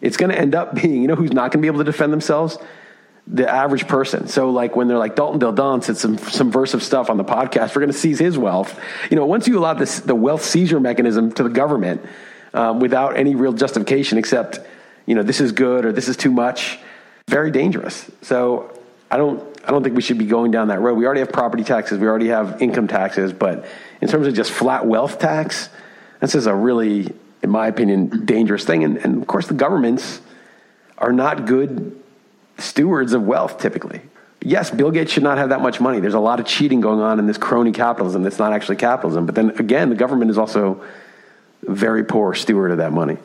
it's 0.00 0.16
going 0.16 0.30
to 0.30 0.38
end 0.38 0.54
up 0.54 0.74
being, 0.82 1.02
you 1.02 1.08
know, 1.08 1.14
who's 1.14 1.32
not 1.32 1.52
going 1.52 1.60
to 1.60 1.62
be 1.62 1.66
able 1.66 1.78
to 1.78 1.84
defend 1.84 2.12
themselves? 2.12 2.58
the 3.26 3.48
average 3.48 3.88
person. 3.88 4.28
So 4.28 4.50
like 4.50 4.76
when 4.76 4.86
they're 4.86 4.98
like 4.98 5.16
Dalton 5.16 5.38
Del 5.38 5.52
Don 5.52 5.80
said 5.80 5.96
some 5.96 6.18
subversive 6.18 6.82
stuff 6.82 7.08
on 7.08 7.16
the 7.16 7.24
podcast, 7.24 7.74
we're 7.74 7.80
going 7.80 7.92
to 7.92 7.98
seize 7.98 8.18
his 8.18 8.36
wealth. 8.36 8.78
You 9.10 9.16
know, 9.16 9.24
once 9.24 9.48
you 9.48 9.58
allow 9.58 9.74
this 9.74 10.00
the 10.00 10.14
wealth 10.14 10.44
seizure 10.44 10.80
mechanism 10.80 11.32
to 11.32 11.42
the 11.42 11.48
government 11.48 12.04
um, 12.52 12.80
without 12.80 13.16
any 13.16 13.34
real 13.34 13.54
justification, 13.54 14.18
except 14.18 14.60
you 15.06 15.14
know 15.14 15.22
this 15.22 15.40
is 15.40 15.52
good 15.52 15.84
or 15.84 15.92
this 15.92 16.08
is 16.08 16.16
too 16.16 16.30
much, 16.30 16.78
very 17.28 17.50
dangerous. 17.50 18.10
So 18.22 18.70
I 19.10 19.16
don't 19.16 19.42
I 19.66 19.70
don't 19.70 19.82
think 19.82 19.96
we 19.96 20.02
should 20.02 20.18
be 20.18 20.26
going 20.26 20.50
down 20.50 20.68
that 20.68 20.80
road. 20.80 20.94
We 20.94 21.06
already 21.06 21.20
have 21.20 21.32
property 21.32 21.64
taxes, 21.64 21.98
we 21.98 22.06
already 22.06 22.28
have 22.28 22.60
income 22.60 22.88
taxes, 22.88 23.32
but 23.32 23.66
in 24.00 24.08
terms 24.08 24.26
of 24.26 24.34
just 24.34 24.50
flat 24.50 24.86
wealth 24.86 25.18
tax, 25.18 25.70
This 26.20 26.34
is 26.34 26.46
a 26.46 26.54
really, 26.54 27.12
in 27.42 27.50
my 27.50 27.66
opinion, 27.68 28.24
dangerous 28.24 28.64
thing. 28.64 28.84
And, 28.84 28.98
and 28.98 29.20
of 29.20 29.26
course, 29.26 29.46
the 29.46 29.54
governments 29.54 30.20
are 30.98 31.12
not 31.12 31.46
good 31.46 32.00
stewards 32.58 33.12
of 33.12 33.22
wealth 33.26 33.58
typically. 33.58 34.00
Yes, 34.40 34.70
Bill 34.70 34.90
Gates 34.90 35.10
should 35.10 35.22
not 35.22 35.38
have 35.38 35.48
that 35.48 35.62
much 35.62 35.80
money. 35.80 36.00
There's 36.00 36.14
a 36.14 36.20
lot 36.20 36.38
of 36.38 36.46
cheating 36.46 36.82
going 36.82 37.00
on 37.00 37.18
in 37.18 37.26
this 37.26 37.38
crony 37.38 37.72
capitalism 37.72 38.22
that's 38.22 38.38
not 38.38 38.52
actually 38.52 38.76
capitalism. 38.76 39.24
But 39.24 39.34
then 39.34 39.50
again, 39.58 39.88
the 39.88 39.96
government 39.96 40.30
is 40.30 40.36
also 40.36 40.84
very 41.62 42.04
poor 42.04 42.34
steward 42.34 42.70
of 42.70 42.78
that 42.78 42.92
money. 42.92 43.16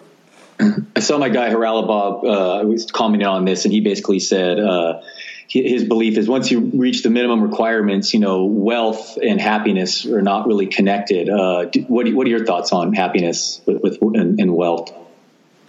I 0.59 0.99
saw 0.99 1.17
my 1.17 1.29
guy 1.29 1.49
Haralabob 1.49 2.23
uh, 2.23 2.67
was 2.67 2.91
commenting 2.91 3.27
on 3.27 3.45
this, 3.45 3.63
and 3.65 3.73
he 3.73 3.81
basically 3.81 4.19
said 4.19 4.59
uh, 4.59 5.01
his 5.47 5.83
belief 5.83 6.17
is 6.17 6.27
once 6.27 6.51
you 6.51 6.59
reach 6.59 7.01
the 7.01 7.09
minimum 7.09 7.41
requirements, 7.41 8.13
you 8.13 8.19
know, 8.19 8.45
wealth 8.45 9.17
and 9.17 9.39
happiness 9.39 10.05
are 10.05 10.21
not 10.21 10.47
really 10.47 10.67
connected. 10.67 11.29
Uh, 11.29 11.65
what, 11.87 12.07
what 12.13 12.27
are 12.27 12.29
your 12.29 12.45
thoughts 12.45 12.71
on 12.71 12.93
happiness 12.93 13.61
with, 13.65 13.81
with 13.81 14.01
and, 14.01 14.39
and, 14.39 14.53
wealth? 14.53 14.93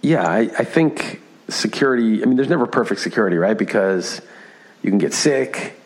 Yeah, 0.01 0.27
I, 0.27 0.39
I 0.41 0.63
think 0.65 1.21
security. 1.49 2.21
I 2.21 2.25
mean, 2.25 2.35
there's 2.35 2.49
never 2.49 2.67
perfect 2.67 3.01
security, 3.01 3.37
right? 3.37 3.57
Because 3.57 4.21
you 4.83 4.89
can 4.91 4.99
get 4.99 5.13
sick, 5.13 5.79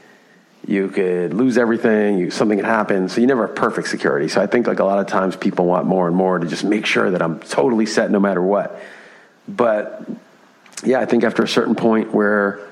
you 0.67 0.89
could 0.89 1.33
lose 1.33 1.57
everything, 1.57 2.17
you, 2.17 2.31
something 2.31 2.57
could 2.57 2.65
happen. 2.65 3.07
So 3.07 3.21
you 3.21 3.27
never 3.27 3.47
have 3.47 3.55
perfect 3.55 3.87
security. 3.87 4.27
So 4.27 4.41
I 4.41 4.47
think 4.47 4.67
like 4.67 4.79
a 4.79 4.85
lot 4.85 4.99
of 4.99 5.07
times 5.07 5.35
people 5.35 5.65
want 5.67 5.85
more 5.85 6.07
and 6.07 6.15
more 6.15 6.39
to 6.39 6.47
just 6.47 6.63
make 6.63 6.85
sure 6.85 7.11
that 7.11 7.21
I'm 7.21 7.39
totally 7.39 7.85
set 7.85 8.09
no 8.11 8.19
matter 8.19 8.41
what. 8.41 8.81
But 9.47 10.07
yeah, 10.83 10.99
I 10.99 11.05
think 11.05 11.23
after 11.23 11.43
a 11.43 11.47
certain 11.47 11.75
point 11.75 12.13
where 12.13 12.67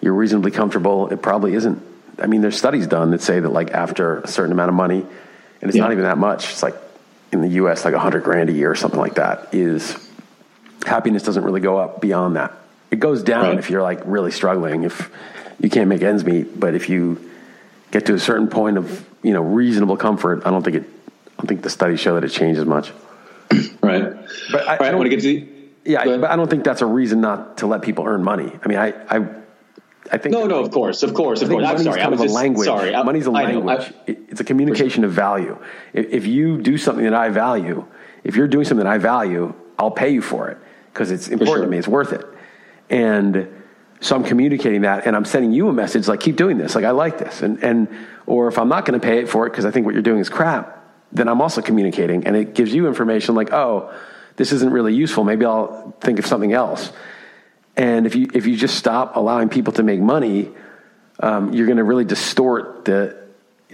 you're 0.00 0.14
reasonably 0.14 0.50
comfortable, 0.50 1.08
it 1.08 1.22
probably 1.22 1.54
isn't. 1.54 1.82
I 2.20 2.26
mean, 2.26 2.40
there's 2.40 2.56
studies 2.56 2.86
done 2.86 3.12
that 3.12 3.22
say 3.22 3.40
that 3.40 3.48
like 3.48 3.70
after 3.70 4.20
a 4.20 4.28
certain 4.28 4.52
amount 4.52 4.68
of 4.68 4.74
money, 4.74 5.00
and 5.00 5.68
it's 5.68 5.76
yeah. 5.76 5.82
not 5.82 5.92
even 5.92 6.04
that 6.04 6.18
much. 6.18 6.50
It's 6.50 6.62
like 6.62 6.74
in 7.32 7.40
the 7.40 7.48
U.S. 7.48 7.84
like 7.84 7.94
a 7.94 7.98
hundred 7.98 8.24
grand 8.24 8.50
a 8.50 8.52
year 8.52 8.70
or 8.70 8.74
something 8.74 9.00
like 9.00 9.14
that. 9.14 9.48
Is 9.52 9.96
happiness 10.86 11.22
doesn't 11.22 11.44
really 11.44 11.60
go 11.60 11.78
up 11.78 12.00
beyond 12.00 12.36
that. 12.36 12.52
It 12.90 13.00
goes 13.00 13.22
down 13.22 13.44
right. 13.44 13.58
if 13.58 13.70
you're 13.70 13.82
like 13.82 14.00
really 14.04 14.30
struggling, 14.30 14.84
if 14.84 15.10
you 15.60 15.68
can't 15.70 15.88
make 15.88 16.02
ends 16.02 16.24
meet. 16.24 16.58
But 16.58 16.74
if 16.74 16.88
you 16.88 17.30
get 17.90 18.06
to 18.06 18.14
a 18.14 18.18
certain 18.18 18.48
point 18.48 18.78
of 18.78 19.06
you 19.22 19.32
know 19.32 19.42
reasonable 19.42 19.96
comfort, 19.96 20.42
I 20.44 20.50
don't 20.50 20.62
think 20.62 20.76
it. 20.76 20.84
I 20.84 21.42
don't 21.42 21.46
think 21.46 21.62
the 21.62 21.70
studies 21.70 22.00
show 22.00 22.14
that 22.14 22.24
it 22.24 22.30
changes 22.30 22.64
much. 22.64 22.92
Right. 23.80 24.14
But 24.50 24.68
I, 24.68 24.76
right. 24.76 24.92
I 24.92 24.94
want 24.94 25.08
to 25.10 25.16
get 25.16 25.22
to. 25.22 25.57
Yeah, 25.88 26.02
I, 26.02 26.18
but 26.18 26.30
I 26.30 26.36
don't 26.36 26.50
think 26.50 26.64
that's 26.64 26.82
a 26.82 26.86
reason 26.86 27.22
not 27.22 27.58
to 27.58 27.66
let 27.66 27.80
people 27.80 28.04
earn 28.06 28.22
money. 28.22 28.52
I 28.62 28.68
mean, 28.68 28.76
I, 28.76 28.92
I, 29.08 29.26
I 30.12 30.18
think. 30.18 30.34
No, 30.34 30.46
no, 30.46 30.62
of 30.62 30.70
course, 30.70 31.02
of 31.02 31.14
course, 31.14 31.40
of 31.40 31.48
course. 31.48 31.64
I'm 31.66 31.82
sorry. 31.82 32.00
Kind 32.00 32.12
of 32.12 32.20
a 32.20 32.24
just, 32.24 32.34
language. 32.34 32.66
Sorry, 32.66 32.94
I, 32.94 33.02
money's 33.02 33.24
a 33.24 33.30
language. 33.30 33.90
it's 34.06 34.40
a 34.40 34.44
communication 34.44 35.02
of 35.04 35.12
value. 35.12 35.58
If, 35.94 36.06
if 36.10 36.26
you 36.26 36.58
do 36.58 36.76
something 36.76 37.04
that 37.04 37.14
I 37.14 37.30
value, 37.30 37.86
if 38.22 38.36
you're 38.36 38.48
doing 38.48 38.66
something 38.66 38.84
that 38.84 38.92
I 38.92 38.98
value, 38.98 39.54
I'll 39.78 39.90
pay 39.90 40.10
you 40.10 40.20
for 40.20 40.50
it 40.50 40.58
because 40.92 41.10
it's 41.10 41.28
important 41.28 41.56
sure. 41.56 41.64
to 41.64 41.70
me. 41.70 41.78
It's 41.78 41.88
worth 41.88 42.12
it, 42.12 42.26
and 42.90 43.48
so 44.00 44.14
I'm 44.14 44.24
communicating 44.24 44.82
that, 44.82 45.06
and 45.06 45.16
I'm 45.16 45.24
sending 45.24 45.52
you 45.52 45.70
a 45.70 45.72
message 45.72 46.06
like, 46.06 46.20
keep 46.20 46.36
doing 46.36 46.58
this. 46.58 46.74
Like 46.74 46.84
I 46.84 46.90
like 46.90 47.16
this, 47.16 47.40
and 47.40 47.64
and 47.64 47.88
or 48.26 48.48
if 48.48 48.58
I'm 48.58 48.68
not 48.68 48.84
going 48.84 49.00
to 49.00 49.04
pay 49.04 49.20
it 49.20 49.28
for 49.30 49.46
it 49.46 49.50
because 49.50 49.64
I 49.64 49.70
think 49.70 49.86
what 49.86 49.94
you're 49.94 50.02
doing 50.02 50.20
is 50.20 50.28
crap, 50.28 50.84
then 51.12 51.28
I'm 51.28 51.40
also 51.40 51.62
communicating, 51.62 52.26
and 52.26 52.36
it 52.36 52.54
gives 52.54 52.74
you 52.74 52.88
information 52.88 53.34
like, 53.34 53.54
oh 53.54 53.90
this 54.38 54.52
isn't 54.52 54.72
really 54.72 54.94
useful. 54.94 55.24
Maybe 55.24 55.44
I'll 55.44 55.94
think 56.00 56.18
of 56.18 56.26
something 56.26 56.52
else. 56.52 56.90
And 57.76 58.06
if 58.06 58.14
you 58.14 58.30
if 58.32 58.46
you 58.46 58.56
just 58.56 58.76
stop 58.76 59.16
allowing 59.16 59.48
people 59.48 59.72
to 59.74 59.82
make 59.82 60.00
money, 60.00 60.50
um, 61.20 61.52
you're 61.52 61.66
going 61.66 61.78
to 61.78 61.84
really 61.84 62.04
distort 62.04 62.84
the, 62.84 63.16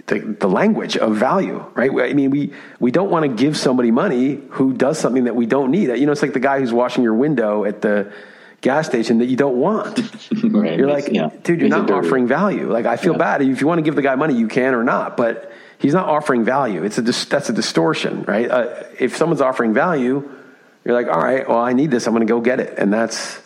the, 0.07 0.19
the 0.39 0.47
language 0.47 0.97
of 0.97 1.15
value, 1.15 1.63
right? 1.75 1.91
I 1.91 2.13
mean, 2.13 2.31
we 2.31 2.51
we 2.79 2.91
don't 2.91 3.09
want 3.09 3.23
to 3.23 3.29
give 3.29 3.55
somebody 3.57 3.91
money 3.91 4.41
who 4.49 4.73
does 4.73 4.99
something 4.99 5.23
that 5.23 5.35
we 5.35 5.45
don't 5.45 5.71
need. 5.71 5.89
You 5.89 6.05
know, 6.05 6.11
it's 6.11 6.21
like 6.21 6.33
the 6.33 6.39
guy 6.39 6.59
who's 6.59 6.73
washing 6.73 7.03
your 7.03 7.13
window 7.13 7.63
at 7.63 7.81
the 7.81 8.11
gas 8.61 8.87
station 8.87 9.19
that 9.19 9.27
you 9.27 9.37
don't 9.37 9.57
want. 9.57 9.99
right. 10.43 10.77
You're 10.77 10.89
like, 10.89 11.09
yeah. 11.11 11.29
dude, 11.43 11.59
you're 11.59 11.69
not 11.69 11.89
offering 11.91 12.25
value. 12.27 12.71
Like, 12.71 12.87
I 12.87 12.97
feel 12.97 13.13
yeah. 13.13 13.19
bad 13.19 13.41
if 13.43 13.61
you 13.61 13.67
want 13.67 13.77
to 13.77 13.83
give 13.83 13.95
the 13.95 14.01
guy 14.01 14.15
money, 14.15 14.35
you 14.35 14.47
can 14.47 14.73
or 14.73 14.83
not, 14.83 15.17
but 15.17 15.51
he's 15.77 15.93
not 15.93 16.09
offering 16.09 16.43
value. 16.43 16.83
It's 16.83 16.97
a 16.97 17.03
that's 17.03 17.49
a 17.49 17.53
distortion, 17.53 18.23
right? 18.23 18.49
Uh, 18.49 18.83
if 18.99 19.15
someone's 19.17 19.41
offering 19.41 19.73
value 19.73 20.31
you're 20.85 20.93
like, 20.93 21.07
all 21.07 21.21
right, 21.21 21.47
well, 21.49 21.57
I 21.57 21.73
need 21.73 21.89
this. 21.91 22.05
I'm 22.05 22.13
going 22.13 22.25
to 22.25 22.31
go 22.31 22.39
get 22.39 22.59
it. 22.59 22.77
And 22.77 22.93
that's, 22.93 23.41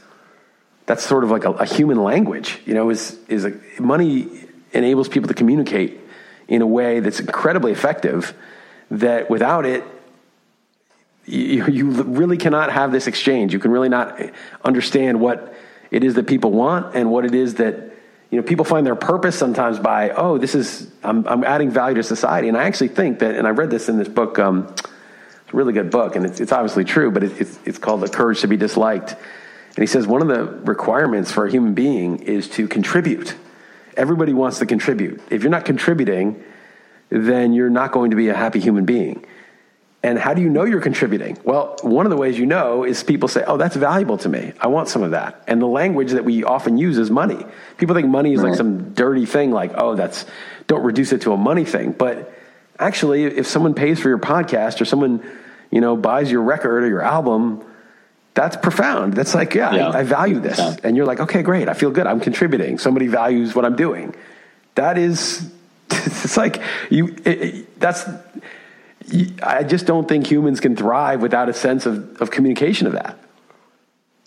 that's 0.86 1.04
sort 1.04 1.23
of 1.23 1.32
like 1.32 1.45
a, 1.45 1.52
a 1.52 1.65
human 1.65 2.04
language, 2.04 2.60
you 2.65 2.73
know, 2.73 2.89
is, 2.89 3.17
is 3.30 3.45
a, 3.45 3.58
money 3.80 4.28
enables 4.73 5.08
people 5.08 5.30
to 5.30 5.34
communicate 5.34 5.99
in 6.47 6.62
a 6.62 6.67
way 6.67 6.99
that's 6.99 7.19
incredibly 7.19 7.71
effective 7.71 8.34
that 8.91 9.30
without 9.30 9.65
it, 9.65 9.84
you, 11.25 11.65
you 11.67 11.89
really 11.89 12.38
cannot 12.38 12.71
have 12.71 12.91
this 12.91 13.08
exchange. 13.08 13.54
You 13.54 13.60
can 13.60 13.71
really 13.71 13.89
not 13.89 14.19
understand 14.63 15.21
what 15.21 15.56
it 15.91 16.04
is 16.04 16.15
that 16.15 16.28
people 16.28 16.52
want 16.52 16.95
and 16.95 17.10
what 17.10 17.23
it 17.23 17.34
is 17.34 17.56
that 17.56 17.75
you 18.32 18.39
know 18.39 18.43
people 18.43 18.65
find 18.65 18.86
their 18.86 18.95
purpose 18.95 19.36
sometimes 19.36 19.80
by 19.80 20.12
oh 20.12 20.38
this 20.38 20.54
is 20.54 20.88
I'm, 21.04 21.28
I'm 21.28 21.43
adding 21.43 21.71
value 21.71 21.95
to 21.95 22.04
society 22.04 22.47
and 22.47 22.56
I 22.56 22.65
actually 22.65 22.89
think 22.89 23.19
that 23.19 23.34
and 23.36 23.47
I 23.47 23.49
read 23.49 23.71
this 23.71 23.89
in 23.89 23.97
this 23.97 24.08
book 24.08 24.38
um, 24.38 24.73
it's 25.49 25.55
a 25.55 25.57
really 25.57 25.73
good 25.73 25.89
book, 25.89 26.15
and 26.15 26.27
it's, 26.27 26.39
it's 26.39 26.51
obviously 26.51 26.83
true, 26.83 27.09
but 27.09 27.23
it, 27.23 27.41
it's, 27.41 27.59
it's 27.65 27.77
called 27.79 28.01
The 28.01 28.07
Courage 28.07 28.41
to 28.41 28.47
Be 28.47 28.55
Disliked. 28.55 29.13
And 29.13 29.77
he 29.77 29.88
says 29.88 30.05
one 30.05 30.21
of 30.21 30.27
the 30.27 30.43
requirements 30.43 31.31
for 31.31 31.47
a 31.47 31.51
human 31.51 31.73
being 31.73 32.19
is 32.19 32.47
to 32.49 32.67
contribute. 32.67 33.33
Everybody 33.97 34.31
wants 34.31 34.59
to 34.59 34.67
contribute. 34.67 35.19
If 35.31 35.41
you're 35.41 35.49
not 35.49 35.65
contributing, 35.65 36.43
then 37.09 37.53
you're 37.53 37.71
not 37.71 37.91
going 37.91 38.12
to 38.12 38.15
be 38.15 38.29
a 38.29 38.35
happy 38.35 38.59
human 38.59 38.85
being. 38.85 39.25
And 40.03 40.19
how 40.19 40.35
do 40.35 40.41
you 40.43 40.49
know 40.49 40.65
you're 40.65 40.81
contributing? 40.81 41.39
Well, 41.43 41.77
one 41.81 42.05
of 42.05 42.12
the 42.12 42.17
ways 42.17 42.38
you 42.38 42.45
know 42.45 42.83
is 42.83 43.01
people 43.01 43.27
say, 43.27 43.43
Oh, 43.47 43.57
that's 43.57 43.75
valuable 43.75 44.19
to 44.19 44.29
me. 44.29 44.53
I 44.62 44.67
want 44.67 44.88
some 44.88 45.01
of 45.01 45.12
that. 45.12 45.43
And 45.47 45.59
the 45.59 45.65
language 45.65 46.12
that 46.12 46.25
we 46.25 46.43
often 46.43 46.77
use 46.77 46.99
is 46.99 47.09
money. 47.09 47.43
People 47.79 47.95
think 47.95 48.07
money 48.07 48.33
is 48.33 48.41
right. 48.41 48.49
like 48.49 48.57
some 48.57 48.93
dirty 48.93 49.25
thing, 49.25 49.49
like, 49.49 49.71
Oh, 49.73 49.95
that's, 49.95 50.27
don't 50.67 50.83
reduce 50.83 51.12
it 51.12 51.21
to 51.21 51.33
a 51.33 51.38
money 51.38 51.65
thing. 51.65 51.91
But 51.91 52.31
actually, 52.77 53.23
if 53.23 53.47
someone 53.47 53.73
pays 53.73 53.99
for 53.99 54.09
your 54.09 54.19
podcast 54.19 54.79
or 54.79 54.85
someone, 54.85 55.21
you 55.71 55.82
know, 55.82 55.95
buys 55.95 56.32
your 56.32 56.41
record 56.41 56.84
or 56.84 56.88
your 56.88 57.01
album, 57.01 57.63
that's 58.34 58.55
profound. 58.58 59.13
That's 59.13 59.36
like, 59.36 59.53
yeah, 59.53 59.73
yeah. 59.73 59.89
I, 59.89 59.99
I, 59.99 60.03
value 60.03 60.39
this. 60.39 60.58
Yeah. 60.58 60.75
And 60.84 60.95
you're 60.95 61.05
like, 61.05 61.19
okay, 61.19 61.41
great. 61.41 61.67
I 61.67 61.73
feel 61.73 61.91
good. 61.91 62.08
I'm 62.08 62.19
contributing. 62.19 62.77
Somebody 62.77 63.08
values 63.08 63.55
what 63.55 63.65
I'm 63.65 63.75
doing. 63.75 64.15
That 64.75 64.97
is, 64.97 65.51
it's 65.91 66.38
like 66.38 66.62
you, 66.89 67.15
it, 67.25 67.41
it, 67.41 67.79
that's, 67.79 68.05
I 69.43 69.63
just 69.63 69.86
don't 69.86 70.08
think 70.08 70.27
humans 70.27 70.60
can 70.60 70.75
thrive 70.75 71.21
without 71.21 71.49
a 71.49 71.53
sense 71.53 71.86
of, 71.86 72.21
of 72.21 72.32
communication 72.32 72.88
of 72.88 72.93
that. 72.93 73.17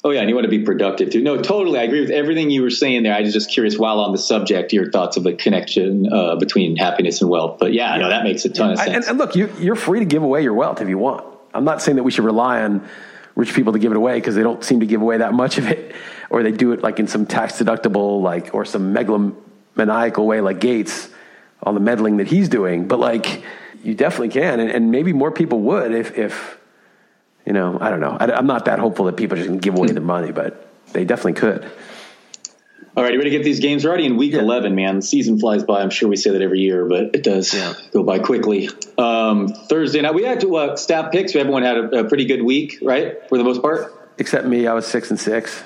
Oh 0.04 0.10
yeah, 0.10 0.20
and 0.20 0.28
you 0.28 0.34
want 0.34 0.46
to 0.46 0.50
be 0.50 0.64
productive 0.64 1.10
too. 1.10 1.22
No, 1.22 1.40
totally. 1.40 1.78
I 1.78 1.84
agree 1.84 2.00
with 2.00 2.10
everything 2.10 2.50
you 2.50 2.62
were 2.62 2.70
saying 2.70 3.04
there. 3.04 3.14
I 3.14 3.20
was 3.20 3.32
just 3.32 3.50
curious, 3.50 3.78
while 3.78 4.00
on 4.00 4.10
the 4.10 4.18
subject, 4.18 4.72
your 4.72 4.90
thoughts 4.90 5.16
of 5.16 5.22
the 5.22 5.32
connection 5.32 6.12
uh, 6.12 6.34
between 6.36 6.76
happiness 6.76 7.20
and 7.20 7.30
wealth. 7.30 7.58
But 7.60 7.72
yeah, 7.72 7.96
no, 7.98 8.08
that 8.08 8.24
makes 8.24 8.44
a 8.44 8.48
ton 8.48 8.72
of 8.72 8.78
sense. 8.78 8.90
And, 8.90 9.04
and 9.04 9.18
look, 9.18 9.36
you, 9.36 9.48
you're 9.60 9.76
free 9.76 10.00
to 10.00 10.04
give 10.04 10.24
away 10.24 10.42
your 10.42 10.54
wealth 10.54 10.80
if 10.80 10.88
you 10.88 10.98
want. 10.98 11.24
I'm 11.54 11.64
not 11.64 11.82
saying 11.82 11.96
that 11.96 12.02
we 12.02 12.10
should 12.10 12.24
rely 12.24 12.62
on 12.62 12.86
rich 13.34 13.54
people 13.54 13.72
to 13.72 13.78
give 13.78 13.92
it 13.92 13.96
away 13.96 14.14
because 14.14 14.34
they 14.34 14.42
don't 14.42 14.62
seem 14.62 14.80
to 14.80 14.86
give 14.86 15.00
away 15.00 15.18
that 15.18 15.32
much 15.32 15.58
of 15.58 15.68
it, 15.68 15.94
or 16.30 16.42
they 16.42 16.52
do 16.52 16.72
it 16.72 16.82
like 16.82 16.98
in 16.98 17.06
some 17.06 17.26
tax 17.26 17.54
deductible, 17.54 18.22
like 18.22 18.54
or 18.54 18.64
some 18.64 18.94
megalomaniacal 18.94 20.24
way, 20.24 20.40
like 20.40 20.60
Gates, 20.60 21.08
on 21.62 21.74
the 21.74 21.80
meddling 21.80 22.18
that 22.18 22.26
he's 22.26 22.48
doing. 22.48 22.88
But 22.88 22.98
like, 22.98 23.42
you 23.82 23.94
definitely 23.94 24.30
can, 24.30 24.60
and, 24.60 24.70
and 24.70 24.90
maybe 24.90 25.12
more 25.12 25.30
people 25.30 25.60
would 25.60 25.92
if 25.92 26.16
if 26.18 26.58
you 27.46 27.52
know, 27.52 27.78
I 27.80 27.90
don't 27.90 28.00
know. 28.00 28.16
I, 28.18 28.38
am 28.38 28.46
not 28.46 28.66
that 28.66 28.78
hopeful 28.78 29.06
that 29.06 29.16
people 29.16 29.36
just 29.36 29.48
to 29.48 29.56
give 29.56 29.74
away 29.74 29.88
the 29.88 30.00
money, 30.00 30.30
but 30.30 30.68
they 30.92 31.04
definitely 31.04 31.34
could. 31.34 31.70
All 32.94 33.02
right, 33.02 33.14
you 33.14 33.18
ready 33.18 33.30
to 33.30 33.36
get 33.38 33.44
these 33.44 33.60
games 33.60 33.86
ready 33.86 34.04
in 34.04 34.18
week 34.18 34.34
yeah. 34.34 34.40
11, 34.40 34.74
man? 34.74 34.96
The 34.96 35.02
season 35.02 35.38
flies 35.38 35.64
by. 35.64 35.80
I'm 35.80 35.88
sure 35.88 36.10
we 36.10 36.16
say 36.16 36.30
that 36.30 36.42
every 36.42 36.60
year, 36.60 36.84
but 36.84 37.14
it 37.14 37.22
does 37.22 37.54
yeah. 37.54 37.72
go 37.90 38.02
by 38.02 38.18
quickly. 38.18 38.68
Um, 38.98 39.48
Thursday 39.48 40.02
night, 40.02 40.12
we 40.12 40.24
had 40.24 40.42
to 40.42 40.56
uh, 40.56 40.76
staff 40.76 41.10
picks. 41.10 41.34
Everyone 41.34 41.62
had 41.62 41.78
a, 41.78 42.00
a, 42.00 42.04
pretty 42.04 42.26
good 42.26 42.42
week, 42.42 42.80
right? 42.82 43.26
For 43.30 43.38
the 43.38 43.44
most 43.44 43.62
part? 43.62 43.94
Except 44.18 44.46
me. 44.46 44.66
I 44.66 44.74
was 44.74 44.86
six 44.86 45.08
and 45.08 45.18
six. 45.18 45.64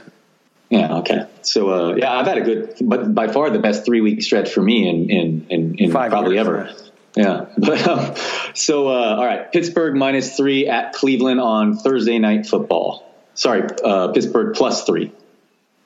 Yeah, 0.71 0.99
okay. 0.99 1.27
So, 1.43 1.71
uh, 1.71 1.95
yeah, 1.97 2.17
I've 2.17 2.29
had 2.29 2.39
a 2.39 2.43
good, 2.43 2.77
but 2.81 3.13
by 3.13 3.27
far 3.27 3.51
the 3.51 3.59
best 3.59 3.85
three 3.85 4.01
week 4.01 4.23
stretch 4.23 4.51
for 4.51 4.63
me 4.63 4.89
in, 4.89 5.11
in, 5.11 5.47
in, 5.51 5.75
in 5.79 5.91
probably 5.91 6.37
years, 6.37 6.47
ever. 6.47 6.75
Yeah. 7.17 7.47
But, 7.59 7.89
um, 7.89 8.15
so, 8.55 8.87
uh, 8.87 9.17
all 9.17 9.27
right. 9.27 9.51
Pittsburgh 9.51 9.97
minus 9.97 10.37
three 10.37 10.69
at 10.69 10.93
Cleveland 10.93 11.41
on 11.41 11.77
Thursday 11.77 12.21
night 12.21 12.47
football. 12.47 13.13
Sorry, 13.35 13.65
uh, 13.85 14.13
Pittsburgh 14.13 14.55
plus 14.55 14.85
three. 14.85 15.13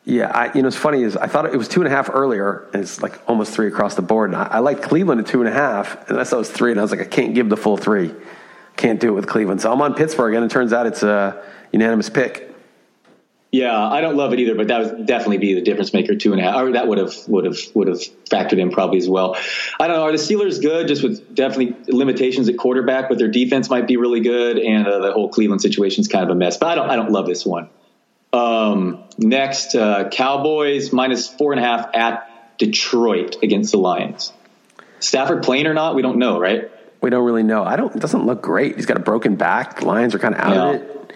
Yeah, 0.04 0.30
I, 0.30 0.52
you 0.54 0.62
know, 0.62 0.68
it's 0.68 0.76
funny 0.76 1.02
is 1.02 1.16
I 1.16 1.26
thought 1.26 1.46
it 1.46 1.56
was 1.56 1.68
two 1.68 1.80
and 1.80 1.86
a 1.86 1.94
half 1.94 2.08
earlier, 2.12 2.68
and 2.72 2.82
it's 2.82 3.02
like 3.02 3.20
almost 3.28 3.52
three 3.52 3.68
across 3.68 3.94
the 3.94 4.02
board. 4.02 4.30
And 4.30 4.36
I, 4.40 4.44
I 4.44 4.58
like 4.60 4.82
Cleveland 4.82 5.20
at 5.20 5.26
two 5.26 5.40
and 5.40 5.48
a 5.48 5.52
half, 5.52 6.08
and 6.08 6.18
I 6.18 6.24
thought 6.24 6.36
it 6.36 6.38
was 6.38 6.50
three, 6.50 6.70
and 6.70 6.80
I 6.80 6.82
was 6.82 6.90
like, 6.90 7.00
I 7.00 7.04
can't 7.04 7.34
give 7.34 7.48
the 7.48 7.56
full 7.56 7.76
three. 7.76 8.14
Can't 8.76 8.98
do 8.98 9.08
it 9.08 9.12
with 9.12 9.26
Cleveland. 9.26 9.60
So 9.60 9.70
I'm 9.70 9.82
on 9.82 9.94
Pittsburgh, 9.94 10.34
and 10.34 10.44
it 10.44 10.50
turns 10.50 10.72
out 10.72 10.86
it's 10.86 11.02
a 11.02 11.42
unanimous 11.70 12.08
pick. 12.08 12.50
Yeah, 13.52 13.76
I 13.76 14.00
don't 14.00 14.16
love 14.16 14.32
it 14.32 14.38
either, 14.38 14.54
but 14.54 14.68
that 14.68 14.80
would 14.80 15.06
definitely 15.06 15.38
be 15.38 15.54
the 15.54 15.60
difference 15.60 15.92
maker. 15.92 16.14
Two 16.14 16.32
and 16.32 16.40
a 16.40 16.44
half, 16.44 16.56
or 16.56 16.72
that 16.72 16.86
would 16.86 16.98
have 16.98 17.14
would 17.26 17.44
have 17.44 17.58
would 17.74 17.88
have 17.88 17.98
factored 18.30 18.60
in 18.60 18.70
probably 18.70 18.98
as 18.98 19.08
well. 19.08 19.36
I 19.80 19.88
don't 19.88 19.96
know. 19.96 20.02
Are 20.04 20.12
the 20.12 20.18
Steelers 20.18 20.62
good? 20.62 20.86
Just 20.86 21.02
with 21.02 21.34
definitely 21.34 21.76
limitations 21.88 22.48
at 22.48 22.56
quarterback, 22.56 23.08
but 23.08 23.18
their 23.18 23.28
defense 23.28 23.68
might 23.68 23.88
be 23.88 23.96
really 23.96 24.20
good, 24.20 24.58
and 24.58 24.86
uh, 24.86 25.00
the 25.00 25.12
whole 25.12 25.28
Cleveland 25.28 25.62
situation 25.62 26.00
is 26.00 26.08
kind 26.08 26.22
of 26.22 26.30
a 26.30 26.34
mess. 26.36 26.58
But 26.58 26.68
I 26.68 26.74
don't 26.76 26.90
I 26.90 26.96
don't 26.96 27.10
love 27.10 27.26
this 27.26 27.44
one. 27.44 27.68
Um, 28.32 29.04
next, 29.18 29.74
uh, 29.74 30.08
Cowboys 30.10 30.92
minus 30.92 31.28
four 31.28 31.52
and 31.52 31.60
a 31.60 31.64
half 31.64 31.94
at 31.94 32.58
Detroit 32.58 33.36
against 33.42 33.72
the 33.72 33.78
Lions. 33.78 34.32
Stafford 35.00 35.42
playing 35.42 35.66
or 35.66 35.74
not, 35.74 35.94
we 35.94 36.02
don't 36.02 36.18
know, 36.18 36.38
right? 36.38 36.70
We 37.00 37.10
don't 37.10 37.24
really 37.24 37.42
know. 37.42 37.64
I 37.64 37.76
don't. 37.76 37.94
It 37.96 38.00
doesn't 38.00 38.26
look 38.26 38.42
great. 38.42 38.76
He's 38.76 38.86
got 38.86 38.98
a 38.98 39.00
broken 39.00 39.36
back. 39.36 39.80
The 39.80 39.86
Lions 39.86 40.14
are 40.14 40.18
kind 40.18 40.34
of 40.34 40.40
out 40.40 40.54
Yeah. 40.54 40.68
of 40.68 40.74
it. 40.76 41.12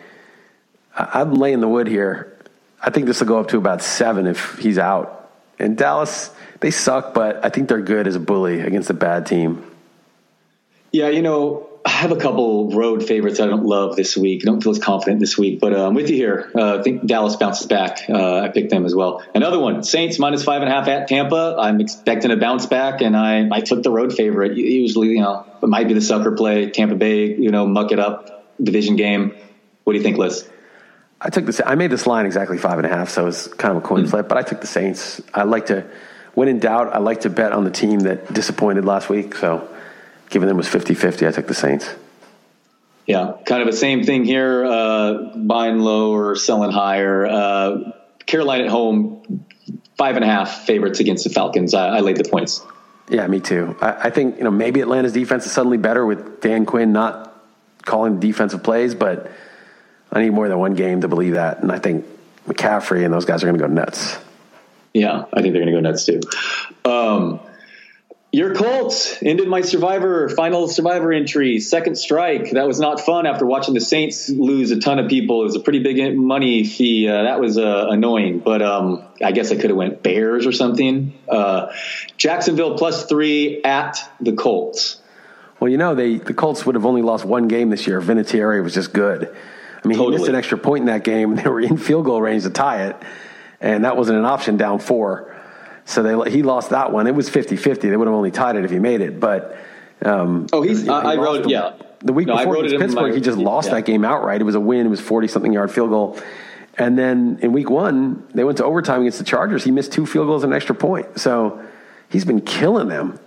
I- 0.97 1.21
I'm 1.21 1.35
laying 1.35 1.61
the 1.61 1.69
wood 1.69 1.87
here. 1.87 2.33
I 2.83 2.91
think 2.91 3.07
this 3.07 3.21
will 3.21 3.29
go 3.29 3.39
up 3.39 3.49
to 3.49 3.59
about 3.59 3.83
seven 3.83 4.27
if 4.27 4.59
he's 4.59 4.79
out. 4.79 5.29
And 5.59 5.77
Dallas, 5.77 6.31
they 6.61 6.71
suck, 6.71 7.15
but 7.15 7.45
I 7.45 7.49
think 7.51 7.69
they're 7.69 7.81
good 7.81 8.07
as 8.07 8.17
a 8.17 8.21
bully 8.21 8.61
against 8.61 8.91
a 8.91 8.95
bad 8.95 9.27
team. 9.27 9.63
Yeah, 10.91 11.09
you 11.09 11.23
know, 11.23 11.67
I 11.87 11.91
have 11.91 12.13
a 12.13 12.17
couple 12.17 12.71
road 12.71 13.07
favorites 13.07 13.41
I 13.41 13.47
don't 13.47 13.67
love 13.67 13.95
this 13.95 14.17
week. 14.17 14.43
I 14.43 14.47
don't 14.47 14.63
feel 14.63 14.73
as 14.73 14.79
confident 14.79 15.21
this 15.21 15.37
week, 15.37 15.61
but 15.61 15.75
uh, 15.75 15.87
I'm 15.87 15.95
with 15.95 16.09
you 16.09 16.17
here. 16.17 16.51
Uh, 16.55 16.79
I 16.79 16.83
think 16.83 17.07
Dallas 17.07 17.37
bounces 17.37 17.67
back. 17.67 18.09
Uh, 18.09 18.41
I 18.41 18.49
picked 18.49 18.71
them 18.71 18.87
as 18.87 18.95
well. 18.95 19.23
Another 19.35 19.59
one, 19.59 19.83
Saints 19.83 20.19
minus 20.19 20.43
five 20.43 20.63
and 20.63 20.71
a 20.71 20.75
half 20.75 20.89
at 20.89 21.09
Tampa. 21.09 21.57
I'm 21.59 21.83
expecting 21.83 22.31
a 22.31 22.37
bounce 22.37 22.65
back, 22.65 23.03
and 23.03 23.15
I, 23.15 23.47
I 23.53 23.61
took 23.61 23.83
the 23.83 23.91
road 23.91 24.15
favorite. 24.15 24.57
Usually, 24.57 25.09
you 25.09 25.21
know, 25.21 25.45
it 25.63 25.69
might 25.69 25.87
be 25.87 25.93
the 25.93 26.01
sucker 26.01 26.33
play. 26.33 26.71
Tampa 26.71 26.95
Bay, 26.95 27.35
you 27.35 27.51
know, 27.51 27.67
muck 27.67 27.93
it 27.93 27.99
up, 27.99 28.47
division 28.63 28.97
game. 28.97 29.35
What 29.85 29.93
do 29.93 29.99
you 29.99 30.03
think, 30.03 30.17
Liss? 30.17 30.49
I 31.21 31.29
took 31.29 31.45
this. 31.45 31.61
I 31.65 31.75
made 31.75 31.91
this 31.91 32.07
line 32.07 32.25
exactly 32.25 32.57
five 32.57 32.79
and 32.79 32.87
a 32.87 32.91
half, 32.91 33.11
so 33.11 33.27
it's 33.27 33.47
kind 33.47 33.77
of 33.77 33.85
a 33.85 33.87
coin 33.87 34.07
flip. 34.07 34.27
But 34.27 34.39
I 34.39 34.43
took 34.43 34.63
the 34.63 34.67
Saints. 34.67 35.21
I 35.35 35.43
like 35.43 35.67
to, 35.67 35.87
when 36.33 36.49
in 36.49 36.61
doubt, 36.61 36.95
I 36.95 36.99
like 36.99 37.21
to 37.23 37.31
bet 37.31 37.53
on 37.53 37.65
the 37.65 37.71
team 37.71 38.01
that 38.01 38.33
disappointed 38.33 38.87
last 38.87 39.11
week. 39.11 39.35
So, 39.35 39.69
given 40.31 40.49
them 40.49 40.57
was 40.57 40.69
50-50, 40.69 41.29
I 41.29 41.33
took 41.33 41.47
the 41.47 41.55
Saints. 41.55 41.95
Yeah, 43.07 43.35
kind 43.45 43.61
of 43.61 43.67
the 43.67 43.77
same 43.77 44.05
thing 44.05 44.25
here. 44.25 44.65
Uh, 44.65 45.37
buying 45.37 45.79
low 45.79 46.15
or 46.15 46.37
selling 46.37 46.71
higher. 46.71 47.27
Uh, 47.27 47.93
Carolina 48.25 48.65
at 48.65 48.71
home, 48.71 49.45
five 49.99 50.17
and 50.17 50.25
a 50.25 50.29
half 50.29 50.65
favorites 50.65 51.01
against 51.01 51.25
the 51.25 51.31
Falcons. 51.31 51.75
I, 51.75 51.99
I 51.99 52.01
laid 52.01 52.17
the 52.17 52.25
points. 52.25 52.65
Yeah, 53.11 53.27
me 53.27 53.41
too. 53.41 53.77
I, 53.81 54.07
I 54.09 54.11
think 54.11 54.39
you 54.39 54.45
know 54.45 54.51
maybe 54.51 54.81
Atlanta's 54.81 55.13
defense 55.13 55.45
is 55.45 55.53
suddenly 55.53 55.77
better 55.77 56.07
with 56.07 56.41
Dan 56.41 56.65
Quinn 56.65 56.93
not 56.93 57.35
calling 57.83 58.21
defensive 58.21 58.63
plays, 58.63 58.95
but 58.95 59.31
I 60.11 60.23
need 60.23 60.31
more 60.31 60.49
than 60.49 60.59
one 60.59 60.75
game 60.75 61.03
to 61.03 61.09
believe 61.09 61.35
that. 61.35 61.63
And 61.63 61.71
I 61.71 61.79
think 61.79 62.07
McCaffrey 62.49 63.05
and 63.05 63.13
those 63.13 63.27
guys 63.27 63.43
are 63.43 63.47
going 63.47 63.59
to 63.59 63.67
go 63.67 63.73
nuts. 63.73 64.17
Yeah, 64.95 65.25
I 65.33 65.43
think 65.43 65.53
they're 65.53 65.63
going 65.63 65.67
to 65.67 65.73
go 65.73 65.81
nuts 65.81 66.07
too. 66.07 66.21
Um, 66.85 67.41
your 68.35 68.53
Colts 68.53 69.17
ended 69.23 69.47
my 69.47 69.61
Survivor 69.61 70.29
final 70.29 70.67
Survivor 70.67 71.13
entry, 71.13 71.61
second 71.61 71.95
strike. 71.95 72.51
That 72.51 72.67
was 72.67 72.81
not 72.81 73.01
fun 73.01 73.27
after 73.27 73.47
watching 73.47 73.75
the 73.75 73.81
Saints 73.81 74.29
lose 74.29 74.73
a 74.73 74.81
ton 74.81 74.99
of 74.99 75.09
people. 75.09 75.43
It 75.43 75.45
was 75.45 75.55
a 75.55 75.61
pretty 75.61 75.79
big 75.79 76.17
money 76.17 76.65
fee. 76.65 77.09
Uh, 77.09 77.23
that 77.23 77.41
was 77.41 77.59
uh, 77.59 77.87
annoying, 77.91 78.41
but 78.41 78.61
um, 78.61 79.05
I 79.25 79.31
guess 79.31 79.53
I 79.53 79.55
could 79.55 79.71
have 79.71 79.77
went 79.77 80.03
Bears 80.03 80.47
or 80.47 80.53
something. 80.53 81.17
Uh, 81.29 81.73
Jacksonville 82.17 82.77
plus 82.77 83.07
three 83.07 83.63
at 83.63 83.99
the 84.21 84.33
Colts. 84.33 85.01
Well, 85.61 85.71
you 85.71 85.79
know, 85.79 85.95
they 85.95 86.17
the 86.17 86.35
Colts 86.35 86.67
would 86.67 86.75
have 86.75 86.87
only 86.87 87.03
lost 87.03 87.25
one 87.25 87.47
game 87.47 87.71
this 87.71 87.87
year. 87.87 88.01
Vinatieri 88.01 88.65
was 88.65 88.75
just 88.75 88.93
good. 88.93 89.33
I 89.85 89.87
mean, 89.87 89.97
he 89.97 90.11
missed 90.11 90.27
an 90.27 90.35
extra 90.35 90.59
point 90.59 90.81
in 90.81 90.87
that 90.87 91.05
game, 91.05 91.31
and 91.31 91.39
they 91.45 91.49
were 91.49 91.61
in 91.61 91.77
field 91.77 92.05
goal 92.05 92.21
range 92.21 92.43
to 92.43 92.51
tie 92.51 92.87
it, 92.87 92.97
and 93.61 93.85
that 93.85 93.97
wasn't 93.97 94.19
an 94.19 94.25
option 94.25 94.57
down 94.57 94.81
four. 94.81 95.34
So 95.87 96.03
they 96.03 96.31
he 96.31 96.43
lost 96.43 96.71
that 96.71 96.93
one. 96.93 97.07
It 97.07 97.15
was 97.15 97.29
50-50. 97.29 97.81
They 97.83 97.97
would 97.97 98.07
have 98.09 98.15
only 98.15 98.31
tied 98.31 98.57
it 98.57 98.65
if 98.65 98.71
he 98.71 98.79
made 98.79 99.01
it. 99.01 99.21
But 99.21 99.57
um, 100.05 100.47
Oh, 100.53 100.63
he's- 100.63 100.83
he 100.83 100.89
I- 100.89 101.13
I 101.13 101.17
wrote- 101.17 101.45
the, 101.45 101.51
yeah. 101.51 101.73
The 102.01 102.13
week 102.13 102.27
No, 102.27 102.37
before 102.37 102.57
against 102.57 102.73
it 102.73 102.77
in 102.77 102.81
Pittsburgh, 102.83 103.11
my- 103.11 103.15
he 103.15 103.21
just 103.21 103.39
lost 103.39 103.69
yeah. 103.69 103.75
that 103.77 103.85
game 103.87 104.05
outright. 104.05 104.41
It 104.41 104.45
was 104.45 104.55
a 104.55 104.61
win. 104.61 104.87
It 104.87 104.91
was 104.91 105.01
forty 105.01 105.27
something 105.29 105.53
yard 105.53 105.71
field 105.71 105.91
goal. 105.91 106.19
And 106.77 106.99
then 106.99 107.39
in 107.41 107.53
week 107.53 107.71
one, 107.71 108.25
they 108.35 108.45
went 108.45 108.59
to 108.59 108.65
overtime 108.65 109.01
against 109.03 109.19
the 109.19 109.25
Chargers. 109.25 109.63
He 109.65 109.71
missed 109.71 109.93
two 109.93 110.05
field 110.07 110.27
goals 110.27 110.43
and 110.45 110.53
an 110.53 110.57
extra 110.57 110.75
point. 110.75 111.19
So 111.21 111.63
he's 112.09 112.25
been 112.25 112.41
killing 112.41 112.89
them. 112.89 113.19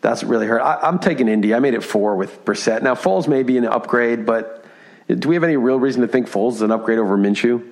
That's 0.00 0.22
really 0.22 0.46
hurt. 0.46 0.60
I, 0.60 0.78
I'm 0.82 0.98
taking 1.00 1.28
Indy. 1.28 1.54
I 1.54 1.58
made 1.60 1.74
it 1.74 1.82
four 1.82 2.14
with 2.14 2.44
Brissett. 2.44 2.82
Now 2.82 2.94
Foles 2.94 3.26
may 3.26 3.42
be 3.42 3.56
an 3.56 3.64
upgrade, 3.66 4.26
but 4.26 4.64
do 5.08 5.28
we 5.28 5.34
have 5.34 5.42
any 5.42 5.56
real 5.56 5.80
reason 5.80 6.02
to 6.02 6.08
think 6.08 6.28
Foles 6.30 6.52
is 6.54 6.62
an 6.62 6.70
upgrade 6.70 6.98
over 6.98 7.16
Minshew? 7.16 7.64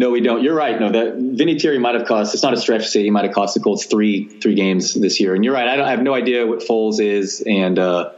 No, 0.00 0.10
we 0.10 0.22
don't. 0.22 0.42
You're 0.42 0.54
right. 0.54 0.80
No, 0.80 0.90
that 0.90 1.16
Vinny 1.16 1.56
Vinatieri 1.56 1.78
might 1.78 1.94
have 1.94 2.06
cost. 2.06 2.32
It's 2.32 2.42
not 2.42 2.54
a 2.54 2.56
stretch 2.56 2.84
to 2.84 2.88
say 2.88 3.02
he 3.02 3.10
might 3.10 3.26
have 3.26 3.34
cost 3.34 3.52
the 3.52 3.60
Colts 3.60 3.84
three 3.84 4.24
three 4.24 4.54
games 4.54 4.94
this 4.94 5.20
year. 5.20 5.34
And 5.34 5.44
you're 5.44 5.52
right. 5.52 5.68
I, 5.68 5.76
don't, 5.76 5.84
I 5.84 5.90
have 5.90 6.00
no 6.00 6.14
idea 6.14 6.46
what 6.46 6.60
Foles 6.60 7.02
is, 7.02 7.42
and, 7.46 7.78
uh, 7.78 8.12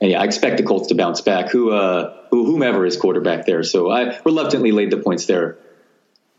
and 0.00 0.10
yeah, 0.10 0.20
I 0.20 0.24
expect 0.24 0.56
the 0.56 0.64
Colts 0.64 0.88
to 0.88 0.96
bounce 0.96 1.20
back. 1.20 1.50
Who, 1.50 1.70
uh, 1.70 2.24
who 2.32 2.44
whomever 2.44 2.84
is 2.84 2.96
quarterback 2.96 3.46
there. 3.46 3.62
So 3.62 3.88
I 3.88 4.18
reluctantly 4.24 4.72
laid 4.72 4.90
the 4.90 4.96
points 4.96 5.26
there 5.26 5.58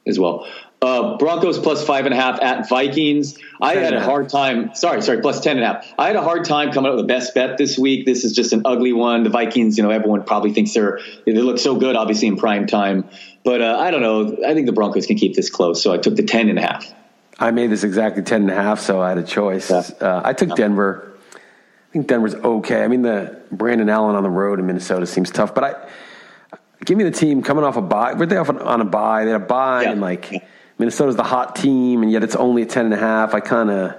as 0.06 0.20
well. 0.20 0.46
Uh, 0.82 1.18
Broncos 1.18 1.60
plus 1.60 1.86
five 1.86 2.06
and 2.06 2.14
a 2.14 2.18
half 2.18 2.42
at 2.42 2.70
Vikings. 2.70 3.38
I 3.62 3.76
had 3.76 3.94
a 3.94 4.02
hard 4.02 4.30
time. 4.30 4.74
Sorry, 4.76 5.02
sorry, 5.02 5.22
plus 5.22 5.42
ten 5.42 5.58
and 5.58 5.66
a 5.66 5.68
half. 5.68 5.94
I 5.98 6.08
had 6.08 6.16
a 6.16 6.22
hard 6.22 6.46
time 6.46 6.72
coming 6.72 6.90
up 6.90 6.96
with 6.96 7.06
the 7.06 7.14
best 7.14 7.36
bet 7.36 7.58
this 7.58 7.78
week. 7.78 8.06
This 8.06 8.24
is 8.24 8.34
just 8.34 8.54
an 8.54 8.62
ugly 8.64 8.94
one. 8.94 9.24
The 9.24 9.30
Vikings, 9.30 9.78
you 9.78 9.84
know, 9.84 9.90
everyone 9.90 10.24
probably 10.24 10.54
thinks 10.54 10.74
they're 10.74 11.00
they 11.26 11.34
look 11.34 11.60
so 11.60 11.76
good, 11.76 11.98
obviously 11.98 12.30
in 12.30 12.38
prime 12.38 12.66
time. 12.66 13.10
But 13.44 13.62
uh, 13.62 13.78
I 13.80 13.92
don't 13.92 14.02
know. 14.02 14.38
I 14.46 14.54
think 14.54 14.66
the 14.66 14.74
Broncos 14.74 15.06
can 15.06 15.18
keep 15.18 15.36
this 15.36 15.50
close, 15.50 15.82
so 15.82 15.94
I 15.94 15.98
took 15.98 16.16
the 16.16 16.24
ten 16.24 16.50
and 16.50 16.60
a 16.60 16.62
half. 16.62 16.94
I 17.42 17.52
made 17.52 17.68
this 17.72 17.86
exactly 17.86 18.22
10 18.22 18.42
and 18.42 18.52
a 18.52 18.56
half, 18.56 18.82
so 18.82 19.02
I 19.02 19.08
had 19.10 19.18
a 19.18 19.24
choice. 19.24 19.72
Yeah. 19.72 19.84
Uh, 20.02 20.22
I 20.26 20.34
took 20.34 20.58
Denver. 20.58 21.14
I 21.34 21.92
think 21.94 22.08
Denver's 22.08 22.36
okay. 22.36 22.84
I 22.84 22.88
mean, 22.90 23.02
the 23.02 23.42
Brandon 23.52 23.88
Allen 23.90 24.18
on 24.18 24.24
the 24.24 24.30
road 24.30 24.60
in 24.60 24.68
Minnesota 24.68 25.06
seems 25.08 25.32
tough, 25.32 25.56
but 25.56 25.64
I 25.64 26.58
give 26.84 26.98
me 26.98 27.04
the 27.06 27.12
team 27.12 27.42
coming 27.42 27.64
off 27.64 27.78
a 27.78 27.82
bye. 27.82 28.14
Were 28.14 28.26
they 28.26 28.36
off 28.36 28.50
on, 28.50 28.82
a 28.82 28.86
bye? 28.86 29.24
They 29.24 29.32
had 29.32 29.42
a 29.42 29.46
bye, 29.46 29.84
Yeah. 29.84 29.92
and 29.92 30.02
like 30.02 30.30
Minnesota's 30.78 31.16
the 31.16 31.24
hot 31.24 31.56
team, 31.56 32.04
and 32.04 32.12
yet 32.12 32.24
it's 32.24 32.36
only 32.36 32.62
a 32.62 32.66
10 32.66 32.86
and 32.86 32.94
a 32.94 32.98
half. 32.98 33.34
I 33.34 33.40
kind 33.40 33.72
of 33.72 33.96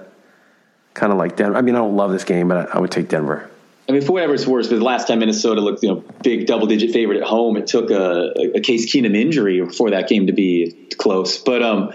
kind 0.93 1.11
of 1.11 1.17
like 1.17 1.35
Denver. 1.35 1.57
I 1.57 1.61
mean, 1.61 1.75
I 1.75 1.79
don't 1.79 1.95
love 1.95 2.11
this 2.11 2.23
game, 2.23 2.47
but 2.47 2.69
I, 2.69 2.77
I 2.77 2.79
would 2.79 2.91
take 2.91 3.09
Denver. 3.09 3.49
I 3.91 3.93
mean, 3.93 4.03
for 4.03 4.13
whatever 4.13 4.33
it's 4.33 4.47
worth, 4.47 4.69
but 4.69 4.77
the 4.77 4.85
last 4.85 5.09
time 5.09 5.19
Minnesota 5.19 5.59
looked, 5.59 5.83
you 5.83 5.89
know, 5.89 6.03
big 6.23 6.47
double 6.47 6.65
digit 6.65 6.91
favorite 6.91 7.17
at 7.17 7.27
home, 7.27 7.57
it 7.57 7.67
took 7.67 7.91
a, 7.91 8.31
a 8.55 8.61
Case 8.61 8.89
Keenum 8.89 9.17
injury 9.17 9.67
for 9.67 9.89
that 9.89 10.07
game 10.07 10.27
to 10.27 10.33
be 10.33 10.87
close. 10.97 11.39
But 11.39 11.61
um, 11.61 11.91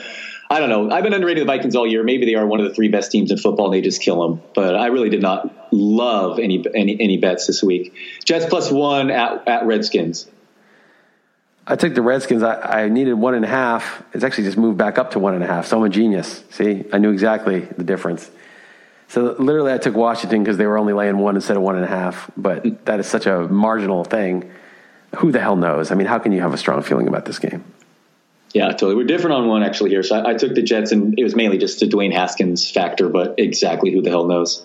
I 0.50 0.60
don't 0.60 0.68
know. 0.68 0.90
I've 0.90 1.04
been 1.04 1.14
underrating 1.14 1.46
the 1.46 1.50
Vikings 1.50 1.74
all 1.74 1.86
year. 1.86 2.04
Maybe 2.04 2.26
they 2.26 2.34
are 2.34 2.46
one 2.46 2.60
of 2.60 2.68
the 2.68 2.74
three 2.74 2.88
best 2.88 3.10
teams 3.10 3.30
in 3.30 3.38
football, 3.38 3.66
and 3.66 3.74
they 3.74 3.80
just 3.80 4.02
kill 4.02 4.28
them. 4.28 4.42
But 4.54 4.76
I 4.76 4.88
really 4.88 5.08
did 5.08 5.22
not 5.22 5.72
love 5.72 6.38
any 6.38 6.62
any 6.74 7.00
any 7.00 7.16
bets 7.16 7.46
this 7.46 7.62
week. 7.62 7.94
Jets 8.26 8.44
plus 8.44 8.70
one 8.70 9.10
at 9.10 9.48
at 9.48 9.64
Redskins. 9.64 10.30
I 11.66 11.76
took 11.76 11.94
the 11.94 12.02
Redskins. 12.02 12.42
I, 12.42 12.82
I 12.82 12.88
needed 12.90 13.14
one 13.14 13.32
and 13.32 13.44
a 13.44 13.48
half. 13.48 14.02
It's 14.12 14.22
actually 14.22 14.44
just 14.44 14.58
moved 14.58 14.76
back 14.76 14.98
up 14.98 15.12
to 15.12 15.18
one 15.18 15.32
and 15.32 15.42
a 15.42 15.46
half. 15.46 15.64
So 15.66 15.78
I'm 15.78 15.84
a 15.84 15.88
genius. 15.88 16.44
See, 16.50 16.84
I 16.92 16.98
knew 16.98 17.10
exactly 17.10 17.60
the 17.60 17.84
difference. 17.84 18.30
So 19.08 19.36
literally, 19.38 19.72
I 19.72 19.78
took 19.78 19.94
Washington 19.94 20.42
because 20.42 20.56
they 20.56 20.66
were 20.66 20.78
only 20.78 20.92
laying 20.92 21.18
one 21.18 21.36
instead 21.36 21.56
of 21.56 21.62
one 21.62 21.76
and 21.76 21.84
a 21.84 21.88
half. 21.88 22.30
But 22.36 22.84
that 22.86 23.00
is 23.00 23.06
such 23.06 23.26
a 23.26 23.42
marginal 23.42 24.04
thing. 24.04 24.50
Who 25.16 25.32
the 25.32 25.40
hell 25.40 25.56
knows? 25.56 25.90
I 25.90 25.94
mean, 25.94 26.06
how 26.06 26.18
can 26.18 26.32
you 26.32 26.40
have 26.40 26.52
a 26.52 26.58
strong 26.58 26.82
feeling 26.82 27.08
about 27.08 27.24
this 27.24 27.38
game? 27.38 27.64
Yeah, 28.52 28.68
totally. 28.68 28.94
We're 28.94 29.04
different 29.04 29.34
on 29.34 29.48
one 29.48 29.62
actually 29.62 29.90
here. 29.90 30.02
So 30.02 30.16
I, 30.16 30.30
I 30.30 30.34
took 30.34 30.54
the 30.54 30.62
Jets, 30.62 30.92
and 30.92 31.18
it 31.18 31.22
was 31.22 31.36
mainly 31.36 31.58
just 31.58 31.80
the 31.80 31.86
Dwayne 31.86 32.12
Haskins 32.12 32.70
factor, 32.70 33.08
but 33.08 33.34
exactly 33.38 33.92
who 33.92 34.02
the 34.02 34.10
hell 34.10 34.26
knows. 34.26 34.64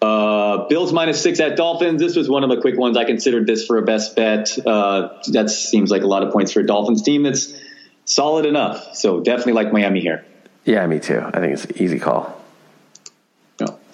Uh, 0.00 0.66
Bills 0.68 0.92
minus 0.92 1.20
six 1.22 1.40
at 1.40 1.56
Dolphins. 1.56 2.00
This 2.00 2.16
was 2.16 2.28
one 2.28 2.44
of 2.44 2.50
the 2.50 2.60
quick 2.60 2.78
ones. 2.78 2.96
I 2.96 3.04
considered 3.04 3.46
this 3.46 3.66
for 3.66 3.78
a 3.78 3.82
best 3.82 4.14
bet. 4.14 4.56
Uh, 4.64 5.20
that 5.32 5.50
seems 5.50 5.90
like 5.90 6.02
a 6.02 6.06
lot 6.06 6.22
of 6.22 6.32
points 6.32 6.52
for 6.52 6.60
a 6.60 6.66
Dolphins 6.66 7.02
team 7.02 7.22
that's 7.22 7.54
solid 8.04 8.46
enough. 8.46 8.94
So 8.94 9.20
definitely 9.20 9.54
like 9.54 9.72
Miami 9.72 10.00
here. 10.00 10.24
Yeah, 10.64 10.86
me 10.86 11.00
too. 11.00 11.20
I 11.20 11.40
think 11.40 11.54
it's 11.54 11.64
an 11.64 11.82
easy 11.82 11.98
call. 11.98 12.40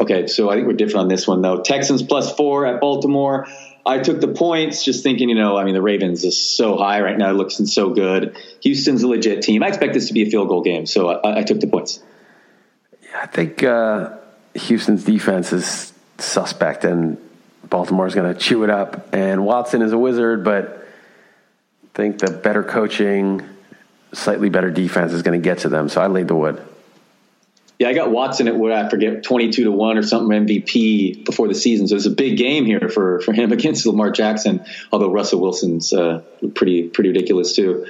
Okay, 0.03 0.27
so 0.27 0.51
I 0.51 0.57
think 0.57 0.67
we're 0.67 0.73
different 0.73 1.03
on 1.03 1.09
this 1.09 1.29
one 1.29 1.43
though. 1.43 1.61
Texans 1.61 2.03
plus 2.03 2.35
four 2.35 2.67
at 2.67 2.81
Baltimore. 2.81 3.47
I 3.87 4.01
took 4.01 4.21
the 4.21 4.27
points, 4.27 4.85
just 4.85 5.05
thinking, 5.05 5.29
you 5.29 5.37
know, 5.37 5.57
I 5.57 5.63
mean, 5.63 5.75
the 5.75 5.83
Ravens 5.83 6.25
is 6.25 6.57
so 6.57 6.77
high 6.77 7.01
right 7.03 7.17
now, 7.17 7.31
it 7.31 7.35
looks 7.35 7.59
so 7.73 7.91
good. 7.91 8.37
Houston's 8.63 9.05
a 9.05 9.09
legit 9.09 9.43
team. 9.43 9.63
I 9.63 9.69
expect 9.69 9.95
this 9.95 10.09
to 10.09 10.13
be 10.13 10.23
a 10.23 10.27
field 10.31 10.49
goal 10.49 10.63
game, 10.63 10.87
so 10.87 11.09
I, 11.09 11.39
I 11.39 11.43
took 11.45 11.61
the 11.61 11.69
points. 11.69 12.03
I 13.15 13.27
think 13.27 13.63
uh, 13.63 14.17
Houston's 14.55 15.05
defense 15.05 15.53
is 15.53 15.93
suspect, 16.19 16.85
and 16.85 17.17
Baltimore's 17.63 18.17
going 18.17 18.33
to 18.33 18.39
chew 18.39 18.65
it 18.65 18.71
up. 18.71 19.15
And 19.15 19.45
Watson 19.45 19.83
is 19.83 19.93
a 19.93 19.99
wizard, 19.99 20.43
but 20.43 20.85
I 21.85 21.97
think 21.97 22.19
the 22.19 22.33
better 22.33 22.65
coaching, 22.65 23.43
slightly 24.13 24.49
better 24.49 24.71
defense 24.73 25.13
is 25.13 25.23
going 25.23 25.41
to 25.41 25.45
get 25.45 25.59
to 25.59 25.69
them. 25.69 25.89
So 25.89 26.01
I 26.01 26.09
laid 26.09 26.27
the 26.27 26.35
wood. 26.35 26.61
Yeah, 27.79 27.89
I 27.89 27.95
got 27.95 28.11
Watson 28.11 28.47
at 28.49 28.55
what 28.55 28.71
I 28.71 28.89
forget, 28.89 29.25
twenty-two 29.25 29.65
to 29.65 29.73
one 29.73 29.99
or 29.99 30.03
something 30.03 30.47
MVP 30.47 31.25
before 31.25 31.49
the 31.49 31.55
season. 31.55 31.89
So 31.89 31.97
it's 31.97 32.07
a 32.07 32.11
big 32.11 32.37
game 32.37 32.65
here 32.65 32.89
for 32.89 33.21
for 33.21 33.33
him 33.33 33.51
against 33.59 33.87
Lamar 33.87 34.11
Jackson. 34.11 34.65
Although 34.93 35.11
Russell 35.11 35.41
Wilson's 35.41 35.93
uh, 35.93 36.23
pretty 36.55 36.89
pretty 36.89 37.11
ridiculous 37.11 37.57
too. 37.57 37.87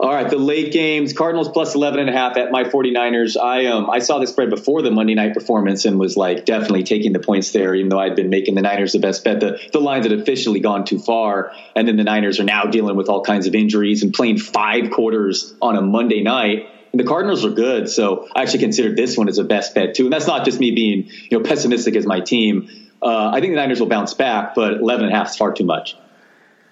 All 0.00 0.12
right, 0.12 0.28
the 0.28 0.38
late 0.38 0.72
games: 0.72 1.12
Cardinals 1.12 1.48
plus 1.48 1.74
11 1.74 2.00
and 2.00 2.08
a 2.08 2.12
half 2.12 2.36
at 2.36 2.50
my 2.50 2.64
49ers. 2.64 3.36
I 3.36 3.66
um 3.66 3.90
I 3.90 3.98
saw 3.98 4.18
the 4.18 4.26
spread 4.26 4.50
before 4.50 4.82
the 4.82 4.90
Monday 4.90 5.14
night 5.14 5.34
performance 5.34 5.84
and 5.84 5.98
was 5.98 6.16
like 6.16 6.44
definitely 6.44 6.84
taking 6.84 7.12
the 7.12 7.20
points 7.20 7.52
there, 7.52 7.74
even 7.74 7.88
though 7.88 8.00
I'd 8.00 8.16
been 8.16 8.30
making 8.30 8.54
the 8.54 8.62
Niners 8.62 8.92
the 8.92 9.00
best 9.00 9.24
bet. 9.24 9.40
The 9.40 9.60
the 9.72 9.80
lines 9.80 10.06
had 10.06 10.18
officially 10.18 10.60
gone 10.60 10.84
too 10.84 10.98
far, 10.98 11.52
and 11.74 11.86
then 11.86 11.96
the 11.96 12.04
Niners 12.04 12.40
are 12.40 12.44
now 12.44 12.64
dealing 12.64 12.96
with 12.96 13.08
all 13.08 13.22
kinds 13.22 13.46
of 13.46 13.54
injuries 13.54 14.02
and 14.02 14.14
playing 14.14 14.38
five 14.38 14.90
quarters 14.90 15.54
on 15.60 15.76
a 15.76 15.82
Monday 15.82 16.22
night 16.22 16.70
the 16.96 17.04
Cardinals 17.04 17.44
are 17.44 17.50
good, 17.50 17.88
so 17.88 18.28
I 18.34 18.42
actually 18.42 18.60
considered 18.60 18.96
this 18.96 19.16
one 19.16 19.28
as 19.28 19.38
a 19.38 19.44
best 19.44 19.74
bet 19.74 19.94
too. 19.94 20.04
And 20.04 20.12
that's 20.12 20.26
not 20.26 20.44
just 20.44 20.60
me 20.60 20.70
being 20.70 21.10
you 21.30 21.38
know 21.38 21.44
pessimistic 21.44 21.96
as 21.96 22.06
my 22.06 22.20
team. 22.20 22.68
Uh, 23.02 23.30
I 23.32 23.40
think 23.40 23.52
the 23.52 23.56
Niners 23.56 23.80
will 23.80 23.88
bounce 23.88 24.14
back, 24.14 24.54
but 24.54 24.74
11 24.74 25.06
and 25.06 25.14
a 25.14 25.16
half 25.16 25.30
is 25.30 25.36
far 25.36 25.52
too 25.52 25.64
much. 25.64 25.96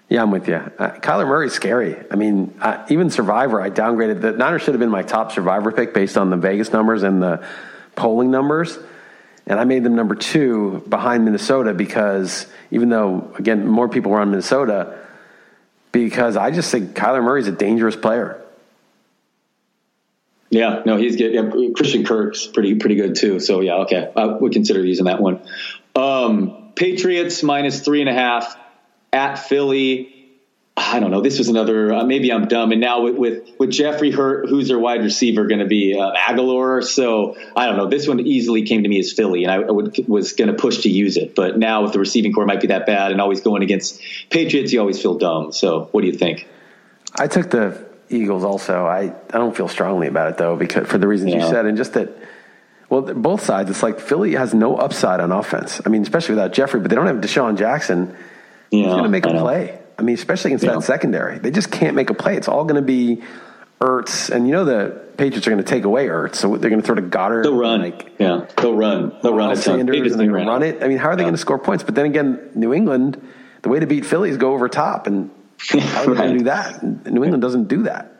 Yeah, 0.09 0.21
I'm 0.21 0.31
with 0.31 0.47
you. 0.47 0.55
Uh, 0.55 0.91
Kyler 0.99 1.27
Murray's 1.27 1.53
scary. 1.53 1.95
I 2.11 2.15
mean, 2.15 2.59
even 2.89 3.09
Survivor, 3.09 3.59
I 3.59 3.71
downgraded. 3.71 4.21
The 4.21 4.33
Niners 4.33 4.61
should 4.61 4.75
have 4.75 4.79
been 4.79 4.89
my 4.89 5.01
top 5.01 5.31
Survivor 5.31 5.71
pick 5.71 5.93
based 5.93 6.17
on 6.17 6.29
the 6.29 6.37
Vegas 6.37 6.71
numbers 6.71 7.01
and 7.03 7.21
the 7.21 7.45
polling 7.95 8.29
numbers. 8.29 8.77
And 9.47 9.59
I 9.59 9.63
made 9.63 9.83
them 9.83 9.95
number 9.95 10.15
two 10.15 10.83
behind 10.89 11.25
Minnesota 11.25 11.73
because 11.73 12.47
even 12.71 12.89
though, 12.89 13.31
again, 13.37 13.65
more 13.67 13.89
people 13.89 14.11
were 14.11 14.21
on 14.21 14.31
Minnesota, 14.31 14.99
because 15.91 16.35
I 16.35 16.51
just 16.51 16.71
think 16.71 16.95
Kyler 16.95 17.23
Murray's 17.23 17.47
a 17.47 17.51
dangerous 17.51 17.95
player. 17.95 18.44
Yeah, 20.49 20.83
no, 20.85 20.97
he's 20.97 21.15
good. 21.15 21.33
Yeah, 21.33 21.49
Christian 21.75 22.05
Kirk's 22.05 22.47
pretty 22.47 22.75
pretty 22.75 22.95
good 22.95 23.15
too. 23.15 23.39
So 23.39 23.61
yeah, 23.61 23.77
okay, 23.83 24.11
I 24.15 24.25
would 24.25 24.53
consider 24.53 24.85
using 24.85 25.05
that 25.05 25.19
one. 25.21 25.41
Um, 25.95 26.71
Patriots 26.75 27.41
minus 27.43 27.81
three 27.81 28.01
and 28.01 28.09
a 28.09 28.13
half 28.13 28.55
at 29.11 29.35
Philly. 29.35 30.11
I 30.77 30.99
don't 30.99 31.09
know. 31.09 31.21
This 31.21 31.39
was 31.39 31.47
another. 31.47 31.93
Uh, 31.93 32.03
maybe 32.03 32.31
I'm 32.31 32.47
dumb. 32.47 32.73
And 32.73 32.81
now 32.81 33.01
with 33.01 33.15
with, 33.15 33.49
with 33.57 33.71
Jeffery 33.71 34.11
Hurt, 34.11 34.49
who's 34.49 34.67
their 34.67 34.77
wide 34.77 35.01
receiver 35.03 35.47
going 35.47 35.61
to 35.61 35.67
be 35.67 35.97
uh, 35.97 36.11
Agholor? 36.13 36.83
So 36.83 37.37
I 37.55 37.65
don't 37.65 37.77
know. 37.77 37.87
This 37.87 38.07
one 38.07 38.19
easily 38.19 38.63
came 38.63 38.83
to 38.83 38.89
me 38.89 38.99
as 38.99 39.13
Philly, 39.13 39.45
and 39.45 39.51
I, 39.51 39.55
I 39.55 39.71
would, 39.71 40.07
was 40.07 40.33
going 40.33 40.49
to 40.49 40.53
push 40.53 40.79
to 40.79 40.89
use 40.89 41.15
it. 41.15 41.33
But 41.33 41.57
now 41.57 41.83
with 41.83 41.93
the 41.93 41.99
receiving 41.99 42.33
corps 42.33 42.45
might 42.45 42.61
be 42.61 42.67
that 42.67 42.85
bad, 42.85 43.11
and 43.11 43.21
always 43.21 43.41
going 43.41 43.63
against 43.63 44.01
Patriots, 44.29 44.73
you 44.73 44.81
always 44.81 45.01
feel 45.01 45.17
dumb. 45.17 45.53
So 45.53 45.87
what 45.91 46.01
do 46.01 46.07
you 46.07 46.13
think? 46.13 46.47
I 47.17 47.27
took 47.27 47.49
the 47.49 47.85
Eagles 48.09 48.43
also. 48.43 48.85
I, 48.85 49.13
I 49.29 49.37
don't 49.37 49.55
feel 49.55 49.67
strongly 49.67 50.07
about 50.07 50.31
it 50.31 50.37
though 50.37 50.55
because 50.55 50.87
for 50.87 50.97
the 50.97 51.07
reasons 51.07 51.33
yeah. 51.33 51.43
you 51.43 51.49
said 51.49 51.65
and 51.65 51.77
just 51.77 51.93
that. 51.93 52.09
Well, 52.87 53.01
both 53.01 53.43
sides. 53.43 53.71
It's 53.71 53.81
like 53.81 53.99
Philly 53.99 54.35
has 54.35 54.53
no 54.53 54.77
upside 54.77 55.19
on 55.19 55.31
offense. 55.31 55.81
I 55.83 55.89
mean, 55.89 56.03
especially 56.03 56.35
without 56.35 56.53
Jeffery, 56.53 56.81
but 56.81 56.91
they 56.91 56.95
don't 56.95 57.07
have 57.07 57.17
DeSean 57.17 57.57
Jackson. 57.57 58.15
Yeah, 58.69 58.83
He's 58.83 58.85
going 58.85 59.03
to 59.03 59.09
make 59.09 59.25
a 59.25 59.31
play. 59.31 59.79
I 59.97 60.03
mean, 60.03 60.13
especially 60.13 60.49
against 60.51 60.65
yeah. 60.65 60.73
that 60.73 60.83
secondary, 60.83 61.39
they 61.39 61.49
just 61.49 61.71
can't 61.71 61.95
make 61.95 62.11
a 62.11 62.13
play. 62.13 62.37
It's 62.37 62.47
all 62.47 62.63
going 62.63 62.75
to 62.75 62.83
be 62.83 63.23
Ertz, 63.81 64.29
and 64.29 64.47
you 64.47 64.53
know 64.53 64.65
the 64.65 65.01
Patriots 65.17 65.47
are 65.47 65.51
going 65.51 65.63
to 65.63 65.69
take 65.69 65.83
away 65.83 66.07
Ertz, 66.07 66.35
so 66.35 66.55
they're 66.57 66.69
going 66.69 66.81
to 66.81 66.85
throw 66.85 66.95
to 66.95 67.01
Goedert. 67.01 67.43
They'll 67.43 67.57
run, 67.57 67.81
like 67.81 68.11
yeah, 68.19 68.45
they'll 68.57 68.75
run, 68.75 69.17
they'll 69.21 69.33
run. 69.33 69.55
Sanders 69.55 70.11
and 70.11 70.21
they 70.21 70.29
run, 70.29 70.47
run 70.47 70.63
it. 70.63 70.81
I 70.83 70.87
mean, 70.87 70.97
how 70.97 71.09
are 71.09 71.15
they 71.15 71.23
yeah. 71.23 71.27
going 71.27 71.35
to 71.35 71.41
score 71.41 71.59
points? 71.59 71.83
But 71.83 71.95
then 71.95 72.05
again, 72.05 72.51
New 72.55 72.73
England, 72.73 73.21
the 73.63 73.69
way 73.69 73.79
to 73.79 73.85
beat 73.85 74.05
Philly 74.05 74.29
is 74.29 74.37
go 74.37 74.53
over 74.53 74.69
top, 74.69 75.07
and 75.07 75.29
how 75.57 76.03
are 76.03 76.15
to 76.15 76.37
do 76.37 76.43
that? 76.45 76.83
New 76.83 77.23
England 77.23 77.41
doesn't 77.41 77.67
do 77.67 77.83
that. 77.83 78.11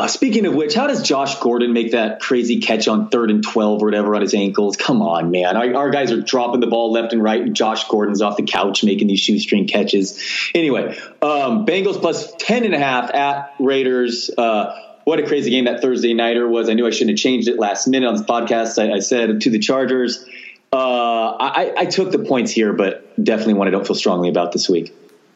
Uh, 0.00 0.06
speaking 0.06 0.46
of 0.46 0.54
which, 0.54 0.72
how 0.72 0.86
does 0.86 1.02
Josh 1.02 1.38
Gordon 1.40 1.74
make 1.74 1.92
that 1.92 2.20
crazy 2.20 2.60
catch 2.60 2.88
on 2.88 3.10
third 3.10 3.30
and 3.30 3.44
12 3.44 3.82
or 3.82 3.84
whatever 3.84 4.14
on 4.14 4.22
his 4.22 4.32
ankles? 4.32 4.78
Come 4.78 5.02
on, 5.02 5.30
man. 5.30 5.58
Our, 5.58 5.74
our, 5.74 5.90
guys 5.90 6.10
are 6.10 6.22
dropping 6.22 6.60
the 6.60 6.68
ball 6.68 6.90
left 6.90 7.12
and 7.12 7.22
right, 7.22 7.42
and 7.42 7.54
Josh 7.54 7.86
Gordon's 7.86 8.22
off 8.22 8.38
the 8.38 8.44
couch 8.44 8.82
making 8.82 9.08
these 9.08 9.20
shoestring 9.20 9.66
catches. 9.66 10.18
Anyway, 10.54 10.96
um, 11.20 11.66
Bengals 11.66 12.00
plus 12.00 12.32
10 12.38 12.64
and 12.64 12.74
a 12.74 12.78
half 12.78 13.12
at 13.14 13.54
Raiders. 13.60 14.30
Uh, 14.30 14.74
what 15.04 15.18
a 15.18 15.26
crazy 15.26 15.50
game 15.50 15.66
that 15.66 15.82
Thursday 15.82 16.14
nighter 16.14 16.48
was. 16.48 16.70
I 16.70 16.72
knew 16.72 16.86
I 16.86 16.90
shouldn't 16.90 17.10
have 17.10 17.18
changed 17.18 17.48
it 17.48 17.58
last 17.58 17.86
minute 17.86 18.06
on 18.06 18.14
this 18.14 18.24
podcast. 18.24 18.82
I, 18.82 18.94
I 18.94 18.98
said 19.00 19.42
to 19.42 19.50
the 19.50 19.58
Chargers. 19.58 20.24
Uh, 20.72 21.36
I, 21.38 21.74
I 21.76 21.84
took 21.84 22.10
the 22.10 22.20
points 22.20 22.52
here, 22.52 22.72
but 22.72 23.22
definitely 23.22 23.54
one 23.54 23.68
I 23.68 23.70
don't 23.70 23.86
feel 23.86 23.96
strongly 23.96 24.30
about 24.30 24.52
this 24.52 24.66
week. 24.66 24.94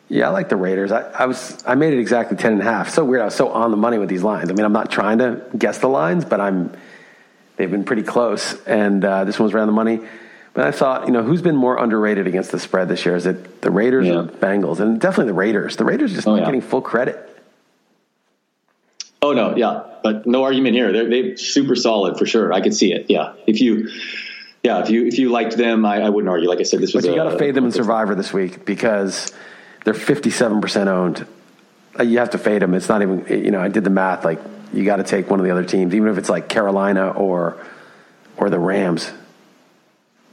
Yeah, 0.08 0.28
I 0.28 0.30
like 0.30 0.48
the 0.48 0.56
Raiders. 0.56 0.92
I, 0.92 1.02
I, 1.10 1.26
was 1.26 1.62
I 1.66 1.74
made 1.74 1.94
it 1.94 1.98
exactly 1.98 2.36
ten 2.36 2.52
and 2.52 2.60
a 2.60 2.64
half. 2.64 2.90
So 2.90 3.04
weird. 3.04 3.22
I 3.22 3.26
was 3.26 3.34
so 3.34 3.48
on 3.48 3.70
the 3.70 3.76
money 3.76 3.98
with 3.98 4.08
these 4.08 4.22
lines. 4.22 4.50
I 4.50 4.52
mean, 4.52 4.64
I'm 4.64 4.72
not 4.72 4.90
trying 4.90 5.18
to 5.18 5.42
guess 5.56 5.78
the 5.78 5.88
lines, 5.88 6.24
but 6.24 6.40
I'm. 6.40 6.76
They've 7.56 7.70
been 7.70 7.84
pretty 7.84 8.02
close, 8.02 8.60
and 8.64 9.04
uh, 9.04 9.24
this 9.24 9.38
one 9.38 9.44
was 9.44 9.54
around 9.54 9.68
the 9.68 9.72
money. 9.72 10.00
But 10.54 10.66
I 10.66 10.72
thought, 10.72 11.06
you 11.06 11.12
know, 11.12 11.22
who's 11.22 11.42
been 11.42 11.56
more 11.56 11.76
underrated 11.76 12.26
against 12.26 12.52
the 12.52 12.58
spread 12.58 12.88
this 12.88 13.04
year? 13.04 13.16
Is 13.16 13.26
it 13.26 13.60
the 13.60 13.70
Raiders 13.70 14.06
yeah. 14.06 14.14
or 14.14 14.22
the 14.22 14.32
Bengals? 14.32 14.80
And 14.80 15.00
definitely 15.00 15.32
the 15.32 15.38
Raiders. 15.38 15.76
The 15.76 15.84
Raiders 15.84 16.12
just 16.12 16.26
oh, 16.26 16.32
not 16.32 16.40
yeah. 16.40 16.44
getting 16.46 16.60
full 16.60 16.80
credit. 16.80 17.30
Oh 19.20 19.32
no, 19.32 19.56
yeah, 19.56 19.84
but 20.02 20.26
no 20.26 20.44
argument 20.44 20.74
here. 20.74 20.92
They're 20.92 21.08
they 21.08 21.36
super 21.36 21.74
solid 21.74 22.18
for 22.18 22.26
sure. 22.26 22.52
I 22.52 22.60
could 22.60 22.74
see 22.74 22.92
it. 22.92 23.06
Yeah, 23.08 23.32
if 23.46 23.60
you 23.60 23.88
yeah, 24.62 24.82
if 24.82 24.90
you 24.90 25.06
if 25.06 25.18
you 25.18 25.30
liked 25.30 25.56
them, 25.56 25.84
I, 25.86 26.02
I 26.02 26.08
wouldn't 26.10 26.28
argue. 26.28 26.48
Like 26.48 26.60
I 26.60 26.64
said, 26.64 26.80
this 26.80 26.92
was. 26.94 27.04
But 27.04 27.10
you 27.10 27.16
got 27.16 27.30
to 27.30 27.38
fade 27.38 27.54
them 27.54 27.64
in 27.64 27.72
Survivor 27.72 28.14
this 28.14 28.32
week 28.32 28.64
because 28.64 29.32
they're 29.84 29.94
57% 29.94 30.86
owned. 30.86 31.26
Uh, 31.98 32.02
you 32.02 32.18
have 32.18 32.30
to 32.30 32.38
fade 32.38 32.62
them. 32.62 32.74
It's 32.74 32.88
not 32.88 33.02
even, 33.02 33.26
you 33.28 33.50
know, 33.50 33.60
I 33.60 33.68
did 33.68 33.84
the 33.84 33.90
math. 33.90 34.24
Like, 34.24 34.40
you 34.72 34.84
got 34.84 34.96
to 34.96 35.04
take 35.04 35.30
one 35.30 35.38
of 35.38 35.44
the 35.44 35.52
other 35.52 35.64
teams, 35.64 35.94
even 35.94 36.08
if 36.08 36.18
it's 36.18 36.28
like 36.28 36.48
Carolina 36.48 37.10
or 37.10 37.56
or 38.36 38.50
the 38.50 38.58
Rams. 38.58 39.12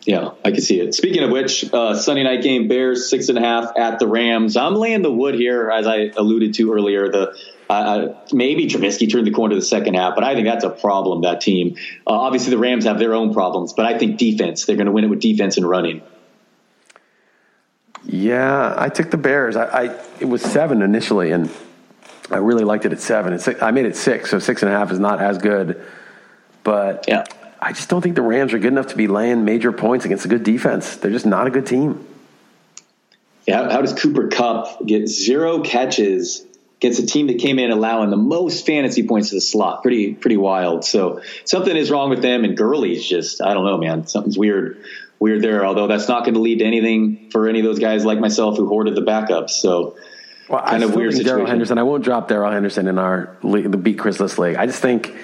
Yeah, 0.03 0.31
I 0.43 0.49
can 0.49 0.61
see 0.61 0.79
it. 0.79 0.95
Speaking 0.95 1.21
of 1.21 1.29
which, 1.29 1.71
uh, 1.71 1.95
Sunday 1.95 2.23
night 2.23 2.41
game, 2.41 2.67
Bears 2.67 3.07
six 3.07 3.29
and 3.29 3.37
a 3.37 3.41
half 3.41 3.77
at 3.77 3.99
the 3.99 4.07
Rams. 4.07 4.57
I'm 4.57 4.73
laying 4.73 5.03
the 5.03 5.11
wood 5.11 5.35
here, 5.35 5.69
as 5.69 5.85
I 5.85 6.11
alluded 6.17 6.55
to 6.55 6.73
earlier. 6.73 7.09
The 7.09 7.37
uh, 7.69 7.73
uh 7.73 8.15
maybe 8.33 8.65
Trubisky 8.65 9.11
turned 9.11 9.27
the 9.27 9.31
corner 9.31 9.53
to 9.53 9.59
the 9.59 9.65
second 9.65 9.93
half, 9.93 10.15
but 10.15 10.23
I 10.23 10.33
think 10.33 10.47
that's 10.47 10.63
a 10.63 10.71
problem. 10.71 11.21
That 11.21 11.41
team. 11.41 11.75
Uh, 12.07 12.13
obviously, 12.13 12.49
the 12.49 12.57
Rams 12.57 12.85
have 12.85 12.97
their 12.97 13.13
own 13.13 13.33
problems, 13.33 13.73
but 13.73 13.85
I 13.85 13.99
think 13.99 14.17
defense. 14.17 14.65
They're 14.65 14.75
going 14.75 14.87
to 14.87 14.91
win 14.91 15.03
it 15.03 15.09
with 15.09 15.19
defense 15.19 15.57
and 15.57 15.69
running. 15.69 16.01
Yeah, 18.03 18.75
I 18.77 18.89
took 18.89 19.11
the 19.11 19.17
Bears. 19.17 19.55
I, 19.55 19.65
I, 19.65 20.05
it 20.19 20.25
was 20.25 20.41
seven 20.41 20.81
initially, 20.81 21.31
and 21.31 21.49
I 22.29 22.37
really 22.37 22.63
liked 22.63 22.85
it 22.85 22.91
at 22.91 22.99
seven. 22.99 23.33
It's, 23.33 23.47
I 23.61 23.71
made 23.71 23.85
it 23.85 23.95
six, 23.95 24.31
so 24.31 24.39
six 24.39 24.63
and 24.63 24.71
a 24.71 24.77
half 24.77 24.91
is 24.91 24.99
not 24.99 25.21
as 25.21 25.37
good. 25.37 25.85
But 26.63 27.05
yeah. 27.07 27.25
I 27.61 27.73
just 27.73 27.89
don't 27.89 28.01
think 28.01 28.15
the 28.15 28.21
Rams 28.21 28.53
are 28.53 28.59
good 28.59 28.71
enough 28.71 28.87
to 28.87 28.97
be 28.97 29.07
laying 29.07 29.45
major 29.45 29.71
points 29.71 30.05
against 30.05 30.25
a 30.25 30.27
good 30.27 30.43
defense. 30.43 30.97
They're 30.97 31.11
just 31.11 31.27
not 31.27 31.45
a 31.45 31.51
good 31.51 31.67
team. 31.67 32.07
Yeah, 33.47 33.71
how 33.71 33.81
does 33.81 33.93
Cooper 33.93 34.29
Kupp 34.29 34.85
get 34.85 35.07
zero 35.07 35.61
catches 35.61 36.45
against 36.77 36.99
a 36.99 37.05
team 37.05 37.27
that 37.27 37.39
came 37.39 37.59
in 37.59 37.71
allowing 37.71 38.09
the 38.09 38.17
most 38.17 38.65
fantasy 38.65 39.07
points 39.07 39.29
to 39.29 39.35
the 39.35 39.41
slot? 39.41 39.81
Pretty 39.83 40.13
pretty 40.13 40.37
wild. 40.37 40.85
So 40.85 41.21
something 41.45 41.75
is 41.75 41.91
wrong 41.91 42.09
with 42.09 42.21
them, 42.21 42.43
and 42.43 42.57
Gurley's 42.57 43.05
just 43.05 43.41
I 43.41 43.53
don't 43.53 43.65
know, 43.65 43.77
man. 43.77 44.07
Something's 44.07 44.37
weird 44.37 44.83
weird 45.21 45.41
there. 45.41 45.65
Although 45.65 45.87
that's 45.87 46.09
not 46.09 46.25
going 46.25 46.33
to 46.33 46.41
lead 46.41 46.59
to 46.59 46.65
anything 46.65 47.29
for 47.31 47.47
any 47.47 47.59
of 47.59 47.65
those 47.65 47.79
guys 47.79 48.03
like 48.03 48.19
myself 48.19 48.57
who 48.57 48.67
hoarded 48.67 48.95
the 48.95 49.01
backups. 49.01 49.51
So. 49.51 49.95
Well, 50.49 50.59
kind 50.59 50.83
I 50.83 50.87
of 50.87 50.95
weird 50.95 51.13
Darrell 51.23 51.45
Henderson. 51.45 51.77
I 51.77 51.83
won't 51.83 52.03
drop 52.03 52.27
Darrell 52.27 52.51
Henderson 52.51 52.87
in 52.89 52.99
our 52.99 53.37
league, 53.41 53.71
the 53.71 53.77
beat 53.77 53.97
Chris 53.97 54.19
Liss 54.19 54.37
league. 54.37 54.57
I 54.57 54.65
just 54.65 54.81
think 54.81 55.15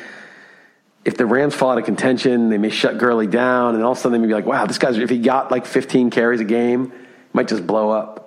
if 1.04 1.18
the 1.18 1.26
Rams 1.26 1.54
fall 1.54 1.72
out 1.72 1.78
of 1.78 1.84
contention, 1.84 2.50
they 2.50 2.58
may 2.58 2.70
shut 2.70 2.98
Gurley 2.98 3.28
down, 3.28 3.76
and 3.76 3.84
all 3.84 3.92
of 3.92 3.98
a 3.98 4.02
sudden 4.02 4.14
they 4.14 4.26
may 4.26 4.28
be 4.28 4.34
like, 4.34 4.46
"Wow, 4.46 4.66
this 4.66 4.78
guy's 4.78 4.98
if 4.98 5.10
he 5.10 5.18
got 5.18 5.52
like 5.52 5.66
15 5.66 6.12
carries 6.12 6.40
a 6.40 6.46
game, 6.46 6.94
might 7.34 7.50
just 7.50 7.68
blow 7.68 7.90
up." 7.90 8.27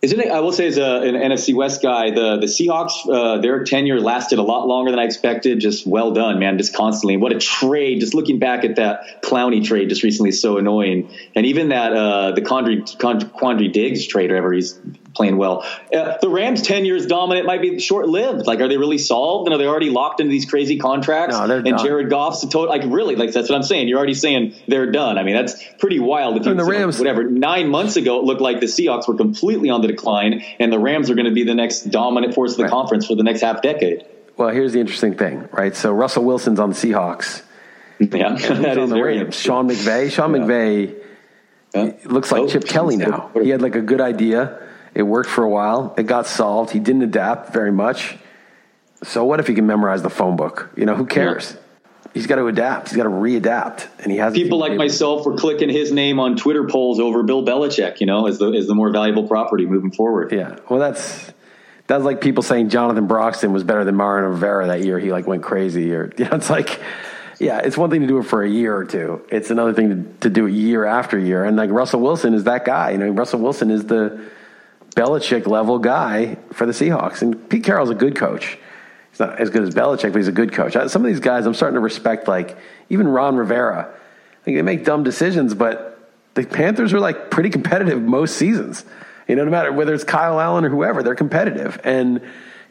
Isn't 0.00 0.20
it? 0.20 0.30
I 0.30 0.38
will 0.38 0.52
say, 0.52 0.68
as 0.68 0.78
a, 0.78 1.00
an 1.00 1.16
NFC 1.16 1.52
West 1.52 1.82
guy, 1.82 2.10
the 2.12 2.36
the 2.36 2.46
Seahawks, 2.46 2.92
uh, 3.12 3.40
their 3.40 3.64
tenure 3.64 4.00
lasted 4.00 4.38
a 4.38 4.42
lot 4.42 4.68
longer 4.68 4.92
than 4.92 5.00
I 5.00 5.04
expected. 5.04 5.58
Just 5.58 5.88
well 5.88 6.12
done, 6.12 6.38
man. 6.38 6.56
Just 6.56 6.72
constantly, 6.72 7.16
what 7.16 7.32
a 7.32 7.38
trade. 7.40 7.98
Just 7.98 8.14
looking 8.14 8.38
back 8.38 8.64
at 8.64 8.76
that 8.76 9.22
Clowney 9.22 9.64
trade, 9.64 9.88
just 9.88 10.04
recently, 10.04 10.30
so 10.30 10.56
annoying. 10.56 11.10
And 11.34 11.46
even 11.46 11.70
that 11.70 11.92
uh, 11.92 12.30
the 12.30 12.42
Quandre, 12.42 12.82
Quandre 12.96 13.72
Diggs 13.72 14.06
trade, 14.06 14.30
or 14.30 14.34
whatever 14.34 14.52
he's 14.52 14.78
playing 15.14 15.36
well. 15.36 15.64
Uh, 15.92 16.16
the 16.20 16.28
Rams' 16.28 16.62
ten 16.62 16.84
years 16.84 17.06
dominant 17.06 17.46
might 17.46 17.60
be 17.60 17.78
short 17.80 18.08
lived. 18.08 18.46
Like, 18.46 18.60
are 18.60 18.68
they 18.68 18.76
really 18.76 18.98
solved? 18.98 19.48
And 19.48 19.54
are 19.54 19.58
they 19.58 19.66
already 19.66 19.90
locked 19.90 20.20
into 20.20 20.30
these 20.30 20.46
crazy 20.46 20.78
contracts? 20.78 21.36
No, 21.36 21.46
they're 21.46 21.58
and 21.58 21.66
done. 21.66 21.84
Jared 21.84 22.10
Goff's 22.10 22.42
a 22.42 22.48
total. 22.48 22.68
Like, 22.68 22.82
really? 22.86 23.16
Like 23.16 23.32
that's 23.32 23.48
what 23.48 23.56
I'm 23.56 23.62
saying. 23.62 23.88
You're 23.88 23.98
already 23.98 24.14
saying 24.14 24.54
they're 24.66 24.90
done. 24.90 25.18
I 25.18 25.22
mean, 25.22 25.34
that's 25.34 25.62
pretty 25.78 25.98
wild. 25.98 26.36
If 26.36 26.46
you 26.46 26.54
the 26.54 26.64
Rams, 26.64 26.98
whatever, 26.98 27.24
nine 27.24 27.68
months 27.68 27.96
ago, 27.96 28.20
it 28.20 28.24
looked 28.24 28.40
like 28.40 28.60
the 28.60 28.66
Seahawks 28.66 29.08
were 29.08 29.16
completely 29.16 29.70
on 29.70 29.82
the 29.82 29.88
decline, 29.88 30.44
and 30.58 30.72
the 30.72 30.78
Rams 30.78 31.10
are 31.10 31.14
going 31.14 31.26
to 31.26 31.32
be 31.32 31.44
the 31.44 31.54
next 31.54 31.84
dominant 31.90 32.34
force 32.34 32.52
of 32.52 32.58
the 32.58 32.64
right. 32.64 32.72
conference 32.72 33.06
for 33.06 33.14
the 33.14 33.22
next 33.22 33.40
half 33.40 33.62
decade. 33.62 34.04
Well, 34.36 34.50
here's 34.50 34.72
the 34.72 34.80
interesting 34.80 35.14
thing, 35.14 35.48
right? 35.52 35.74
So 35.74 35.92
Russell 35.92 36.24
Wilson's 36.24 36.60
on 36.60 36.70
the 36.70 36.76
Seahawks. 36.76 37.42
Yeah, 38.00 38.36
that 38.36 38.78
is 38.78 38.90
very 38.92 39.18
Rams. 39.18 39.34
Sean 39.34 39.68
McVay. 39.68 40.12
Sean 40.12 40.32
yeah. 40.32 40.40
McVay 40.40 41.02
yeah. 41.74 41.92
looks 42.04 42.30
like 42.30 42.42
oh, 42.42 42.48
Chip 42.48 42.64
Kelly 42.64 42.96
now. 43.08 43.32
He 43.34 43.48
had 43.48 43.60
like 43.60 43.74
a 43.74 43.80
good 43.80 44.00
idea 44.00 44.67
it 44.94 45.02
worked 45.02 45.30
for 45.30 45.44
a 45.44 45.50
while. 45.50 45.94
It 45.96 46.04
got 46.04 46.26
solved. 46.26 46.70
He 46.70 46.78
didn't 46.78 47.02
adapt 47.02 47.52
very 47.52 47.72
much. 47.72 48.16
So 49.02 49.24
what 49.24 49.40
if 49.40 49.46
he 49.46 49.54
can 49.54 49.66
memorize 49.66 50.02
the 50.02 50.10
phone 50.10 50.36
book? 50.36 50.70
You 50.76 50.86
know, 50.86 50.94
who 50.94 51.06
cares? 51.06 51.56
he's 52.14 52.26
got 52.26 52.36
to 52.36 52.46
adapt. 52.46 52.88
He's 52.88 52.96
got 52.96 53.04
to 53.04 53.10
readapt, 53.10 53.86
and 54.00 54.10
he 54.10 54.18
has 54.18 54.34
people 54.34 54.58
like 54.58 54.74
myself 54.74 55.24
were 55.24 55.36
clicking 55.36 55.68
his 55.68 55.92
name 55.92 56.20
on 56.20 56.36
Twitter 56.36 56.66
polls 56.66 57.00
over 57.00 57.22
Bill 57.22 57.44
Belichick. 57.44 58.00
You 58.00 58.06
know, 58.06 58.26
as 58.26 58.38
the 58.38 58.52
as 58.52 58.66
the 58.66 58.74
more 58.74 58.90
valuable 58.90 59.26
property 59.26 59.66
moving 59.66 59.92
forward. 59.92 60.32
Yeah, 60.32 60.58
well, 60.68 60.80
that's 60.80 61.32
that's 61.86 62.04
like 62.04 62.20
people 62.20 62.42
saying 62.42 62.70
Jonathan 62.70 63.06
Broxton 63.06 63.52
was 63.52 63.64
better 63.64 63.84
than 63.84 63.96
Mariano 63.96 64.30
Rivera 64.30 64.66
that 64.68 64.84
year. 64.84 64.98
He 64.98 65.12
like 65.12 65.26
went 65.26 65.42
crazy, 65.42 65.92
or 65.94 66.12
you 66.18 66.24
know, 66.24 66.32
it's 66.32 66.50
like. 66.50 66.80
Yeah, 67.40 67.58
it's 67.58 67.76
one 67.76 67.88
thing 67.88 68.00
to 68.00 68.08
do 68.08 68.18
it 68.18 68.24
for 68.24 68.42
a 68.42 68.50
year 68.50 68.76
or 68.76 68.84
two. 68.84 69.24
It's 69.30 69.52
another 69.52 69.72
thing 69.72 69.90
to, 69.90 70.18
to 70.22 70.28
do 70.28 70.46
it 70.46 70.54
year 70.54 70.84
after 70.84 71.16
year. 71.16 71.44
And 71.44 71.56
like 71.56 71.70
Russell 71.70 72.00
Wilson 72.00 72.34
is 72.34 72.42
that 72.44 72.64
guy. 72.64 72.90
You 72.90 72.98
know, 72.98 73.10
Russell 73.10 73.38
Wilson 73.38 73.70
is 73.70 73.84
the 73.84 74.28
Belichick 74.98 75.46
level 75.46 75.78
guy 75.78 76.36
for 76.52 76.66
the 76.66 76.72
Seahawks. 76.72 77.22
And 77.22 77.48
Pete 77.48 77.62
Carroll's 77.62 77.90
a 77.90 77.94
good 77.94 78.16
coach. 78.16 78.58
He's 79.10 79.20
not 79.20 79.40
as 79.40 79.50
good 79.50 79.62
as 79.62 79.74
Belichick, 79.74 80.12
but 80.12 80.16
he's 80.16 80.28
a 80.28 80.32
good 80.32 80.52
coach. 80.52 80.72
Some 80.72 81.04
of 81.04 81.08
these 81.08 81.20
guys 81.20 81.46
I'm 81.46 81.54
starting 81.54 81.74
to 81.74 81.80
respect, 81.80 82.26
like 82.26 82.58
even 82.88 83.06
Ron 83.06 83.36
Rivera. 83.36 83.94
Like 84.46 84.56
they 84.56 84.62
make 84.62 84.84
dumb 84.84 85.04
decisions, 85.04 85.54
but 85.54 86.10
the 86.34 86.44
Panthers 86.44 86.92
are 86.92 87.00
like 87.00 87.30
pretty 87.30 87.50
competitive 87.50 88.02
most 88.02 88.36
seasons. 88.36 88.84
You 89.28 89.36
know, 89.36 89.44
no 89.44 89.50
matter 89.50 89.72
whether 89.72 89.94
it's 89.94 90.04
Kyle 90.04 90.40
Allen 90.40 90.64
or 90.64 90.70
whoever, 90.70 91.02
they're 91.02 91.14
competitive. 91.14 91.80
And 91.84 92.20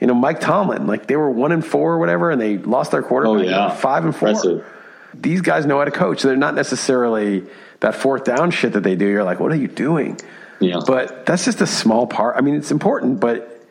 you 0.01 0.07
know, 0.07 0.13
Mike 0.13 0.41
Tomlin, 0.41 0.85
like 0.85 1.07
they 1.07 1.15
were 1.15 1.29
one 1.29 1.51
and 1.51 1.65
four 1.65 1.93
or 1.93 1.99
whatever, 1.99 2.29
and 2.29 2.41
they 2.41 2.57
lost 2.57 2.91
their 2.91 3.03
quarterback. 3.03 3.45
Oh, 3.45 3.49
yeah. 3.49 3.69
five 3.73 4.03
and 4.05 4.15
four. 4.15 4.29
Impressive. 4.29 4.65
These 5.13 5.41
guys 5.41 5.65
know 5.65 5.79
how 5.79 5.85
to 5.85 5.91
coach. 5.91 6.23
They're 6.23 6.35
not 6.35 6.55
necessarily 6.55 7.43
that 7.79 7.95
fourth 7.95 8.25
down 8.25 8.51
shit 8.51 8.73
that 8.73 8.83
they 8.83 8.95
do. 8.95 9.05
You're 9.05 9.23
like, 9.23 9.39
what 9.39 9.51
are 9.51 9.55
you 9.55 9.67
doing? 9.67 10.19
Yeah. 10.59 10.79
But 10.85 11.25
that's 11.25 11.45
just 11.45 11.61
a 11.61 11.67
small 11.67 12.07
part. 12.07 12.35
I 12.37 12.41
mean, 12.41 12.55
it's 12.55 12.71
important, 12.71 13.19
but 13.19 13.65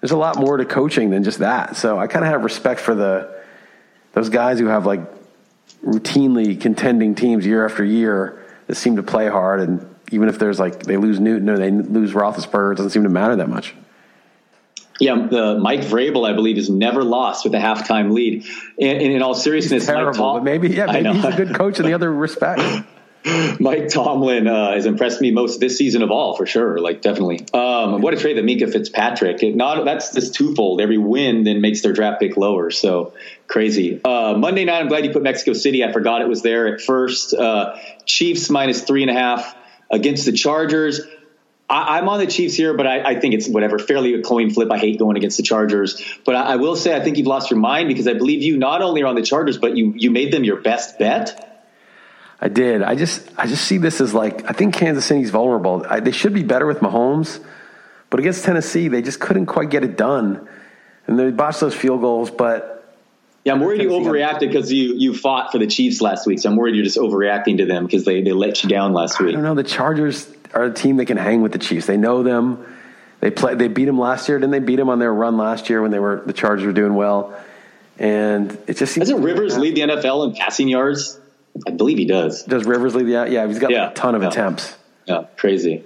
there's 0.00 0.12
a 0.12 0.16
lot 0.16 0.36
more 0.36 0.56
to 0.56 0.64
coaching 0.64 1.10
than 1.10 1.24
just 1.24 1.38
that. 1.38 1.76
So 1.76 1.98
I 1.98 2.06
kind 2.06 2.24
of 2.24 2.30
have 2.30 2.44
respect 2.44 2.80
for 2.80 2.94
the 2.94 3.40
those 4.12 4.28
guys 4.28 4.58
who 4.58 4.66
have 4.66 4.86
like 4.86 5.00
routinely 5.84 6.60
contending 6.60 7.14
teams 7.14 7.46
year 7.46 7.64
after 7.64 7.84
year 7.84 8.44
that 8.66 8.74
seem 8.74 8.96
to 8.96 9.02
play 9.02 9.28
hard, 9.28 9.60
and 9.60 9.94
even 10.10 10.28
if 10.28 10.38
there's 10.38 10.58
like 10.58 10.82
they 10.82 10.96
lose 10.96 11.20
Newton 11.20 11.48
or 11.48 11.58
they 11.58 11.70
lose 11.70 12.12
Roethlisberger, 12.12 12.72
it 12.72 12.76
doesn't 12.76 12.90
seem 12.90 13.04
to 13.04 13.08
matter 13.08 13.36
that 13.36 13.48
much. 13.48 13.74
Yeah, 14.98 15.26
the 15.30 15.58
Mike 15.58 15.80
Vrabel, 15.80 16.28
I 16.28 16.34
believe, 16.34 16.56
has 16.56 16.68
never 16.68 17.02
lost 17.02 17.44
with 17.44 17.54
a 17.54 17.58
halftime 17.58 18.12
lead. 18.12 18.44
And, 18.78 19.00
and 19.00 19.12
in 19.12 19.22
all 19.22 19.34
seriousness, 19.34 19.86
Terrible, 19.86 20.10
Mike 20.10 20.16
Tom- 20.16 20.36
but 20.36 20.44
maybe 20.44 20.68
yeah, 20.68 20.86
maybe 20.86 21.10
he's 21.12 21.24
a 21.24 21.32
good 21.32 21.54
coach 21.54 21.80
in 21.80 21.86
the 21.86 21.94
other 21.94 22.12
respect. 22.12 22.60
Mike 23.60 23.88
Tomlin 23.88 24.46
uh, 24.46 24.72
has 24.72 24.86
impressed 24.86 25.20
me 25.20 25.30
most 25.30 25.60
this 25.60 25.76
season 25.76 26.02
of 26.02 26.10
all, 26.10 26.36
for 26.36 26.46
sure. 26.46 26.78
Like 26.78 27.02
definitely. 27.02 27.46
Um, 27.52 28.00
what 28.00 28.14
a 28.14 28.16
trade 28.16 28.38
that 28.38 28.44
Minkah 28.44 28.72
Fitzpatrick. 28.72 29.42
It 29.42 29.54
not 29.54 29.84
that's 29.84 30.14
just 30.14 30.34
twofold. 30.34 30.80
Every 30.80 30.96
win 30.96 31.44
then 31.44 31.60
makes 31.60 31.82
their 31.82 31.92
draft 31.92 32.20
pick 32.20 32.36
lower. 32.38 32.70
So 32.70 33.12
crazy. 33.46 34.00
Uh, 34.02 34.34
Monday 34.38 34.64
night, 34.64 34.80
I'm 34.80 34.88
glad 34.88 35.04
you 35.04 35.12
put 35.12 35.22
Mexico 35.22 35.52
City. 35.52 35.84
I 35.84 35.92
forgot 35.92 36.22
it 36.22 36.28
was 36.28 36.42
there 36.42 36.74
at 36.74 36.80
first. 36.80 37.34
Uh, 37.34 37.76
Chiefs 38.06 38.48
minus 38.48 38.82
three 38.82 39.02
and 39.02 39.10
a 39.10 39.14
half 39.14 39.54
against 39.90 40.24
the 40.24 40.32
Chargers. 40.32 41.00
I, 41.68 41.98
I'm 41.98 42.08
on 42.08 42.20
the 42.20 42.26
Chiefs 42.26 42.54
here, 42.54 42.74
but 42.74 42.86
I, 42.86 43.02
I 43.02 43.20
think 43.20 43.34
it's 43.34 43.48
whatever, 43.48 43.78
fairly 43.78 44.14
a 44.14 44.22
coin 44.22 44.48
flip. 44.48 44.70
I 44.72 44.78
hate 44.78 44.98
going 44.98 45.18
against 45.18 45.36
the 45.36 45.42
Chargers, 45.42 46.02
but 46.24 46.36
I, 46.36 46.52
I 46.52 46.56
will 46.56 46.74
say 46.74 46.96
I 46.96 47.00
think 47.04 47.18
you've 47.18 47.26
lost 47.26 47.50
your 47.50 47.60
mind 47.60 47.88
because 47.88 48.08
I 48.08 48.14
believe 48.14 48.42
you 48.42 48.56
not 48.56 48.80
only 48.80 49.02
are 49.02 49.06
on 49.06 49.14
the 49.14 49.22
Chargers, 49.22 49.58
but 49.58 49.76
you 49.76 49.92
you 49.94 50.10
made 50.10 50.32
them 50.32 50.42
your 50.42 50.62
best 50.62 50.98
bet. 50.98 51.49
I 52.40 52.48
did. 52.48 52.82
I 52.82 52.94
just 52.94 53.28
I 53.36 53.46
just 53.46 53.64
see 53.64 53.78
this 53.78 54.00
as 54.00 54.14
like 54.14 54.48
I 54.48 54.52
think 54.52 54.74
Kansas 54.74 55.04
City's 55.04 55.30
vulnerable. 55.30 55.84
I, 55.88 56.00
they 56.00 56.10
should 56.10 56.32
be 56.32 56.42
better 56.42 56.66
with 56.66 56.78
Mahomes, 56.78 57.38
but 58.08 58.18
against 58.18 58.44
Tennessee 58.44 58.88
they 58.88 59.02
just 59.02 59.20
couldn't 59.20 59.46
quite 59.46 59.68
get 59.68 59.84
it 59.84 59.96
done, 59.96 60.48
and 61.06 61.18
they 61.18 61.30
botched 61.30 61.60
those 61.60 61.74
field 61.74 62.00
goals. 62.00 62.30
But 62.30 62.96
Yeah, 63.44 63.52
I'm 63.52 63.60
worried 63.60 63.82
you 63.82 63.90
overreacted 63.90 64.40
because 64.40 64.72
you 64.72 64.94
you 64.94 65.14
fought 65.14 65.52
for 65.52 65.58
the 65.58 65.66
Chiefs 65.66 66.00
last 66.00 66.26
week. 66.26 66.38
So 66.38 66.48
I'm 66.50 66.56
worried 66.56 66.74
you're 66.74 66.84
just 66.84 66.98
overreacting 66.98 67.58
to 67.58 67.66
them 67.66 67.84
because 67.84 68.06
they, 68.06 68.22
they 68.22 68.32
let 68.32 68.62
you 68.62 68.70
down 68.70 68.94
last 68.94 69.20
week. 69.20 69.30
I 69.30 69.32
don't 69.32 69.42
know. 69.42 69.54
The 69.54 69.62
Chargers 69.62 70.32
are 70.54 70.64
a 70.64 70.72
team 70.72 70.96
that 70.96 71.06
can 71.06 71.18
hang 71.18 71.42
with 71.42 71.52
the 71.52 71.58
Chiefs. 71.58 71.86
They 71.86 71.98
know 71.98 72.22
them. 72.22 72.66
They 73.20 73.30
play. 73.30 73.54
They 73.54 73.68
beat 73.68 73.84
them 73.84 73.98
last 73.98 74.30
year. 74.30 74.38
Didn't 74.38 74.52
they 74.52 74.60
beat 74.60 74.76
them 74.76 74.88
on 74.88 74.98
their 74.98 75.12
run 75.12 75.36
last 75.36 75.68
year 75.68 75.82
when 75.82 75.90
they 75.90 75.98
were 75.98 76.22
the 76.24 76.32
Chargers 76.32 76.64
were 76.64 76.72
doing 76.72 76.94
well? 76.94 77.38
And 77.98 78.56
it 78.66 78.78
just 78.78 78.94
seems 78.94 79.10
Doesn't 79.10 79.22
Rivers 79.22 79.58
lead 79.58 79.74
the 79.74 79.82
NFL 79.82 80.30
in 80.30 80.34
passing 80.34 80.68
yards? 80.68 81.20
I 81.66 81.70
believe 81.70 81.98
he 81.98 82.04
does. 82.06 82.42
Does 82.44 82.64
Rivers 82.64 82.94
lead 82.94 83.06
the? 83.06 83.28
Yeah, 83.30 83.46
he's 83.46 83.58
got 83.58 83.70
Yeah. 83.70 83.90
a 83.90 83.94
ton 83.94 84.14
of 84.14 84.22
Yeah. 84.22 84.28
attempts. 84.28 84.76
Yeah, 85.06 85.24
crazy. 85.36 85.84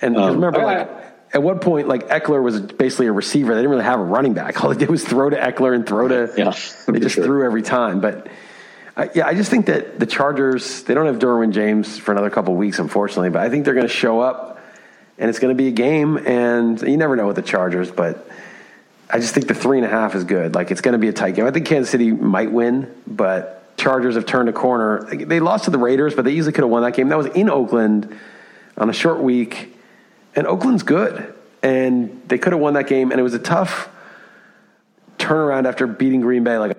And 0.00 0.16
Um, 0.16 0.34
remember, 0.34 0.58
like 0.62 0.78
right. 0.78 0.88
at 1.32 1.42
one 1.42 1.58
point, 1.58 1.88
like 1.88 2.08
Ekeler 2.08 2.42
was 2.42 2.60
basically 2.60 3.06
a 3.06 3.12
receiver. 3.12 3.54
They 3.54 3.60
didn't 3.60 3.70
really 3.70 3.84
have 3.84 4.00
a 4.00 4.04
running 4.04 4.34
back. 4.34 4.52
All 4.64 4.70
they 4.70 4.76
did 4.78 4.90
was 4.90 5.04
throw 5.04 5.30
to 5.30 5.36
Ekeler 5.36 5.74
and 5.74 5.86
throw 5.86 6.08
to. 6.08 6.30
Yeah, 6.36 6.52
they 6.88 7.00
just 7.00 7.16
sure. 7.16 7.24
threw 7.24 7.44
every 7.44 7.62
time. 7.62 8.00
But 8.00 8.26
uh, 8.96 9.06
yeah, 9.14 9.26
I 9.26 9.34
just 9.34 9.50
think 9.50 9.66
that 9.66 9.98
the 9.98 10.06
Chargers 10.06 10.82
they 10.84 10.94
don't 10.94 11.06
have 11.06 11.18
Derwin 11.18 11.50
James 11.52 11.98
for 11.98 12.12
another 12.12 12.30
couple 12.30 12.54
weeks, 12.54 12.78
unfortunately. 12.78 13.30
But 13.30 13.42
I 13.42 13.48
think 13.50 13.64
they're 13.64 13.74
going 13.74 13.86
to 13.86 13.92
show 13.92 14.20
up, 14.20 14.60
and 15.18 15.28
it's 15.30 15.38
going 15.38 15.54
to 15.56 15.60
be 15.60 15.68
a 15.68 15.72
game. 15.72 16.16
And 16.18 16.80
you 16.82 16.96
never 16.96 17.16
know 17.16 17.26
with 17.26 17.36
the 17.36 17.42
Chargers, 17.42 17.90
but. 17.90 18.28
I 19.14 19.18
just 19.18 19.34
think 19.34 19.46
the 19.46 19.52
three 19.52 19.76
and 19.76 19.84
a 19.86 19.90
half 19.90 20.14
is 20.14 20.24
good. 20.24 20.54
Like 20.54 20.70
it's 20.70 20.80
going 20.80 20.92
to 20.94 20.98
be 20.98 21.08
a 21.08 21.12
tight 21.12 21.34
game. 21.34 21.44
I 21.44 21.50
think 21.50 21.66
Kansas 21.66 21.90
City 21.90 22.10
might 22.12 22.50
win, 22.50 22.86
but 23.06 23.61
Chargers 23.76 24.14
have 24.14 24.26
turned 24.26 24.48
a 24.48 24.52
corner. 24.52 25.04
They 25.12 25.40
lost 25.40 25.64
to 25.64 25.70
the 25.70 25.78
Raiders, 25.78 26.14
but 26.14 26.24
they 26.24 26.32
easily 26.32 26.52
could 26.52 26.62
have 26.62 26.70
won 26.70 26.82
that 26.82 26.94
game. 26.94 27.08
That 27.08 27.18
was 27.18 27.26
in 27.26 27.50
Oakland 27.50 28.16
on 28.76 28.88
a 28.88 28.92
short 28.92 29.20
week, 29.22 29.76
and 30.36 30.46
Oakland's 30.46 30.82
good, 30.82 31.34
and 31.62 32.22
they 32.28 32.38
could 32.38 32.52
have 32.52 32.60
won 32.60 32.74
that 32.74 32.86
game. 32.86 33.10
And 33.10 33.18
it 33.18 33.22
was 33.22 33.34
a 33.34 33.38
tough 33.38 33.88
turnaround 35.18 35.66
after 35.66 35.86
beating 35.86 36.20
Green 36.20 36.44
Bay. 36.44 36.58
Like 36.58 36.78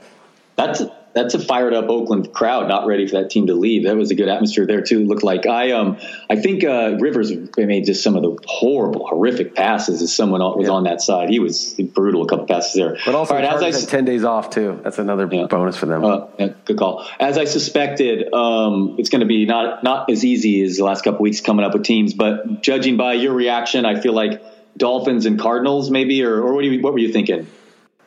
That's 0.56 0.82
that's 1.14 1.34
a 1.36 1.40
fired 1.40 1.74
up 1.74 1.90
Oakland 1.90 2.34
crowd, 2.34 2.68
not 2.68 2.88
ready 2.88 3.06
for 3.08 3.22
that 3.22 3.30
team 3.30 3.48
to 3.48 3.54
leave. 3.54 3.84
That 3.86 3.96
was 3.96 4.12
a 4.12 4.16
good 4.16 4.30
atmosphere 4.30 4.66
there 4.66 4.82
too. 4.82 5.06
Looked 5.06 5.24
like 5.24 5.46
I 5.46 5.72
um 5.72 5.98
I 6.30 6.36
think 6.38 6.64
uh, 6.64 6.98
Rivers 7.00 7.32
made 7.58 7.86
just 7.86 8.04
some 8.04 8.16
of 8.16 8.24
the 8.24 8.38
horrible, 8.48 9.06
horrific 9.08 9.56
passes 9.56 10.02
as 10.02 10.16
someone 10.16 10.42
was 10.42 10.68
Yeah. 10.68 10.74
on 10.74 10.84
that 10.86 11.02
side. 11.02 11.30
He 11.30 11.40
was 11.40 11.74
brutal. 11.94 12.24
A 12.24 12.28
couple 12.28 12.46
passes 12.48 12.74
there. 12.74 12.98
But 13.06 13.16
also, 13.16 13.36
All 13.36 13.40
right, 13.42 13.54
as 13.54 13.62
I 13.62 13.72
had 13.80 13.88
10 13.90 14.06
days 14.06 14.24
off, 14.24 14.50
too. 14.50 14.80
That's 14.84 14.98
another 15.00 15.30
Yeah. 15.32 15.46
bonus 15.48 15.78
for 15.78 15.86
them. 15.86 16.04
Uh, 16.04 16.26
yeah, 16.40 16.48
good 16.66 16.78
call. 16.78 17.06
As 17.20 17.38
I 17.38 17.46
suspected, 17.46 18.34
um, 18.34 18.96
it's 18.98 19.10
going 19.10 19.22
to 19.22 19.28
be 19.28 19.46
not 19.46 19.84
not 19.84 20.10
as 20.10 20.26
easy 20.26 20.64
as 20.64 20.78
the 20.78 20.84
last 20.84 21.04
couple 21.04 21.22
weeks 21.22 21.42
coming 21.42 21.66
up 21.66 21.74
with 21.74 21.84
teams. 21.84 22.14
But 22.14 22.62
judging 22.62 22.98
by 22.98 23.14
your 23.14 23.34
reaction, 23.34 23.86
I 23.86 24.00
feel 24.00 24.14
like 24.14 24.42
Dolphins 24.78 25.26
and 25.28 25.40
Cardinals, 25.40 25.92
maybe, 25.92 26.24
or, 26.24 26.42
or 26.42 26.54
what, 26.56 26.64
do 26.64 26.70
you, 26.72 26.82
what 26.82 26.94
were 26.94 27.00
you 27.00 27.14
thinking? 27.14 27.46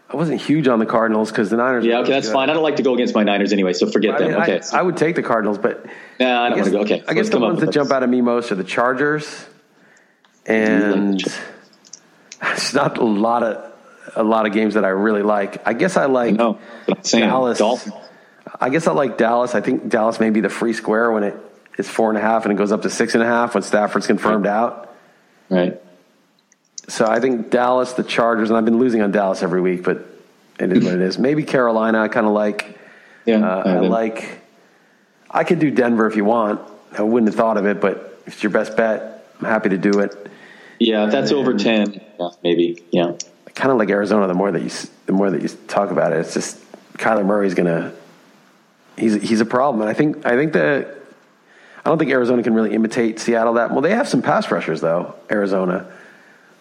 I 0.08 0.14
wasn't 0.14 0.40
huge 0.40 0.68
on 0.68 0.78
the 0.78 0.86
Cardinals 0.86 1.30
because 1.30 1.50
the 1.50 1.56
Niners. 1.56 1.84
Yeah, 1.84 1.98
okay, 1.98 2.12
that's 2.12 2.28
good. 2.28 2.32
fine. 2.32 2.48
I 2.48 2.52
don't 2.52 2.62
like 2.62 2.76
to 2.76 2.82
go 2.82 2.94
against 2.94 3.14
my 3.14 3.24
Niners 3.24 3.52
anyway, 3.52 3.72
so 3.72 3.90
forget 3.90 4.14
I, 4.14 4.18
mean, 4.20 4.30
them. 4.30 4.42
Okay, 4.42 4.60
I, 4.72 4.78
I 4.78 4.82
would 4.82 4.96
take 4.96 5.16
the 5.16 5.22
Cardinals, 5.22 5.58
but 5.58 5.84
nah, 6.20 6.44
I 6.44 6.48
don't 6.48 6.50
want 6.50 6.54
guess, 6.56 6.64
to 6.66 6.70
go. 6.70 6.80
Okay, 6.80 7.04
I 7.08 7.14
guess 7.14 7.28
the 7.28 7.40
ones 7.40 7.60
that 7.60 7.70
jump 7.70 7.90
out 7.90 8.02
at 8.02 8.08
me 8.08 8.20
most 8.20 8.52
are 8.52 8.54
the 8.54 8.64
Chargers, 8.64 9.46
and 10.46 11.20
it's 12.42 12.72
not 12.72 12.98
a 12.98 13.04
lot 13.04 13.42
of 13.42 13.72
a 14.14 14.22
lot 14.22 14.46
of 14.46 14.52
games 14.52 14.74
that 14.74 14.84
I 14.84 14.90
really 14.90 15.22
like. 15.22 15.66
I 15.66 15.72
guess 15.72 15.96
I 15.96 16.06
like 16.06 16.34
No, 16.34 16.58
but 16.86 16.98
I'm 16.98 17.04
saying 17.04 17.24
Dallas. 17.24 17.58
Dolphins. 17.58 17.94
I 18.60 18.70
guess 18.70 18.86
I 18.86 18.92
like 18.92 19.18
Dallas. 19.18 19.54
I 19.54 19.60
think 19.60 19.88
Dallas 19.88 20.20
may 20.20 20.30
be 20.30 20.40
the 20.40 20.48
free 20.48 20.72
square 20.72 21.10
when 21.10 21.24
it 21.24 21.36
is 21.78 21.88
four 21.88 22.08
and 22.10 22.18
a 22.18 22.20
half 22.20 22.44
and 22.44 22.52
it 22.52 22.56
goes 22.56 22.72
up 22.72 22.82
to 22.82 22.90
six 22.90 23.14
and 23.14 23.22
a 23.22 23.26
half 23.26 23.54
when 23.54 23.62
Stafford's 23.62 24.06
confirmed 24.06 24.46
out. 24.46 24.94
Right. 25.50 25.80
So 26.88 27.06
I 27.06 27.20
think 27.20 27.50
Dallas, 27.50 27.94
the 27.94 28.04
Chargers, 28.04 28.48
and 28.50 28.56
I've 28.56 28.64
been 28.64 28.78
losing 28.78 29.02
on 29.02 29.10
Dallas 29.10 29.42
every 29.42 29.60
week, 29.60 29.82
but 29.82 30.06
it 30.60 30.72
is 30.72 30.84
what 30.84 30.94
it 30.94 31.00
is. 31.00 31.18
Maybe 31.28 31.42
Carolina. 31.42 32.00
I 32.00 32.08
kind 32.08 32.26
of 32.26 32.32
like. 32.32 32.78
Yeah. 33.24 33.38
Uh, 33.46 33.60
I 33.60 33.72
then- 33.80 33.88
like. 33.90 34.40
I 35.28 35.42
could 35.44 35.58
do 35.58 35.70
Denver 35.70 36.06
if 36.06 36.16
you 36.16 36.24
want. 36.24 36.60
I 36.96 37.02
wouldn't 37.02 37.28
have 37.28 37.36
thought 37.36 37.56
of 37.56 37.66
it, 37.66 37.80
but 37.80 38.20
if 38.26 38.34
it's 38.34 38.42
your 38.42 38.50
best 38.50 38.76
bet, 38.76 39.26
I'm 39.40 39.46
happy 39.46 39.68
to 39.70 39.76
do 39.76 39.98
it. 40.00 40.30
Yeah, 40.78 41.04
if 41.06 41.10
that's 41.10 41.32
over 41.32 41.52
ten. 41.54 42.00
Yeah, 42.18 42.28
maybe. 42.42 42.82
Yeah. 42.90 43.12
I 43.46 43.50
kind 43.50 43.70
of 43.72 43.76
like 43.76 43.90
Arizona. 43.90 44.28
The 44.28 44.34
more 44.34 44.50
that 44.52 44.62
you 44.62 44.70
the 45.06 45.12
more 45.12 45.30
that 45.30 45.42
you 45.42 45.48
talk 45.66 45.90
about 45.90 46.12
it, 46.12 46.20
it's 46.20 46.32
just 46.32 46.58
Kyler 46.94 47.26
Murray's 47.26 47.54
gonna. 47.54 47.92
He's 48.96 49.14
he's 49.20 49.40
a 49.40 49.44
problem, 49.44 49.80
and 49.82 49.90
I 49.90 49.94
think 49.94 50.24
I 50.24 50.36
think 50.36 50.52
that 50.54 50.88
I 51.84 51.88
don't 51.88 51.98
think 51.98 52.10
Arizona 52.12 52.42
can 52.42 52.54
really 52.54 52.72
imitate 52.72 53.18
Seattle 53.18 53.54
that 53.54 53.72
well. 53.72 53.80
They 53.80 53.90
have 53.94 54.08
some 54.08 54.22
pass 54.22 54.50
rushers 54.50 54.80
though, 54.80 55.14
Arizona, 55.30 55.90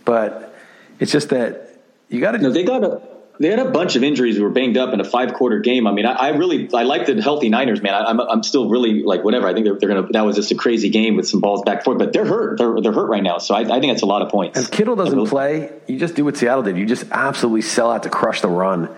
but 0.06 0.56
it's 0.99 1.12
just 1.12 1.30
that 1.30 1.78
you 2.10 2.22
got 2.22 2.32
to. 2.32 2.38
No, 2.38 2.51
they 2.51 2.64
got 2.64 2.84
a 2.84 3.01
they 3.39 3.49
had 3.49 3.60
a 3.60 3.70
bunch 3.70 3.95
of 3.95 4.03
injuries 4.03 4.38
who 4.38 4.43
were 4.43 4.49
banged 4.49 4.78
up 4.78 4.93
in 4.93 5.01
a 5.01 5.03
five 5.03 5.34
quarter 5.34 5.60
game. 5.60 5.88
I 5.88 5.91
mean, 5.91 6.06
I, 6.06 6.14
I 6.14 6.30
really 6.30 6.70
I 6.74 6.84
like 6.84 7.06
the 7.06 7.22
healthy 7.22 7.49
Niners, 7.49 7.82
man. 7.82 7.93
I, 7.93 8.06
I'm 8.06 8.20
I'm 8.20 8.43
still 8.43 8.70
really 8.70 9.03
like 9.03 9.24
whatever. 9.24 9.47
I 9.47 9.53
think 9.53 9.66
they're, 9.66 9.78
they're 9.78 9.89
gonna 9.89 10.08
that 10.12 10.22
was 10.22 10.36
just 10.36 10.51
a 10.51 10.56
crazy 10.56 10.89
game 10.89 11.16
with 11.18 11.28
some 11.28 11.41
balls 11.41 11.64
back 11.64 11.78
and 11.78 11.84
forth, 11.84 11.97
but 11.97 12.14
they're 12.14 12.26
hurt. 12.26 12.58
They're 12.58 12.82
they're 12.82 12.93
hurt 12.93 13.10
right 13.10 13.24
now, 13.24 13.39
so 13.39 13.56
I, 13.56 13.62
I 13.62 13.80
think 13.80 13.91
that's 13.91 14.03
a 14.03 14.08
lot 14.08 14.22
of 14.22 14.30
points. 14.30 14.60
If 14.60 14.72
Kittle 14.72 14.95
doesn't 14.95 15.28
play, 15.28 15.72
you 15.88 15.99
just 15.99 16.16
do 16.16 16.24
what 16.24 16.38
Seattle 16.38 16.64
did. 16.64 16.78
You 16.78 16.86
just 16.86 17.06
absolutely 17.12 17.64
sell 17.64 17.91
out 17.91 18.03
to 18.03 18.10
crush 18.10 18.41
the 18.41 18.47
run, 18.47 18.89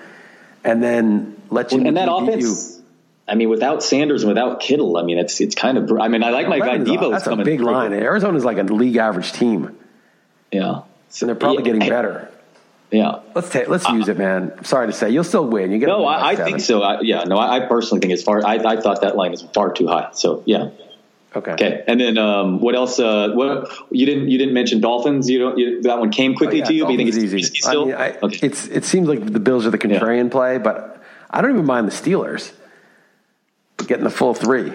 and 0.64 0.84
then 0.84 1.42
let 1.50 1.72
you 1.72 1.84
and 1.86 1.98
that 1.98 2.12
offense. 2.12 2.76
I 3.30 3.36
mean, 3.36 3.50
without 3.50 3.84
Sanders 3.84 4.24
and 4.24 4.30
without 4.30 4.62
Kittle, 4.62 4.98
I 4.98 5.04
mean, 5.04 5.18
it's 5.18 5.42
it's 5.42 5.56
kind 5.56 5.78
of. 5.78 5.92
I 6.00 6.08
mean, 6.08 6.24
I 6.24 6.30
like 6.30 6.48
my 6.48 6.60
guy 6.60 6.78
Deebo's 6.78 7.12
That's 7.24 7.28
a 7.28 7.36
big 7.38 7.60
through. 7.60 7.72
line. 7.72 7.94
Arizona's 7.94 8.46
like 8.46 8.58
a 8.58 8.64
league 8.64 8.96
average 8.96 9.34
team, 9.34 9.78
Yeah. 10.52 10.84
And 11.22 11.30
they're 11.30 11.36
probably 11.36 11.58
Yeah, 11.64 11.74
getting 11.74 11.90
better. 11.90 12.30
Yeah. 12.92 13.20
Let's 13.36 13.50
take. 13.50 13.68
Let's 13.68 13.88
use 13.90 14.08
it, 14.08 14.18
man. 14.18 14.64
Sorry 14.64 14.88
to 14.88 14.94
say, 14.94 15.10
you'll 15.10 15.24
still 15.26 15.46
win. 15.48 15.72
You 15.72 15.78
get 15.80 15.88
No, 15.88 16.06
I, 16.06 16.30
I 16.32 16.36
think 16.36 16.62
so. 16.62 16.82
I, 16.82 17.02
yeah, 17.02 17.24
no, 17.26 17.38
I, 17.38 17.58
I 17.58 17.68
personally 17.68 18.00
think 18.00 18.14
it's 18.14 18.24
far. 18.24 18.46
I, 18.46 18.56
I 18.56 18.80
thought 18.80 19.02
that 19.02 19.16
line 19.18 19.34
is 19.34 19.42
far 19.54 19.74
too 19.74 19.88
high. 19.88 20.10
So 20.14 20.42
yeah. 20.46 20.70
Okay. 21.36 21.52
Okay, 21.52 21.84
and 21.86 22.00
then 22.00 22.18
um, 22.18 22.62
what 22.62 22.74
else? 22.74 22.98
Uh, 23.00 23.30
what 23.34 23.70
you 23.92 24.06
didn't 24.06 24.30
you 24.30 24.38
didn't 24.40 24.54
mention 24.54 24.80
Dolphins? 24.80 25.30
You 25.30 25.40
don't 25.40 25.58
you, 25.58 25.82
that 25.84 26.00
one 26.00 26.10
came 26.10 26.34
quickly 26.36 26.60
Oh, 26.62 26.64
yeah, 26.64 26.66
to 26.66 26.74
you. 26.74 26.84
But 26.86 26.92
you 26.92 26.98
think 26.98 27.10
it's 27.10 27.18
easy 27.18 27.44
still? 27.44 27.86
mean, 27.88 27.96
okay. 27.96 28.48
It's 28.48 28.68
it 28.68 28.86
seems 28.86 29.08
like 29.10 29.24
the 29.24 29.40
Bills 29.40 29.68
are 29.68 29.70
the 29.70 29.78
contrarian 29.78 30.32
play, 30.32 30.58
but 30.58 31.04
I 31.30 31.42
don't 31.42 31.52
even 31.52 31.66
mind 31.66 31.88
the 31.88 31.92
Steelers 31.92 32.54
getting 33.86 34.06
the 34.06 34.10
full 34.10 34.34
three. 34.34 34.72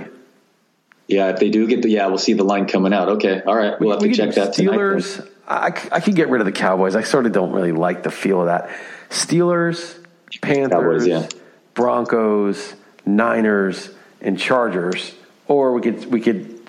yeah, 1.09 1.31
if 1.31 1.39
they 1.41 1.49
do 1.51 1.67
get 1.67 1.83
the 1.83 1.89
yeah, 1.91 2.07
we'll 2.07 2.19
see 2.19 2.35
the 2.35 2.45
line 2.45 2.67
coming 2.67 2.93
out. 2.93 3.09
Okay, 3.09 3.41
all 3.41 3.57
right, 3.57 3.81
we'll 3.81 3.91
have 3.91 4.01
to 4.01 4.09
could 4.09 4.17
check 4.17 4.35
that 4.35 4.53
tonight. 4.53 4.77
Steelers. 4.79 5.29
I, 5.53 5.67
I 5.93 6.01
could 6.01 6.15
get 6.15 6.29
rid 6.29 6.41
of 6.41 6.47
the 6.47 6.53
Cowboys. 6.53 6.97
I 6.97 7.03
sort 7.03 7.27
of 7.27 7.33
don't 7.33 7.53
really 7.53 7.73
like 7.73 8.03
the 8.03 8.11
feel 8.11 8.41
of 8.41 8.47
that. 8.47 8.71
Steelers, 9.11 9.99
Panthers, 10.41 11.05
Cowboys, 11.05 11.07
yeah. 11.07 11.29
Broncos, 11.75 12.75
Niners, 13.05 13.91
and 14.21 14.39
Chargers. 14.39 15.15
Or 15.49 15.73
we 15.73 15.83
could 15.83 16.07
we 16.07 16.21
could 16.21 16.61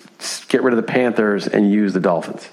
get 0.47 0.63
rid 0.63 0.73
of 0.73 0.77
the 0.77 0.91
Panthers 0.91 1.47
and 1.47 1.71
use 1.71 1.93
the 1.93 1.99
Dolphins. 1.99 2.47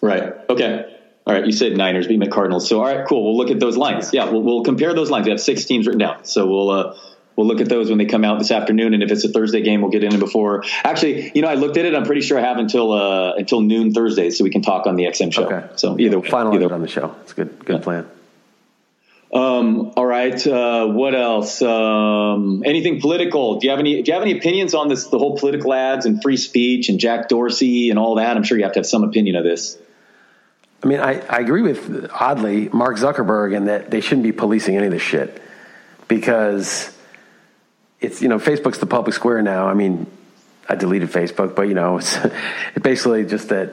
Right. 0.00 0.34
Okay. 0.48 0.94
All 1.26 1.34
right. 1.34 1.44
You 1.44 1.52
said 1.52 1.76
Niners, 1.76 2.06
you 2.06 2.18
meant 2.18 2.32
Cardinals. 2.32 2.68
So 2.68 2.80
all 2.80 2.86
right, 2.86 3.06
cool. 3.06 3.24
We'll 3.24 3.36
look 3.36 3.50
at 3.50 3.60
those 3.60 3.76
lines. 3.76 4.12
Yeah, 4.12 4.30
we'll, 4.30 4.42
we'll 4.42 4.64
compare 4.64 4.94
those 4.94 5.10
lines. 5.10 5.26
We 5.26 5.30
have 5.30 5.40
six 5.40 5.64
teams 5.64 5.86
written 5.86 6.00
down, 6.00 6.24
so 6.24 6.46
we'll 6.46 6.70
uh, 6.70 6.96
we'll 7.38 7.46
look 7.46 7.60
at 7.60 7.68
those 7.68 7.88
when 7.88 7.98
they 7.98 8.04
come 8.04 8.24
out 8.24 8.40
this 8.40 8.50
afternoon. 8.50 8.94
And 8.94 9.02
if 9.02 9.12
it's 9.12 9.24
a 9.24 9.28
Thursday 9.28 9.62
game, 9.62 9.80
we'll 9.80 9.92
get 9.92 10.02
in 10.02 10.18
before. 10.18 10.64
Actually, 10.82 11.30
you 11.36 11.40
know, 11.40 11.48
I 11.48 11.54
looked 11.54 11.76
at 11.76 11.84
it. 11.84 11.94
I'm 11.94 12.04
pretty 12.04 12.20
sure 12.20 12.36
I 12.36 12.42
have 12.42 12.58
until 12.58 12.92
uh, 12.92 13.34
until 13.36 13.60
noon 13.60 13.94
Thursday, 13.94 14.30
so 14.30 14.42
we 14.42 14.50
can 14.50 14.60
talk 14.60 14.86
on 14.86 14.96
the 14.96 15.04
XM 15.04 15.32
show. 15.32 15.44
Okay. 15.46 15.66
So 15.76 15.98
either 15.98 16.18
way, 16.18 16.28
Finalize 16.28 16.56
either 16.56 16.74
on 16.74 16.82
the 16.82 16.88
show. 16.88 17.14
It's 17.22 17.32
a 17.32 17.36
good 17.36 17.64
good 17.64 17.82
plan. 17.82 18.08
Um, 19.32 19.92
all 19.94 20.06
right. 20.06 20.44
Uh, 20.46 20.86
what 20.86 21.14
else? 21.14 21.62
Um, 21.62 22.62
anything 22.66 23.00
political? 23.00 23.60
Do 23.60 23.66
you 23.66 23.70
have 23.70 23.78
any? 23.78 24.02
Do 24.02 24.10
you 24.10 24.14
have 24.14 24.22
any 24.22 24.36
opinions 24.36 24.74
on 24.74 24.88
this? 24.88 25.06
The 25.06 25.18
whole 25.18 25.38
political 25.38 25.72
ads 25.72 26.06
and 26.06 26.20
free 26.20 26.38
speech 26.38 26.88
and 26.88 26.98
Jack 26.98 27.28
Dorsey 27.28 27.90
and 27.90 28.00
all 28.00 28.16
that. 28.16 28.36
I'm 28.36 28.42
sure 28.42 28.58
you 28.58 28.64
have 28.64 28.72
to 28.72 28.80
have 28.80 28.86
some 28.86 29.04
opinion 29.04 29.36
of 29.36 29.44
this. 29.44 29.78
I 30.82 30.86
mean, 30.86 31.00
I, 31.00 31.20
I 31.26 31.38
agree 31.40 31.62
with 31.62 32.08
oddly 32.12 32.68
Mark 32.68 32.96
Zuckerberg 32.96 33.54
in 33.54 33.64
that 33.66 33.90
they 33.90 34.00
shouldn't 34.00 34.22
be 34.22 34.32
policing 34.32 34.76
any 34.76 34.86
of 34.86 34.92
this 34.92 35.02
shit 35.02 35.42
because 36.06 36.96
it's 38.00 38.22
you 38.22 38.28
know 38.28 38.38
Facebook's 38.38 38.78
the 38.78 38.86
public 38.86 39.14
square 39.14 39.42
now. 39.42 39.68
I 39.68 39.74
mean, 39.74 40.06
I 40.68 40.74
deleted 40.74 41.10
Facebook, 41.10 41.54
but 41.54 41.62
you 41.62 41.74
know 41.74 41.98
it's 41.98 42.16
it 42.74 42.82
basically 42.82 43.24
just 43.24 43.48
that 43.48 43.70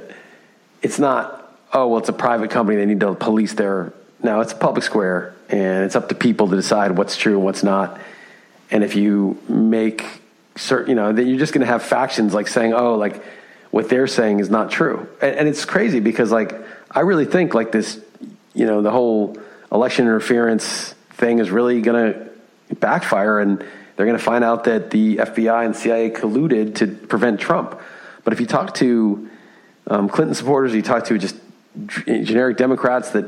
it's 0.82 0.99
not 0.99 1.41
oh 1.73 1.88
well 1.88 1.99
it's 1.99 2.09
a 2.09 2.13
private 2.13 2.51
company 2.51 2.78
they 2.78 2.86
need 2.86 2.99
to 3.01 3.13
police 3.15 3.53
their 3.53 3.93
no 4.23 4.41
it's 4.41 4.53
a 4.53 4.55
public 4.55 4.84
square 4.84 5.36
and 5.49 5.86
it's 5.86 5.95
up 5.95 6.09
to 6.09 6.15
people 6.15 6.47
to 6.47 6.55
decide 6.55 6.97
what's 6.97 7.17
true 7.17 7.36
and 7.36 7.43
what's 7.43 7.63
not. 7.63 7.99
And 8.71 8.84
if 8.84 8.95
you 8.95 9.38
make 9.47 10.05
certain 10.55 10.89
you 10.89 10.95
know 10.95 11.11
that 11.11 11.23
you're 11.23 11.39
just 11.39 11.53
going 11.53 11.65
to 11.65 11.71
have 11.71 11.84
factions 11.84 12.34
like 12.34 12.47
saying 12.47 12.73
oh 12.73 12.95
like 12.95 13.21
what 13.71 13.89
they're 13.89 14.07
saying 14.07 14.39
is 14.39 14.49
not 14.49 14.71
true 14.71 15.07
and, 15.21 15.36
and 15.36 15.47
it's 15.49 15.65
crazy 15.65 15.99
because 15.99 16.32
like 16.32 16.53
I 16.89 17.01
really 17.01 17.26
think 17.26 17.53
like 17.53 17.73
this 17.73 17.99
you 18.53 18.65
know 18.65 18.82
the 18.82 18.89
whole 18.89 19.38
election 19.71 20.05
interference 20.05 20.93
thing 21.11 21.39
is 21.39 21.51
really 21.51 21.82
going 21.82 22.13
to 22.13 22.76
backfire 22.76 23.39
and 23.39 23.65
they're 23.95 24.05
going 24.05 24.17
to 24.17 24.23
find 24.23 24.43
out 24.43 24.65
that 24.65 24.91
the 24.91 25.17
FBI 25.17 25.65
and 25.65 25.75
CIA 25.75 26.09
colluded 26.09 26.75
to 26.75 26.87
prevent 26.87 27.39
Trump. 27.39 27.79
But 28.23 28.33
if 28.33 28.39
you 28.39 28.45
talk 28.45 28.73
to 28.75 29.29
um, 29.87 30.09
Clinton 30.09 30.35
supporters, 30.35 30.73
you 30.73 30.81
talk 30.81 31.05
to 31.05 31.17
just 31.17 31.35
generic 32.05 32.57
Democrats 32.57 33.11
that 33.11 33.25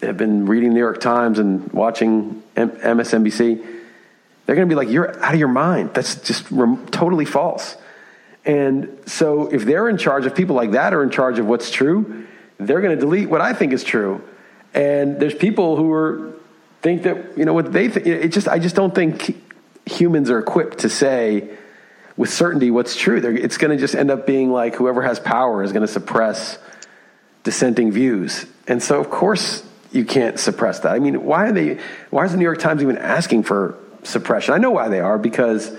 have 0.00 0.16
been 0.16 0.46
reading 0.46 0.70
the 0.70 0.74
New 0.74 0.80
York 0.80 1.00
Times 1.00 1.38
and 1.38 1.72
watching 1.72 2.42
M- 2.56 2.70
MSNBC, 2.70 3.64
they're 4.46 4.56
going 4.56 4.68
to 4.68 4.72
be 4.72 4.76
like, 4.76 4.88
"You're 4.88 5.22
out 5.22 5.34
of 5.34 5.38
your 5.38 5.48
mind. 5.48 5.94
That's 5.94 6.16
just 6.16 6.50
rem- 6.50 6.86
totally 6.88 7.24
false." 7.24 7.76
And 8.44 8.98
so, 9.06 9.48
if 9.48 9.64
they're 9.64 9.88
in 9.88 9.98
charge, 9.98 10.26
if 10.26 10.34
people 10.34 10.56
like 10.56 10.72
that 10.72 10.94
are 10.94 11.02
in 11.02 11.10
charge 11.10 11.38
of 11.38 11.46
what's 11.46 11.70
true, 11.70 12.26
they're 12.58 12.80
going 12.80 12.96
to 12.96 13.00
delete 13.00 13.28
what 13.28 13.40
I 13.40 13.52
think 13.52 13.72
is 13.72 13.84
true. 13.84 14.22
And 14.72 15.20
there's 15.20 15.34
people 15.34 15.76
who 15.76 15.92
are 15.92 16.32
think 16.82 17.02
that 17.02 17.36
you 17.36 17.44
know 17.44 17.52
what 17.52 17.72
they 17.72 17.88
think. 17.88 18.06
It 18.06 18.28
just 18.32 18.48
I 18.48 18.58
just 18.58 18.74
don't 18.74 18.94
think 18.94 19.36
humans 19.86 20.30
are 20.30 20.38
equipped 20.38 20.78
to 20.78 20.88
say 20.88 21.50
with 22.16 22.30
certainty 22.30 22.70
what's 22.70 22.96
true. 22.96 23.20
They're, 23.20 23.32
it's 23.32 23.56
going 23.56 23.70
to 23.70 23.76
just 23.76 23.94
end 23.94 24.10
up 24.10 24.26
being 24.26 24.52
like 24.52 24.74
whoever 24.74 25.02
has 25.02 25.18
power 25.18 25.62
is 25.62 25.72
going 25.72 25.86
to 25.86 25.92
suppress 25.92 26.58
dissenting 27.42 27.90
views, 27.90 28.46
and 28.68 28.82
so 28.82 29.00
of 29.00 29.10
course 29.10 29.64
you 29.92 30.04
can't 30.04 30.38
suppress 30.38 30.80
that. 30.80 30.92
I 30.92 30.98
mean, 30.98 31.24
why 31.24 31.48
are 31.48 31.52
they? 31.52 31.78
Why 32.10 32.24
is 32.24 32.32
the 32.32 32.36
New 32.36 32.44
York 32.44 32.58
Times 32.58 32.82
even 32.82 32.98
asking 32.98 33.44
for 33.44 33.78
suppression? 34.02 34.54
I 34.54 34.58
know 34.58 34.70
why 34.70 34.88
they 34.88 35.00
are 35.00 35.18
because 35.18 35.70
you 35.70 35.78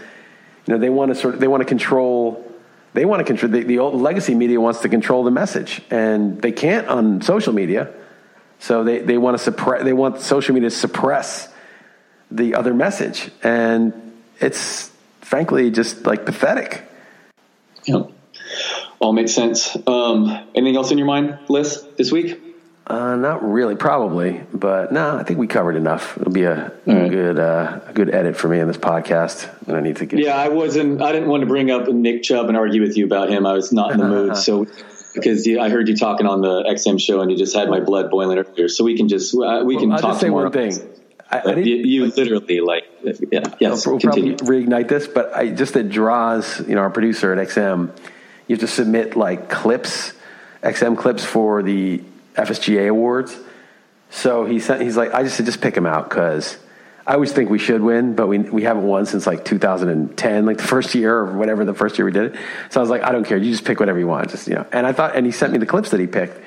know 0.74 0.78
they 0.78 0.89
want 0.89 1.14
to 1.14 1.16
sort 1.16 1.36
of 1.36 1.39
they 1.39 1.47
want 1.47 1.62
to 1.62 1.66
control. 1.66 2.47
They 2.93 3.06
want 3.06 3.22
to 3.22 3.24
control 3.24 3.52
the, 3.52 3.64
the 3.64 3.80
old 3.80 4.02
legacy 4.02 4.36
media 4.36 4.60
wants 4.60 4.82
to 4.82 4.89
control 4.89 5.24
the 5.24 5.32
message, 5.32 5.82
and 5.89 6.41
they 6.41 6.52
can't 6.52 6.88
on 6.88 7.22
social 7.22 7.54
media. 7.54 7.93
So 8.60 8.84
they, 8.84 8.99
they 8.99 9.18
want 9.18 9.38
to 9.38 9.43
suppress. 9.43 9.84
They 9.84 9.93
want 9.93 10.20
social 10.20 10.54
media 10.54 10.70
to 10.70 10.76
suppress 10.76 11.51
the 12.32 12.55
other 12.55 12.73
message, 12.73 13.29
and 13.43 13.93
it's 14.39 14.91
frankly 15.21 15.71
just 15.71 16.05
like 16.05 16.25
pathetic. 16.25 16.84
Yeah. 17.86 18.03
All 18.99 19.13
makes 19.13 19.34
sense. 19.34 19.75
Um, 19.88 20.27
anything 20.55 20.75
else 20.75 20.91
in 20.91 20.97
your 20.97 21.07
mind, 21.07 21.39
Liss, 21.49 21.82
this 21.97 22.11
week? 22.11 22.39
Uh, 22.86 23.15
not 23.15 23.41
really, 23.47 23.75
probably, 23.75 24.41
but 24.53 24.91
no, 24.91 25.15
I 25.15 25.23
think 25.23 25.39
we 25.39 25.47
covered 25.47 25.75
enough. 25.75 26.17
It'll 26.17 26.34
be 26.34 26.43
a 26.43 26.73
right. 26.86 27.09
good 27.09 27.39
uh, 27.39 27.79
a 27.88 27.93
good 27.93 28.13
edit 28.13 28.36
for 28.36 28.47
me 28.47 28.59
in 28.59 28.67
this 28.67 28.77
podcast, 28.77 29.49
and 29.67 29.77
I 29.77 29.79
need 29.79 29.97
to 29.97 30.05
get. 30.05 30.19
Yeah, 30.19 30.36
I 30.36 30.49
wasn't. 30.49 31.01
I 31.01 31.11
didn't 31.11 31.29
want 31.29 31.41
to 31.41 31.47
bring 31.47 31.71
up 31.71 31.88
Nick 31.88 32.23
Chubb 32.23 32.47
and 32.47 32.57
argue 32.57 32.82
with 32.82 32.97
you 32.97 33.05
about 33.05 33.29
him. 33.29 33.45
I 33.45 33.53
was 33.53 33.71
not 33.71 33.91
in 33.91 33.99
the 33.99 34.07
mood. 34.07 34.36
So 34.41 34.67
because 35.13 35.47
I 35.47 35.69
heard 35.69 35.88
you 35.88 35.95
talking 35.95 36.25
on 36.25 36.41
the 36.41 36.63
XM 36.63 36.99
show, 36.99 37.21
and 37.21 37.32
you 37.32 37.38
just 37.38 37.55
had 37.55 37.69
my 37.69 37.79
blood 37.79 38.09
boiling 38.09 38.39
earlier. 38.39 38.67
So 38.67 38.84
we 38.84 38.97
can 38.97 39.07
just 39.07 39.34
uh, 39.36 39.61
we 39.63 39.77
can 39.77 39.91
I'll 39.91 39.99
talk 39.99 40.11
just 40.11 40.21
say 40.21 40.29
one 40.29 40.51
thing. 40.51 40.73
I, 41.32 41.39
I 41.39 41.55
you, 41.55 41.75
you 41.75 42.05
literally 42.07 42.59
like 42.59 42.84
yeah 43.32 43.43
yes 43.59 43.88
we'll 43.88 43.99
probably 43.99 44.36
reignite 44.36 44.89
this, 44.89 45.07
but 45.07 45.34
I 45.34 45.49
just 45.49 45.73
that 45.73 45.89
draws, 45.89 46.59
you 46.67 46.75
know, 46.75 46.82
our 46.82 46.89
producer 46.89 47.34
at 47.34 47.47
XM, 47.47 47.95
you 48.47 48.55
have 48.55 48.59
to 48.59 48.67
submit 48.67 49.15
like 49.15 49.49
clips, 49.49 50.13
XM 50.61 50.97
clips 50.97 51.23
for 51.23 51.63
the 51.63 52.03
FSGA 52.36 52.89
awards. 52.89 53.38
So 54.09 54.45
he 54.45 54.59
sent, 54.59 54.82
he's 54.82 54.97
like, 54.97 55.13
I 55.13 55.23
just 55.23 55.38
said, 55.38 55.45
just 55.45 55.61
pick 55.61 55.73
them 55.73 55.86
out 55.86 56.09
because 56.09 56.57
I 57.07 57.13
always 57.13 57.32
think 57.32 57.49
we 57.49 57.59
should 57.59 57.82
win, 57.82 58.13
but 58.13 58.27
we 58.27 58.39
we 58.39 58.63
haven't 58.63 58.84
won 58.84 59.05
since 59.05 59.25
like 59.25 59.45
2010, 59.45 60.45
like 60.45 60.57
the 60.57 60.63
first 60.63 60.93
year 60.93 61.17
or 61.17 61.38
whatever 61.38 61.63
the 61.63 61.73
first 61.73 61.97
year 61.97 62.05
we 62.05 62.11
did 62.11 62.34
it. 62.34 62.39
So 62.69 62.79
I 62.79 62.84
was 62.84 62.89
like, 62.89 63.03
I 63.03 63.13
don't 63.13 63.23
care, 63.23 63.38
you 63.38 63.51
just 63.51 63.63
pick 63.63 63.79
whatever 63.79 63.99
you 63.99 64.07
want, 64.07 64.29
just 64.29 64.47
you 64.49 64.55
know. 64.55 64.65
And 64.73 64.86
I 64.86 64.91
thought, 64.91 65.15
and 65.15 65.25
he 65.25 65.32
sent 65.32 65.53
me 65.53 65.59
the 65.59 65.65
clips 65.65 65.91
that 65.91 65.99
he 65.99 66.07
picked, 66.07 66.38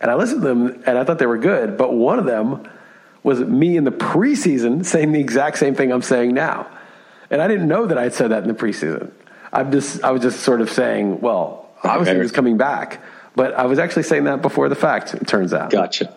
and 0.00 0.10
I 0.10 0.14
listened 0.14 0.42
to 0.42 0.48
them, 0.48 0.82
and 0.86 0.96
I 0.96 1.02
thought 1.02 1.18
they 1.18 1.26
were 1.26 1.38
good, 1.38 1.76
but 1.76 1.92
one 1.92 2.20
of 2.20 2.24
them 2.24 2.68
was 3.22 3.40
me 3.40 3.76
in 3.76 3.84
the 3.84 3.92
preseason 3.92 4.84
saying 4.84 5.12
the 5.12 5.20
exact 5.20 5.58
same 5.58 5.74
thing 5.74 5.92
I'm 5.92 6.02
saying 6.02 6.34
now. 6.34 6.66
And 7.30 7.40
I 7.40 7.48
didn't 7.48 7.68
know 7.68 7.86
that 7.86 7.96
I 7.96 8.04
had 8.04 8.14
said 8.14 8.30
that 8.30 8.42
in 8.42 8.48
the 8.48 8.54
preseason. 8.54 9.10
I'm 9.52 9.70
just, 9.70 10.02
I 10.02 10.10
was 10.10 10.22
just 10.22 10.40
sort 10.40 10.60
of 10.60 10.70
saying, 10.70 11.20
well, 11.20 11.70
obviously 11.84 12.14
he 12.14 12.20
was 12.20 12.32
coming 12.32 12.56
back, 12.56 13.00
but 13.36 13.54
I 13.54 13.66
was 13.66 13.78
actually 13.78 14.04
saying 14.04 14.24
that 14.24 14.42
before 14.42 14.68
the 14.68 14.74
fact, 14.74 15.14
it 15.14 15.26
turns 15.26 15.52
out. 15.52 15.70
Gotcha, 15.70 16.14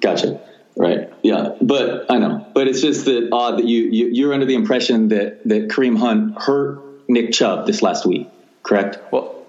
gotcha. 0.00 0.40
Right. 0.74 1.12
Yeah. 1.22 1.54
But 1.60 2.10
I 2.10 2.16
know. 2.18 2.46
But 2.54 2.66
it's 2.66 2.80
just 2.80 3.04
that 3.04 3.28
odd 3.30 3.58
that 3.58 3.66
you, 3.66 3.82
you 3.90 4.06
you're 4.06 4.32
under 4.32 4.46
the 4.46 4.54
impression 4.54 5.08
that 5.08 5.46
that 5.46 5.68
Kareem 5.68 5.98
Hunt 5.98 6.40
hurt 6.40 6.80
Nick 7.08 7.32
Chubb 7.32 7.66
this 7.66 7.82
last 7.82 8.06
week. 8.06 8.26
Correct. 8.62 8.98
Well, 9.12 9.44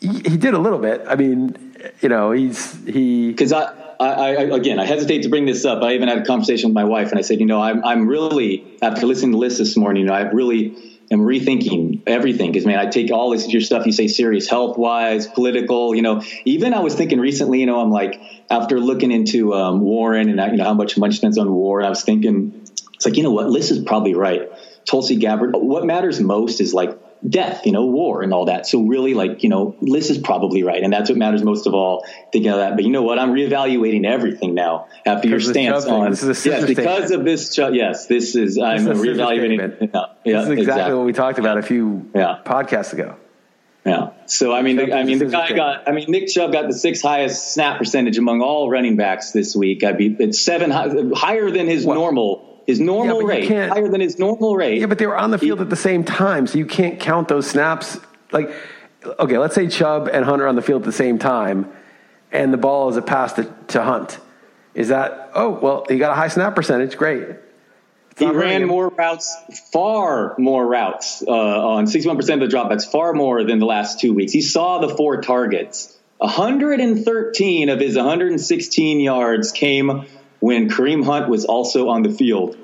he, 0.00 0.08
he 0.08 0.36
did 0.36 0.52
a 0.52 0.58
little 0.58 0.78
bit. 0.78 1.02
I 1.08 1.14
mean, 1.14 1.74
you 2.02 2.10
know, 2.10 2.32
he's, 2.32 2.74
he, 2.84 3.30
because 3.30 3.54
I, 3.54 3.72
I, 4.00 4.06
I, 4.06 4.56
again, 4.56 4.78
I 4.78 4.86
hesitate 4.86 5.22
to 5.22 5.28
bring 5.28 5.46
this 5.46 5.64
up. 5.64 5.82
I 5.82 5.94
even 5.94 6.08
had 6.08 6.18
a 6.18 6.24
conversation 6.24 6.70
with 6.70 6.74
my 6.74 6.84
wife, 6.84 7.10
and 7.10 7.18
I 7.18 7.22
said, 7.22 7.40
you 7.40 7.46
know, 7.46 7.60
I'm, 7.60 7.84
I'm 7.84 8.06
really 8.06 8.78
after 8.82 9.06
listening 9.06 9.32
to 9.32 9.38
Liss 9.38 9.58
this 9.58 9.76
morning, 9.76 10.02
you 10.02 10.08
know, 10.08 10.14
I 10.14 10.22
really 10.22 10.76
am 11.10 11.20
rethinking 11.20 12.02
everything 12.06 12.50
because 12.50 12.66
man, 12.66 12.78
I 12.78 12.86
take 12.86 13.10
all 13.10 13.30
this 13.30 13.48
your 13.48 13.60
stuff 13.60 13.86
you 13.86 13.92
say 13.92 14.08
serious, 14.08 14.48
health 14.48 14.78
wise, 14.78 15.26
political. 15.26 15.94
You 15.94 16.02
know, 16.02 16.22
even 16.44 16.74
I 16.74 16.80
was 16.80 16.94
thinking 16.94 17.20
recently, 17.20 17.60
you 17.60 17.66
know, 17.66 17.80
I'm 17.80 17.90
like 17.90 18.20
after 18.50 18.80
looking 18.80 19.12
into 19.12 19.54
um, 19.54 19.80
Warren 19.80 20.28
and 20.28 20.52
you 20.52 20.58
know 20.58 20.64
how 20.64 20.74
much 20.74 20.96
money 20.98 21.14
spends 21.14 21.38
on 21.38 21.50
war, 21.52 21.82
I 21.82 21.88
was 21.88 22.02
thinking 22.02 22.52
it's 22.94 23.06
like 23.06 23.16
you 23.16 23.22
know 23.22 23.32
what, 23.32 23.48
Liss 23.48 23.70
is 23.70 23.84
probably 23.84 24.14
right. 24.14 24.50
Tulsi 24.86 25.16
Gabbard. 25.16 25.54
What 25.54 25.84
matters 25.84 26.20
most 26.20 26.60
is 26.60 26.74
like 26.74 26.98
death, 27.28 27.64
you 27.64 27.72
know, 27.72 27.86
war 27.86 28.22
and 28.22 28.32
all 28.32 28.46
that. 28.46 28.66
So 28.66 28.82
really, 28.82 29.14
like, 29.14 29.42
you 29.42 29.48
know, 29.48 29.76
Liss 29.80 30.10
is 30.10 30.18
probably 30.18 30.62
right, 30.62 30.82
and 30.82 30.92
that's 30.92 31.08
what 31.08 31.18
matters 31.18 31.42
most 31.42 31.66
of 31.66 31.74
all. 31.74 32.04
Thinking 32.32 32.50
of 32.50 32.58
that, 32.58 32.74
but 32.76 32.84
you 32.84 32.90
know 32.90 33.02
what? 33.02 33.18
I'm 33.18 33.32
reevaluating 33.32 34.04
everything 34.04 34.54
now 34.54 34.88
after 35.06 35.28
your 35.28 35.38
Because 35.38 35.48
of 35.48 35.54
the 35.54 35.60
stance 35.60 35.84
on 35.86 36.10
This 36.10 36.22
is 36.22 36.46
yes, 36.46 36.64
because 36.66 36.84
statement. 37.06 37.20
of 37.20 37.24
this. 37.24 37.58
Yes, 37.58 38.06
this 38.06 38.36
is. 38.36 38.58
I'm 38.58 38.76
This 38.76 38.82
is 38.82 38.88
a 38.88 38.94
sister 39.04 39.22
reevaluating. 39.22 39.90
Yeah, 39.94 40.00
yeah, 40.24 40.40
this 40.40 40.50
is 40.50 40.58
exactly, 40.58 40.94
what 40.94 41.06
we 41.06 41.12
talked 41.12 41.38
about 41.38 41.58
a 41.58 41.62
few 41.62 42.10
Yeah. 42.14 42.38
podcasts 42.44 42.92
ago. 42.92 43.16
Yeah. 43.86 44.10
So 44.26 44.54
I 44.54 44.62
mean, 44.62 44.76
the, 44.76 44.94
I 44.94 45.04
mean, 45.04 45.18
the 45.18 45.26
guy 45.26 45.52
got. 45.52 45.88
I 45.88 45.92
mean, 45.92 46.06
Nick 46.08 46.28
Chubb 46.28 46.52
got 46.52 46.66
the 46.68 46.72
sixth 46.72 47.02
highest 47.02 47.52
snap 47.52 47.78
percentage 47.78 48.16
among 48.16 48.40
all 48.40 48.70
running 48.70 48.96
backs 48.96 49.32
this 49.32 49.54
week. 49.54 49.84
I 49.84 49.92
mean, 49.92 50.16
it's 50.20 50.40
seven 50.40 50.70
higher 50.70 51.50
than 51.50 51.66
his 51.66 51.84
well, 51.84 51.96
normal. 51.98 52.53
His 52.66 52.80
normal 52.80 53.22
yeah, 53.22 53.28
rate 53.28 53.48
higher 53.68 53.88
than 53.88 54.00
his 54.00 54.18
normal 54.18 54.56
rate. 54.56 54.80
Yeah, 54.80 54.86
but 54.86 54.98
they 54.98 55.06
were 55.06 55.16
on 55.16 55.30
the 55.30 55.38
field 55.38 55.58
he, 55.58 55.64
at 55.64 55.70
the 55.70 55.76
same 55.76 56.04
time, 56.04 56.46
so 56.46 56.58
you 56.58 56.66
can't 56.66 56.98
count 56.98 57.28
those 57.28 57.46
snaps. 57.46 57.98
Like, 58.32 58.50
okay, 59.04 59.38
let's 59.38 59.54
say 59.54 59.68
Chubb 59.68 60.08
and 60.10 60.24
Hunter 60.24 60.46
on 60.46 60.56
the 60.56 60.62
field 60.62 60.82
at 60.82 60.86
the 60.86 60.92
same 60.92 61.18
time, 61.18 61.70
and 62.32 62.52
the 62.52 62.56
ball 62.56 62.88
is 62.88 62.96
a 62.96 63.02
pass 63.02 63.34
to, 63.34 63.52
to 63.68 63.82
Hunt. 63.82 64.18
Is 64.74 64.88
that 64.88 65.30
oh 65.34 65.50
well? 65.50 65.86
He 65.88 65.98
got 65.98 66.12
a 66.12 66.14
high 66.14 66.28
snap 66.28 66.54
percentage. 66.54 66.96
Great. 66.96 67.28
He 68.16 68.26
ran 68.26 68.66
more 68.66 68.88
routes, 68.88 69.36
far 69.72 70.36
more 70.38 70.64
routes 70.64 71.22
uh, 71.26 71.32
on 71.32 71.86
61% 71.86 72.18
of 72.18 72.40
the 72.40 72.46
dropbacks, 72.46 72.88
far 72.88 73.12
more 73.12 73.42
than 73.42 73.58
the 73.58 73.66
last 73.66 73.98
two 73.98 74.14
weeks. 74.14 74.32
He 74.32 74.40
saw 74.40 74.78
the 74.78 74.94
four 74.94 75.20
targets. 75.20 75.96
113 76.18 77.68
of 77.70 77.80
his 77.80 77.96
116 77.96 79.00
yards 79.00 79.50
came 79.50 80.06
when 80.40 80.68
Kareem 80.68 81.04
Hunt 81.04 81.28
was 81.28 81.44
also 81.44 81.88
on 81.88 82.02
the 82.02 82.10
field 82.10 82.56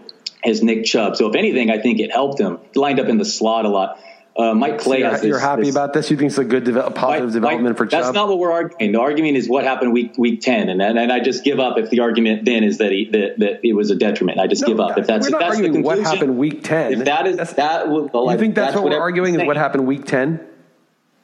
as 0.44 0.62
Nick 0.62 0.84
Chubb. 0.84 1.16
So 1.16 1.28
if 1.28 1.36
anything, 1.36 1.70
I 1.70 1.78
think 1.78 2.00
it 2.00 2.10
helped 2.12 2.40
him. 2.40 2.58
He 2.72 2.80
lined 2.80 3.00
up 3.00 3.08
in 3.08 3.18
the 3.18 3.24
slot 3.24 3.64
a 3.64 3.68
lot. 3.68 3.98
Uh, 4.36 4.54
Mike 4.54 4.78
Clay. 4.78 5.02
So 5.02 5.08
you're, 5.08 5.26
you're 5.26 5.38
happy 5.38 5.62
this, 5.62 5.74
about 5.74 5.92
this? 5.92 6.10
You 6.10 6.16
think 6.16 6.30
it's 6.30 6.38
a 6.38 6.44
good, 6.44 6.64
positive 6.94 7.26
Mike, 7.26 7.32
development 7.32 7.62
Mike, 7.64 7.76
for 7.76 7.86
Chubb? 7.86 8.04
That's 8.04 8.14
not 8.14 8.28
what 8.28 8.38
we're 8.38 8.52
arguing. 8.52 8.92
The 8.92 9.00
argument 9.00 9.36
is 9.36 9.48
what 9.48 9.64
happened 9.64 9.92
week 9.92 10.16
week 10.16 10.40
ten, 10.40 10.68
and 10.68 10.80
and, 10.80 10.98
and 10.98 11.12
I 11.12 11.20
just 11.20 11.44
give 11.44 11.58
up 11.58 11.78
if 11.78 11.90
the 11.90 12.00
argument 12.00 12.44
then 12.44 12.62
is 12.62 12.78
that 12.78 12.92
he, 12.92 13.10
that, 13.10 13.38
that 13.38 13.66
it 13.66 13.74
was 13.74 13.90
a 13.90 13.96
detriment. 13.96 14.38
I 14.38 14.46
just 14.46 14.62
no, 14.62 14.68
give 14.68 14.80
up 14.80 14.96
if 14.96 15.06
that's 15.06 15.24
we're 15.24 15.28
if 15.28 15.32
not 15.32 15.40
that's 15.40 15.56
arguing 15.56 15.82
what 15.82 15.98
happened 15.98 16.38
week 16.38 16.62
ten. 16.62 16.92
If 16.92 17.04
that 17.06 17.26
is 17.26 17.36
that's, 17.36 17.52
that, 17.54 17.88
well, 17.88 18.30
you 18.30 18.38
think 18.38 18.54
that's, 18.54 18.72
that's 18.72 18.82
what 18.82 18.92
we're 18.92 19.00
arguing 19.00 19.38
is 19.38 19.46
what 19.46 19.56
happened 19.56 19.86
week 19.86 20.06
ten? 20.06 20.46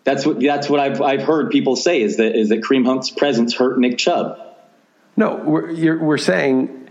That's 0.02 0.26
what 0.26 0.40
that's 0.40 0.68
what 0.68 0.80
I've 0.80 1.00
I've 1.00 1.22
heard 1.22 1.50
people 1.50 1.76
say 1.76 2.02
is 2.02 2.16
that 2.16 2.36
is 2.36 2.48
that 2.50 2.62
Kareem 2.62 2.84
Hunt's 2.84 3.10
presence 3.10 3.54
hurt 3.54 3.78
Nick 3.78 3.98
Chubb. 3.98 4.38
No, 5.16 5.36
we're 5.36 5.98
we're 5.98 6.18
saying 6.18 6.90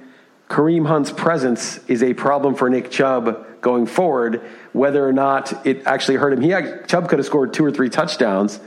Kareem 0.49 0.87
Hunt's 0.87 1.11
presence 1.11 1.77
is 1.87 2.01
a 2.01 2.13
problem 2.13 2.55
for 2.55 2.69
Nick 2.69 2.89
Chubb 2.91 3.61
going 3.61 3.85
forward. 3.85 4.41
Whether 4.73 5.07
or 5.07 5.13
not 5.13 5.65
it 5.65 5.85
actually 5.85 6.17
hurt 6.17 6.33
him, 6.33 6.41
he 6.41 6.49
Chubb 6.87 7.09
could 7.09 7.19
have 7.19 7.25
scored 7.25 7.53
two 7.53 7.63
or 7.63 7.71
three 7.71 7.89
touchdowns 7.89 8.59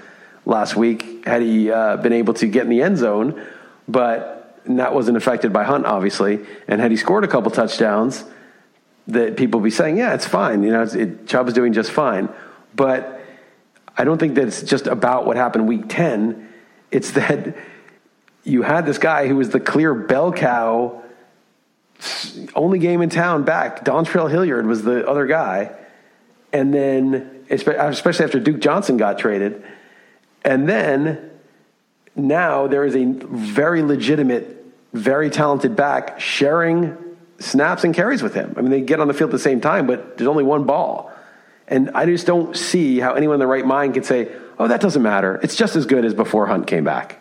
last 0.45 0.77
week 0.77 1.27
had 1.27 1.43
he 1.43 1.71
uh, 1.71 1.97
been 1.99 2.13
able 2.13 2.35
to 2.35 2.47
get 2.47 2.65
in 2.65 2.71
the 2.71 2.83
end 2.83 2.99
zone, 2.99 3.45
but 3.87 4.61
that 4.67 4.95
wasn't 4.95 5.17
affected 5.17 5.53
by 5.53 5.65
Hunt, 5.65 5.87
obviously. 5.87 6.41
And 6.67 6.81
had 6.81 6.91
he 6.91 6.97
scored 6.97 7.25
a 7.25 7.29
couple 7.29 7.51
touchdowns, 7.51 8.25
that 9.09 9.37
people 9.37 9.61
would 9.61 9.65
be 9.65 9.71
saying, 9.71 9.97
"Yeah, 9.97 10.15
it's 10.15 10.27
fine." 10.27 10.63
You 10.63 10.71
know, 10.71 10.83
it, 10.83 11.27
Chubb 11.27 11.49
is 11.49 11.55
doing 11.55 11.73
just 11.73 11.91
fine. 11.91 12.29
But 12.75 13.21
I 13.97 14.05
don't 14.05 14.19
think 14.19 14.35
that 14.35 14.47
it's 14.47 14.63
just 14.63 14.87
about 14.87 15.27
what 15.27 15.37
happened 15.37 15.67
week 15.67 15.85
ten. 15.89 16.49
It's 16.91 17.13
that 17.13 17.57
you 18.49 18.63
had 18.63 18.87
this 18.87 18.99
guy 18.99 19.29
who 19.29 19.37
was 19.37 19.51
the 19.51 19.61
clear 19.61 19.95
bell 19.95 20.33
cow 20.33 21.03
only 22.55 22.79
game 22.79 23.03
in 23.03 23.11
town 23.11 23.45
back. 23.45 23.85
Dontrell 23.85 24.31
Hilliard 24.31 24.67
was 24.67 24.83
the 24.83 25.07
other 25.07 25.27
guy. 25.27 25.75
And 26.53 26.73
then, 26.73 27.45
especially 27.51 28.25
after 28.25 28.41
Duke 28.41 28.61
Johnson 28.61 28.97
got 28.97 29.19
traded. 29.19 29.65
And 30.45 30.69
then 30.69 31.31
now 32.15 32.67
there 32.67 32.85
is 32.85 32.95
a 32.95 33.05
very 33.05 33.83
legitimate, 33.83 34.65
very 34.93 35.31
talented 35.31 35.77
back 35.77 36.21
sharing 36.21 36.97
snaps 37.39 37.85
and 37.85 37.95
carries 37.95 38.23
with 38.23 38.35
him. 38.35 38.55
I 38.57 38.63
mean, 38.63 38.71
they 38.71 38.81
get 38.81 39.01
on 39.01 39.09
the 39.09 39.15
field 39.15 39.31
at 39.31 39.33
the 39.33 39.39
same 39.39 39.61
time, 39.61 39.87
but 39.87 40.17
there's 40.17 40.29
only 40.29 40.45
one 40.45 40.65
ball. 40.65 41.13
And 41.67 41.91
I 41.91 42.07
just 42.07 42.27
don't 42.27 42.57
see 42.57 42.99
how 42.99 43.15
anyone 43.15 43.35
in 43.35 43.41
the 43.41 43.47
right 43.47 43.67
mind 43.67 43.95
could 43.95 44.07
say, 44.07 44.33
oh, 44.59 44.69
that 44.69 44.81
doesn't 44.81 45.03
matter. 45.03 45.39
It's 45.43 45.55
just 45.55 45.77
as 45.77 45.85
good 45.85 46.05
as 46.05 46.15
before 46.15 46.47
Hunt 46.47 46.67
came 46.67 46.85
back. 46.85 47.21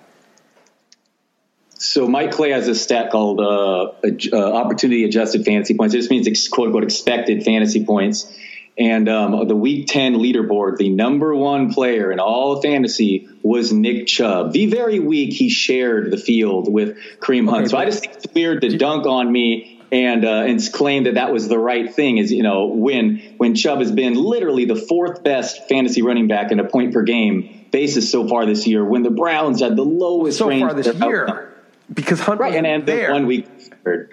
So 1.79 2.07
Mike 2.07 2.31
Clay 2.31 2.51
has 2.51 2.67
a 2.67 2.75
stat 2.75 3.11
called 3.11 3.39
uh, 3.39 3.91
uh, 4.33 4.53
opportunity 4.53 5.03
adjusted 5.03 5.45
fantasy 5.45 5.75
points. 5.75 5.93
This 5.93 6.09
means 6.09 6.47
quote 6.47 6.67
unquote 6.67 6.83
expected 6.83 7.43
fantasy 7.43 7.85
points. 7.85 8.33
And 8.79 9.09
um, 9.09 9.47
the 9.47 9.55
Week 9.55 9.87
10 9.87 10.17
leaderboard, 10.17 10.77
the 10.77 10.89
number 10.89 11.35
one 11.35 11.73
player 11.73 12.11
in 12.11 12.19
all 12.19 12.53
of 12.53 12.63
fantasy 12.63 13.27
was 13.41 13.73
Nick 13.73 14.05
Chubb. 14.05 14.53
The 14.53 14.67
very 14.67 14.99
week 14.99 15.33
he 15.33 15.49
shared 15.49 16.11
the 16.11 16.17
field 16.17 16.71
with 16.71 16.95
Kareem 17.19 17.49
Hunt. 17.49 17.63
Okay, 17.63 17.69
so 17.69 17.77
I 17.77 17.85
just 17.85 18.01
think 18.01 18.13
it's 18.13 18.27
weird 18.35 18.61
to 18.61 18.77
dunk 18.77 19.07
on 19.07 19.31
me 19.31 19.81
and 19.91 20.25
uh, 20.25 20.43
and 20.43 20.61
claim 20.73 21.05
that 21.05 21.15
that 21.15 21.31
was 21.31 21.47
the 21.47 21.57
right 21.57 21.91
thing. 21.91 22.19
Is 22.19 22.31
you 22.31 22.43
know 22.43 22.67
when 22.67 23.17
when 23.37 23.55
Chubb 23.55 23.79
has 23.79 23.91
been 23.91 24.13
literally 24.13 24.65
the 24.65 24.75
fourth 24.75 25.23
best 25.23 25.67
fantasy 25.67 26.03
running 26.03 26.27
back 26.27 26.51
in 26.51 26.59
a 26.59 26.65
point 26.65 26.93
per 26.93 27.01
game 27.01 27.65
basis 27.71 28.11
so 28.11 28.27
far 28.27 28.45
this 28.45 28.67
year. 28.67 28.85
When 28.85 29.01
the 29.01 29.09
Browns 29.09 29.61
had 29.61 29.75
the 29.75 29.85
lowest 29.85 30.37
so 30.37 30.49
range 30.49 30.61
far 30.61 30.73
this 30.75 30.93
year 30.93 31.56
because 31.93 32.19
Hunt 32.19 32.39
right, 32.39 32.55
and, 32.55 32.67
and 32.67 32.85
there. 32.85 33.11
one 33.11 33.27
week. 33.27 33.47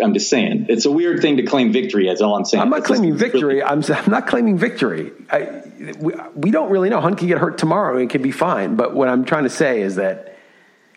I'm 0.01 0.15
just 0.15 0.31
saying 0.31 0.67
it's 0.69 0.85
a 0.85 0.91
weird 0.91 1.21
thing 1.21 1.39
to 1.39 1.43
claim 1.43 1.73
victory. 1.73 2.07
That's 2.07 2.21
all 2.21 2.37
I'm 2.37 2.45
saying. 2.45 2.63
I'm 2.63 2.71
not 2.71 2.81
it's 2.81 2.87
claiming 2.87 3.17
victory. 3.17 3.57
Really, 3.57 3.63
I'm, 3.65 3.83
I'm 3.89 4.11
not 4.11 4.29
claiming 4.29 4.57
victory. 4.57 5.11
I, 5.29 5.63
we, 5.99 6.15
we 6.37 6.51
don't 6.53 6.71
really 6.71 6.91
know. 6.91 7.01
Hunt 7.01 7.19
can 7.19 7.27
get 7.27 7.39
hurt 7.39 7.59
tomorrow 7.59 7.95
and 7.95 8.05
it 8.05 8.11
can 8.11 8.23
be 8.23 8.31
fine. 8.31 8.77
But 8.77 8.95
what 8.95 9.09
I'm 9.09 9.25
trying 9.25 9.45
to 9.45 9.51
say 9.51 9.81
is 9.81 9.97
that 9.97 10.37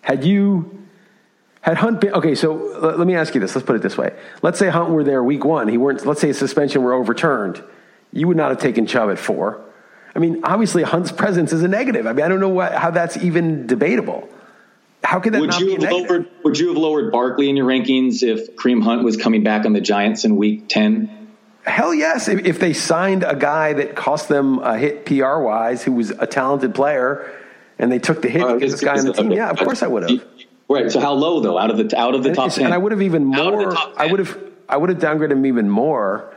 had 0.02 0.24
you 0.24 0.86
had 1.62 1.78
Hunt 1.78 2.02
been 2.02 2.14
okay, 2.14 2.36
so 2.36 2.54
let, 2.54 3.00
let 3.00 3.08
me 3.08 3.16
ask 3.16 3.34
you 3.34 3.42
this. 3.42 3.56
Let's 3.56 3.66
put 3.66 3.76
it 3.76 3.82
this 3.82 3.98
way. 3.98 4.16
Let's 4.44 4.60
say 4.60 4.70
Hunt 4.70 4.92
were 4.92 5.04
there 5.04 5.24
week 5.24 5.44
one. 5.44 5.68
He 5.68 5.78
weren't. 5.78 6.06
Let's 6.06 6.22
say 6.22 6.28
his 6.28 6.38
suspension 6.38 6.84
were 6.84 6.94
overturned. 6.94 7.64
You 8.14 8.28
would 8.28 8.38
not 8.38 8.50
have 8.50 8.60
taken 8.60 8.86
Chubb 8.86 9.10
at 9.10 9.18
four. 9.18 9.60
I 10.16 10.20
mean, 10.20 10.42
obviously, 10.44 10.84
Hunt's 10.84 11.12
presence 11.12 11.52
is 11.52 11.64
a 11.64 11.68
negative. 11.68 12.08
I 12.08 12.14
mean, 12.14 12.26
I 12.26 12.28
don't 12.28 12.40
know 12.40 12.50
what, 12.50 12.74
how 12.74 12.92
that's 12.92 13.18
even 13.18 13.68
debatable. 13.68 14.30
How 15.04 15.20
could 15.20 15.34
that 15.34 15.42
would 15.42 15.58
you 15.58 15.72
have 15.72 15.84
lowered? 15.84 16.28
Would 16.44 16.60
you 16.60 16.70
have 16.70 16.78
lowered 16.78 17.12
Barkley 17.12 17.50
in 17.50 17.56
your 17.56 17.66
rankings 17.66 18.24
if 18.24 18.56
Kareem 18.56 18.84
Hunt 18.84 19.04
was 19.04 19.16
coming 19.16 19.44
back 19.44 19.66
on 19.66 19.74
the 19.74 19.82
Giants 19.82 20.26
in 20.26 20.36
Week 20.36 20.68
Ten? 20.68 21.30
Hell 21.64 21.94
yes! 21.94 22.28
If, 22.28 22.46
if 22.46 22.60
they 22.60 22.74
signed 22.74 23.24
a 23.24 23.36
guy 23.36 23.74
that 23.74 23.96
cost 23.96 24.28
them 24.28 24.60
a 24.60 24.78
hit 24.78 25.06
PR 25.06 25.38
wise, 25.40 25.84
who 25.84 25.94
was 25.94 26.10
a 26.12 26.26
talented 26.26 26.74
player, 26.74 27.32
and 27.78 27.92
they 27.92 28.00
took 28.00 28.22
the 28.22 28.30
hit 28.30 28.42
uh, 28.42 28.56
because 28.56 28.72
this 28.72 28.82
guy 28.82 28.98
on 28.98 29.06
the 29.06 29.14
team, 29.14 29.32
yeah, 29.32 29.50
of 29.50 29.58
course 29.60 29.84
I 29.84 29.88
would 29.88 30.10
have. 30.10 30.24
Right. 30.70 30.92
So 30.92 31.00
how 31.00 31.14
low 31.14 31.40
though? 31.40 31.58
Out 31.58 31.72
of 31.72 31.78
the 31.78 31.98
out 31.98 32.16
of 32.16 32.24
the 32.24 32.34
top 32.34 32.52
ten, 32.52 32.66
and 32.66 32.74
I 32.74 32.78
would 32.78 32.92
have 32.92 33.02
even 33.02 33.24
more. 33.24 33.76
I 33.98 34.08
would 34.08 34.20
have 34.20 34.38
I 34.68 34.78
would 34.78 34.90
have 34.90 35.00
downgraded 35.00 35.32
him 35.32 35.46
even 35.46 35.70
more 35.70 36.34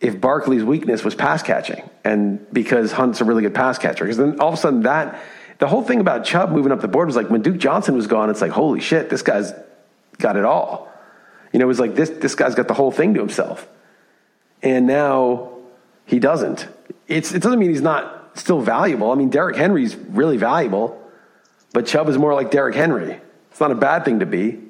if 0.00 0.20
Barkley's 0.20 0.64
weakness 0.64 1.04
was 1.04 1.14
pass 1.14 1.42
catching, 1.42 1.88
and 2.04 2.44
because 2.52 2.92
Hunt's 2.92 3.20
a 3.20 3.24
really 3.24 3.42
good 3.42 3.54
pass 3.54 3.78
catcher. 3.78 4.04
Because 4.04 4.16
then 4.16 4.40
all 4.40 4.48
of 4.48 4.54
a 4.54 4.56
sudden 4.56 4.82
that 4.82 5.20
the 5.58 5.66
whole 5.66 5.82
thing 5.82 6.00
about 6.00 6.24
Chubb 6.24 6.50
moving 6.50 6.72
up 6.72 6.80
the 6.80 6.88
board 6.88 7.06
was 7.06 7.16
like 7.16 7.30
when 7.30 7.42
Duke 7.42 7.58
Johnson 7.58 7.94
was 7.94 8.06
gone, 8.06 8.30
it's 8.30 8.40
like, 8.40 8.52
holy 8.52 8.80
shit, 8.80 9.10
this 9.10 9.22
guy's 9.22 9.52
got 10.18 10.36
it 10.36 10.44
all. 10.44 10.90
You 11.52 11.58
know, 11.58 11.64
it 11.64 11.68
was 11.68 11.80
like 11.80 11.94
this 11.94 12.10
this 12.10 12.34
guy's 12.34 12.54
got 12.54 12.68
the 12.68 12.74
whole 12.74 12.90
thing 12.90 13.14
to 13.14 13.20
himself. 13.20 13.68
And 14.62 14.86
now 14.86 15.52
he 16.06 16.18
doesn't. 16.18 16.68
It's 17.06 17.32
it 17.32 17.42
doesn't 17.42 17.58
mean 17.58 17.70
he's 17.70 17.82
not 17.82 18.38
still 18.38 18.60
valuable. 18.60 19.10
I 19.10 19.14
mean, 19.14 19.30
Derrick 19.30 19.56
Henry's 19.56 19.96
really 19.96 20.36
valuable, 20.36 21.02
but 21.72 21.86
Chubb 21.86 22.08
is 22.08 22.18
more 22.18 22.34
like 22.34 22.50
Derrick 22.50 22.74
Henry. 22.74 23.20
It's 23.50 23.60
not 23.60 23.72
a 23.72 23.76
bad 23.76 24.04
thing 24.04 24.20
to 24.20 24.26
be. 24.26 24.60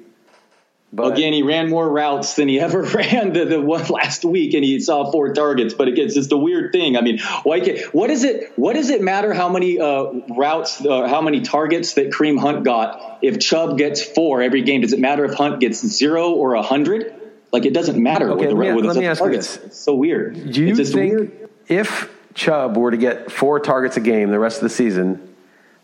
But 0.91 1.13
again, 1.13 1.33
he 1.33 1.43
ran 1.43 1.69
more 1.69 1.87
routes 1.87 2.33
than 2.33 2.47
he 2.47 2.59
ever 2.59 2.81
ran 2.81 3.33
the, 3.33 3.45
the 3.45 3.61
one 3.61 3.85
last 3.87 4.25
week, 4.25 4.53
and 4.53 4.63
he 4.63 4.79
saw 4.79 5.11
four 5.11 5.33
targets. 5.33 5.73
But 5.73 5.87
again, 5.87 6.05
it's 6.05 6.15
just 6.15 6.31
a 6.31 6.37
weird 6.37 6.71
thing. 6.71 6.97
I 6.97 7.01
mean, 7.01 7.19
why? 7.43 7.59
Can, 7.59 7.77
what 7.91 8.09
is 8.09 8.23
it? 8.23 8.51
What 8.55 8.73
does 8.75 8.89
it 8.89 9.01
matter 9.01 9.33
how 9.33 9.49
many 9.49 9.79
uh, 9.79 10.05
routes, 10.29 10.83
uh, 10.83 11.07
how 11.07 11.21
many 11.21 11.41
targets 11.41 11.93
that 11.93 12.09
Kareem 12.09 12.39
Hunt 12.39 12.63
got? 12.63 13.19
If 13.21 13.39
Chubb 13.39 13.77
gets 13.77 14.03
four 14.03 14.41
every 14.41 14.63
game, 14.63 14.81
does 14.81 14.93
it 14.93 14.99
matter 14.99 15.25
if 15.25 15.35
Hunt 15.35 15.59
gets 15.59 15.85
zero 15.85 16.31
or 16.31 16.55
a 16.55 16.63
hundred? 16.63 17.15
Like 17.51 17.65
it 17.65 17.73
doesn't 17.73 18.01
matter. 18.01 18.31
Okay, 18.31 18.47
with 18.47 18.57
let 18.57 18.65
the, 18.65 18.69
me, 18.69 18.73
with 18.73 18.85
let 18.85 18.95
me 18.95 19.05
ask 19.05 19.19
targets. 19.19 19.55
you 19.55 19.61
this: 19.61 19.67
It's 19.71 19.79
so 19.79 19.95
weird. 19.95 20.51
Do 20.51 20.63
you 20.63 20.75
think 20.75 21.13
weird. 21.13 21.49
if 21.67 22.11
Chubb 22.33 22.77
were 22.77 22.91
to 22.91 22.97
get 22.97 23.31
four 23.31 23.59
targets 23.59 23.97
a 23.97 24.01
game 24.01 24.29
the 24.29 24.39
rest 24.39 24.57
of 24.57 24.63
the 24.63 24.69
season, 24.69 25.35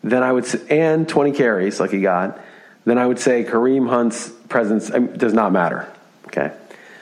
then 0.03 0.23
I 0.23 0.31
would 0.31 0.45
and 0.69 1.07
twenty 1.07 1.31
carries 1.31 1.79
like 1.79 1.91
he 1.91 2.01
got? 2.01 2.39
Then 2.85 2.97
I 2.97 3.05
would 3.05 3.19
say 3.19 3.43
Kareem 3.43 3.89
Hunt's 3.89 4.29
presence 4.49 4.89
does 4.89 5.33
not 5.33 5.51
matter. 5.51 5.91
Okay. 6.27 6.51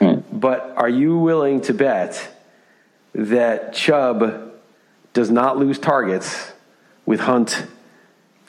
Mm. 0.00 0.22
But 0.32 0.74
are 0.76 0.88
you 0.88 1.18
willing 1.18 1.60
to 1.62 1.74
bet 1.74 2.28
that 3.14 3.74
Chubb 3.74 4.52
does 5.12 5.30
not 5.30 5.58
lose 5.58 5.78
targets 5.78 6.52
with 7.06 7.20
Hunt 7.20 7.66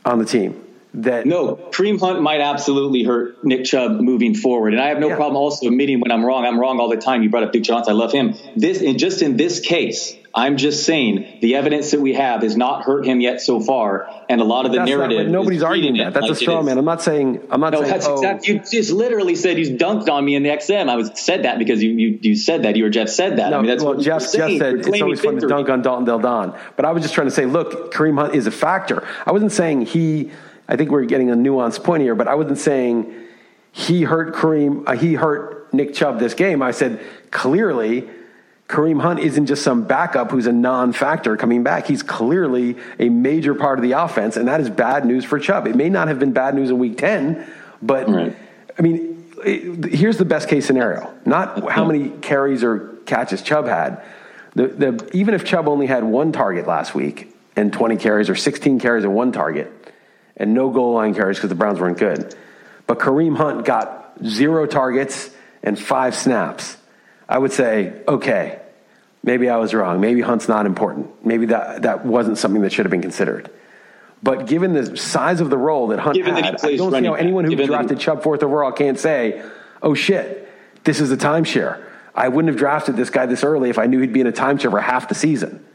on 0.03 0.19
the 0.19 0.25
team? 0.25 0.64
That 1.03 1.25
No, 1.25 1.55
Kareem 1.71 1.99
Hunt 1.99 2.21
might 2.21 2.41
absolutely 2.41 3.03
hurt 3.03 3.43
Nick 3.43 3.65
Chubb 3.65 3.99
moving 3.99 4.35
forward, 4.35 4.73
and 4.73 4.81
I 4.81 4.89
have 4.89 4.99
no 4.99 5.09
Yeah. 5.09 5.15
problem 5.15 5.37
also 5.37 5.67
admitting 5.67 5.99
when 5.99 6.11
I'm 6.11 6.25
wrong. 6.25 6.45
I'm 6.45 6.59
wrong 6.59 6.79
all 6.79 6.89
the 6.89 6.97
time. 6.97 7.23
You 7.23 7.29
brought 7.29 7.43
up 7.43 7.51
Duke 7.51 7.63
Johnson. 7.63 7.93
I 7.93 7.95
love 7.95 8.11
him. 8.11 8.35
This, 8.55 8.81
and 8.81 8.97
just 8.99 9.21
in 9.21 9.37
this 9.37 9.59
case, 9.59 10.15
I'm 10.37 10.57
just 10.57 10.85
saying 10.85 11.37
the 11.41 11.55
evidence 11.55 11.91
that 11.91 12.01
we 12.01 12.13
have 12.13 12.41
has 12.41 12.57
not 12.57 12.83
hurt 12.83 13.05
him 13.05 13.21
yet 13.21 13.39
so 13.39 13.61
far, 13.61 14.09
and 14.27 14.41
a 14.41 14.43
lot 14.43 14.65
of 14.65 14.73
the 14.73 14.79
that's 14.79 14.89
narrative. 14.89 15.27
but 15.27 15.31
nobody's 15.31 15.63
arguing 15.63 15.95
that. 15.97 16.13
That's 16.13 16.23
like 16.23 16.31
a 16.31 16.35
straw 16.35 16.61
man. 16.61 16.77
I'm 16.77 16.83
not 16.83 17.01
saying. 17.01 17.39
I'm 17.49 17.61
not 17.61 17.71
No, 17.71 17.79
saying. 17.79 17.91
that's 17.91 18.05
oh, 18.05 18.15
exactly. 18.15 18.53
You 18.55 18.59
just 18.59 18.91
literally 18.91 19.35
said 19.35 19.57
you 19.57 19.77
dunked 19.77 20.09
on 20.09 20.25
me 20.25 20.35
in 20.35 20.43
the 20.43 20.49
XM. 20.49 20.89
I 20.89 20.97
was 20.97 21.09
said 21.15 21.43
that 21.45 21.57
because 21.57 21.81
you 21.81 21.91
you, 21.91 22.19
you 22.21 22.35
said 22.35 22.63
that. 22.63 22.75
You 22.75 22.85
or 22.85 22.89
Jeff 22.89 23.07
said 23.07 23.37
that. 23.37 23.51
No, 23.51 23.59
I 23.59 23.61
mean, 23.61 23.69
that's 23.69 23.81
well, 23.81 23.93
what 23.95 24.03
Jeff, 24.03 24.21
Jeff 24.29 24.51
said 24.57 24.75
it's 24.75 25.01
always 25.01 25.21
fun 25.21 25.39
to 25.39 25.47
dunk 25.47 25.69
on 25.69 25.81
Dalton 25.81 26.03
Del 26.03 26.19
Don. 26.19 26.53
But 26.75 26.83
I 26.83 26.91
was 26.91 27.01
just 27.01 27.13
trying 27.15 27.27
to 27.27 27.31
say, 27.31 27.45
look, 27.45 27.93
Kareem 27.93 28.19
Hunt 28.19 28.35
is 28.35 28.45
a 28.45 28.51
factor. 28.51 29.07
I 29.25 29.31
wasn't 29.31 29.53
saying 29.53 29.85
he. 29.85 30.31
I 30.68 30.76
think 30.76 30.89
we're 30.89 31.05
getting 31.05 31.30
a 31.30 31.36
nuanced 31.36 31.84
point 31.84 32.01
here, 32.01 32.16
but 32.16 32.28
I 32.28 32.36
wasn't 32.36 32.57
saying 32.57 33.13
he 33.72 34.03
hurt 34.03 34.34
Kareem. 34.34 34.84
Uh, 34.88 34.93
he 34.93 35.13
hurt 35.13 35.74
Nick 35.74 35.93
Chubb 35.93 36.20
this 36.20 36.34
game. 36.34 36.61
I 36.61 36.72
said 36.72 36.99
clearly. 37.32 38.09
Kareem 38.68 38.99
Hunt 38.99 39.20
isn't 39.20 39.45
just 39.45 39.61
some 39.61 39.84
backup 39.84 40.32
who's 40.32 40.47
a 40.47 40.51
non-factor 40.51 41.38
coming 41.38 41.61
back. 41.61 41.86
He's 41.86 42.01
clearly 42.01 42.78
a 42.97 43.09
major 43.09 43.53
part 43.53 43.78
of 43.78 43.84
the 43.84 43.91
offense, 43.91 44.38
and 44.38 44.47
that 44.47 44.59
is 44.59 44.72
bad 44.72 45.05
news 45.05 45.24
for 45.24 45.38
Chubb. 45.38 45.68
It 45.68 45.76
may 45.76 45.88
not 45.88 46.07
have 46.07 46.18
been 46.18 46.34
bad 46.34 46.55
news 46.55 46.72
in 46.72 46.80
Week 46.80 46.97
Ten, 46.97 47.45
but 47.80 48.09
Right. 48.09 48.36
I 48.78 48.82
mean, 48.82 49.32
it, 49.45 49.93
here's 49.93 50.18
the 50.18 50.26
best 50.26 50.49
case 50.49 50.66
scenario: 50.66 51.13
not 51.26 51.70
how 51.72 51.86
many 51.86 52.09
carries 52.09 52.63
or 52.63 52.95
catches 53.05 53.43
Chubb 53.43 53.68
had. 53.68 54.01
The, 54.55 54.68
the, 54.68 55.09
even 55.13 55.34
if 55.34 55.43
Chubb 55.45 55.68
only 55.68 55.86
had 55.86 56.03
one 56.03 56.32
target 56.32 56.66
last 56.66 56.95
week 56.95 57.36
and 57.55 57.72
20 57.72 57.97
carries 57.97 58.30
or 58.30 58.36
16 58.36 58.80
carries 58.80 59.03
and 59.03 59.13
one 59.13 59.32
target 59.32 59.84
and 60.38 60.53
no 60.53 60.69
goal 60.69 60.93
line 60.93 61.13
carries 61.13 61.38
because 61.38 61.49
the 61.49 61.55
Browns 61.55 61.79
weren't 61.79 61.97
good, 61.97 62.36
but 62.88 62.99
Kareem 62.99 63.38
Hunt 63.38 63.65
got 63.65 64.13
zero 64.25 64.65
targets 64.65 65.29
and 65.63 65.77
five 65.79 66.15
snaps, 66.15 66.77
I 67.27 67.38
would 67.38 67.51
say, 67.51 67.93
okay, 68.07 68.59
maybe 69.23 69.49
I 69.49 69.57
was 69.57 69.73
wrong. 69.73 69.99
Maybe 69.99 70.21
Hunt's 70.21 70.47
not 70.47 70.65
important. 70.65 71.25
Maybe 71.25 71.47
that, 71.47 71.81
that 71.81 72.05
wasn't 72.05 72.38
something 72.38 72.61
that 72.61 72.71
should 72.71 72.86
have 72.86 72.91
been 72.91 73.01
considered. 73.01 73.49
But 74.21 74.47
given 74.47 74.73
the 74.73 74.95
size 74.97 75.41
of 75.41 75.49
the 75.49 75.57
role 75.57 75.88
that 75.88 75.99
Hunt 75.99 76.15
Given 76.15 76.36
that 76.36 76.63
I 76.63 76.75
don't 76.75 76.91
see 76.91 77.05
how 77.05 77.13
anyone 77.13 77.43
who 77.43 77.51
given 77.51 77.67
that 77.67 77.71
drafted 77.71 77.99
Chubb 77.99 78.23
fourth 78.23 78.43
overall 78.43 78.71
can't 78.71 78.99
say, 78.99 79.43
oh 79.81 79.93
shit, 79.93 80.49
this 80.83 81.01
is 81.01 81.11
a 81.11 81.17
timeshare. 81.17 81.83
I 82.13 82.29
wouldn't 82.29 82.49
have 82.49 82.57
drafted 82.57 82.95
this 82.95 83.09
guy 83.09 83.25
this 83.25 83.43
early 83.43 83.69
if 83.69 83.77
I 83.77 83.88
knew 83.88 83.99
he'd 83.99 84.13
be 84.13 84.21
in 84.21 84.27
a 84.27 84.31
timeshare 84.31 84.71
for 84.71 84.79
half 84.79 85.09
the 85.09 85.15
season. 85.15 85.65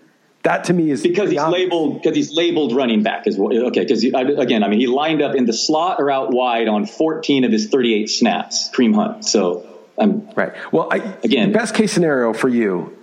That 0.43 0.65
to 0.65 0.73
me 0.73 0.91
is 0.91 1.03
because 1.03 1.31
he's 1.31 1.39
obvious. 1.39 1.65
labeled 1.65 2.03
because 2.03 2.17
he's 2.17 2.35
labeled 2.35 2.75
running 2.75 3.03
back 3.03 3.27
as 3.27 3.37
well. 3.37 3.53
Okay, 3.67 3.81
because 3.81 4.03
again, 4.03 4.63
I 4.65 4.69
mean, 4.69 4.81
he 4.81 4.87
lined 4.87 5.21
up 5.21 5.35
in 5.35 5.45
the 5.45 5.53
slot 5.53 6.01
or 6.01 6.11
out 6.11 6.33
wide 6.33 6.67
on 6.67 6.87
14 6.87 7.45
of 7.45 7.53
his 7.53 7.69
38 7.69 8.09
snaps. 8.09 8.71
Kareem 8.75 8.95
Hunt. 8.95 9.27
So 9.27 9.67
I'm 9.99 10.29
Right. 10.35 10.53
Well, 10.73 10.89
I, 10.91 10.97
Again- 11.23 11.53
the 11.53 11.59
best 11.59 11.75
case 11.75 11.93
scenario 11.93 12.33
for 12.33 12.49
you 12.49 12.97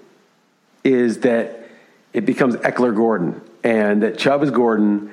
is 0.84 1.20
that 1.20 1.68
it 2.14 2.26
becomes 2.26 2.56
Ekeler 2.56 2.96
Gordon 2.96 3.42
and 3.64 4.02
that 4.02 4.18
Chubb 4.18 4.42
is 4.42 4.50
Gordon 4.50 5.12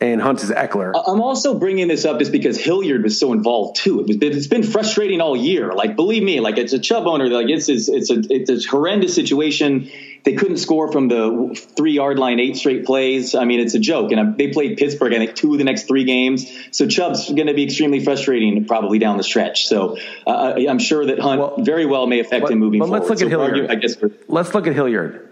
and 0.00 0.20
Hunt 0.20 0.42
is 0.42 0.50
Ekeler. 0.50 0.92
I'm 1.06 1.20
also 1.20 1.56
bringing 1.56 1.86
this 1.86 2.04
up 2.04 2.18
just 2.18 2.32
because 2.32 2.58
Hilliard 2.58 3.04
was 3.04 3.20
so 3.20 3.32
involved 3.32 3.76
too. 3.76 4.00
It 4.00 4.06
was, 4.08 4.36
it's 4.36 4.46
been 4.48 4.64
frustrating 4.64 5.20
all 5.20 5.36
year. 5.36 5.72
Like, 5.72 5.94
believe 5.94 6.24
me, 6.24 6.40
like 6.40 6.58
it's 6.58 6.72
a 6.72 6.80
Chubb 6.80 7.06
owner. 7.06 7.28
Like 7.28 7.48
it's 7.48 7.68
it's, 7.68 7.88
it's 7.88 8.10
a 8.10 8.20
it's 8.28 8.66
a 8.66 8.68
horrendous 8.68 9.14
situation. 9.14 9.88
They 10.24 10.34
couldn't 10.34 10.58
score 10.58 10.92
from 10.92 11.08
the 11.08 11.60
three 11.76 11.92
yard 11.92 12.18
line 12.18 12.38
eight 12.38 12.56
straight 12.56 12.84
plays. 12.86 13.34
I 13.34 13.44
mean, 13.44 13.58
it's 13.58 13.74
a 13.74 13.80
joke. 13.80 14.12
And 14.12 14.36
they 14.38 14.48
played 14.52 14.78
Pittsburgh, 14.78 15.12
I 15.14 15.18
think, 15.18 15.34
two 15.34 15.52
of 15.52 15.58
the 15.58 15.64
next 15.64 15.88
three 15.88 16.04
games. 16.04 16.46
So 16.70 16.86
Chubb's 16.86 17.26
going 17.26 17.48
to 17.48 17.54
be 17.54 17.64
extremely 17.64 17.98
frustrating 18.04 18.64
probably 18.66 18.98
down 19.00 19.16
the 19.16 19.24
stretch. 19.24 19.66
So 19.66 19.98
uh, 20.26 20.54
I'm 20.68 20.78
sure 20.78 21.06
that 21.06 21.18
Hunt 21.18 21.40
Well, 21.40 21.56
very 21.58 21.86
well 21.86 22.06
may 22.06 22.20
affect 22.20 22.42
but- 22.42 22.52
him 22.52 22.58
moving 22.60 22.78
but 22.78 22.86
forward. 22.86 23.00
let's 23.00 23.10
look 23.10 23.22
at 23.22 23.28
Hilliard. 23.28 23.50
argue- 23.52 23.68
I 23.68 23.74
guess. 23.74 23.96
Let's 24.28 24.54
look 24.54 24.66
at 24.68 24.74
Hilliard. 24.74 25.28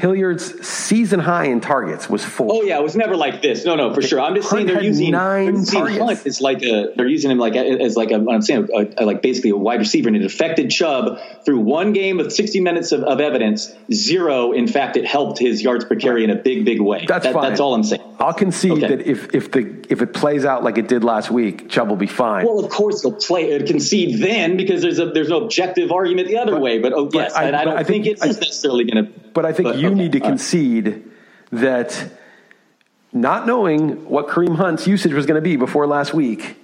Hilliard's 0.00 0.66
season 0.66 1.20
high 1.20 1.44
in 1.46 1.60
targets 1.60 2.08
was 2.08 2.24
four. 2.24 2.48
Oh 2.50 2.62
yeah, 2.62 2.78
it 2.78 2.82
was 2.82 2.96
never 2.96 3.16
like 3.16 3.42
this. 3.42 3.64
No, 3.66 3.74
no, 3.76 3.92
for 3.92 4.00
sure. 4.00 4.18
I'm 4.18 4.34
just 4.34 4.48
Hunt 4.48 4.66
saying 4.66 4.66
they're 4.66 4.82
using, 4.82 5.10
nine 5.10 5.44
they're 5.44 5.54
using 5.56 5.78
targets. 5.78 5.98
Hunt 6.00 6.26
as 6.26 6.40
like 6.40 6.62
a 6.62 6.92
they're 6.96 7.06
using 7.06 7.30
him 7.30 7.38
like 7.38 7.54
as 7.54 7.96
like 7.96 8.10
a, 8.10 8.14
I'm 8.16 8.40
saying 8.40 8.68
a, 8.74 9.02
a, 9.02 9.04
like 9.04 9.20
basically 9.20 9.50
a 9.50 9.56
wide 9.56 9.78
receiver, 9.80 10.08
and 10.08 10.16
it 10.16 10.24
affected 10.24 10.70
Chubb 10.70 11.18
through 11.44 11.60
one 11.60 11.92
game 11.92 12.18
of 12.18 12.32
60 12.32 12.60
minutes 12.60 12.92
of, 12.92 13.02
of 13.02 13.20
evidence. 13.20 13.72
Zero, 13.92 14.52
in 14.52 14.66
fact, 14.66 14.96
it 14.96 15.06
helped 15.06 15.38
his 15.38 15.62
yards 15.62 15.84
per 15.84 15.96
carry 15.96 16.24
in 16.24 16.30
a 16.30 16.34
big, 16.36 16.64
big 16.64 16.80
way. 16.80 17.04
That's 17.06 17.24
That- 17.24 17.34
fine. 17.34 17.48
That's 17.50 17.60
all 17.60 17.74
I'm 17.74 17.84
saying. 17.84 18.02
I'll 18.18 18.34
concede 18.34 18.72
Okay. 18.72 18.86
that 18.96 19.06
if, 19.06 19.34
if 19.34 19.50
the 19.50 19.82
if 19.88 20.02
it 20.02 20.12
plays 20.12 20.44
out 20.44 20.62
like 20.62 20.76
it 20.76 20.88
did 20.88 21.04
last 21.04 21.30
week, 21.30 21.70
Chubb 21.70 21.88
will 21.88 21.96
be 21.96 22.06
fine. 22.06 22.44
Well, 22.44 22.58
of 22.62 22.70
course 22.70 23.00
he'll 23.02 23.12
play 23.14 23.54
uh, 23.56 23.66
concede 23.66 24.20
then 24.22 24.56
because 24.58 24.82
there's 24.82 24.98
a 24.98 25.06
there's 25.06 25.30
no 25.30 25.42
objective 25.44 25.90
argument 25.90 26.28
the 26.28 26.36
other 26.36 26.58
way. 26.60 26.78
But 26.78 26.92
oh 26.92 27.06
but 27.06 27.14
yes, 27.14 27.32
I- 27.34 27.44
and 27.44 27.56
I 27.56 27.64
but 27.64 27.70
don't 27.70 27.78
I 27.80 27.84
think, 27.84 28.04
think- 28.04 28.16
it's 28.18 28.22
I- 28.22 28.26
necessarily 28.40 28.84
going 28.84 29.06
to. 29.06 29.12
But 29.32 29.44
I 29.44 29.52
think 29.52 29.76
you 29.76 29.88
okay, 29.88 29.94
need 29.94 30.12
to 30.12 30.20
all 30.20 30.24
right. 30.24 30.30
concede 30.30 31.10
that 31.52 32.10
not 33.12 33.46
knowing 33.46 34.08
what 34.08 34.28
Kareem 34.28 34.56
Hunt's 34.56 34.86
usage 34.86 35.12
was 35.12 35.26
going 35.26 35.36
to 35.36 35.42
be 35.42 35.56
before 35.56 35.86
last 35.86 36.14
week, 36.14 36.56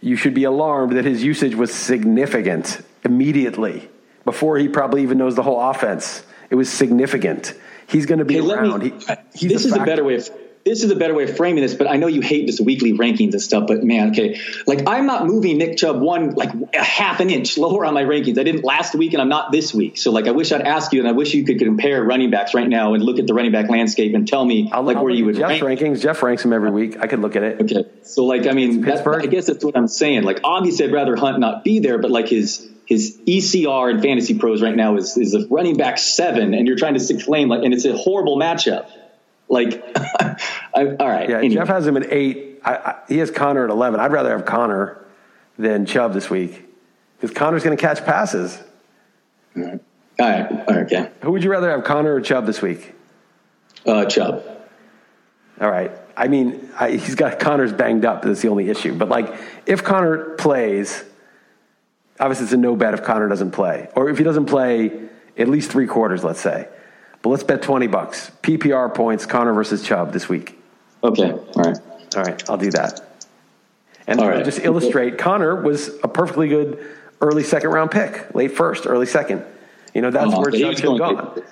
you 0.00 0.16
should 0.16 0.34
be 0.34 0.44
alarmed 0.44 0.96
that 0.96 1.04
his 1.04 1.22
usage 1.22 1.54
was 1.54 1.72
significant 1.72 2.80
immediately 3.04 3.88
before 4.24 4.58
he 4.58 4.68
probably 4.68 5.02
even 5.02 5.18
knows 5.18 5.34
the 5.34 5.42
whole 5.42 5.60
offense. 5.60 6.22
It 6.50 6.54
was 6.54 6.70
significant. 6.70 7.54
He's 7.86 8.06
going 8.06 8.18
to 8.18 8.24
be 8.24 8.38
around. 8.38 8.82
me. 8.82 8.90
he, 8.90 9.14
he's 9.34 9.52
this 9.52 9.64
is 9.64 9.72
a 9.72 9.84
better 9.84 10.04
way 10.04 10.16
of. 10.16 10.30
This 10.70 10.84
is 10.84 10.90
a 10.92 10.94
better 10.94 11.14
way 11.14 11.24
of 11.24 11.36
framing 11.36 11.62
this, 11.64 11.74
but 11.74 11.90
I 11.90 11.96
know 11.96 12.06
you 12.06 12.20
hate 12.20 12.46
this 12.46 12.60
weekly 12.60 12.92
rankings 12.92 13.32
and 13.32 13.42
stuff. 13.42 13.66
But 13.66 13.82
man, 13.82 14.10
okay, 14.10 14.40
like 14.68 14.86
I'm 14.86 15.04
not 15.04 15.26
moving 15.26 15.58
Nick 15.58 15.76
Chubb 15.76 16.00
one 16.00 16.30
like 16.30 16.50
a 16.72 16.84
half 16.84 17.18
an 17.18 17.28
inch 17.28 17.58
lower 17.64 17.84
on 17.84 17.92
my 17.92 18.04
rankings. 18.04 18.38
I 18.38 18.44
didn't 18.44 18.62
last 18.62 18.94
week, 18.94 19.12
and 19.12 19.20
I'm 19.20 19.28
not 19.28 19.50
this 19.50 19.74
week. 19.74 19.98
So 19.98 20.12
like, 20.12 20.28
I 20.28 20.30
wish 20.30 20.52
I'd 20.52 20.60
ask 20.60 20.92
you, 20.92 21.00
and 21.00 21.08
I 21.08 21.12
wish 21.12 21.34
you 21.34 21.44
could 21.44 21.58
compare 21.58 22.04
running 22.04 22.30
backs 22.30 22.54
right 22.54 22.68
now 22.68 22.94
and 22.94 23.02
look 23.02 23.18
at 23.18 23.26
the 23.26 23.34
running 23.34 23.50
back 23.50 23.68
landscape 23.68 24.14
and 24.14 24.28
tell 24.28 24.44
me 24.44 24.70
I'll, 24.72 24.84
like 24.84 24.96
I'll 24.96 25.02
where 25.02 25.12
you 25.12 25.24
would 25.24 25.34
Jeff's 25.34 25.60
rank. 25.60 25.80
rankings. 25.80 26.02
Jeff 26.02 26.22
ranks 26.22 26.44
him 26.44 26.52
every 26.52 26.70
week. 26.70 26.98
I 27.00 27.08
could 27.08 27.18
look 27.18 27.34
at 27.34 27.42
it. 27.42 27.62
Okay, 27.62 27.90
so 28.04 28.26
like, 28.26 28.46
I 28.46 28.52
mean, 28.52 28.82
that. 28.82 29.04
I 29.04 29.26
guess 29.26 29.46
that's 29.46 29.64
what 29.64 29.76
I'm 29.76 29.88
saying. 29.88 30.22
Like, 30.22 30.38
obviously, 30.44 30.86
I'd 30.86 30.92
rather 30.92 31.16
Hunt 31.16 31.40
not 31.40 31.64
be 31.64 31.80
there, 31.80 31.98
but 31.98 32.12
like 32.12 32.28
his 32.28 32.70
his 32.86 33.18
ECR 33.26 33.92
in 33.92 34.02
fantasy 34.02 34.38
pros 34.38 34.62
right 34.62 34.76
now 34.76 34.96
is 34.96 35.16
is 35.16 35.34
a 35.34 35.48
running 35.48 35.76
back 35.76 35.98
seven, 35.98 36.54
and 36.54 36.68
you're 36.68 36.76
trying 36.76 36.96
to 36.96 37.18
claim 37.18 37.48
like, 37.48 37.64
and 37.64 37.74
it's 37.74 37.84
a 37.84 37.96
horrible 37.96 38.38
matchup. 38.38 38.86
Like, 39.50 39.82
I, 39.96 40.96
all 40.98 41.08
right, 41.08 41.28
Yeah, 41.28 41.38
anyway. 41.38 41.54
Jeff 41.56 41.68
has 41.68 41.86
him 41.86 41.96
at 41.96 42.10
eight. 42.12 42.60
I, 42.64 42.74
I, 42.76 42.94
he 43.08 43.18
has 43.18 43.30
Connor 43.30 43.64
at 43.64 43.70
eleven. 43.70 44.00
I'd 44.00 44.12
rather 44.12 44.30
have 44.30 44.46
Connor 44.46 45.04
than 45.58 45.84
Chubb 45.84 46.14
this 46.14 46.30
week 46.30 46.64
because 47.20 47.36
Connor's 47.36 47.64
going 47.64 47.76
to 47.76 47.80
catch 47.80 48.04
passes. 48.04 48.58
all 49.56 49.62
right, 49.64 49.80
all 50.18 50.28
right, 50.28 50.70
okay, 50.84 51.10
Who 51.22 51.32
would 51.32 51.42
you 51.44 51.50
rather 51.50 51.68
have, 51.70 51.84
Connor 51.84 52.14
or 52.14 52.20
Chubb 52.20 52.46
this 52.46 52.62
week? 52.62 52.94
uh, 53.86 54.04
Chubb. 54.06 54.44
All 55.60 55.70
right. 55.70 55.90
I 56.16 56.28
mean, 56.28 56.70
I, 56.78 56.92
he's 56.92 57.14
got 57.14 57.38
Connor's 57.40 57.72
banged 57.72 58.04
up. 58.04 58.22
That's 58.22 58.40
the 58.42 58.48
only 58.48 58.68
issue. 58.70 58.94
But 58.94 59.08
like, 59.08 59.34
if 59.66 59.82
Connor 59.84 60.36
plays, 60.36 61.02
obviously 62.18 62.44
it's 62.44 62.52
a 62.52 62.56
no 62.58 62.76
bet 62.76 62.94
if 62.94 63.02
Connor 63.02 63.28
doesn't 63.28 63.50
play, 63.52 63.88
or 63.96 64.08
if 64.10 64.18
he 64.18 64.24
doesn't 64.24 64.46
play 64.46 65.08
at 65.36 65.48
least 65.48 65.70
three 65.70 65.86
quarters, 65.86 66.22
let's 66.24 66.40
say. 66.40 66.68
But 67.22 67.28
let's 67.30 67.42
bet 67.44 67.62
twenty 67.62 67.86
bucks 67.86 68.30
PPR 68.42 68.94
points 68.94 69.26
Connor 69.26 69.52
versus 69.52 69.82
Chubb 69.82 70.12
this 70.12 70.28
week. 70.28 70.58
Okay, 71.04 71.30
all 71.32 71.52
right. 71.56 71.76
All 72.16 72.22
right, 72.22 72.50
I'll 72.50 72.56
do 72.58 72.70
that. 72.72 73.00
And 74.06 74.18
All 74.18 74.26
to 74.26 74.32
right. 74.36 74.44
just 74.44 74.58
illustrate, 74.60 75.18
Connor 75.18 75.62
was 75.62 75.88
a 76.02 76.08
perfectly 76.08 76.48
good 76.48 76.84
early 77.20 77.44
second 77.44 77.70
round 77.70 77.90
pick, 77.90 78.34
late 78.34 78.52
first, 78.56 78.86
early 78.86 79.06
second. 79.06 79.44
You 79.94 80.02
know, 80.02 80.10
that's 80.10 80.32
Oh, 80.34 80.40
where 80.40 80.50
he 80.50 80.60
Chubb 80.62 80.74
should 80.76 80.88
have 80.88 80.98
going- 80.98 81.16
gone. 81.16 81.42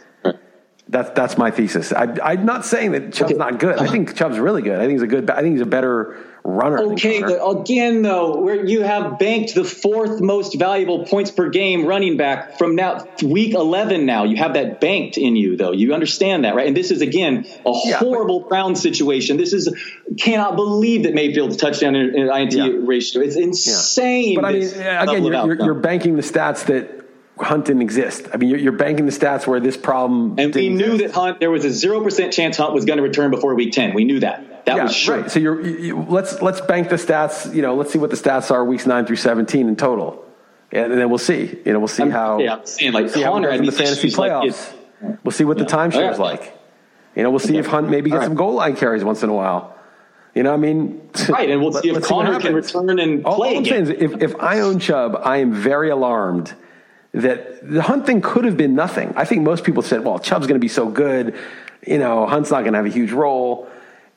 That's 0.91 1.11
that's 1.11 1.37
my 1.37 1.51
thesis. 1.51 1.93
I, 1.93 2.15
I'm 2.23 2.47
not 2.47 2.65
saying 2.65 2.93
that 2.93 3.13
Chubb's 3.13 3.33
Okay. 3.33 3.39
not 3.39 3.59
good. 3.59 3.79
I 3.79 3.87
think 3.89 4.15
Chubb's 4.17 4.39
really 4.39 4.63
good. 4.63 4.77
I 4.77 4.81
think 4.81 4.93
he's 4.93 5.03
a 5.03 5.07
good. 5.07 5.29
I 5.31 5.43
think 5.43 5.53
he's 5.53 5.61
a 5.61 5.67
better 5.67 6.17
runner. 6.45 6.79
Okay, 6.93 7.21
but 7.21 7.47
again, 7.61 8.01
though, 8.01 8.41
where 8.41 8.65
you 8.65 8.81
have 8.83 9.19
banked 9.19 9.55
the 9.55 9.65
fourth 9.65 10.23
most 10.23 10.59
valuable 10.59 11.05
points 11.05 11.31
per 11.31 11.51
game 11.51 11.85
running 11.85 12.17
back 12.17 12.57
from 12.57 12.75
now 12.75 13.07
week 13.23 13.53
11 13.53 14.07
now. 14.07 14.25
You 14.25 14.39
have 14.39 14.55
that 14.55 14.81
banked 14.81 15.19
in 15.19 15.37
you, 15.37 15.59
though. 15.59 15.73
You 15.73 15.93
understand 15.93 16.45
that, 16.45 16.55
right? 16.55 16.67
And 16.67 16.75
this 16.75 16.91
is, 16.91 17.03
again, 17.03 17.45
a 17.67 17.73
Yeah, 17.85 17.99
but- 18.01 18.07
horrible 18.07 18.41
Brown 18.49 18.75
situation. 18.75 19.37
This 19.37 19.53
is, 19.53 19.69
cannot 20.19 20.57
believe 20.57 21.03
that 21.03 21.13
Mayfield's 21.13 21.59
touchdown 21.59 21.95
in, 21.97 22.17
in 22.19 22.31
INT 22.33 22.55
Yeah. 22.55 22.69
ratio. 22.81 23.21
It's 23.21 23.37
insane. 23.37 24.37
But 24.37 24.47
I 24.47 24.53
mean, 24.53 24.63
again, 24.63 25.25
you're, 25.25 25.47
you're, 25.49 25.65
you're 25.67 25.75
banking 25.75 26.17
the 26.17 26.23
stats 26.23 26.65
that 26.67 26.98
Hunt 27.41 27.65
didn't 27.67 27.83
exist. 27.83 28.29
I 28.33 28.37
mean, 28.37 28.51
you're, 28.51 28.59
you're 28.59 28.73
banking 28.73 29.07
the 29.07 29.13
stats 29.13 29.47
where 29.47 29.61
this 29.61 29.77
problem. 29.77 30.39
and 30.39 30.55
we 30.55 30.69
knew 30.69 30.95
exist. 30.95 31.15
that 31.15 31.21
Hunt, 31.21 31.41
there 31.41 31.51
was 31.51 31.65
a 31.65 31.69
0% 31.69 32.33
chance 32.33 32.57
Hunt 32.57 32.75
was 32.75 32.85
going 32.85 32.97
to 32.97 33.03
return 33.03 33.31
before 33.31 33.55
week 33.55 33.73
10. 33.73 33.95
We 33.95 34.05
knew 34.05 34.21
that. 34.21 34.59
That 34.69 34.77
yeah, 34.77 34.83
was 34.85 34.95
sure. 34.95 35.23
right. 35.23 35.31
So 35.31 35.41
you're, 35.41 35.67
you, 35.67 36.07
let's 36.11 36.43
let's 36.43 36.61
bank 36.61 36.91
the 36.91 36.97
stats. 36.97 37.55
You 37.55 37.63
know, 37.63 37.75
let's 37.75 37.91
see 37.91 37.99
what 37.99 38.11
the 38.11 38.17
stats 38.17 38.51
are 38.51 38.63
weeks 38.63 38.87
nine 38.87 39.07
through 39.07 39.17
seventeen 39.17 39.67
in 39.67 39.77
total, 39.77 40.23
and, 40.71 40.93
then 40.93 41.09
we'll 41.09 41.17
see. 41.17 41.59
You 41.65 41.73
know, 41.73 41.79
we'll 41.79 41.89
see 41.89 42.03
I'm- 42.03 42.13
how. 42.13 42.39
yeah, 42.39 42.57
I'm 42.57 42.67
saying, 42.67 42.93
like, 42.93 43.09
see 43.09 43.23
how 43.23 43.31
it 43.31 43.33
Connor 43.37 43.49
in 43.49 43.65
the 43.65 43.73
fantasy 43.73 44.09
issues, 44.09 44.19
like, 44.19 44.31
playoffs. 44.31 44.75
we'll 45.25 45.33
see 45.33 45.45
what 45.45 45.57
the 45.57 45.65
timeshare 45.65 46.09
oh, 46.09 46.11
is 46.11 46.21
Okay. 46.21 46.23
like. 46.23 46.59
You 47.17 47.23
know, 47.23 47.31
we'll 47.31 47.39
see 47.39 47.57
if 47.57 47.65
Hunt 47.65 47.89
maybe 47.89 48.11
gets 48.11 48.19
right. 48.19 48.27
some 48.27 48.35
goal 48.35 48.55
line 48.55 48.77
carries 48.77 49.03
once 49.03 49.23
in 49.23 49.31
a 49.31 49.35
while. 49.35 49.75
You 50.35 50.43
know, 50.43 50.53
I 50.53 50.59
mean, 50.59 51.11
right, 51.31 51.49
and 51.49 51.63
we'll 51.63 51.73
see 51.73 51.89
if 51.89 52.03
Connor 52.03 52.33
what 52.33 52.43
can 52.43 52.55
return 52.55 52.99
and 52.99 53.25
all, 53.25 53.37
play 53.37 53.53
all 53.53 53.59
I'm 53.59 53.65
saying 53.65 53.85
is, 53.85 53.89
if, 53.89 54.23
if 54.23 54.37
I 54.39 54.61
own 54.61 54.81
Chubb, 54.81 55.19
I 55.25 55.39
am 55.39 55.55
very 55.55 55.89
alarmed 55.89 56.55
that 57.23 57.69
the 57.69 57.83
Hunt 57.83 58.07
thing 58.07 58.21
could 58.21 58.45
have 58.45 58.57
been 58.57 58.75
nothing. 58.75 59.13
I 59.17 59.25
think 59.25 59.43
most 59.43 59.65
people 59.65 59.83
said, 59.83 60.05
"Well, 60.05 60.19
Chubb's 60.19 60.47
going 60.47 60.59
to 60.59 60.65
be 60.65 60.69
so 60.69 60.89
good, 60.89 61.37
you 61.87 61.99
know, 61.99 62.27
Hunt's 62.27 62.51
not 62.51 62.61
going 62.61 62.73
to 62.73 62.79
have 62.79 62.87
a 62.87 62.91
huge 62.91 63.13
role." 63.13 63.69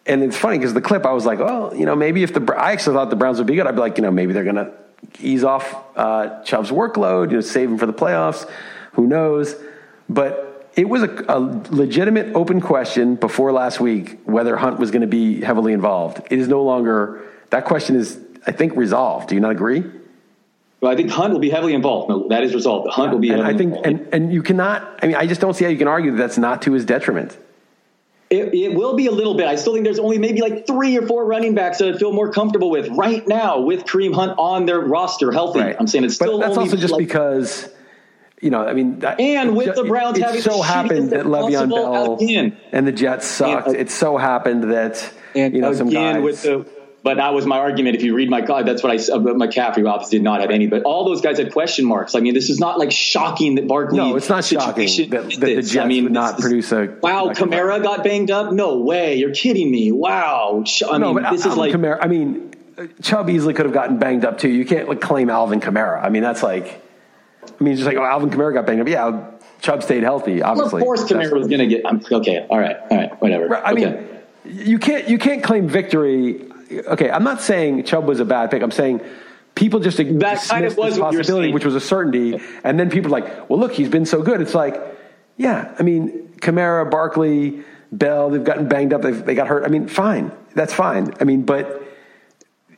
And 0.06 0.24
it's 0.24 0.38
funny 0.38 0.58
because 0.58 0.74
the 0.74 0.82
clip, 0.82 1.06
I 1.06 1.14
was 1.14 1.26
like, 1.26 1.40
"Oh, 1.40 1.74
you 1.74 1.86
know, 1.86 1.96
maybe 1.96 2.24
if 2.24 2.34
the 2.34 2.56
I 2.56 2.72
actually 2.72 2.96
thought 2.96 3.10
the 3.10 3.16
Browns 3.16 3.38
would 3.38 3.48
be 3.48 3.56
good, 3.56 3.68
I'd 3.68 3.76
be 3.76 3.82
like, 3.82 3.98
you 3.98 4.04
know, 4.04 4.12
maybe 4.12 4.34
they're 4.34 4.44
going 4.44 4.56
to 4.56 4.72
ease 5.20 5.44
off 5.44 5.76
uh, 5.96 6.44
Chubb's 6.44 6.70
workload, 6.72 7.30
you 7.30 7.38
know, 7.38 7.42
save 7.42 7.70
him 7.70 7.78
for 7.78 7.86
the 7.86 7.94
playoffs. 7.94 8.50
Who 8.94 9.08
knows?" 9.08 9.56
But 10.10 10.70
it 10.76 10.88
was 10.88 11.04
a, 11.04 11.26
a 11.28 11.40
legitimate 11.70 12.36
open 12.36 12.62
question 12.62 13.16
before 13.16 13.52
last 13.52 13.80
week 13.80 14.20
whether 14.26 14.56
Hunt 14.56 14.80
was 14.80 14.92
going 14.92 15.02
to 15.02 15.08
be 15.08 15.42
heavily 15.42 15.74
involved. 15.74 16.22
It 16.30 16.40
is 16.40 16.48
no 16.48 16.64
longer 16.64 17.22
that 17.50 17.66
question 17.66 17.96
is, 17.96 18.20
I 18.48 18.52
think, 18.52 18.76
resolved. 18.76 19.30
Do 19.30 19.36
you 19.36 19.42
not 19.42 19.52
agree? 19.52 19.84
Well, 20.82 20.92
I 20.92 20.96
think 20.96 21.12
Hunt 21.12 21.32
will 21.32 21.40
be 21.40 21.52
heavily 21.52 21.76
involved. 21.76 22.10
No, 22.10 22.28
that 22.30 22.44
is 22.44 22.56
resolved. 22.56 22.90
Hunt 22.90 23.12
will 23.12 23.20
be. 23.20 23.30
And 23.30 23.44
I 23.44 23.50
think, 23.56 23.76
involved. 23.76 23.86
and, 23.86 24.08
and 24.14 24.34
you 24.34 24.42
cannot. 24.42 25.00
I 25.02 25.08
mean, 25.08 25.16
I 25.16 25.28
just 25.28 25.40
don't 25.40 25.54
see 25.54 25.64
how 25.64 25.70
you 25.70 25.78
can 25.78 25.88
argue 25.88 26.12
that 26.12 26.18
that's 26.18 26.40
not 26.40 26.64
to 26.64 26.74
his 26.74 26.86
detriment. 26.86 27.38
It, 28.32 28.54
it 28.54 28.74
will 28.74 28.96
be 28.96 29.06
a 29.08 29.12
little 29.12 29.36
bit. 29.36 29.46
I 29.46 29.58
still 29.58 29.74
think 29.74 29.84
there's 29.84 30.00
only 30.00 30.18
maybe 30.18 30.42
like 30.42 30.66
three 30.66 30.98
or 30.98 31.06
four 31.06 31.26
running 31.26 31.54
backs 31.54 31.80
that 31.80 31.94
I 31.94 31.98
feel 31.98 32.14
more 32.14 32.32
comfortable 32.32 32.72
with 32.72 32.88
right 32.90 33.28
now 33.28 33.60
with 33.60 33.84
Kareem 33.84 34.16
Hunt 34.16 34.34
on 34.40 34.66
their 34.66 34.80
roster, 34.80 35.32
healthy. 35.32 35.60
I'm 35.60 35.86
saying 35.86 36.06
it's 36.06 36.16
still 36.16 36.40
but 36.40 36.48
that's 36.48 36.58
only 36.58 36.70
also 36.70 36.82
just 36.82 36.94
like- 36.94 37.06
because, 37.06 37.70
you 38.42 38.50
know, 38.50 38.66
I 38.66 38.74
mean, 38.74 39.00
that, 39.00 39.20
And 39.20 39.56
with 39.56 39.68
it 39.68 39.76
the 39.76 39.84
Browns 39.84 40.18
it 40.18 40.24
having 40.24 40.42
so 40.42 40.58
the 40.58 40.64
happened 40.64 41.10
that 41.10 41.26
Le'Veon 41.26 41.70
Bell 41.70 42.16
again. 42.16 42.58
and 42.72 42.88
the 42.88 42.94
Jets 42.94 43.28
sucked. 43.28 43.68
And, 43.68 43.76
uh, 43.76 43.80
it 43.80 43.92
so 43.92 44.16
happened 44.18 44.72
that 44.72 45.12
and 45.36 45.54
you 45.54 45.62
know 45.62 45.74
some 45.74 45.90
guys. 45.90 46.24
with 46.24 46.42
the. 46.42 46.66
But 47.04 47.18
that 47.18 47.34
was 47.34 47.48
my 47.48 47.58
argument. 47.58 47.96
If 47.96 48.04
you 48.04 48.14
read 48.14 48.30
my 48.30 48.44
card, 48.44 48.68
that's 48.68 48.84
what 48.84 48.92
I 48.92 48.98
said. 48.98 49.24
But 49.24 49.32
uh, 49.32 49.36
McCaffrey 49.36 49.90
obviously 49.90 50.20
did 50.20 50.24
not 50.24 50.42
have 50.42 50.52
any. 50.52 50.68
But 50.68 50.84
all 50.84 51.04
those 51.04 51.22
guys 51.22 51.40
had 51.40 51.52
question 51.52 51.86
marks. 51.86 52.14
I 52.14 52.20
mean, 52.20 52.36
this 52.36 52.52
is 52.52 52.60
not 52.60 52.78
like 52.78 52.92
shocking 52.92 53.56
that 53.56 53.68
Barkley. 53.68 53.98
no, 53.98 54.16
it's 54.16 54.30
not 54.30 54.46
shocking 54.46 55.10
that, 55.10 55.32
that 55.40 55.40
the. 55.40 55.56
Jets 55.56 55.78
I 55.78 55.88
mean, 55.88 56.04
would 56.04 56.14
not 56.14 56.40
produce 56.40 56.72
a. 56.72 56.96
Wow, 57.02 57.30
a- 57.30 57.34
Kamara 57.34 57.82
got 57.82 58.04
banged 58.04 58.30
up. 58.30 58.54
No 58.54 58.78
way, 58.80 59.16
you're 59.16 59.34
kidding 59.34 59.72
me. 59.72 59.92
Wow, 59.92 60.64
I 60.90 60.98
no, 61.00 61.14
mean, 61.14 61.26
this 61.32 61.46
is 61.46 61.58
like 61.58 61.74
Kamara. 61.74 61.98
I 62.02 62.08
mean, 62.08 62.54
uh, 62.78 62.86
Chubb 63.02 63.32
easily 63.32 63.56
could 63.56 63.66
have 63.66 63.74
gotten 63.74 63.98
banged 63.98 64.24
up 64.24 64.38
too. 64.38 64.50
You 64.50 64.66
can't 64.66 64.88
like, 64.88 65.02
claim 65.02 65.32
Alvin 65.32 65.60
Kamara. 65.60 66.04
I 66.04 66.10
mean, 66.10 66.22
that's 66.22 66.44
like. 66.44 66.84
I 67.44 67.64
mean, 67.64 67.76
just 67.76 67.88
like 67.88 67.98
oh, 67.98 68.06
Alvin 68.06 68.30
Kamara 68.30 68.54
got 68.54 68.68
banged 68.68 68.82
up. 68.82 68.88
Yeah, 68.88 69.32
Chubb 69.62 69.82
stayed 69.82 70.04
healthy. 70.04 70.42
Well, 70.42 70.52
Obviously, 70.52 70.82
of 70.82 70.86
course, 70.86 71.04
Kamara 71.06 71.34
was 71.34 71.48
going 71.48 71.62
to 71.62 71.68
get. 71.68 71.84
I'm, 71.84 72.04
okay, 72.12 72.46
all 72.48 72.60
right, 72.60 72.78
all 72.92 72.98
right, 72.98 73.22
whatever. 73.22 73.56
I 73.56 73.72
okay. 73.72 73.86
mean, 73.86 74.08
you 74.46 74.78
can't 74.78 75.08
you 75.08 75.18
can't 75.18 75.44
claim 75.44 75.68
victory. 75.68 76.51
Okay, 76.80 77.10
I'm 77.10 77.24
not 77.24 77.42
saying 77.42 77.84
Chubb 77.84 78.06
was 78.06 78.20
a 78.20 78.26
bad 78.26 78.52
pick. 78.52 78.62
I'm 78.62 78.72
saying 78.72 79.02
people 79.56 79.80
just 79.80 79.98
That 79.98 80.42
kind 80.48 80.66
of 80.66 80.78
was 80.78 80.94
this 80.94 81.00
what 81.00 81.12
you 81.12 81.18
were 81.18 81.24
possibility, 81.24 81.52
which 81.52 81.66
was 81.66 81.76
a 81.76 81.82
certainty, 81.82 82.40
and 82.64 82.80
then 82.80 82.90
people 82.90 83.14
are 83.14 83.20
like, 83.20 83.50
well, 83.50 83.60
look, 83.60 83.74
he's 83.74 83.90
been 83.90 84.06
so 84.06 84.22
good. 84.22 84.42
It's 84.42 84.56
like, 84.56 84.82
yeah, 85.38 85.76
I 85.78 85.84
mean, 85.84 86.30
Kamara, 86.38 86.90
Barkley, 86.90 87.64
Bell, 87.92 88.30
they've 88.30 88.44
gotten 88.44 88.68
banged 88.68 88.94
up. 88.94 89.02
They've, 89.02 89.26
they 89.26 89.36
got 89.36 89.48
hurt. 89.48 89.66
I 89.66 89.68
mean, 89.68 89.88
fine, 89.88 90.32
that's 90.56 90.74
fine. 90.74 91.14
I 91.20 91.26
mean, 91.26 91.44
but 91.44 91.82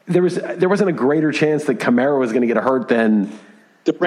there 0.05 0.21
was 0.21 0.35
there 0.35 0.69
wasn't 0.69 0.89
a 0.89 0.93
greater 0.93 1.31
chance 1.31 1.65
that 1.65 1.75
Kamara 1.79 2.19
was 2.19 2.31
going 2.31 2.41
to 2.41 2.47
get 2.47 2.57
hurt 2.57 2.87
than 2.87 3.31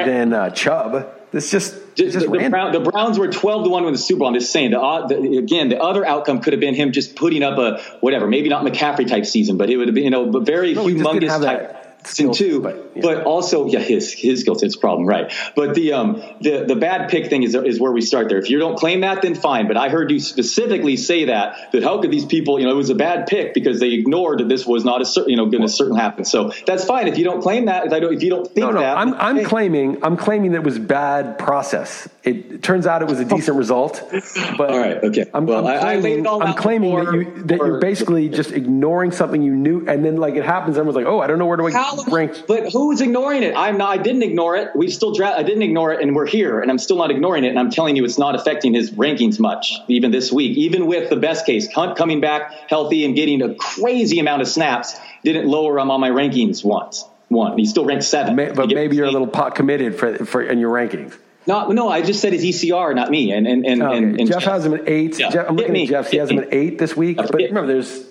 than 0.07 0.33
uh, 0.33 0.51
Chubb. 0.51 1.13
It's 1.33 1.51
just 1.51 1.75
it's 1.99 2.15
Just, 2.15 2.27
the, 2.27 2.39
the. 2.39 2.51
Brown, 2.51 2.73
the 2.73 2.81
Browns 2.81 3.19
were 3.19 3.29
12 3.29 3.65
to 3.65 3.71
1 3.71 3.85
with 3.85 3.95
the 3.95 3.99
Super 3.99 4.21
Bowl. 4.21 4.29
I'm 4.29 4.35
just 4.35 4.53
saying, 4.53 4.71
the, 4.73 4.81
odd- 4.81 5.09
the, 5.09 5.39
again, 5.39 5.69
the 5.69 5.81
other 5.81 6.05
outcome 6.05 6.41
could 6.41 6.53
have 6.53 6.61
been 6.61 6.75
him 6.75 6.93
just 6.93 7.17
putting 7.17 7.43
up 7.43 7.59
a 7.59 7.83
whatever, 8.01 8.27
maybe 8.27 8.49
not 8.49 8.65
McCaffrey 8.65 9.09
type 9.09 9.27
season, 9.27 9.57
but 9.57 9.71
it 9.71 9.77
would 9.77 9.89
have 9.89 9.95
been, 9.95 10.05
you 10.05 10.11
know, 10.11 10.37
a 10.37 10.41
very 10.41 10.75
No, 10.75 10.87
he 10.87 10.95
just 10.99 11.11
didn't 11.11 11.29
humongous 11.29 11.45
type 11.45 11.86
that 12.07 12.15
season 12.17 12.33
too. 12.33 12.61
but, 12.61 13.01
But, 13.01 13.25
also, 13.25 13.67
yeah, 13.67 13.81
his 13.81 14.13
his 14.13 14.41
skill 14.41 14.55
set's 14.55 14.75
a 14.77 14.79
problem, 14.79 15.07
right? 15.07 15.33
But 15.55 15.75
the 15.75 15.93
um 15.93 16.23
the 16.41 16.65
the 16.67 16.77
bad 16.77 17.11
pick 17.11 17.29
thing 17.29 17.43
is 17.43 17.55
is 17.55 17.79
where 17.81 17.93
we 17.93 18.01
start 18.01 18.29
there. 18.29 18.39
If 18.39 18.49
you 18.51 18.59
don't 18.59 18.79
claim 18.79 19.01
that, 19.01 19.23
then 19.23 19.35
fine. 19.35 19.69
But 19.69 19.77
I 19.77 19.89
heard 19.89 20.11
you 20.11 20.21
specifically 20.21 20.97
say 20.97 21.27
that 21.27 21.73
that 21.73 21.83
how 21.83 22.01
could 22.01 22.11
these 22.11 22.25
people, 22.25 22.59
you 22.59 22.65
know, 22.67 22.73
it 22.73 22.77
was 22.77 22.91
a 22.91 22.95
bad 22.95 23.27
pick 23.27 23.53
because 23.55 23.81
they 23.81 23.93
ignored 23.93 24.41
that 24.41 24.49
this 24.49 24.67
was 24.67 24.85
not 24.85 25.03
a 25.03 25.05
certain, 25.05 25.31
you 25.31 25.37
know, 25.37 25.47
going 25.47 25.63
to 25.63 25.69
certain 25.69 25.97
happen. 25.97 26.25
So 26.25 26.53
that's 26.67 26.85
fine 26.85 27.09
if 27.09 27.19
you 27.19 27.25
don't 27.25 27.43
claim 27.43 27.67
that. 27.67 27.87
If 27.87 27.93
I 27.93 28.01
don't, 28.01 28.15
if 28.15 28.23
you 28.23 28.31
don't 28.31 28.45
think 28.47 28.59
No, 28.67 28.71
no, 28.73 28.81
that, 28.81 28.97
I'm, 28.97 29.15
I'm 29.15 29.37
hey. 29.37 29.45
claiming 29.45 30.03
I'm 30.05 30.17
claiming 30.17 30.53
that 30.53 30.59
it 30.59 30.65
was 30.65 30.79
bad 30.79 31.39
process. 31.39 32.09
It 32.23 32.63
turns 32.63 32.87
out 32.87 33.03
it 33.03 33.09
was 33.09 33.21
a 33.21 33.25
decent 33.25 33.57
result, 33.57 34.03
but 34.59 34.71
All 34.71 34.79
right, 34.79 34.97
okay. 35.05 35.27
I'm, 35.33 35.47
Well, 35.47 35.67
I'm 35.67 35.67
I- 35.67 35.77
I 35.77 35.95
laid 35.97 36.01
claiming, 36.01 36.21
it 36.21 36.27
all 36.27 36.43
I'm 36.43 36.49
out 36.51 36.57
claiming 36.57 36.95
that 36.97 37.13
you 37.13 37.25
that 37.45 37.57
you're 37.59 37.67
before- 37.67 37.81
basically 37.81 38.29
just 38.29 38.51
ignoring 38.53 39.13
something 39.13 39.43
you 39.43 39.55
knew, 39.55 39.87
and 39.87 40.05
then 40.05 40.17
like 40.17 40.35
it 40.35 40.45
happens, 40.45 40.77
everyone's 40.77 40.97
like, 40.97 41.07
oh, 41.07 41.21
I 41.21 41.27
don't 41.29 41.39
know 41.39 41.47
where 41.47 41.57
do 41.57 41.67
I 41.69 41.73
How, 41.73 41.96
rank. 42.09 42.45
but 42.47 42.73
who's 42.73 43.01
ignoring 43.01 43.43
it? 43.43 43.55
I'm 43.57 43.79
not. 43.79 43.91
I 43.99 44.03
didn't 44.03 44.23
ignore 44.23 44.57
it. 44.57 44.75
We 44.75 44.91
still 44.91 45.13
dra- 45.13 45.37
I 45.39 45.43
didn't 45.43 45.63
ignore 45.63 45.93
it, 45.93 46.01
and 46.03 46.15
we're 46.15 46.27
here, 46.27 46.61
and 46.61 46.71
I'm 46.71 46.79
still 46.79 46.97
not 46.97 47.11
ignoring 47.11 47.45
it. 47.45 47.49
And 47.49 47.59
I'm 47.59 47.71
telling 47.71 47.97
you, 47.97 48.05
it's 48.05 48.19
not 48.19 48.35
affecting 48.35 48.75
his 48.75 48.91
rankings 48.93 49.39
much, 49.41 49.73
even 49.89 50.11
this 50.11 50.33
week. 50.33 50.57
Even 50.57 50.87
with 50.87 51.11
the 51.11 51.17
best 51.17 51.47
case, 51.47 51.71
Hunt 51.73 51.97
coming 51.97 52.21
back 52.21 52.53
healthy 52.69 53.05
and 53.05 53.15
getting 53.15 53.43
a 53.43 53.55
crazy 53.55 54.19
amount 54.19 54.43
of 54.43 54.49
snaps, 54.49 54.95
didn't 55.25 55.47
lower 55.47 55.79
him 55.79 55.91
on 55.91 56.01
my 56.01 56.11
rankings 56.11 56.65
once. 56.65 57.05
One, 57.29 57.59
he 57.59 57.67
still 57.67 57.85
ranked 57.85 58.05
seven. 58.05 58.37
May, 58.37 58.53
but 58.53 58.69
maybe 58.69 58.97
you're 58.97 59.07
a 59.07 59.11
little 59.11 59.27
pot 59.27 59.55
committed 59.57 59.99
for 59.99 60.25
for 60.25 60.43
in 60.43 60.59
your 60.59 60.73
rankings. 60.73 61.17
No, 61.49 61.69
no. 61.69 61.89
I 61.89 62.03
just 62.03 62.21
said 62.21 62.33
his 62.33 62.45
ECR, 62.45 62.95
not 62.95 63.11
me. 63.11 63.33
And 63.33 63.47
and 63.47 63.65
and, 63.67 63.83
Okay. 63.83 63.97
and, 63.99 64.21
and 64.21 64.29
Jeff 64.29 64.43
has 64.45 64.65
him 64.65 64.75
at 64.75 64.89
eight. 64.89 65.19
Yeah. 65.19 65.31
Jeff, 65.31 65.49
I'm 65.49 65.57
looking 65.57 65.73
me. 65.73 65.83
at 65.85 65.89
Jeff. 65.89 66.11
He 66.11 66.17
has 66.19 66.31
him 66.31 66.39
at 66.39 66.53
eight 66.53 66.79
this 66.79 66.97
week. 66.97 67.17
But 67.17 67.33
remember, 67.35 67.67
there's 67.67 68.05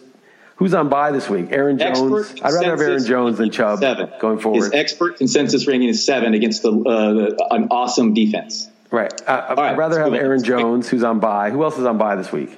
who's 0.56 0.74
on 0.74 0.90
bye 0.90 1.12
this 1.12 1.30
week. 1.30 1.48
Aaron 1.52 1.78
Jones. 1.78 2.34
I'd 2.42 2.54
rather 2.54 2.72
have 2.72 2.82
Aaron 2.82 3.06
Jones 3.06 3.38
than 3.38 3.52
Chubb 3.52 3.80
seven 3.80 4.10
going 4.20 4.40
forward. 4.40 4.64
His 4.66 4.74
expert 4.74 5.18
consensus 5.18 5.68
ranking 5.68 5.90
is 5.90 6.06
seven 6.06 6.34
against 6.34 6.62
the, 6.64 6.72
uh, 6.72 7.14
the 7.14 7.48
an 7.52 7.68
awesome 7.72 8.14
defense. 8.14 8.70
right. 8.92 9.12
I, 9.28 9.54
right, 9.54 9.60
I'd 9.60 9.78
rather 9.78 10.02
have. 10.02 10.14
Aaron 10.14 10.44
Jones, 10.44 10.90
who's 10.90 11.04
on 11.04 11.20
bye. 11.20 11.50
Who 11.52 11.64
else 11.64 11.78
is 11.78 11.86
on 11.86 11.98
bye 11.98 12.16
this 12.16 12.32
week? 12.32 12.58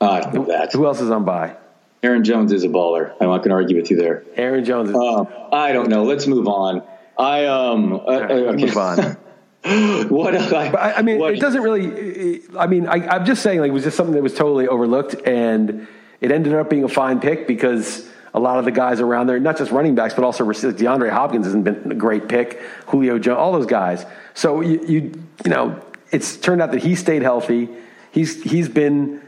Uh, 0.00 0.10
I 0.10 0.20
don't 0.20 0.34
know 0.34 0.44
that. 0.46 0.72
Who 0.72 0.86
else 0.86 1.00
is 1.00 1.10
on 1.10 1.24
bye? 1.24 1.56
Aaron 2.02 2.22
Jones 2.24 2.52
is 2.52 2.64
a 2.64 2.68
baller. 2.68 3.12
I'm 3.20 3.28
not 3.28 3.38
going 3.38 3.48
to 3.48 3.54
argue 3.54 3.76
with 3.80 3.90
you 3.90 3.96
there. 3.96 4.24
Aaron 4.36 4.64
Jones. 4.64 4.90
Is, 4.90 4.96
Um, 4.96 5.26
I 5.52 5.72
don't 5.72 5.88
know. 5.88 6.04
Let's 6.04 6.26
move 6.26 6.46
on. 6.48 6.82
I 7.18 7.46
um. 7.46 7.94
Uh, 7.94 7.98
right, 8.20 8.30
uh, 8.48 8.52
move 8.52 8.76
on. 8.76 8.98
what? 10.10 10.34
I, 10.36 10.66
I, 10.72 10.98
I 10.98 11.02
mean, 11.02 11.18
what- 11.18 11.32
it 11.32 11.40
doesn't 11.40 11.62
really. 11.62 12.42
I 12.58 12.66
mean, 12.66 12.86
I, 12.86 12.96
I'm 13.08 13.24
just 13.24 13.42
saying, 13.42 13.60
like, 13.60 13.70
it 13.70 13.72
was 13.72 13.84
just 13.84 13.96
something 13.96 14.14
that 14.14 14.22
was 14.22 14.34
totally 14.34 14.68
overlooked, 14.68 15.14
and 15.26 15.86
it 16.24 16.32
ended 16.32 16.54
up 16.54 16.70
being 16.70 16.84
a 16.84 16.88
fine 16.88 17.20
pick 17.20 17.46
because 17.46 18.08
a 18.32 18.40
lot 18.40 18.58
of 18.58 18.64
the 18.64 18.72
guys 18.72 18.98
around 18.98 19.26
there, 19.26 19.38
not 19.38 19.58
just 19.58 19.70
running 19.70 19.94
backs, 19.94 20.14
but 20.14 20.24
also. 20.24 20.42
DeAndre 20.42 21.10
Hopkins 21.10 21.44
hasn't 21.44 21.64
been 21.64 21.92
a 21.92 21.94
great 21.94 22.30
pick. 22.30 22.60
Julio 22.86 23.18
Jones, 23.18 23.36
all 23.36 23.52
those 23.52 23.66
guys. 23.66 24.06
So 24.32 24.62
you, 24.62 24.82
you, 24.86 25.00
you 25.44 25.50
know, 25.50 25.78
it's 26.10 26.38
turned 26.38 26.62
out 26.62 26.72
that 26.72 26.82
he 26.82 26.94
stayed 26.94 27.20
healthy. 27.20 27.68
He's 28.10 28.42
he's 28.42 28.70
been 28.70 29.20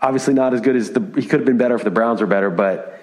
obviously 0.00 0.34
not 0.34 0.54
as 0.54 0.60
good 0.60 0.76
as 0.76 0.92
the. 0.92 1.00
He 1.16 1.26
could 1.26 1.40
have 1.40 1.46
been 1.46 1.58
better 1.58 1.74
if 1.74 1.82
the 1.82 1.90
Browns 1.90 2.20
were 2.20 2.28
better, 2.28 2.50
but 2.50 3.00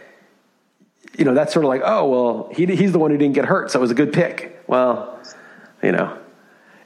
you 1.17 1.25
know, 1.25 1.33
that's 1.33 1.51
sort 1.51 1.65
of 1.65 1.69
like, 1.69 1.81
oh 1.83 2.07
well, 2.07 2.49
he, 2.53 2.65
he's 2.77 2.93
the 2.93 2.99
one 2.99 3.11
who 3.11 3.17
didn't 3.17 3.35
get 3.35 3.43
hurt, 3.43 3.71
so 3.71 3.79
it 3.79 3.81
was 3.81 3.91
a 3.91 3.95
good 3.95 4.13
pick. 4.13 4.63
Well, 4.67 5.21
you 5.83 5.91
know. 5.91 6.17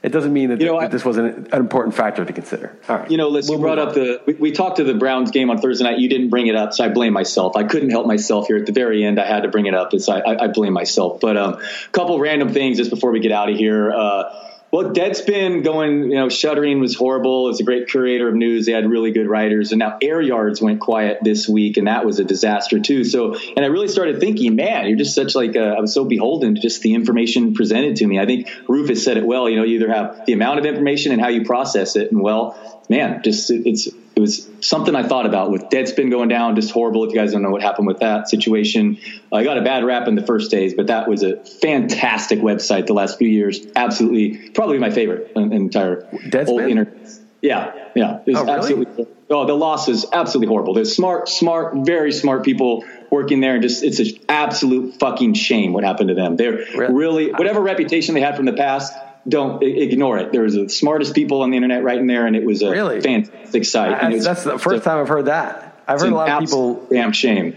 It 0.02 0.10
doesn't 0.10 0.32
mean 0.32 0.50
that, 0.50 0.60
You 0.60 0.66
know, 0.66 0.80
that 0.80 0.86
I- 0.86 0.88
this 0.88 1.04
wasn't 1.04 1.52
an 1.52 1.60
important 1.60 1.94
factor 1.94 2.24
to 2.24 2.32
consider. 2.32 2.76
All 2.88 2.98
right. 2.98 3.10
You 3.10 3.16
know, 3.16 3.28
listen, 3.28 3.50
We'll 3.50 3.58
you 3.58 3.74
brought 3.74 3.78
up 3.78 3.94
the. 3.94 4.20
We, 4.26 4.34
we 4.34 4.52
talked 4.52 4.76
to 4.76 4.84
the 4.84 4.94
Browns 4.94 5.30
game 5.30 5.50
on 5.50 5.58
Thursday 5.58 5.84
night. 5.84 5.98
You 5.98 6.08
didn't 6.08 6.28
bring 6.28 6.46
it 6.46 6.54
up, 6.54 6.72
so 6.72 6.84
I 6.84 6.88
blame 6.88 7.12
myself. 7.12 7.56
I 7.56 7.64
couldn't 7.64 7.90
help 7.90 8.06
myself 8.06 8.46
here 8.46 8.56
at 8.56 8.66
the 8.66 8.72
very 8.72 9.04
end. 9.04 9.18
I 9.18 9.26
had 9.26 9.42
to 9.42 9.48
bring 9.48 9.66
it 9.66 9.74
up. 9.74 9.94
It's, 9.94 10.08
I, 10.08 10.20
I, 10.20 10.44
I 10.44 10.48
blame 10.48 10.72
myself. 10.72 11.20
But 11.20 11.36
a 11.36 11.44
um, 11.44 11.60
couple 11.92 12.18
random 12.20 12.52
things 12.52 12.76
just 12.76 12.90
before 12.90 13.10
we 13.10 13.20
get 13.20 13.32
out 13.32 13.50
of 13.50 13.56
here. 13.56 13.92
Uh, 13.92 14.47
well, 14.70 14.90
Deadspin 14.90 15.64
going, 15.64 16.10
you 16.10 16.16
know, 16.16 16.28
shuttering 16.28 16.80
was 16.80 16.94
horrible. 16.94 17.48
It's 17.48 17.60
a 17.60 17.64
great 17.64 17.88
curator 17.88 18.28
of 18.28 18.34
news. 18.34 18.66
They 18.66 18.72
had 18.72 18.88
really 18.88 19.12
good 19.12 19.26
writers. 19.26 19.72
And 19.72 19.78
now 19.78 19.96
Air 20.02 20.20
Yards 20.20 20.60
went 20.60 20.80
quiet 20.80 21.18
this 21.22 21.48
week, 21.48 21.78
and 21.78 21.86
that 21.86 22.04
was 22.04 22.18
a 22.18 22.24
disaster 22.24 22.78
too. 22.78 23.04
So, 23.04 23.34
and 23.34 23.64
I 23.64 23.68
really 23.68 23.88
started 23.88 24.20
thinking, 24.20 24.56
man, 24.56 24.86
you're 24.86 24.98
just 24.98 25.14
such 25.14 25.34
like, 25.34 25.56
a, 25.56 25.74
I 25.76 25.80
was 25.80 25.94
so 25.94 26.04
beholden 26.04 26.54
to 26.54 26.60
just 26.60 26.82
the 26.82 26.94
information 26.94 27.54
presented 27.54 27.96
to 27.96 28.06
me. 28.06 28.18
I 28.18 28.26
think 28.26 28.50
Rufus 28.68 29.02
said 29.02 29.16
it 29.16 29.24
well. 29.24 29.48
You 29.48 29.56
know, 29.56 29.64
you 29.64 29.76
either 29.76 29.92
have 29.92 30.26
the 30.26 30.34
amount 30.34 30.58
of 30.58 30.66
information 30.66 31.12
and 31.12 31.20
how 31.20 31.28
you 31.28 31.44
process 31.44 31.96
it. 31.96 32.12
And 32.12 32.20
well, 32.20 32.77
man, 32.88 33.22
just 33.22 33.50
it, 33.50 33.66
it's, 33.66 33.86
it 33.86 34.20
was 34.20 34.48
something 34.60 34.94
I 34.96 35.02
thought 35.06 35.26
about 35.26 35.50
with 35.50 35.64
Deadspin 35.64 36.10
going 36.10 36.28
down, 36.28 36.56
just 36.56 36.70
horrible. 36.72 37.04
If 37.04 37.10
you 37.12 37.16
guys 37.16 37.32
don't 37.32 37.42
know 37.42 37.50
what 37.50 37.62
happened 37.62 37.86
with 37.86 38.00
that 38.00 38.28
situation, 38.28 38.98
I 39.32 39.44
got 39.44 39.58
a 39.58 39.62
bad 39.62 39.84
rap 39.84 40.08
in 40.08 40.14
the 40.16 40.26
first 40.26 40.50
days, 40.50 40.74
but 40.74 40.88
that 40.88 41.08
was 41.08 41.22
a 41.22 41.36
fantastic 41.44 42.40
website 42.40 42.86
the 42.86 42.94
last 42.94 43.18
few 43.18 43.28
years. 43.28 43.60
Absolutely, 43.76 44.50
probably 44.50 44.78
my 44.78 44.90
favorite 44.90 45.32
in, 45.36 45.44
in 45.44 45.52
entire 45.52 46.02
Deadspin? 46.12 46.46
whole 46.46 46.58
internet. 46.60 47.10
Yeah, 47.40 47.72
yeah, 47.94 48.18
it 48.26 48.32
was 48.32 48.36
Oh, 48.36 48.44
really? 48.44 48.52
absolutely. 48.58 49.06
Oh, 49.30 49.44
the 49.46 49.54
loss 49.54 49.88
is 49.88 50.06
absolutely 50.12 50.48
horrible. 50.48 50.74
There's 50.74 50.96
smart, 50.96 51.28
smart, 51.28 51.74
very 51.86 52.10
smart 52.12 52.42
people 52.44 52.84
working 53.10 53.40
there, 53.40 53.54
and 53.54 53.62
just 53.62 53.84
it's 53.84 54.00
an 54.00 54.08
absolute 54.28 54.98
fucking 54.98 55.34
shame 55.34 55.72
what 55.72 55.84
happened 55.84 56.08
to 56.08 56.14
them. 56.14 56.36
They're 56.36 56.64
Really? 56.74 56.92
really 56.94 57.32
whatever 57.32 57.60
reputation 57.60 58.14
they 58.14 58.20
had 58.22 58.36
from 58.36 58.46
the 58.46 58.54
past. 58.54 58.92
Don't 59.26 59.62
i- 59.62 59.66
ignore 59.66 60.18
it. 60.18 60.32
There 60.32 60.42
was 60.42 60.54
the 60.54 60.68
smartest 60.68 61.14
people 61.14 61.42
on 61.42 61.50
the 61.50 61.56
internet 61.56 61.82
right 61.82 61.98
in 61.98 62.06
there, 62.06 62.26
and 62.26 62.36
it 62.36 62.44
was 62.44 62.62
a 62.62 62.70
Really? 62.70 63.00
fantastic 63.00 63.64
site. 63.64 63.92
And 63.92 64.12
That's, 64.12 64.14
was- 64.14 64.24
that's 64.24 64.44
the 64.44 64.58
first 64.58 64.84
time 64.84 64.98
I've 65.00 65.08
heard 65.08 65.26
that. 65.26 65.82
I've 65.86 66.00
heard 66.00 66.12
a 66.12 66.14
lot 66.14 66.28
of 66.30 66.40
people. 66.40 66.86
damn 66.90 67.12
shame. 67.12 67.56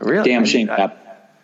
Really? 0.00 0.28
Damn 0.30 0.44
shame. 0.44 0.70
I- 0.70 0.76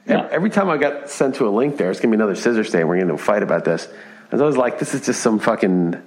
that- 0.07 0.31
Every, 0.33 0.49
time 0.49 0.71
I 0.71 0.79
got 0.79 1.11
sent 1.11 1.35
to 1.37 1.47
a 1.47 1.51
link 1.51 1.77
there, 1.77 1.91
it's 1.91 2.01
gonna 2.01 2.13
be 2.13 2.17
another 2.17 2.35
scissor 2.35 2.65
stain. 2.65 2.89
We're 2.89 2.99
gonna 3.01 3.19
fight 3.19 3.43
about 3.43 3.65
this. 3.67 3.87
I 4.33 4.37
was 4.37 4.57
like, 4.57 4.79
this 4.79 4.95
is 4.95 5.05
just 5.05 5.21
some 5.21 5.39
fucking. 5.39 6.01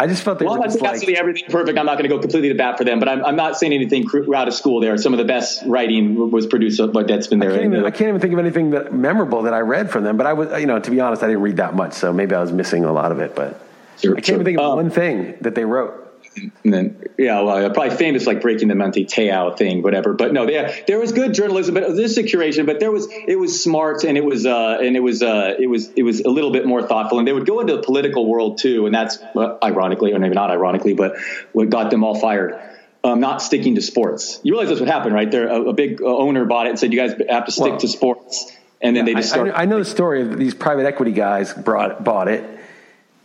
I 0.00 0.06
just 0.06 0.22
felt 0.22 0.38
they 0.38 0.46
Well, 0.46 0.58
were 0.58 0.64
just 0.64 0.80
like. 0.80 0.92
absolutely 0.92 1.18
everything 1.18 1.44
perfect. 1.50 1.78
I'm 1.78 1.84
not 1.84 1.98
going 1.98 2.08
to 2.08 2.14
go 2.16 2.18
completely 2.18 2.48
to 2.48 2.54
bat 2.54 2.78
for 2.78 2.84
them, 2.84 2.98
but 2.98 3.08
I'm, 3.08 3.22
I'm 3.24 3.36
not 3.36 3.56
saying 3.58 3.72
anything 3.74 4.04
cr- 4.06 4.34
out 4.34 4.48
of 4.48 4.54
school 4.54 4.80
there. 4.80 4.96
Some 4.96 5.12
of 5.12 5.18
the 5.18 5.24
best 5.26 5.62
writing 5.66 6.30
was 6.30 6.46
produced 6.46 6.78
by 6.92 7.02
Deadspin 7.04 7.38
there. 7.40 7.52
I 7.52 7.58
can't, 7.58 7.74
even, 7.74 7.84
I 7.84 7.90
can't 7.90 8.08
even 8.08 8.20
think 8.20 8.32
of 8.32 8.38
anything 8.38 8.70
that 8.70 8.94
memorable 8.94 9.42
that 9.42 9.52
I 9.52 9.60
read 9.60 9.90
from 9.90 10.04
them. 10.04 10.16
But 10.16 10.26
I 10.26 10.32
was, 10.32 10.58
you 10.58 10.66
know, 10.66 10.78
to 10.78 10.90
be 10.90 11.00
honest, 11.00 11.22
I 11.22 11.26
didn't 11.26 11.42
read 11.42 11.58
that 11.58 11.74
much, 11.76 11.92
so 11.92 12.12
maybe 12.14 12.34
I 12.34 12.40
was 12.40 12.50
missing 12.50 12.84
a 12.84 12.92
lot 12.92 13.12
of 13.12 13.20
it. 13.20 13.34
But 13.36 13.60
Sure, 14.00 14.12
I 14.12 14.14
can't 14.14 14.26
sure. 14.26 14.34
even 14.36 14.44
think 14.46 14.58
of 14.58 14.64
Um, 14.64 14.76
one 14.76 14.90
thing 14.90 15.34
that 15.42 15.54
they 15.54 15.66
wrote. 15.66 15.99
And 16.36 16.72
then, 16.72 17.04
yeah, 17.18 17.40
well, 17.40 17.70
probably 17.70 17.96
famous 17.96 18.26
like 18.26 18.40
breaking 18.40 18.68
the 18.68 18.74
Manti 18.74 19.04
Te'o 19.04 19.56
thing, 19.56 19.82
whatever. 19.82 20.14
But 20.14 20.32
no, 20.32 20.46
there 20.46 20.72
there 20.86 20.98
was 20.98 21.12
good 21.12 21.34
journalism, 21.34 21.74
but 21.74 21.96
this 21.96 22.16
is 22.16 22.32
curation. 22.32 22.66
But 22.66 22.78
there 22.78 22.92
was 22.92 23.08
it 23.10 23.38
was 23.38 23.62
smart 23.62 24.04
and 24.04 24.16
it 24.16 24.24
was 24.24 24.46
uh, 24.46 24.78
and 24.80 24.96
it 24.96 25.00
was 25.00 25.22
uh, 25.22 25.54
it 25.58 25.66
was 25.66 25.90
it 25.90 26.02
was 26.02 26.20
a 26.20 26.30
little 26.30 26.52
bit 26.52 26.66
more 26.66 26.86
thoughtful. 26.86 27.18
And 27.18 27.26
they 27.26 27.32
would 27.32 27.46
go 27.46 27.60
into 27.60 27.76
the 27.76 27.82
political 27.82 28.26
world 28.26 28.58
too, 28.58 28.86
and 28.86 28.94
that's 28.94 29.18
uh, 29.34 29.58
ironically, 29.62 30.12
or 30.12 30.18
maybe 30.20 30.34
not 30.34 30.50
ironically, 30.50 30.94
but 30.94 31.16
what 31.52 31.68
got 31.68 31.90
them 31.90 32.04
all 32.04 32.18
fired. 32.18 32.58
Um, 33.02 33.18
not 33.18 33.42
sticking 33.42 33.76
to 33.76 33.82
sports. 33.82 34.40
You 34.42 34.52
realize 34.52 34.68
that's 34.68 34.80
what 34.80 34.90
happened, 34.90 35.14
right? 35.14 35.30
There, 35.30 35.48
a, 35.48 35.70
a 35.70 35.72
big 35.72 36.02
uh, 36.02 36.06
owner 36.06 36.44
bought 36.44 36.66
it 36.66 36.70
and 36.70 36.78
said, 36.78 36.92
"You 36.92 36.98
guys 36.98 37.14
have 37.28 37.46
to 37.46 37.52
stick 37.52 37.70
Well, 37.70 37.78
to 37.78 37.88
sports." 37.88 38.52
And 38.80 38.96
then 38.96 39.04
they 39.04 39.14
just 39.14 39.32
I, 39.32 39.34
started. 39.34 39.54
I, 39.54 39.62
I 39.62 39.64
know 39.64 39.78
the 39.78 39.84
story 39.84 40.22
of 40.22 40.38
these 40.38 40.54
private 40.54 40.86
equity 40.86 41.12
guys 41.12 41.52
brought 41.52 42.04
bought 42.04 42.28
it 42.28 42.59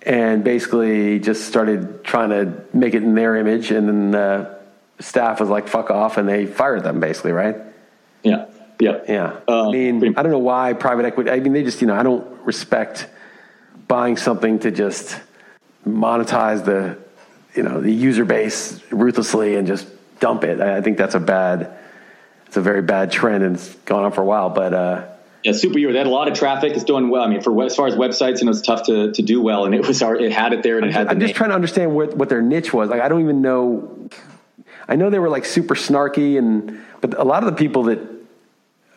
and 0.06 0.44
basically 0.44 1.20
just 1.20 1.48
started 1.48 2.04
trying 2.04 2.30
to 2.30 2.64
make 2.74 2.94
it 2.94 3.04
in 3.04 3.16
their 3.16 3.36
image, 3.36 3.72
and 3.72 3.88
then 3.88 4.12
the 4.12 4.60
staff 5.00 5.40
was 5.40 5.50
like, 5.50 5.68
"Fuck 5.68 5.90
off," 5.90 6.18
and 6.18 6.30
they 6.30 6.46
fired 6.46 6.84
them 6.84 7.00
basically, 7.00 7.32
right? 7.32 7.58
yeah, 8.24 8.46
yeah, 8.80 9.00
Yeah. 9.08 9.40
Um, 9.48 9.70
I 9.70 9.72
mean, 9.72 10.14
I 10.18 10.24
don't 10.24 10.32
know 10.32 10.40
why 10.40 10.74
private 10.74 11.06
equity. 11.06 11.30
I 11.32 11.40
mean, 11.40 11.54
they 11.54 11.64
just 11.64 11.82
you 11.82 11.88
know 11.88 11.96
I 11.96 12.04
don't 12.04 12.26
respect 12.46 13.08
buying 13.88 14.18
something 14.18 14.60
to 14.60 14.72
just 14.72 15.20
monetize 15.88 16.66
the 16.66 16.98
you 17.56 17.64
know 17.64 17.82
the 17.82 17.92
user 17.92 18.26
base 18.26 18.80
ruthlessly 18.92 19.56
and 19.56 19.68
just 19.68 19.88
dump 20.20 20.44
it. 20.44 20.62
I, 20.62 20.78
I 20.78 20.82
think 20.82 20.98
that's 20.98 21.16
a 21.16 21.20
bad. 21.20 21.78
It's 22.48 22.58
a 22.58 22.62
very 22.62 22.82
bad 22.82 23.12
trend, 23.12 23.44
and 23.44 23.56
it's 23.56 23.74
gone 23.86 24.06
on 24.06 24.12
for 24.12 24.22
a 24.22 24.26
while. 24.26 24.50
But 24.50 24.74
uh, 24.74 25.08
Yeah, 25.46 25.52
superhero. 25.52 25.92
They 25.92 26.00
had 26.00 26.08
a 26.08 26.10
lot 26.10 26.28
of 26.28 26.36
traffic. 26.36 26.74
It's 26.74 26.84
doing 26.84 27.10
well. 27.10 27.22
I 27.22 27.28
mean, 27.28 27.40
for 27.40 27.64
as 27.64 27.76
far 27.76 27.86
as 27.86 27.94
websites, 27.94 28.40
you 28.40 28.46
know, 28.46 28.52
it's 28.52 28.62
tough 28.62 28.88
to, 28.88 29.12
to 29.12 29.22
do 29.22 29.40
well, 29.40 29.66
and 29.66 29.76
it 29.76 29.86
was 29.86 30.02
our, 30.02 30.16
it 30.16 30.32
had 30.32 30.54
it 30.54 30.64
there, 30.64 30.78
and 30.78 30.88
it 30.88 30.92
had. 30.92 31.08
I'm 31.08 31.20
just 31.20 31.30
name. 31.30 31.36
trying 31.36 31.50
to 31.52 31.56
understand 31.56 31.96
what 31.96 32.18
what 32.18 32.30
their 32.30 32.42
niche 32.42 32.74
was. 32.74 32.90
Like 32.90 33.00
I 33.00 33.08
don't 33.08 33.22
even 33.22 33.44
know. 33.44 34.10
I 34.88 34.96
know 34.96 35.12
they 35.12 35.20
were 35.20 35.30
like 35.30 35.46
super 35.46 35.76
snarky, 35.76 36.40
and 36.40 36.82
but 37.00 37.16
a 37.20 37.24
lot 37.24 37.44
of 37.44 37.52
the 37.52 37.56
people 37.56 37.84
that 37.84 38.00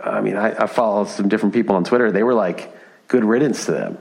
I 0.01 0.23
mean, 0.23 0.37
I, 0.37 0.65
I 0.65 0.67
follow 0.67 1.05
some 1.05 1.29
different 1.29 1.55
people 1.55 1.77
on 1.77 1.85
Twitter. 1.85 2.11
They 2.11 2.23
were 2.23 2.33
like 2.33 2.73
good 3.09 3.25
riddance 3.25 3.67
to 3.67 3.73
them. 3.73 3.99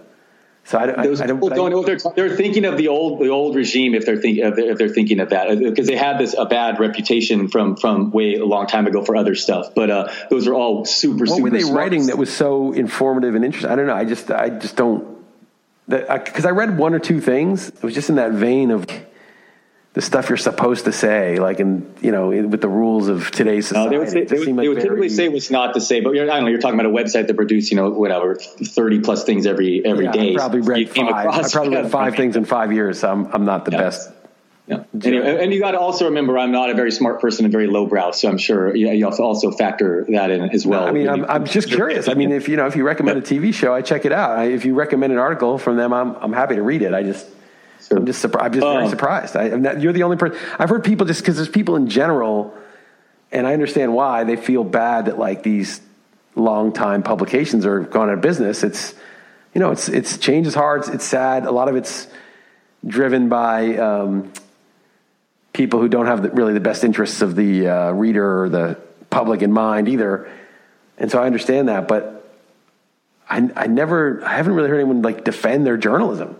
So 0.67 0.77
I, 0.77 0.99
I, 0.99 1.07
Those 1.07 1.21
I 1.21 1.27
don't. 1.27 1.37
people 1.37 1.49
don't 1.49 1.71
know 1.71 1.77
what 1.77 1.85
they're 1.85 2.11
they're 2.27 2.35
thinking 2.35 2.65
of 2.65 2.75
the 2.75 2.89
old 2.89 3.21
the 3.21 3.29
old 3.29 3.55
regime 3.55 3.95
if 3.95 4.05
they're 4.05 4.17
thinking 4.17 4.43
if 4.45 4.77
they're, 4.77 4.89
thinking 4.89 5.21
of 5.21 5.29
that 5.29 5.57
because 5.57 5.87
they 5.87 5.95
had 5.95 6.17
this 6.17 6.35
a 6.37 6.45
bad 6.45 6.77
reputation 6.81 7.47
from 7.47 7.77
from 7.77 8.11
way 8.11 8.35
a 8.35 8.45
long 8.45 8.67
time 8.67 8.85
ago 8.85 9.01
for 9.01 9.15
other 9.15 9.33
stuff. 9.33 9.73
But 9.73 9.89
uh, 9.89 10.13
those 10.29 10.45
are 10.45 10.53
all 10.53 10.83
super 10.83 11.07
super. 11.07 11.19
what 11.19 11.29
super. 11.29 11.43
were 11.43 11.49
they 11.51 11.61
smart. 11.61 11.77
writing 11.77 12.07
that 12.07 12.17
was 12.17 12.35
so 12.35 12.73
informative 12.73 13.33
and 13.35 13.45
interesting? 13.45 13.71
I 13.71 13.77
don't 13.77 13.87
know. 13.87 13.95
I 13.95 14.03
just 14.03 14.29
I 14.29 14.49
just 14.49 14.75
don't 14.75 15.17
because 15.87 16.45
I, 16.45 16.49
read 16.49 16.77
one 16.77 16.93
or 16.93 16.99
two 16.99 17.21
things. 17.21 17.69
It 17.69 17.81
was 17.81 17.93
just 17.93 18.09
in 18.09 18.15
that 18.15 18.33
vein 18.33 18.71
of 18.71 18.85
the 19.97 20.03
stuff 20.03 20.29
you're 20.29 20.37
supposed 20.37 20.85
to 20.85 20.91
say, 20.91 21.39
like 21.39 21.59
in 21.59 21.91
you 22.01 22.11
know 22.11 22.29
in, 22.29 22.51
with 22.51 22.61
the 22.61 22.69
rules 22.69 23.07
of 23.07 23.31
today's 23.31 23.71
No, 23.71 23.89
society. 23.89 23.89
they 23.89 23.97
would, 23.97 24.09
say, 24.09 24.25
they 24.25 24.37
would, 24.37 24.45
seemed 24.45 24.59
they 24.59 24.67
like 24.67 24.75
would 24.75 24.83
typically 24.83 25.09
say 25.09 25.27
what's 25.27 25.49
not 25.49 25.73
to 25.73 25.81
say, 25.81 26.01
but 26.01 26.13
you're, 26.13 26.29
I 26.29 26.35
don't 26.35 26.43
know. 26.43 26.49
You're 26.51 26.59
talking 26.61 26.79
about 26.79 26.91
a 26.91 26.93
website 26.93 27.25
that 27.25 27.35
produces, 27.35 27.71
you 27.71 27.77
know, 27.77 27.89
whatever, 27.89 28.35
thirty 28.35 28.99
plus 28.99 29.23
things 29.23 29.47
every 29.47 29.83
every 29.83 30.05
Yeah, 30.05 30.11
day. 30.11 30.33
I 30.33 30.35
probably 30.35 30.61
read 30.61 30.93
came 30.93 31.07
five. 31.07 31.27
I 31.29 31.49
probably 31.49 31.77
read 31.77 31.89
five 31.89 32.15
things 32.15 32.35
in 32.35 32.45
five 32.45 32.71
years. 32.71 32.99
So 32.99 33.11
I'm 33.11 33.25
I'm 33.33 33.45
not 33.45 33.65
the 33.65 33.71
Yeah. 33.71 33.77
best. 33.77 34.11
Yeah. 34.67 34.83
Anyway, 35.03 35.43
and 35.43 35.51
you 35.51 35.59
got 35.59 35.71
to 35.71 35.79
also 35.79 36.05
remember, 36.05 36.37
I'm 36.37 36.51
not 36.51 36.69
a 36.69 36.75
very 36.75 36.91
smart 36.91 37.19
person 37.19 37.45
and 37.45 37.51
very 37.51 37.65
lowbrow, 37.65 38.11
so 38.11 38.29
I'm 38.29 38.37
sure 38.37 38.75
you, 38.75 39.05
have 39.05 39.15
to 39.15 39.23
also 39.23 39.49
factor 39.49 40.05
that 40.09 40.29
in 40.29 40.41
as 40.51 40.67
well. 40.67 40.85
I 40.85 40.91
mean, 40.91 41.09
I'm, 41.09 41.25
I'm 41.25 41.45
just 41.45 41.69
curious. 41.69 42.07
I 42.07 42.13
mean, 42.13 42.31
if 42.31 42.47
you 42.49 42.57
know, 42.57 42.67
if 42.67 42.75
you 42.75 42.83
recommend 42.83 43.17
a 43.17 43.21
TV 43.33 43.51
show, 43.51 43.73
I 43.73 43.81
check 43.81 44.05
it 44.05 44.11
out. 44.11 44.37
I, 44.37 44.43
if 44.49 44.63
you 44.63 44.75
recommend 44.75 45.11
an 45.11 45.17
article 45.19 45.57
from 45.57 45.77
them, 45.77 45.91
I'm 45.91 46.13
I'm 46.17 46.33
happy 46.33 46.53
to 46.55 46.61
read 46.61 46.83
it. 46.83 46.93
I 46.93 47.01
just 47.01 47.25
I'm 47.91 48.05
just 48.05 48.19
surprised. 48.21 48.45
I'm 48.45 48.53
just 48.53 48.65
very 48.67 48.85
Uh. 48.85 48.89
surprised. 48.89 49.35
I, 49.35 49.43
I'm 49.45 49.61
not, 49.61 49.81
you're 49.81 49.93
the 49.93 50.03
only 50.03 50.17
person 50.17 50.37
I've 50.59 50.69
heard 50.69 50.83
people 50.83 51.05
just 51.05 51.21
because 51.21 51.35
there's 51.35 51.49
people 51.49 51.75
in 51.75 51.87
general, 51.87 52.53
and 53.31 53.47
I 53.47 53.53
understand 53.53 53.93
why 53.93 54.23
they 54.23 54.35
feel 54.35 54.63
bad 54.63 55.05
that 55.05 55.17
like 55.17 55.43
these 55.43 55.81
long 56.35 56.73
time 56.73 57.03
publications 57.03 57.65
are 57.65 57.81
gone 57.81 58.09
out 58.09 58.15
of 58.15 58.21
business. 58.21 58.63
It's 58.63 58.93
you 59.53 59.59
know, 59.59 59.71
it's 59.71 59.89
it's 59.89 60.17
change 60.17 60.47
is 60.47 60.53
hard. 60.53 60.81
It's, 60.81 60.89
it's 60.89 61.05
sad. 61.05 61.45
A 61.45 61.51
lot 61.51 61.69
of 61.69 61.75
it's 61.75 62.07
driven 62.85 63.29
by. 63.29 63.77
Um, 63.77 64.31
people 65.53 65.81
who 65.81 65.87
don't 65.89 66.05
have 66.05 66.21
the, 66.21 66.29
really 66.29 66.53
the 66.53 66.59
best 66.59 66.83
interests 66.83 67.23
of 67.23 67.35
the 67.35 67.67
uh, 67.67 67.91
reader 67.91 68.43
or 68.43 68.47
the 68.47 68.79
public 69.09 69.41
in 69.41 69.51
mind 69.51 69.89
either. 69.89 70.29
And 70.99 71.09
so 71.09 71.19
I 71.19 71.25
understand 71.25 71.67
that, 71.67 71.87
but 71.87 72.31
I, 73.27 73.49
I 73.55 73.65
never, 73.65 74.23
I 74.23 74.35
haven't 74.35 74.53
really 74.53 74.69
heard 74.69 74.75
anyone 74.75 75.01
like 75.01 75.23
defend 75.23 75.65
their 75.65 75.75
journalism. 75.75 76.39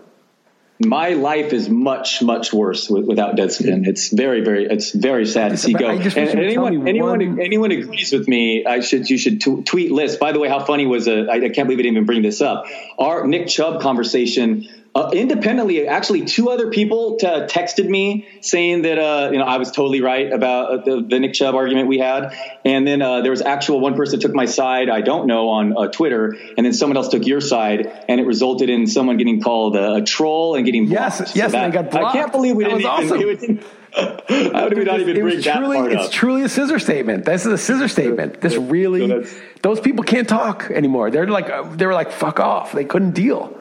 My 0.80 1.10
life 1.10 1.52
is 1.52 1.68
much 1.68 2.22
much 2.22 2.52
worse 2.52 2.88
with, 2.88 3.04
without 3.04 3.36
Deadspin. 3.36 3.86
It's 3.86 4.10
very 4.12 4.42
very 4.42 4.66
it's 4.66 4.92
very 4.92 5.26
sad 5.26 5.50
to 5.50 5.56
see 5.56 5.72
go. 5.72 5.88
And 5.88 6.02
tell 6.12 6.18
anyone 6.38 6.86
anyone 6.86 7.18
one- 7.18 7.40
anyone 7.40 7.70
agrees 7.72 8.12
with 8.12 8.28
me, 8.28 8.64
I 8.64 8.80
should 8.80 9.10
you 9.10 9.18
should 9.18 9.40
t- 9.40 9.62
tweet 9.62 9.90
Liss. 9.90 10.16
By 10.16 10.30
the 10.30 10.38
way, 10.38 10.48
how 10.48 10.64
funny 10.64 10.86
was 10.86 11.08
uh, 11.08 11.26
I 11.30 11.36
I 11.36 11.48
can't 11.48 11.66
believe 11.66 11.80
I 11.80 11.82
didn't 11.82 11.96
even 11.96 12.06
bring 12.06 12.22
this 12.22 12.40
up. 12.40 12.66
Our 12.98 13.26
Nick 13.26 13.48
Chubb 13.48 13.80
conversation. 13.80 14.68
Uh, 14.94 15.10
independently, 15.12 15.86
actually, 15.86 16.24
two 16.24 16.48
other 16.50 16.70
people 16.70 17.18
t- 17.18 17.26
texted 17.26 17.88
me 17.88 18.26
saying 18.40 18.82
that 18.82 18.98
uh, 18.98 19.30
you 19.30 19.38
know 19.38 19.44
I 19.44 19.58
was 19.58 19.70
totally 19.70 20.00
right 20.00 20.32
about 20.32 20.70
uh, 20.70 20.76
the, 20.82 21.06
the 21.08 21.20
Nick 21.20 21.34
Chubb 21.34 21.54
argument 21.54 21.86
we 21.88 21.98
had, 21.98 22.34
and 22.64 22.84
then 22.86 23.00
uh, 23.00 23.20
there 23.20 23.30
was 23.30 23.40
actual 23.42 23.78
one 23.80 23.94
person 23.94 24.18
took 24.18 24.34
my 24.34 24.46
side. 24.46 24.88
I 24.88 25.02
don't 25.02 25.26
know 25.28 25.50
on 25.50 25.76
uh, 25.76 25.86
Twitter, 25.88 26.34
and 26.56 26.66
then 26.66 26.72
someone 26.72 26.96
else 26.96 27.08
took 27.08 27.26
your 27.26 27.40
side, 27.40 27.86
and 28.08 28.18
it 28.20 28.26
resulted 28.26 28.70
in 28.70 28.86
someone 28.88 29.18
getting 29.18 29.40
called 29.40 29.76
a, 29.76 29.96
a 29.96 30.02
troll 30.02 30.56
and 30.56 30.64
getting 30.64 30.84
Yes, 30.88 31.18
blocked. 31.18 31.36
yes, 31.36 31.52
So 31.52 31.58
and 31.58 31.72
they 31.72 31.76
got 31.82 31.90
blocked. 31.92 32.16
I 32.16 32.18
can't 32.20 32.32
believe 32.32 32.56
we 32.56 32.64
That 32.64 32.78
didn't 32.78 33.12
was 33.12 33.42
even. 33.42 33.58
awesome. 33.58 34.52
how 34.54 34.68
did 34.68 34.78
we 34.78 34.84
not 34.84 35.00
even 35.00 35.16
it 35.16 35.20
bring 35.22 35.36
was 35.36 35.44
that 35.44 35.58
truly, 35.58 35.76
part 35.76 35.92
it's 35.92 36.06
up? 36.06 36.10
truly 36.12 36.42
a 36.42 36.48
scissor 36.48 36.78
statement. 36.78 37.24
This 37.24 37.46
is 37.46 37.52
a 37.52 37.58
scissor 37.58 37.88
statement. 37.88 38.40
This 38.40 38.56
really, 38.56 39.26
those 39.62 39.80
people 39.80 40.02
can't 40.02 40.28
talk 40.28 40.70
anymore. 40.70 41.10
They're 41.10 41.26
like, 41.28 41.50
uh, 41.50 41.62
they 41.76 41.86
were 41.86 41.94
like, 41.94 42.10
fuck 42.10 42.40
off. 42.40 42.72
They 42.72 42.84
couldn't 42.84 43.12
deal. 43.12 43.54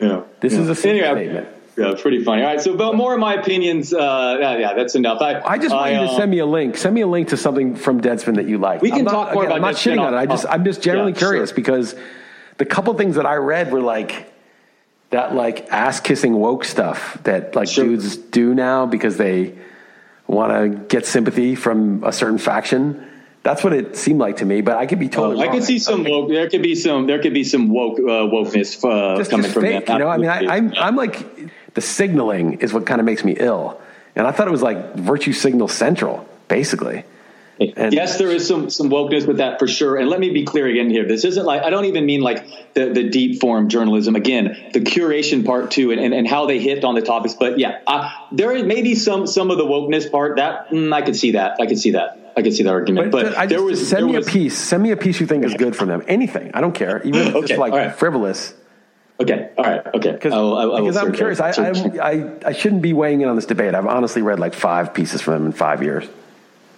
Yeah. 0.00 0.22
This 0.40 0.52
Yeah. 0.54 0.60
is 0.62 0.84
a 0.84 0.88
Anyway, 0.88 1.06
statement. 1.24 1.48
Yeah, 1.76 1.94
pretty 2.00 2.22
funny. 2.22 2.42
All 2.42 2.48
right, 2.48 2.60
so 2.60 2.76
but 2.76 2.94
more 2.94 3.14
of 3.14 3.18
my 3.20 3.34
opinions. 3.34 3.92
Uh, 3.92 4.36
yeah, 4.40 4.58
yeah, 4.58 4.74
that's 4.74 4.94
enough. 4.94 5.20
I, 5.20 5.40
I 5.40 5.58
just 5.58 5.74
want 5.74 5.90
you 5.92 5.98
to 5.98 6.04
uh, 6.04 6.16
send 6.16 6.30
me 6.30 6.38
a 6.38 6.46
link. 6.46 6.76
Send 6.76 6.94
me 6.94 7.00
a 7.00 7.06
link 7.06 7.28
to 7.28 7.36
something 7.36 7.74
from 7.74 8.00
Deadspin 8.00 8.36
that 8.36 8.46
you 8.46 8.58
like. 8.58 8.80
We 8.80 8.90
can 8.90 9.00
I'm 9.00 9.04
not, 9.06 9.10
talk 9.12 9.34
more 9.34 9.42
again, 9.44 9.56
about 9.56 9.66
I'm 9.66 9.72
not 9.72 9.74
shitting 9.80 10.00
on 10.00 10.14
it. 10.14 10.16
I 10.16 10.26
just, 10.26 10.46
I'm 10.48 10.64
just 10.64 10.82
generally 10.82 11.12
Yeah, 11.12 11.18
sure. 11.18 11.28
curious 11.30 11.50
because 11.52 11.96
the 12.58 12.64
couple 12.64 12.94
things 12.94 13.16
that 13.16 13.26
I 13.26 13.34
read 13.36 13.72
were 13.72 13.80
like 13.80 14.32
that, 15.10 15.34
like 15.34 15.68
ass 15.72 15.98
kissing 15.98 16.34
woke 16.34 16.64
stuff 16.64 17.18
that 17.24 17.56
like 17.56 17.66
Sure. 17.68 17.84
dudes 17.84 18.16
do 18.16 18.54
now 18.54 18.86
because 18.86 19.16
they 19.16 19.54
want 20.28 20.52
to 20.52 20.78
get 20.86 21.06
sympathy 21.06 21.56
from 21.56 22.04
a 22.04 22.12
certain 22.12 22.38
faction. 22.38 23.04
That's 23.44 23.62
what 23.62 23.74
it 23.74 23.94
seemed 23.94 24.20
like 24.20 24.38
to 24.38 24.46
me, 24.46 24.62
but 24.62 24.78
I 24.78 24.86
could 24.86 24.98
be 24.98 25.10
totally. 25.10 25.36
Oh, 25.36 25.40
I 25.42 25.46
wrong. 25.46 25.56
could 25.56 25.64
see 25.64 25.78
some 25.78 26.02
woke. 26.02 26.30
There 26.30 26.48
could 26.48 26.62
be 26.62 26.74
some. 26.74 27.06
There 27.06 27.20
could 27.20 27.34
be 27.34 27.44
some 27.44 27.68
woke 27.68 27.98
uh, 27.98 28.24
wokeness 28.26 28.82
uh, 28.82 29.18
just, 29.18 29.30
coming 29.30 29.44
just 29.44 29.54
from 29.54 29.64
fake, 29.64 29.84
them. 29.84 29.98
you 29.98 30.04
know. 30.04 30.08
I 30.08 30.16
mean, 30.16 30.30
I, 30.30 30.56
I'm, 30.56 30.72
I'm 30.78 30.96
like 30.96 31.74
the 31.74 31.82
signaling 31.82 32.60
is 32.60 32.72
what 32.72 32.86
kind 32.86 33.00
of 33.00 33.04
makes 33.04 33.22
me 33.22 33.36
ill, 33.38 33.78
and 34.16 34.26
I 34.26 34.32
thought 34.32 34.48
it 34.48 34.50
was 34.50 34.62
like 34.62 34.94
virtue 34.94 35.34
signal 35.34 35.68
central, 35.68 36.26
basically. 36.48 37.04
And- 37.60 37.92
yes, 37.92 38.18
there 38.18 38.30
is 38.30 38.46
some 38.48 38.68
some 38.68 38.90
wokeness 38.90 39.26
with 39.26 39.36
that 39.36 39.58
for 39.60 39.68
sure. 39.68 39.96
And 39.96 40.08
let 40.08 40.18
me 40.18 40.30
be 40.30 40.44
clear 40.44 40.66
again 40.66 40.90
here. 40.90 41.06
This 41.06 41.24
isn't 41.24 41.46
like 41.46 41.62
I 41.62 41.70
don't 41.70 41.84
even 41.84 42.04
mean 42.04 42.20
like 42.20 42.74
the, 42.74 42.86
the 42.86 43.08
deep 43.08 43.40
form 43.40 43.68
journalism. 43.68 44.16
Again, 44.16 44.70
the 44.72 44.80
curation 44.80 45.46
part 45.46 45.70
too, 45.70 45.92
and, 45.92 46.00
and, 46.00 46.12
and 46.12 46.26
how 46.26 46.46
they 46.46 46.58
hit 46.58 46.84
on 46.84 46.94
the 46.96 47.02
topics. 47.02 47.34
But 47.34 47.58
yeah, 47.60 47.78
uh, 47.86 48.10
there 48.32 48.64
may 48.64 48.82
be 48.82 48.96
some 48.96 49.26
some 49.28 49.50
of 49.52 49.58
the 49.58 49.64
wokeness 49.64 50.10
part 50.10 50.36
that 50.36 50.70
mm, 50.70 50.92
I 50.92 51.02
could 51.02 51.14
see 51.14 51.32
that. 51.32 51.60
I 51.60 51.66
could 51.66 51.78
see 51.78 51.92
that. 51.92 52.18
I 52.36 52.42
could 52.42 52.52
see 52.52 52.64
that 52.64 52.70
argument. 52.72 53.12
But, 53.12 53.26
But, 53.26 53.36
I 53.38 53.46
there 53.46 53.58
just, 53.58 53.70
was 53.70 53.88
send 53.88 54.02
there 54.02 54.08
me 54.08 54.16
was, 54.16 54.26
a 54.26 54.30
piece. 54.30 54.58
Send 54.58 54.82
me 54.82 54.90
a 54.90 54.96
piece 54.96 55.20
you 55.20 55.26
think 55.26 55.44
is 55.44 55.54
good 55.54 55.76
from 55.76 55.88
them. 55.88 56.02
Anything. 56.08 56.50
I 56.54 56.60
don't 56.60 56.74
care. 56.74 57.00
Even 57.04 57.20
if 57.20 57.26
it's 57.28 57.36
Okay, 57.36 57.46
just 57.46 57.60
like 57.60 57.72
all 57.72 57.78
right. 57.78 57.94
frivolous. 57.94 58.54
Okay, 59.20 59.50
all 59.56 59.64
right, 59.64 59.86
okay. 59.94 60.10
Because 60.10 60.32
I 60.32 60.38
will- 60.38 60.58
I 60.58 60.64
will 60.64 60.80
because 60.80 60.96
I'm 60.96 61.12
curious. 61.12 61.38
I, 61.38 61.50
I, 61.50 61.70
I, 62.02 62.32
I 62.46 62.52
shouldn't 62.52 62.82
be 62.82 62.92
weighing 62.92 63.20
in 63.20 63.28
on 63.28 63.36
this 63.36 63.46
debate. 63.46 63.72
I've 63.76 63.86
honestly 63.86 64.22
read 64.22 64.40
like 64.40 64.54
five 64.54 64.92
pieces 64.92 65.22
from 65.22 65.34
them 65.34 65.46
in 65.46 65.52
five 65.52 65.84
years. 65.84 66.04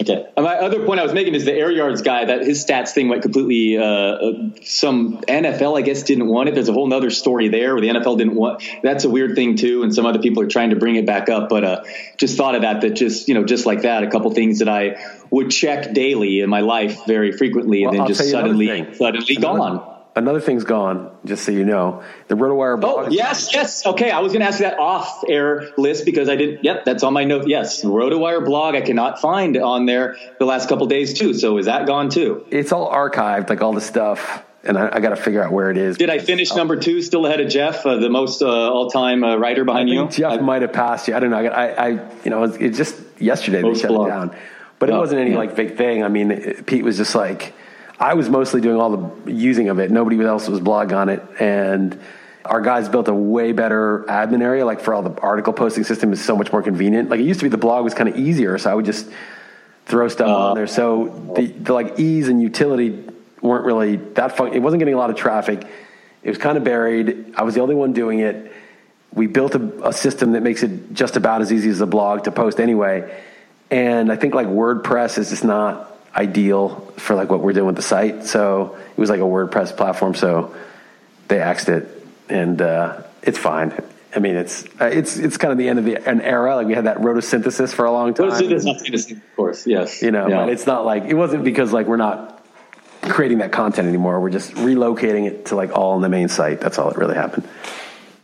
Okay. 0.08 0.24
And 0.36 0.44
my 0.44 0.54
other 0.54 0.84
point 0.86 1.00
I 1.00 1.02
was 1.02 1.12
making 1.12 1.34
is 1.34 1.44
the 1.44 1.52
air 1.52 1.70
yards 1.70 2.00
guy 2.00 2.24
that 2.24 2.42
his 2.42 2.64
stats 2.64 2.90
thing 2.90 3.08
went 3.08 3.22
completely. 3.22 3.76
Uh, 3.76 3.82
uh, 3.84 4.32
some 4.62 5.18
NFL 5.22 5.76
I 5.76 5.82
guess 5.82 6.04
didn't 6.04 6.28
want 6.28 6.48
it. 6.48 6.54
There's 6.54 6.68
a 6.68 6.72
whole 6.72 6.92
other 6.94 7.10
story 7.10 7.48
there 7.48 7.74
where 7.74 7.80
the 7.80 7.88
NFL 7.88 8.18
didn't 8.18 8.36
want. 8.36 8.62
That's 8.84 9.04
a 9.04 9.10
weird 9.10 9.34
thing 9.34 9.56
too, 9.56 9.82
and 9.82 9.92
some 9.92 10.06
other 10.06 10.20
people 10.20 10.42
are 10.44 10.48
trying 10.48 10.70
to 10.70 10.76
bring 10.76 10.94
it 10.94 11.06
back 11.06 11.28
up. 11.28 11.48
But 11.48 11.64
uh, 11.64 11.84
just 12.18 12.36
thought 12.36 12.54
of 12.54 12.62
that. 12.62 12.82
That 12.82 12.90
just 12.90 13.26
you 13.26 13.34
know 13.34 13.44
just 13.44 13.66
like 13.66 13.82
that, 13.82 14.04
a 14.04 14.10
couple 14.10 14.30
things 14.32 14.60
that 14.60 14.68
I 14.68 14.96
would 15.30 15.50
check 15.50 15.92
daily 15.92 16.40
in 16.40 16.48
my 16.48 16.60
life 16.60 17.04
very 17.06 17.32
frequently, 17.32 17.82
and 17.82 17.86
Well, 17.86 17.92
then 17.92 18.00
I'll 18.02 18.06
just 18.08 18.20
tell 18.20 18.28
you 18.28 18.36
another 18.36 18.48
suddenly 18.66 18.94
suddenly 18.94 19.36
Another- 19.36 19.58
gone. 19.58 19.95
Another 20.16 20.40
thing's 20.40 20.64
gone, 20.64 21.10
just 21.26 21.44
so 21.44 21.52
you 21.52 21.64
know. 21.64 22.02
The 22.28 22.36
RotoWire 22.36 22.80
blog. 22.80 23.06
Oh 23.08 23.10
yes, 23.10 23.52
yes. 23.52 23.84
Okay, 23.84 24.10
I 24.10 24.20
was 24.20 24.32
going 24.32 24.40
to 24.40 24.46
ask 24.46 24.60
that 24.60 24.78
off 24.78 25.22
air 25.28 25.68
Liss 25.76 26.00
because 26.00 26.30
I 26.30 26.36
didn't. 26.36 26.64
Yep, 26.64 26.86
that's 26.86 27.02
on 27.02 27.12
my 27.12 27.24
note. 27.24 27.46
Yes, 27.48 27.84
RotoWire 27.84 28.42
blog 28.44 28.74
I 28.74 28.80
cannot 28.80 29.20
find 29.20 29.58
on 29.58 29.84
there 29.84 30.16
the 30.38 30.46
last 30.46 30.70
couple 30.70 30.86
days 30.86 31.18
too. 31.18 31.34
So 31.34 31.58
is 31.58 31.66
that 31.66 31.86
gone 31.86 32.08
too? 32.08 32.46
It's 32.50 32.72
all 32.72 32.90
archived, 32.90 33.50
like 33.50 33.60
all 33.60 33.74
the 33.74 33.80
stuff, 33.82 34.42
and 34.64 34.78
I, 34.78 34.88
I 34.96 35.00
got 35.00 35.10
to 35.10 35.16
figure 35.16 35.42
out 35.44 35.52
where 35.52 35.70
it 35.70 35.76
is. 35.76 35.98
Did 35.98 36.08
I 36.08 36.18
finish 36.18 36.54
number 36.54 36.76
two, 36.76 37.02
still 37.02 37.26
ahead 37.26 37.40
of 37.40 37.50
Jeff, 37.50 37.84
uh, 37.84 37.96
the 37.96 38.08
most 38.08 38.40
uh, 38.40 38.46
all-time 38.48 39.22
uh, 39.22 39.36
writer 39.36 39.66
behind 39.66 39.90
you? 39.90 40.08
Jeff 40.08 40.40
might 40.40 40.62
have 40.62 40.72
passed 40.72 41.08
you. 41.08 41.14
I 41.14 41.20
don't 41.20 41.28
know. 41.28 41.36
I, 41.36 41.42
got- 41.42 41.52
I, 41.58 41.68
I 41.74 41.88
you 42.24 42.30
know, 42.30 42.44
it 42.44 42.70
just 42.70 42.96
yesterday 43.20 43.60
they 43.60 43.74
shut 43.74 43.90
blog. 43.90 44.06
it 44.06 44.10
down, 44.12 44.36
but 44.78 44.88
it 44.88 44.92
Oh, 44.92 44.98
wasn't 45.00 45.20
any 45.20 45.32
yeah. 45.32 45.36
like 45.36 45.54
big 45.56 45.76
thing. 45.76 46.02
I 46.02 46.08
mean, 46.08 46.30
it- 46.30 46.64
Pete 46.64 46.84
was 46.84 46.96
just 46.96 47.14
like, 47.14 47.52
I 47.98 48.14
was 48.14 48.28
mostly 48.28 48.60
doing 48.60 48.76
all 48.80 48.96
the 48.96 49.32
using 49.32 49.68
of 49.68 49.78
it. 49.78 49.90
Nobody 49.90 50.22
else 50.22 50.48
was 50.48 50.60
blog 50.60 50.92
on 50.92 51.08
it, 51.08 51.22
and 51.40 51.98
our 52.44 52.60
guys 52.60 52.88
built 52.88 53.08
a 53.08 53.14
way 53.14 53.52
better 53.52 54.04
admin 54.08 54.42
area. 54.42 54.64
Like 54.66 54.80
for 54.80 54.94
all 54.94 55.02
the 55.02 55.18
article 55.20 55.52
posting 55.52 55.84
system 55.84 56.12
is 56.12 56.24
so 56.24 56.36
much 56.36 56.52
more 56.52 56.62
convenient. 56.62 57.08
Like 57.08 57.20
it 57.20 57.24
used 57.24 57.40
to 57.40 57.46
be, 57.46 57.50
the 57.50 57.56
blog 57.56 57.84
was 57.84 57.94
kind 57.94 58.08
of 58.08 58.16
easier, 58.16 58.58
so 58.58 58.70
I 58.70 58.74
would 58.74 58.84
just 58.84 59.08
throw 59.86 60.08
stuff 60.08 60.28
Uh, 60.28 60.48
on 60.50 60.54
there. 60.56 60.66
So 60.66 61.32
the, 61.36 61.46
the 61.46 61.72
like 61.72 61.98
ease 61.98 62.28
and 62.28 62.42
utility 62.42 63.04
weren't 63.40 63.64
really 63.64 63.96
that 63.96 64.36
fun. 64.36 64.52
It 64.52 64.60
wasn't 64.60 64.80
getting 64.80 64.94
a 64.94 64.98
lot 64.98 65.10
of 65.10 65.16
traffic. 65.16 65.66
It 66.22 66.28
was 66.28 66.38
kind 66.38 66.58
of 66.58 66.64
buried. 66.64 67.34
I 67.36 67.44
was 67.44 67.54
the 67.54 67.60
only 67.60 67.74
one 67.74 67.92
doing 67.92 68.18
it. 68.18 68.52
We 69.12 69.26
built 69.26 69.54
a, 69.54 69.88
a 69.88 69.92
system 69.92 70.32
that 70.32 70.42
makes 70.42 70.62
it 70.62 70.92
just 70.92 71.16
about 71.16 71.40
as 71.40 71.52
easy 71.52 71.70
as 71.70 71.80
a 71.80 71.86
blog 71.86 72.24
to 72.24 72.32
post 72.32 72.60
anyway. 72.60 73.22
And 73.70 74.12
I 74.12 74.16
think 74.16 74.34
like 74.34 74.48
WordPress 74.48 75.18
is 75.18 75.30
just 75.30 75.44
not 75.44 75.95
ideal 76.16 76.70
for 76.96 77.14
like 77.14 77.28
what 77.30 77.40
we're 77.40 77.52
doing 77.52 77.66
with 77.66 77.76
the 77.76 77.82
site. 77.82 78.24
So 78.24 78.76
it 78.96 78.98
was 78.98 79.10
like 79.10 79.20
a 79.20 79.24
WordPress 79.24 79.76
platform. 79.76 80.14
So 80.14 80.54
they 81.28 81.40
axed 81.40 81.68
it, 81.68 81.88
and 82.28 82.60
uh, 82.60 83.02
it's 83.22 83.38
fine. 83.38 83.72
I 84.14 84.18
mean, 84.18 84.36
it's 84.36 84.64
uh, 84.80 84.86
it's 84.86 85.18
it's 85.18 85.36
kind 85.36 85.52
of 85.52 85.58
the 85.58 85.68
end 85.68 85.78
of 85.78 85.84
the 85.84 85.96
an 86.08 86.22
era. 86.22 86.56
Like 86.56 86.66
we 86.66 86.74
had 86.74 86.86
that 86.86 86.98
rotosynthesis 86.98 87.74
for 87.74 87.84
a 87.84 87.92
long 87.92 88.14
time. 88.14 88.26
Are 88.28 88.30
of 89.10 89.36
course, 89.36 89.66
yes. 89.66 90.02
You 90.02 90.10
know, 90.10 90.26
Yeah. 90.28 90.36
but 90.44 90.48
it's 90.48 90.66
not 90.66 90.86
like 90.86 91.04
it 91.04 91.14
wasn't 91.14 91.44
because 91.44 91.72
like 91.72 91.86
we're 91.86 91.96
not 91.98 92.42
creating 93.02 93.38
that 93.38 93.52
content 93.52 93.88
anymore. 93.88 94.20
We're 94.20 94.30
just 94.30 94.52
relocating 94.52 95.26
it 95.26 95.46
to 95.46 95.56
like 95.56 95.70
all 95.72 95.92
on 95.92 96.00
the 96.00 96.08
main 96.08 96.28
site. 96.28 96.60
That's 96.60 96.78
all 96.78 96.88
that 96.88 96.96
really 96.98 97.14
happened. 97.14 97.46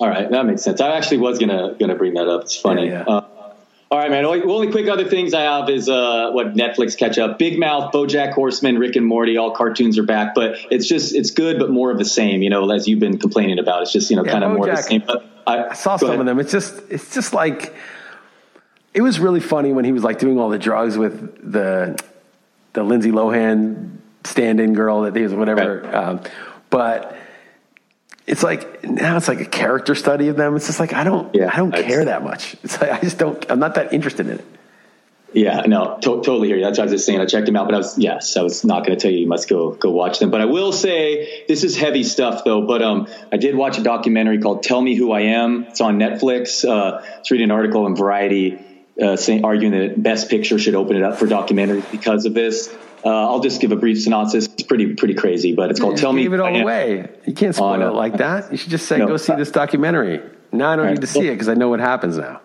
All 0.00 0.08
right, 0.08 0.28
that 0.30 0.46
makes 0.46 0.62
sense. 0.62 0.80
I 0.80 0.96
actually 0.96 1.18
was 1.18 1.38
gonna 1.38 1.76
gonna 1.78 1.94
bring 1.94 2.14
that 2.14 2.26
up. 2.26 2.42
It's 2.42 2.56
funny. 2.56 2.86
Yeah, 2.88 3.04
yeah. 3.06 3.14
Uh, 3.14 3.28
all 3.92 3.98
right, 3.98 4.10
man. 4.10 4.24
Only, 4.24 4.40
only 4.40 4.70
quick 4.70 4.88
other 4.88 5.04
things 5.04 5.34
I 5.34 5.42
have 5.42 5.68
is 5.68 5.86
uh, 5.86 6.30
what 6.30 6.54
Netflix 6.54 6.96
catch 6.96 7.18
up. 7.18 7.38
Big 7.38 7.58
Mouth, 7.58 7.92
BoJack 7.92 8.32
Horseman, 8.32 8.78
Rick 8.78 8.96
and 8.96 9.04
Morty, 9.04 9.36
all 9.36 9.50
cartoons 9.50 9.98
are 9.98 10.02
back, 10.02 10.34
but 10.34 10.56
it's 10.70 10.88
just 10.88 11.14
it's 11.14 11.30
good, 11.30 11.58
but 11.58 11.68
more 11.68 11.90
of 11.90 11.98
the 11.98 12.06
same. 12.06 12.40
You 12.40 12.48
know, 12.48 12.70
as 12.70 12.88
you've 12.88 13.00
been 13.00 13.18
complaining 13.18 13.58
about, 13.58 13.82
it's 13.82 13.92
just 13.92 14.08
you 14.08 14.16
know 14.16 14.24
Yeah, 14.24 14.32
kind 14.32 14.44
of 14.44 14.52
more 14.52 14.66
of 14.66 14.76
the 14.76 14.82
same. 14.82 15.02
But 15.06 15.26
I, 15.46 15.64
I 15.64 15.74
saw 15.74 15.98
some 15.98 16.08
ahead. 16.08 16.20
of 16.20 16.24
them. 16.24 16.38
It's 16.38 16.50
just 16.50 16.80
it's 16.88 17.12
just 17.12 17.34
like 17.34 17.74
it 18.94 19.02
was 19.02 19.20
really 19.20 19.40
funny 19.40 19.74
when 19.74 19.84
he 19.84 19.92
was 19.92 20.02
like 20.02 20.18
doing 20.18 20.38
all 20.38 20.48
the 20.48 20.58
drugs 20.58 20.96
with 20.96 21.52
the 21.52 22.02
the 22.72 22.82
Lindsay 22.82 23.10
Lohan 23.10 23.98
stand-in 24.24 24.72
girl 24.72 25.02
that 25.02 25.14
he 25.14 25.20
was 25.20 25.34
whatever. 25.34 25.82
Right. 25.82 25.94
Um, 25.94 26.20
but 26.70 27.14
it's 28.26 28.42
like 28.42 28.84
now 28.84 29.16
it's 29.16 29.28
like 29.28 29.40
a 29.40 29.44
character 29.44 29.94
study 29.94 30.28
of 30.28 30.36
them. 30.36 30.56
It's 30.56 30.66
just 30.66 30.80
like 30.80 30.92
I 30.92 31.04
don't 31.04 31.34
Yeah, 31.34 31.50
I 31.52 31.56
don't 31.56 31.74
I- 31.74 31.82
care 31.82 32.04
that 32.06 32.22
much. 32.24 32.54
It's 32.62 32.80
like 32.80 32.90
I 32.92 33.00
just 33.00 33.18
don't. 33.18 33.44
I'm 33.50 33.58
not 33.58 33.74
that 33.76 33.92
interested 33.92 34.26
in 34.28 34.38
it. 34.38 34.44
Yeah, 35.34 35.62
no, 35.62 35.96
to- 36.02 36.20
totally 36.20 36.48
hear 36.48 36.58
you. 36.58 36.62
That's 36.64 36.76
what 36.78 36.82
I 36.82 36.90
was 36.90 36.92
just 36.92 37.06
saying. 37.06 37.18
I 37.18 37.24
checked 37.24 37.46
them 37.46 37.56
out, 37.56 37.64
but 37.66 37.74
I 37.74 37.78
was 37.78 37.96
yes, 37.98 38.36
I 38.36 38.42
was 38.42 38.64
not 38.66 38.84
going 38.84 38.98
to 38.98 39.00
tell 39.02 39.10
you 39.10 39.18
you 39.20 39.26
must 39.26 39.48
go 39.48 39.70
go 39.70 39.90
watch 39.90 40.18
them. 40.18 40.30
But 40.30 40.42
I 40.42 40.44
will 40.44 40.72
say 40.72 41.44
this 41.48 41.64
is 41.64 41.74
heavy 41.74 42.04
stuff 42.04 42.44
though. 42.44 42.66
But 42.66 42.82
um, 42.82 43.08
I 43.32 43.38
did 43.38 43.56
watch 43.56 43.78
a 43.78 43.82
documentary 43.82 44.38
called 44.40 44.62
"Tell 44.62 44.80
Me 44.80 44.94
Who 44.94 45.10
I 45.10 45.20
Am." 45.22 45.64
It's 45.64 45.80
on 45.80 45.98
Netflix. 45.98 46.68
Uh, 46.68 46.98
I 47.02 47.18
was 47.20 47.30
reading 47.30 47.44
an 47.46 47.50
article 47.50 47.86
in 47.86 47.96
Variety 47.96 48.58
uh, 49.02 49.16
saying 49.16 49.44
arguing 49.46 49.72
that 49.72 50.02
Best 50.02 50.28
Picture 50.28 50.58
should 50.58 50.74
open 50.74 50.96
it 50.96 51.02
up 51.02 51.18
for 51.18 51.26
documentaries 51.26 51.90
because 51.90 52.26
of 52.26 52.34
this. 52.34 52.68
Uh, 53.04 53.08
I'll 53.30 53.40
just 53.40 53.60
give 53.60 53.72
a 53.72 53.76
brief 53.76 54.00
synopsis. 54.02 54.46
It's 54.46 54.62
pretty 54.62 54.94
pretty 54.94 55.14
crazy, 55.14 55.54
but 55.54 55.70
it's 55.70 55.80
called 55.80 55.96
"Tell 55.96 56.12
Me." 56.12 56.22
Give 56.22 56.34
it 56.34 56.40
all 56.40 56.54
away. 56.54 57.08
You 57.26 57.34
can't 57.34 57.54
spoil 57.54 57.74
Oh, 57.74 57.76
no. 57.76 57.88
it 57.88 57.94
like 57.94 58.18
that. 58.18 58.50
You 58.52 58.56
should 58.58 58.70
just 58.70 58.86
say, 58.86 58.98
No. 58.98 59.06
"Go 59.08 59.16
see 59.16 59.34
this 59.34 59.50
documentary." 59.50 60.20
Now 60.52 60.70
I 60.70 60.76
don't 60.76 60.86
All 60.86 60.92
need 60.92 61.00
to 61.00 61.06
right. 61.06 61.08
see 61.08 61.28
it 61.28 61.32
because 61.32 61.48
I 61.48 61.54
know 61.54 61.68
what 61.68 61.80
happens 61.80 62.16
now. 62.18 62.40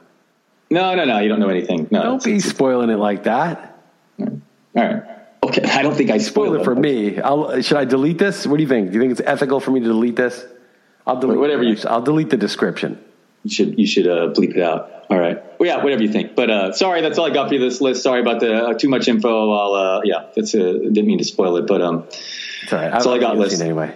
No, 0.71 0.95
no, 0.95 1.05
no. 1.05 1.19
You 1.19 1.29
don't 1.29 1.39
know 1.39 1.49
anything. 1.49 1.87
No, 1.91 2.01
Don't 2.03 2.15
it's- 2.15 2.25
be 2.25 2.35
it's- 2.37 2.49
spoiling 2.49 2.89
it 2.89 2.97
like 2.97 3.23
that. 3.23 3.77
all 4.19 4.27
right. 4.75 5.03
Okay, 5.43 5.63
I 5.63 5.81
don't 5.83 5.95
think 5.95 6.09
I 6.09 6.17
Spoil 6.17 6.55
it 6.55 6.63
for 6.65 6.73
me. 6.75 7.19
I'll, 7.21 7.61
should 7.61 7.77
I 7.77 7.85
delete 7.85 8.17
this? 8.17 8.45
What 8.47 8.57
do 8.57 8.63
you 8.63 8.67
think? 8.67 8.87
Do 8.89 8.95
you 8.95 8.99
think 8.99 9.11
it's 9.11 9.21
ethical 9.23 9.59
for 9.59 9.71
me 9.71 9.79
to 9.79 9.85
delete 9.85 10.15
this? 10.15 10.43
I'll 11.05 11.19
delete 11.19 11.37
Whatever 11.39 11.63
you- 11.63 11.77
I'll 11.87 12.01
delete 12.01 12.29
the 12.31 12.37
description. 12.37 12.97
You 13.47 13.53
should 13.53 13.79
you 13.79 13.87
should 13.87 14.07
uh, 14.07 14.27
bleep 14.33 14.55
it 14.57 14.61
out. 14.61 14.91
All 15.09 15.17
right. 15.17 15.41
Well, 15.57 15.67
yeah, 15.67 15.81
whatever 15.81 16.03
you 16.03 16.11
think. 16.11 16.35
But 16.35 16.49
uh, 16.49 16.73
sorry, 16.73 16.99
that's 17.01 17.17
all 17.17 17.25
I 17.25 17.29
got 17.33 17.47
for 17.47 17.53
you 17.53 17.61
this 17.61 17.79
Liss. 17.79 18.03
Sorry 18.03 18.19
about 18.19 18.41
the 18.41 18.53
uh, 18.67 18.73
too 18.73 18.89
much 18.89 19.07
info. 19.07 19.53
I'll 19.53 19.73
uh, 19.73 20.01
yeah, 20.03 20.25
that's 20.35 20.53
uh, 20.53 20.57
didn't 20.59 21.07
mean 21.07 21.17
to 21.19 21.23
spoil 21.23 21.55
it, 21.55 21.65
but 21.65 21.81
um, 21.81 22.03
It's 22.63 22.73
all 22.73 22.79
right. 22.79 22.91
That's 22.91 23.05
all 23.05 23.13
I 23.13 23.19
got, 23.19 23.27
haven't 23.29 23.43
Liss. 23.43 23.53
seen 23.53 23.61
it 23.61 23.69
anyway. 23.69 23.95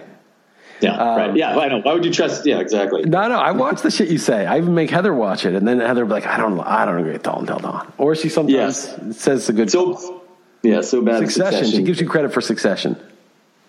yeah, 0.80 1.16
right, 1.16 1.36
yeah. 1.36 1.58
I 1.58 1.68
know. 1.68 1.80
Why 1.82 1.92
would 1.92 2.04
you 2.06 2.12
trust? 2.12 2.46
Yeah, 2.46 2.60
exactly. 2.60 3.02
No, 3.02 3.28
no. 3.28 3.38
I 3.38 3.50
watch 3.52 3.82
the 3.82 3.90
shit 3.90 4.08
you 4.08 4.16
say. 4.16 4.46
I 4.46 4.56
even 4.56 4.74
make 4.74 4.88
Heather 4.88 5.12
watch 5.12 5.44
it, 5.44 5.54
and 5.54 5.68
then 5.68 5.80
Heather 5.80 6.00
will 6.06 6.08
be 6.08 6.14
like, 6.14 6.26
"I 6.26 6.38
don't, 6.38 6.58
I 6.60 6.86
don't 6.86 6.96
agree 6.98 7.12
with 7.12 7.22
Dalton 7.22 7.44
Del 7.44 7.58
Don," 7.58 7.92
or 7.98 8.14
she 8.14 8.30
sometimes 8.30 8.88
Yes. 8.98 9.18
says 9.18 9.48
a 9.50 9.52
good 9.52 9.70
So 9.70 10.22
yeah, 10.62 10.80
so 10.80 11.02
bad. 11.02 11.18
succession. 11.18 11.70
She 11.70 11.82
gives 11.82 12.00
you 12.00 12.08
credit 12.08 12.32
for 12.32 12.40
Succession. 12.40 12.96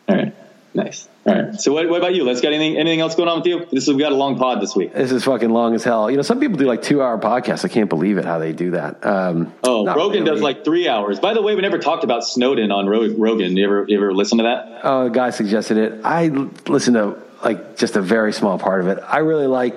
All 0.08 0.16
right, 0.16 0.34
nice. 0.74 1.08
All 1.26 1.34
right. 1.34 1.56
So 1.60 1.72
what, 1.72 1.88
what 1.90 1.98
about 2.00 2.16
you? 2.16 2.24
Let's 2.26 2.42
get 2.42 2.52
anything 2.54 2.78
anything 2.78 3.00
else 3.00 3.16
going 3.16 3.30
on 3.30 3.38
with 3.40 3.48
you? 3.48 3.66
This 3.72 3.88
is 3.88 3.94
we 3.94 4.00
got 4.02 4.12
a 4.12 4.16
long 4.16 4.38
pod 4.38 4.62
this 4.62 4.76
week. 4.76 4.94
This 4.94 5.12
is 5.12 5.24
fucking 5.24 5.50
long 5.50 5.74
as 5.76 5.84
hell. 5.84 6.12
You 6.12 6.18
know, 6.18 6.24
some 6.24 6.40
people 6.40 6.58
do 6.58 6.66
like 6.66 6.82
two 6.82 7.02
hour 7.02 7.18
podcasts. 7.18 7.64
I 7.64 7.70
can't 7.70 7.90
believe 7.90 8.18
it 8.18 8.26
how 8.26 8.40
they 8.40 8.52
do 8.52 8.72
that. 8.72 9.06
Um, 9.06 9.54
Oh, 9.64 9.86
Rogan 9.86 10.26
does 10.26 10.42
like 10.42 10.66
three 10.66 10.88
hours. 10.88 11.20
By 11.20 11.34
the 11.34 11.42
way, 11.42 11.56
we 11.56 11.62
never 11.62 11.80
talked 11.80 12.04
about 12.04 12.24
Snowden 12.26 12.72
on 12.72 12.88
Ro- 12.88 13.14
Rogan. 13.18 13.56
You 13.56 13.66
ever 13.66 13.86
you 13.88 13.98
ever 13.98 14.14
listen 14.14 14.40
to 14.40 14.44
that? 14.46 14.82
Oh, 14.84 15.06
a 15.06 15.10
guy 15.10 15.30
suggested 15.30 15.78
it. 15.78 16.02
I 16.04 16.28
listened 16.68 16.96
to 16.96 17.18
like 17.44 17.78
just 17.78 17.96
a 17.96 18.02
very 18.02 18.34
small 18.34 18.58
part 18.60 18.82
of 18.82 18.88
it. 18.88 19.00
I 19.08 19.20
really 19.20 19.48
like. 19.48 19.76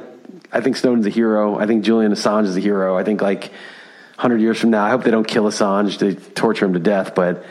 I 0.52 0.60
think 0.60 0.76
Snowden's 0.76 1.06
a 1.06 1.10
hero. 1.10 1.58
I 1.58 1.66
think 1.66 1.84
Julian 1.84 2.12
Assange 2.12 2.44
is 2.44 2.56
a 2.56 2.60
hero. 2.60 2.96
I 2.96 3.04
think 3.04 3.20
like 3.22 3.52
hundred 4.16 4.40
years 4.40 4.58
from 4.58 4.70
now, 4.70 4.84
I 4.84 4.90
hope 4.90 5.04
they 5.04 5.10
don't 5.10 5.26
kill 5.28 5.44
Assange 5.44 5.98
to 5.98 6.14
torture 6.14 6.64
him 6.64 6.72
to 6.72 6.78
death. 6.80 7.14
But 7.14 7.44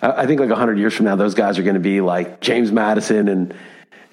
I, 0.00 0.26
think 0.26 0.40
like 0.40 0.50
hundred 0.50 0.78
years 0.78 0.94
from 0.94 1.06
now, 1.06 1.16
those 1.16 1.34
guys 1.34 1.58
are 1.58 1.62
going 1.62 1.74
to 1.74 1.80
be 1.80 2.00
like 2.00 2.40
James 2.40 2.70
Madison 2.70 3.28
and 3.28 3.54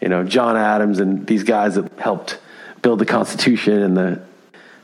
you 0.02 0.10
know 0.10 0.24
John 0.24 0.57
Adams 0.57 0.99
and 0.99 1.28
these 1.28 1.44
guys 1.44 1.76
that 1.76 1.91
helped 1.99 2.40
build 2.82 2.99
the 2.99 3.06
Constitution 3.06 3.82
and 3.82 3.98
the 3.98 4.22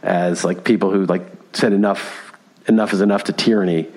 as 0.03 0.43
like 0.43 0.63
people 0.63 0.91
who 0.91 1.05
like 1.05 1.23
said 1.53 1.73
enough 1.73 2.33
enough 2.67 2.93
is 2.93 3.01
enough 3.01 3.25
to 3.25 3.33
tyranny 3.33 3.87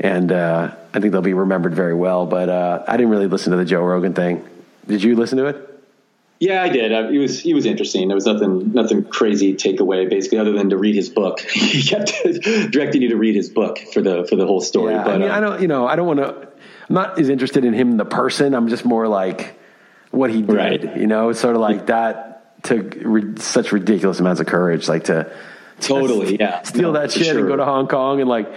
and 0.00 0.30
uh, 0.30 0.74
I 0.92 1.00
think 1.00 1.12
they'll 1.12 1.22
be 1.22 1.34
remembered 1.34 1.74
very 1.74 1.94
well. 1.94 2.26
But 2.26 2.48
uh, 2.48 2.84
I 2.86 2.96
didn't 2.96 3.10
really 3.10 3.26
listen 3.26 3.52
to 3.52 3.56
the 3.56 3.64
Joe 3.64 3.82
Rogan 3.82 4.14
thing. 4.14 4.46
Did 4.86 5.02
you 5.02 5.16
listen 5.16 5.38
to 5.38 5.46
it? 5.46 5.75
Yeah, 6.38 6.62
I 6.62 6.68
did. 6.68 6.92
Uh, 6.92 7.08
he 7.08 7.18
was 7.18 7.40
he 7.40 7.54
was 7.54 7.64
interesting. 7.64 8.08
There 8.08 8.14
was 8.14 8.26
nothing 8.26 8.72
nothing 8.72 9.04
crazy 9.04 9.54
takeaway 9.54 10.08
basically, 10.08 10.38
other 10.38 10.52
than 10.52 10.70
to 10.70 10.76
read 10.76 10.94
his 10.94 11.08
book. 11.08 11.40
he 11.50 11.82
kept 11.82 12.12
directing 12.70 13.02
you 13.02 13.08
to 13.08 13.16
read 13.16 13.34
his 13.34 13.48
book 13.48 13.78
for 13.92 14.02
the 14.02 14.26
for 14.28 14.36
the 14.36 14.46
whole 14.46 14.60
story. 14.60 14.92
Yeah, 14.92 15.04
but 15.04 15.14
I 15.14 15.18
mean, 15.18 15.30
uh, 15.30 15.34
I 15.34 15.40
don't, 15.40 15.62
you 15.62 15.68
know, 15.68 15.86
I 15.86 15.96
don't 15.96 16.06
want 16.06 16.20
to. 16.20 16.48
I'm 16.88 16.94
not 16.94 17.18
as 17.18 17.28
interested 17.30 17.64
in 17.64 17.72
him 17.72 17.96
the 17.96 18.04
person. 18.04 18.54
I'm 18.54 18.68
just 18.68 18.84
more 18.84 19.08
like 19.08 19.58
what 20.10 20.30
he 20.30 20.42
did. 20.42 20.54
Right. 20.54 20.96
You 20.96 21.06
know, 21.06 21.30
it's 21.30 21.40
sort 21.40 21.56
of 21.56 21.62
like 21.62 21.86
that 21.86 22.62
took 22.62 22.96
ri- 23.00 23.38
such 23.38 23.72
ridiculous 23.72 24.20
amounts 24.20 24.40
of 24.40 24.46
courage, 24.46 24.88
like 24.88 25.04
to 25.04 25.32
totally, 25.80 26.36
yeah, 26.38 26.62
steal 26.62 26.92
No, 26.92 27.00
that 27.00 27.12
shit 27.12 27.34
and 27.36 27.46
go 27.48 27.56
to 27.56 27.64
Hong 27.64 27.88
Kong 27.88 28.20
and 28.20 28.28
like 28.28 28.52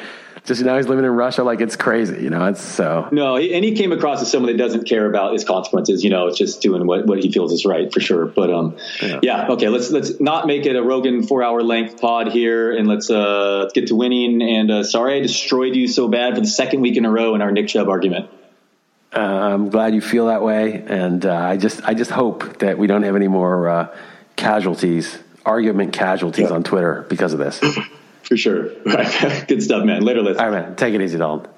just 0.45 0.61
now 0.63 0.77
he's 0.77 0.87
living 0.87 1.05
in 1.05 1.11
Russia. 1.11 1.43
Like 1.43 1.61
it's 1.61 1.75
crazy. 1.75 2.21
You 2.23 2.29
know, 2.29 2.45
it's 2.45 2.61
so. 2.61 3.07
No, 3.11 3.37
and 3.37 3.63
he 3.63 3.73
came 3.75 3.91
across 3.91 4.21
as 4.21 4.31
someone 4.31 4.51
that 4.51 4.57
doesn't 4.57 4.85
care 4.87 5.05
about 5.05 5.33
his 5.33 5.43
consequences. 5.43 6.03
You 6.03 6.09
know, 6.09 6.27
it's 6.27 6.37
just 6.37 6.61
doing 6.61 6.85
what, 6.87 7.05
what 7.05 7.19
he 7.23 7.31
feels 7.31 7.51
is 7.53 7.65
right 7.65 7.91
for 7.93 7.99
sure. 7.99 8.25
But 8.25 8.51
um, 8.53 8.77
yeah. 9.21 9.47
okay. 9.51 9.69
Let's 9.69 9.89
let's 9.91 10.19
not 10.19 10.47
make 10.47 10.65
it 10.65 10.75
a 10.75 10.83
Rogan 10.83 11.23
four 11.27 11.43
hour 11.43 11.61
length 11.63 11.99
pod 12.01 12.31
here, 12.31 12.71
and 12.75 12.87
let's 12.87 13.09
uh 13.09 13.59
let's 13.61 13.73
get 13.73 13.87
to 13.87 13.95
winning. 13.95 14.41
And 14.41 14.71
uh, 14.71 14.83
sorry, 14.83 15.17
I 15.17 15.19
destroyed 15.21 15.75
you 15.75 15.87
so 15.87 16.07
bad 16.07 16.35
for 16.35 16.41
the 16.41 16.47
second 16.47 16.81
week 16.81 16.97
in 16.97 17.05
a 17.05 17.11
row 17.11 17.35
in 17.35 17.41
our 17.41 17.51
Nick 17.51 17.67
Chubb 17.67 17.87
argument. 17.89 18.29
Uh, 19.15 19.19
I'm 19.19 19.69
glad 19.69 19.95
you 19.95 20.01
feel 20.01 20.27
that 20.27 20.43
way, 20.43 20.83
and 20.85 21.25
uh, 21.25 21.33
I 21.35 21.57
just 21.57 21.83
I 21.83 21.93
just 21.95 22.11
hope 22.11 22.59
that 22.59 22.77
we 22.77 22.85
don't 22.87 23.03
have 23.03 23.15
any 23.15 23.27
more 23.27 23.67
uh, 23.67 23.95
casualties, 24.35 25.17
argument 25.45 25.93
casualties 25.93 26.49
Yeah. 26.49 26.55
on 26.55 26.63
Twitter 26.63 27.05
because 27.09 27.33
of 27.33 27.39
this. 27.39 27.59
For 28.29 28.37
sure. 28.37 28.69
Good 29.47 29.63
stuff, 29.63 29.83
man. 29.83 30.03
Later, 30.03 30.21
Liss. 30.21 30.37
All 30.37 30.51
right, 30.51 30.67
man. 30.67 30.75
Take 30.75 30.93
it 30.93 31.01
easy, 31.01 31.17
Dalton. 31.17 31.51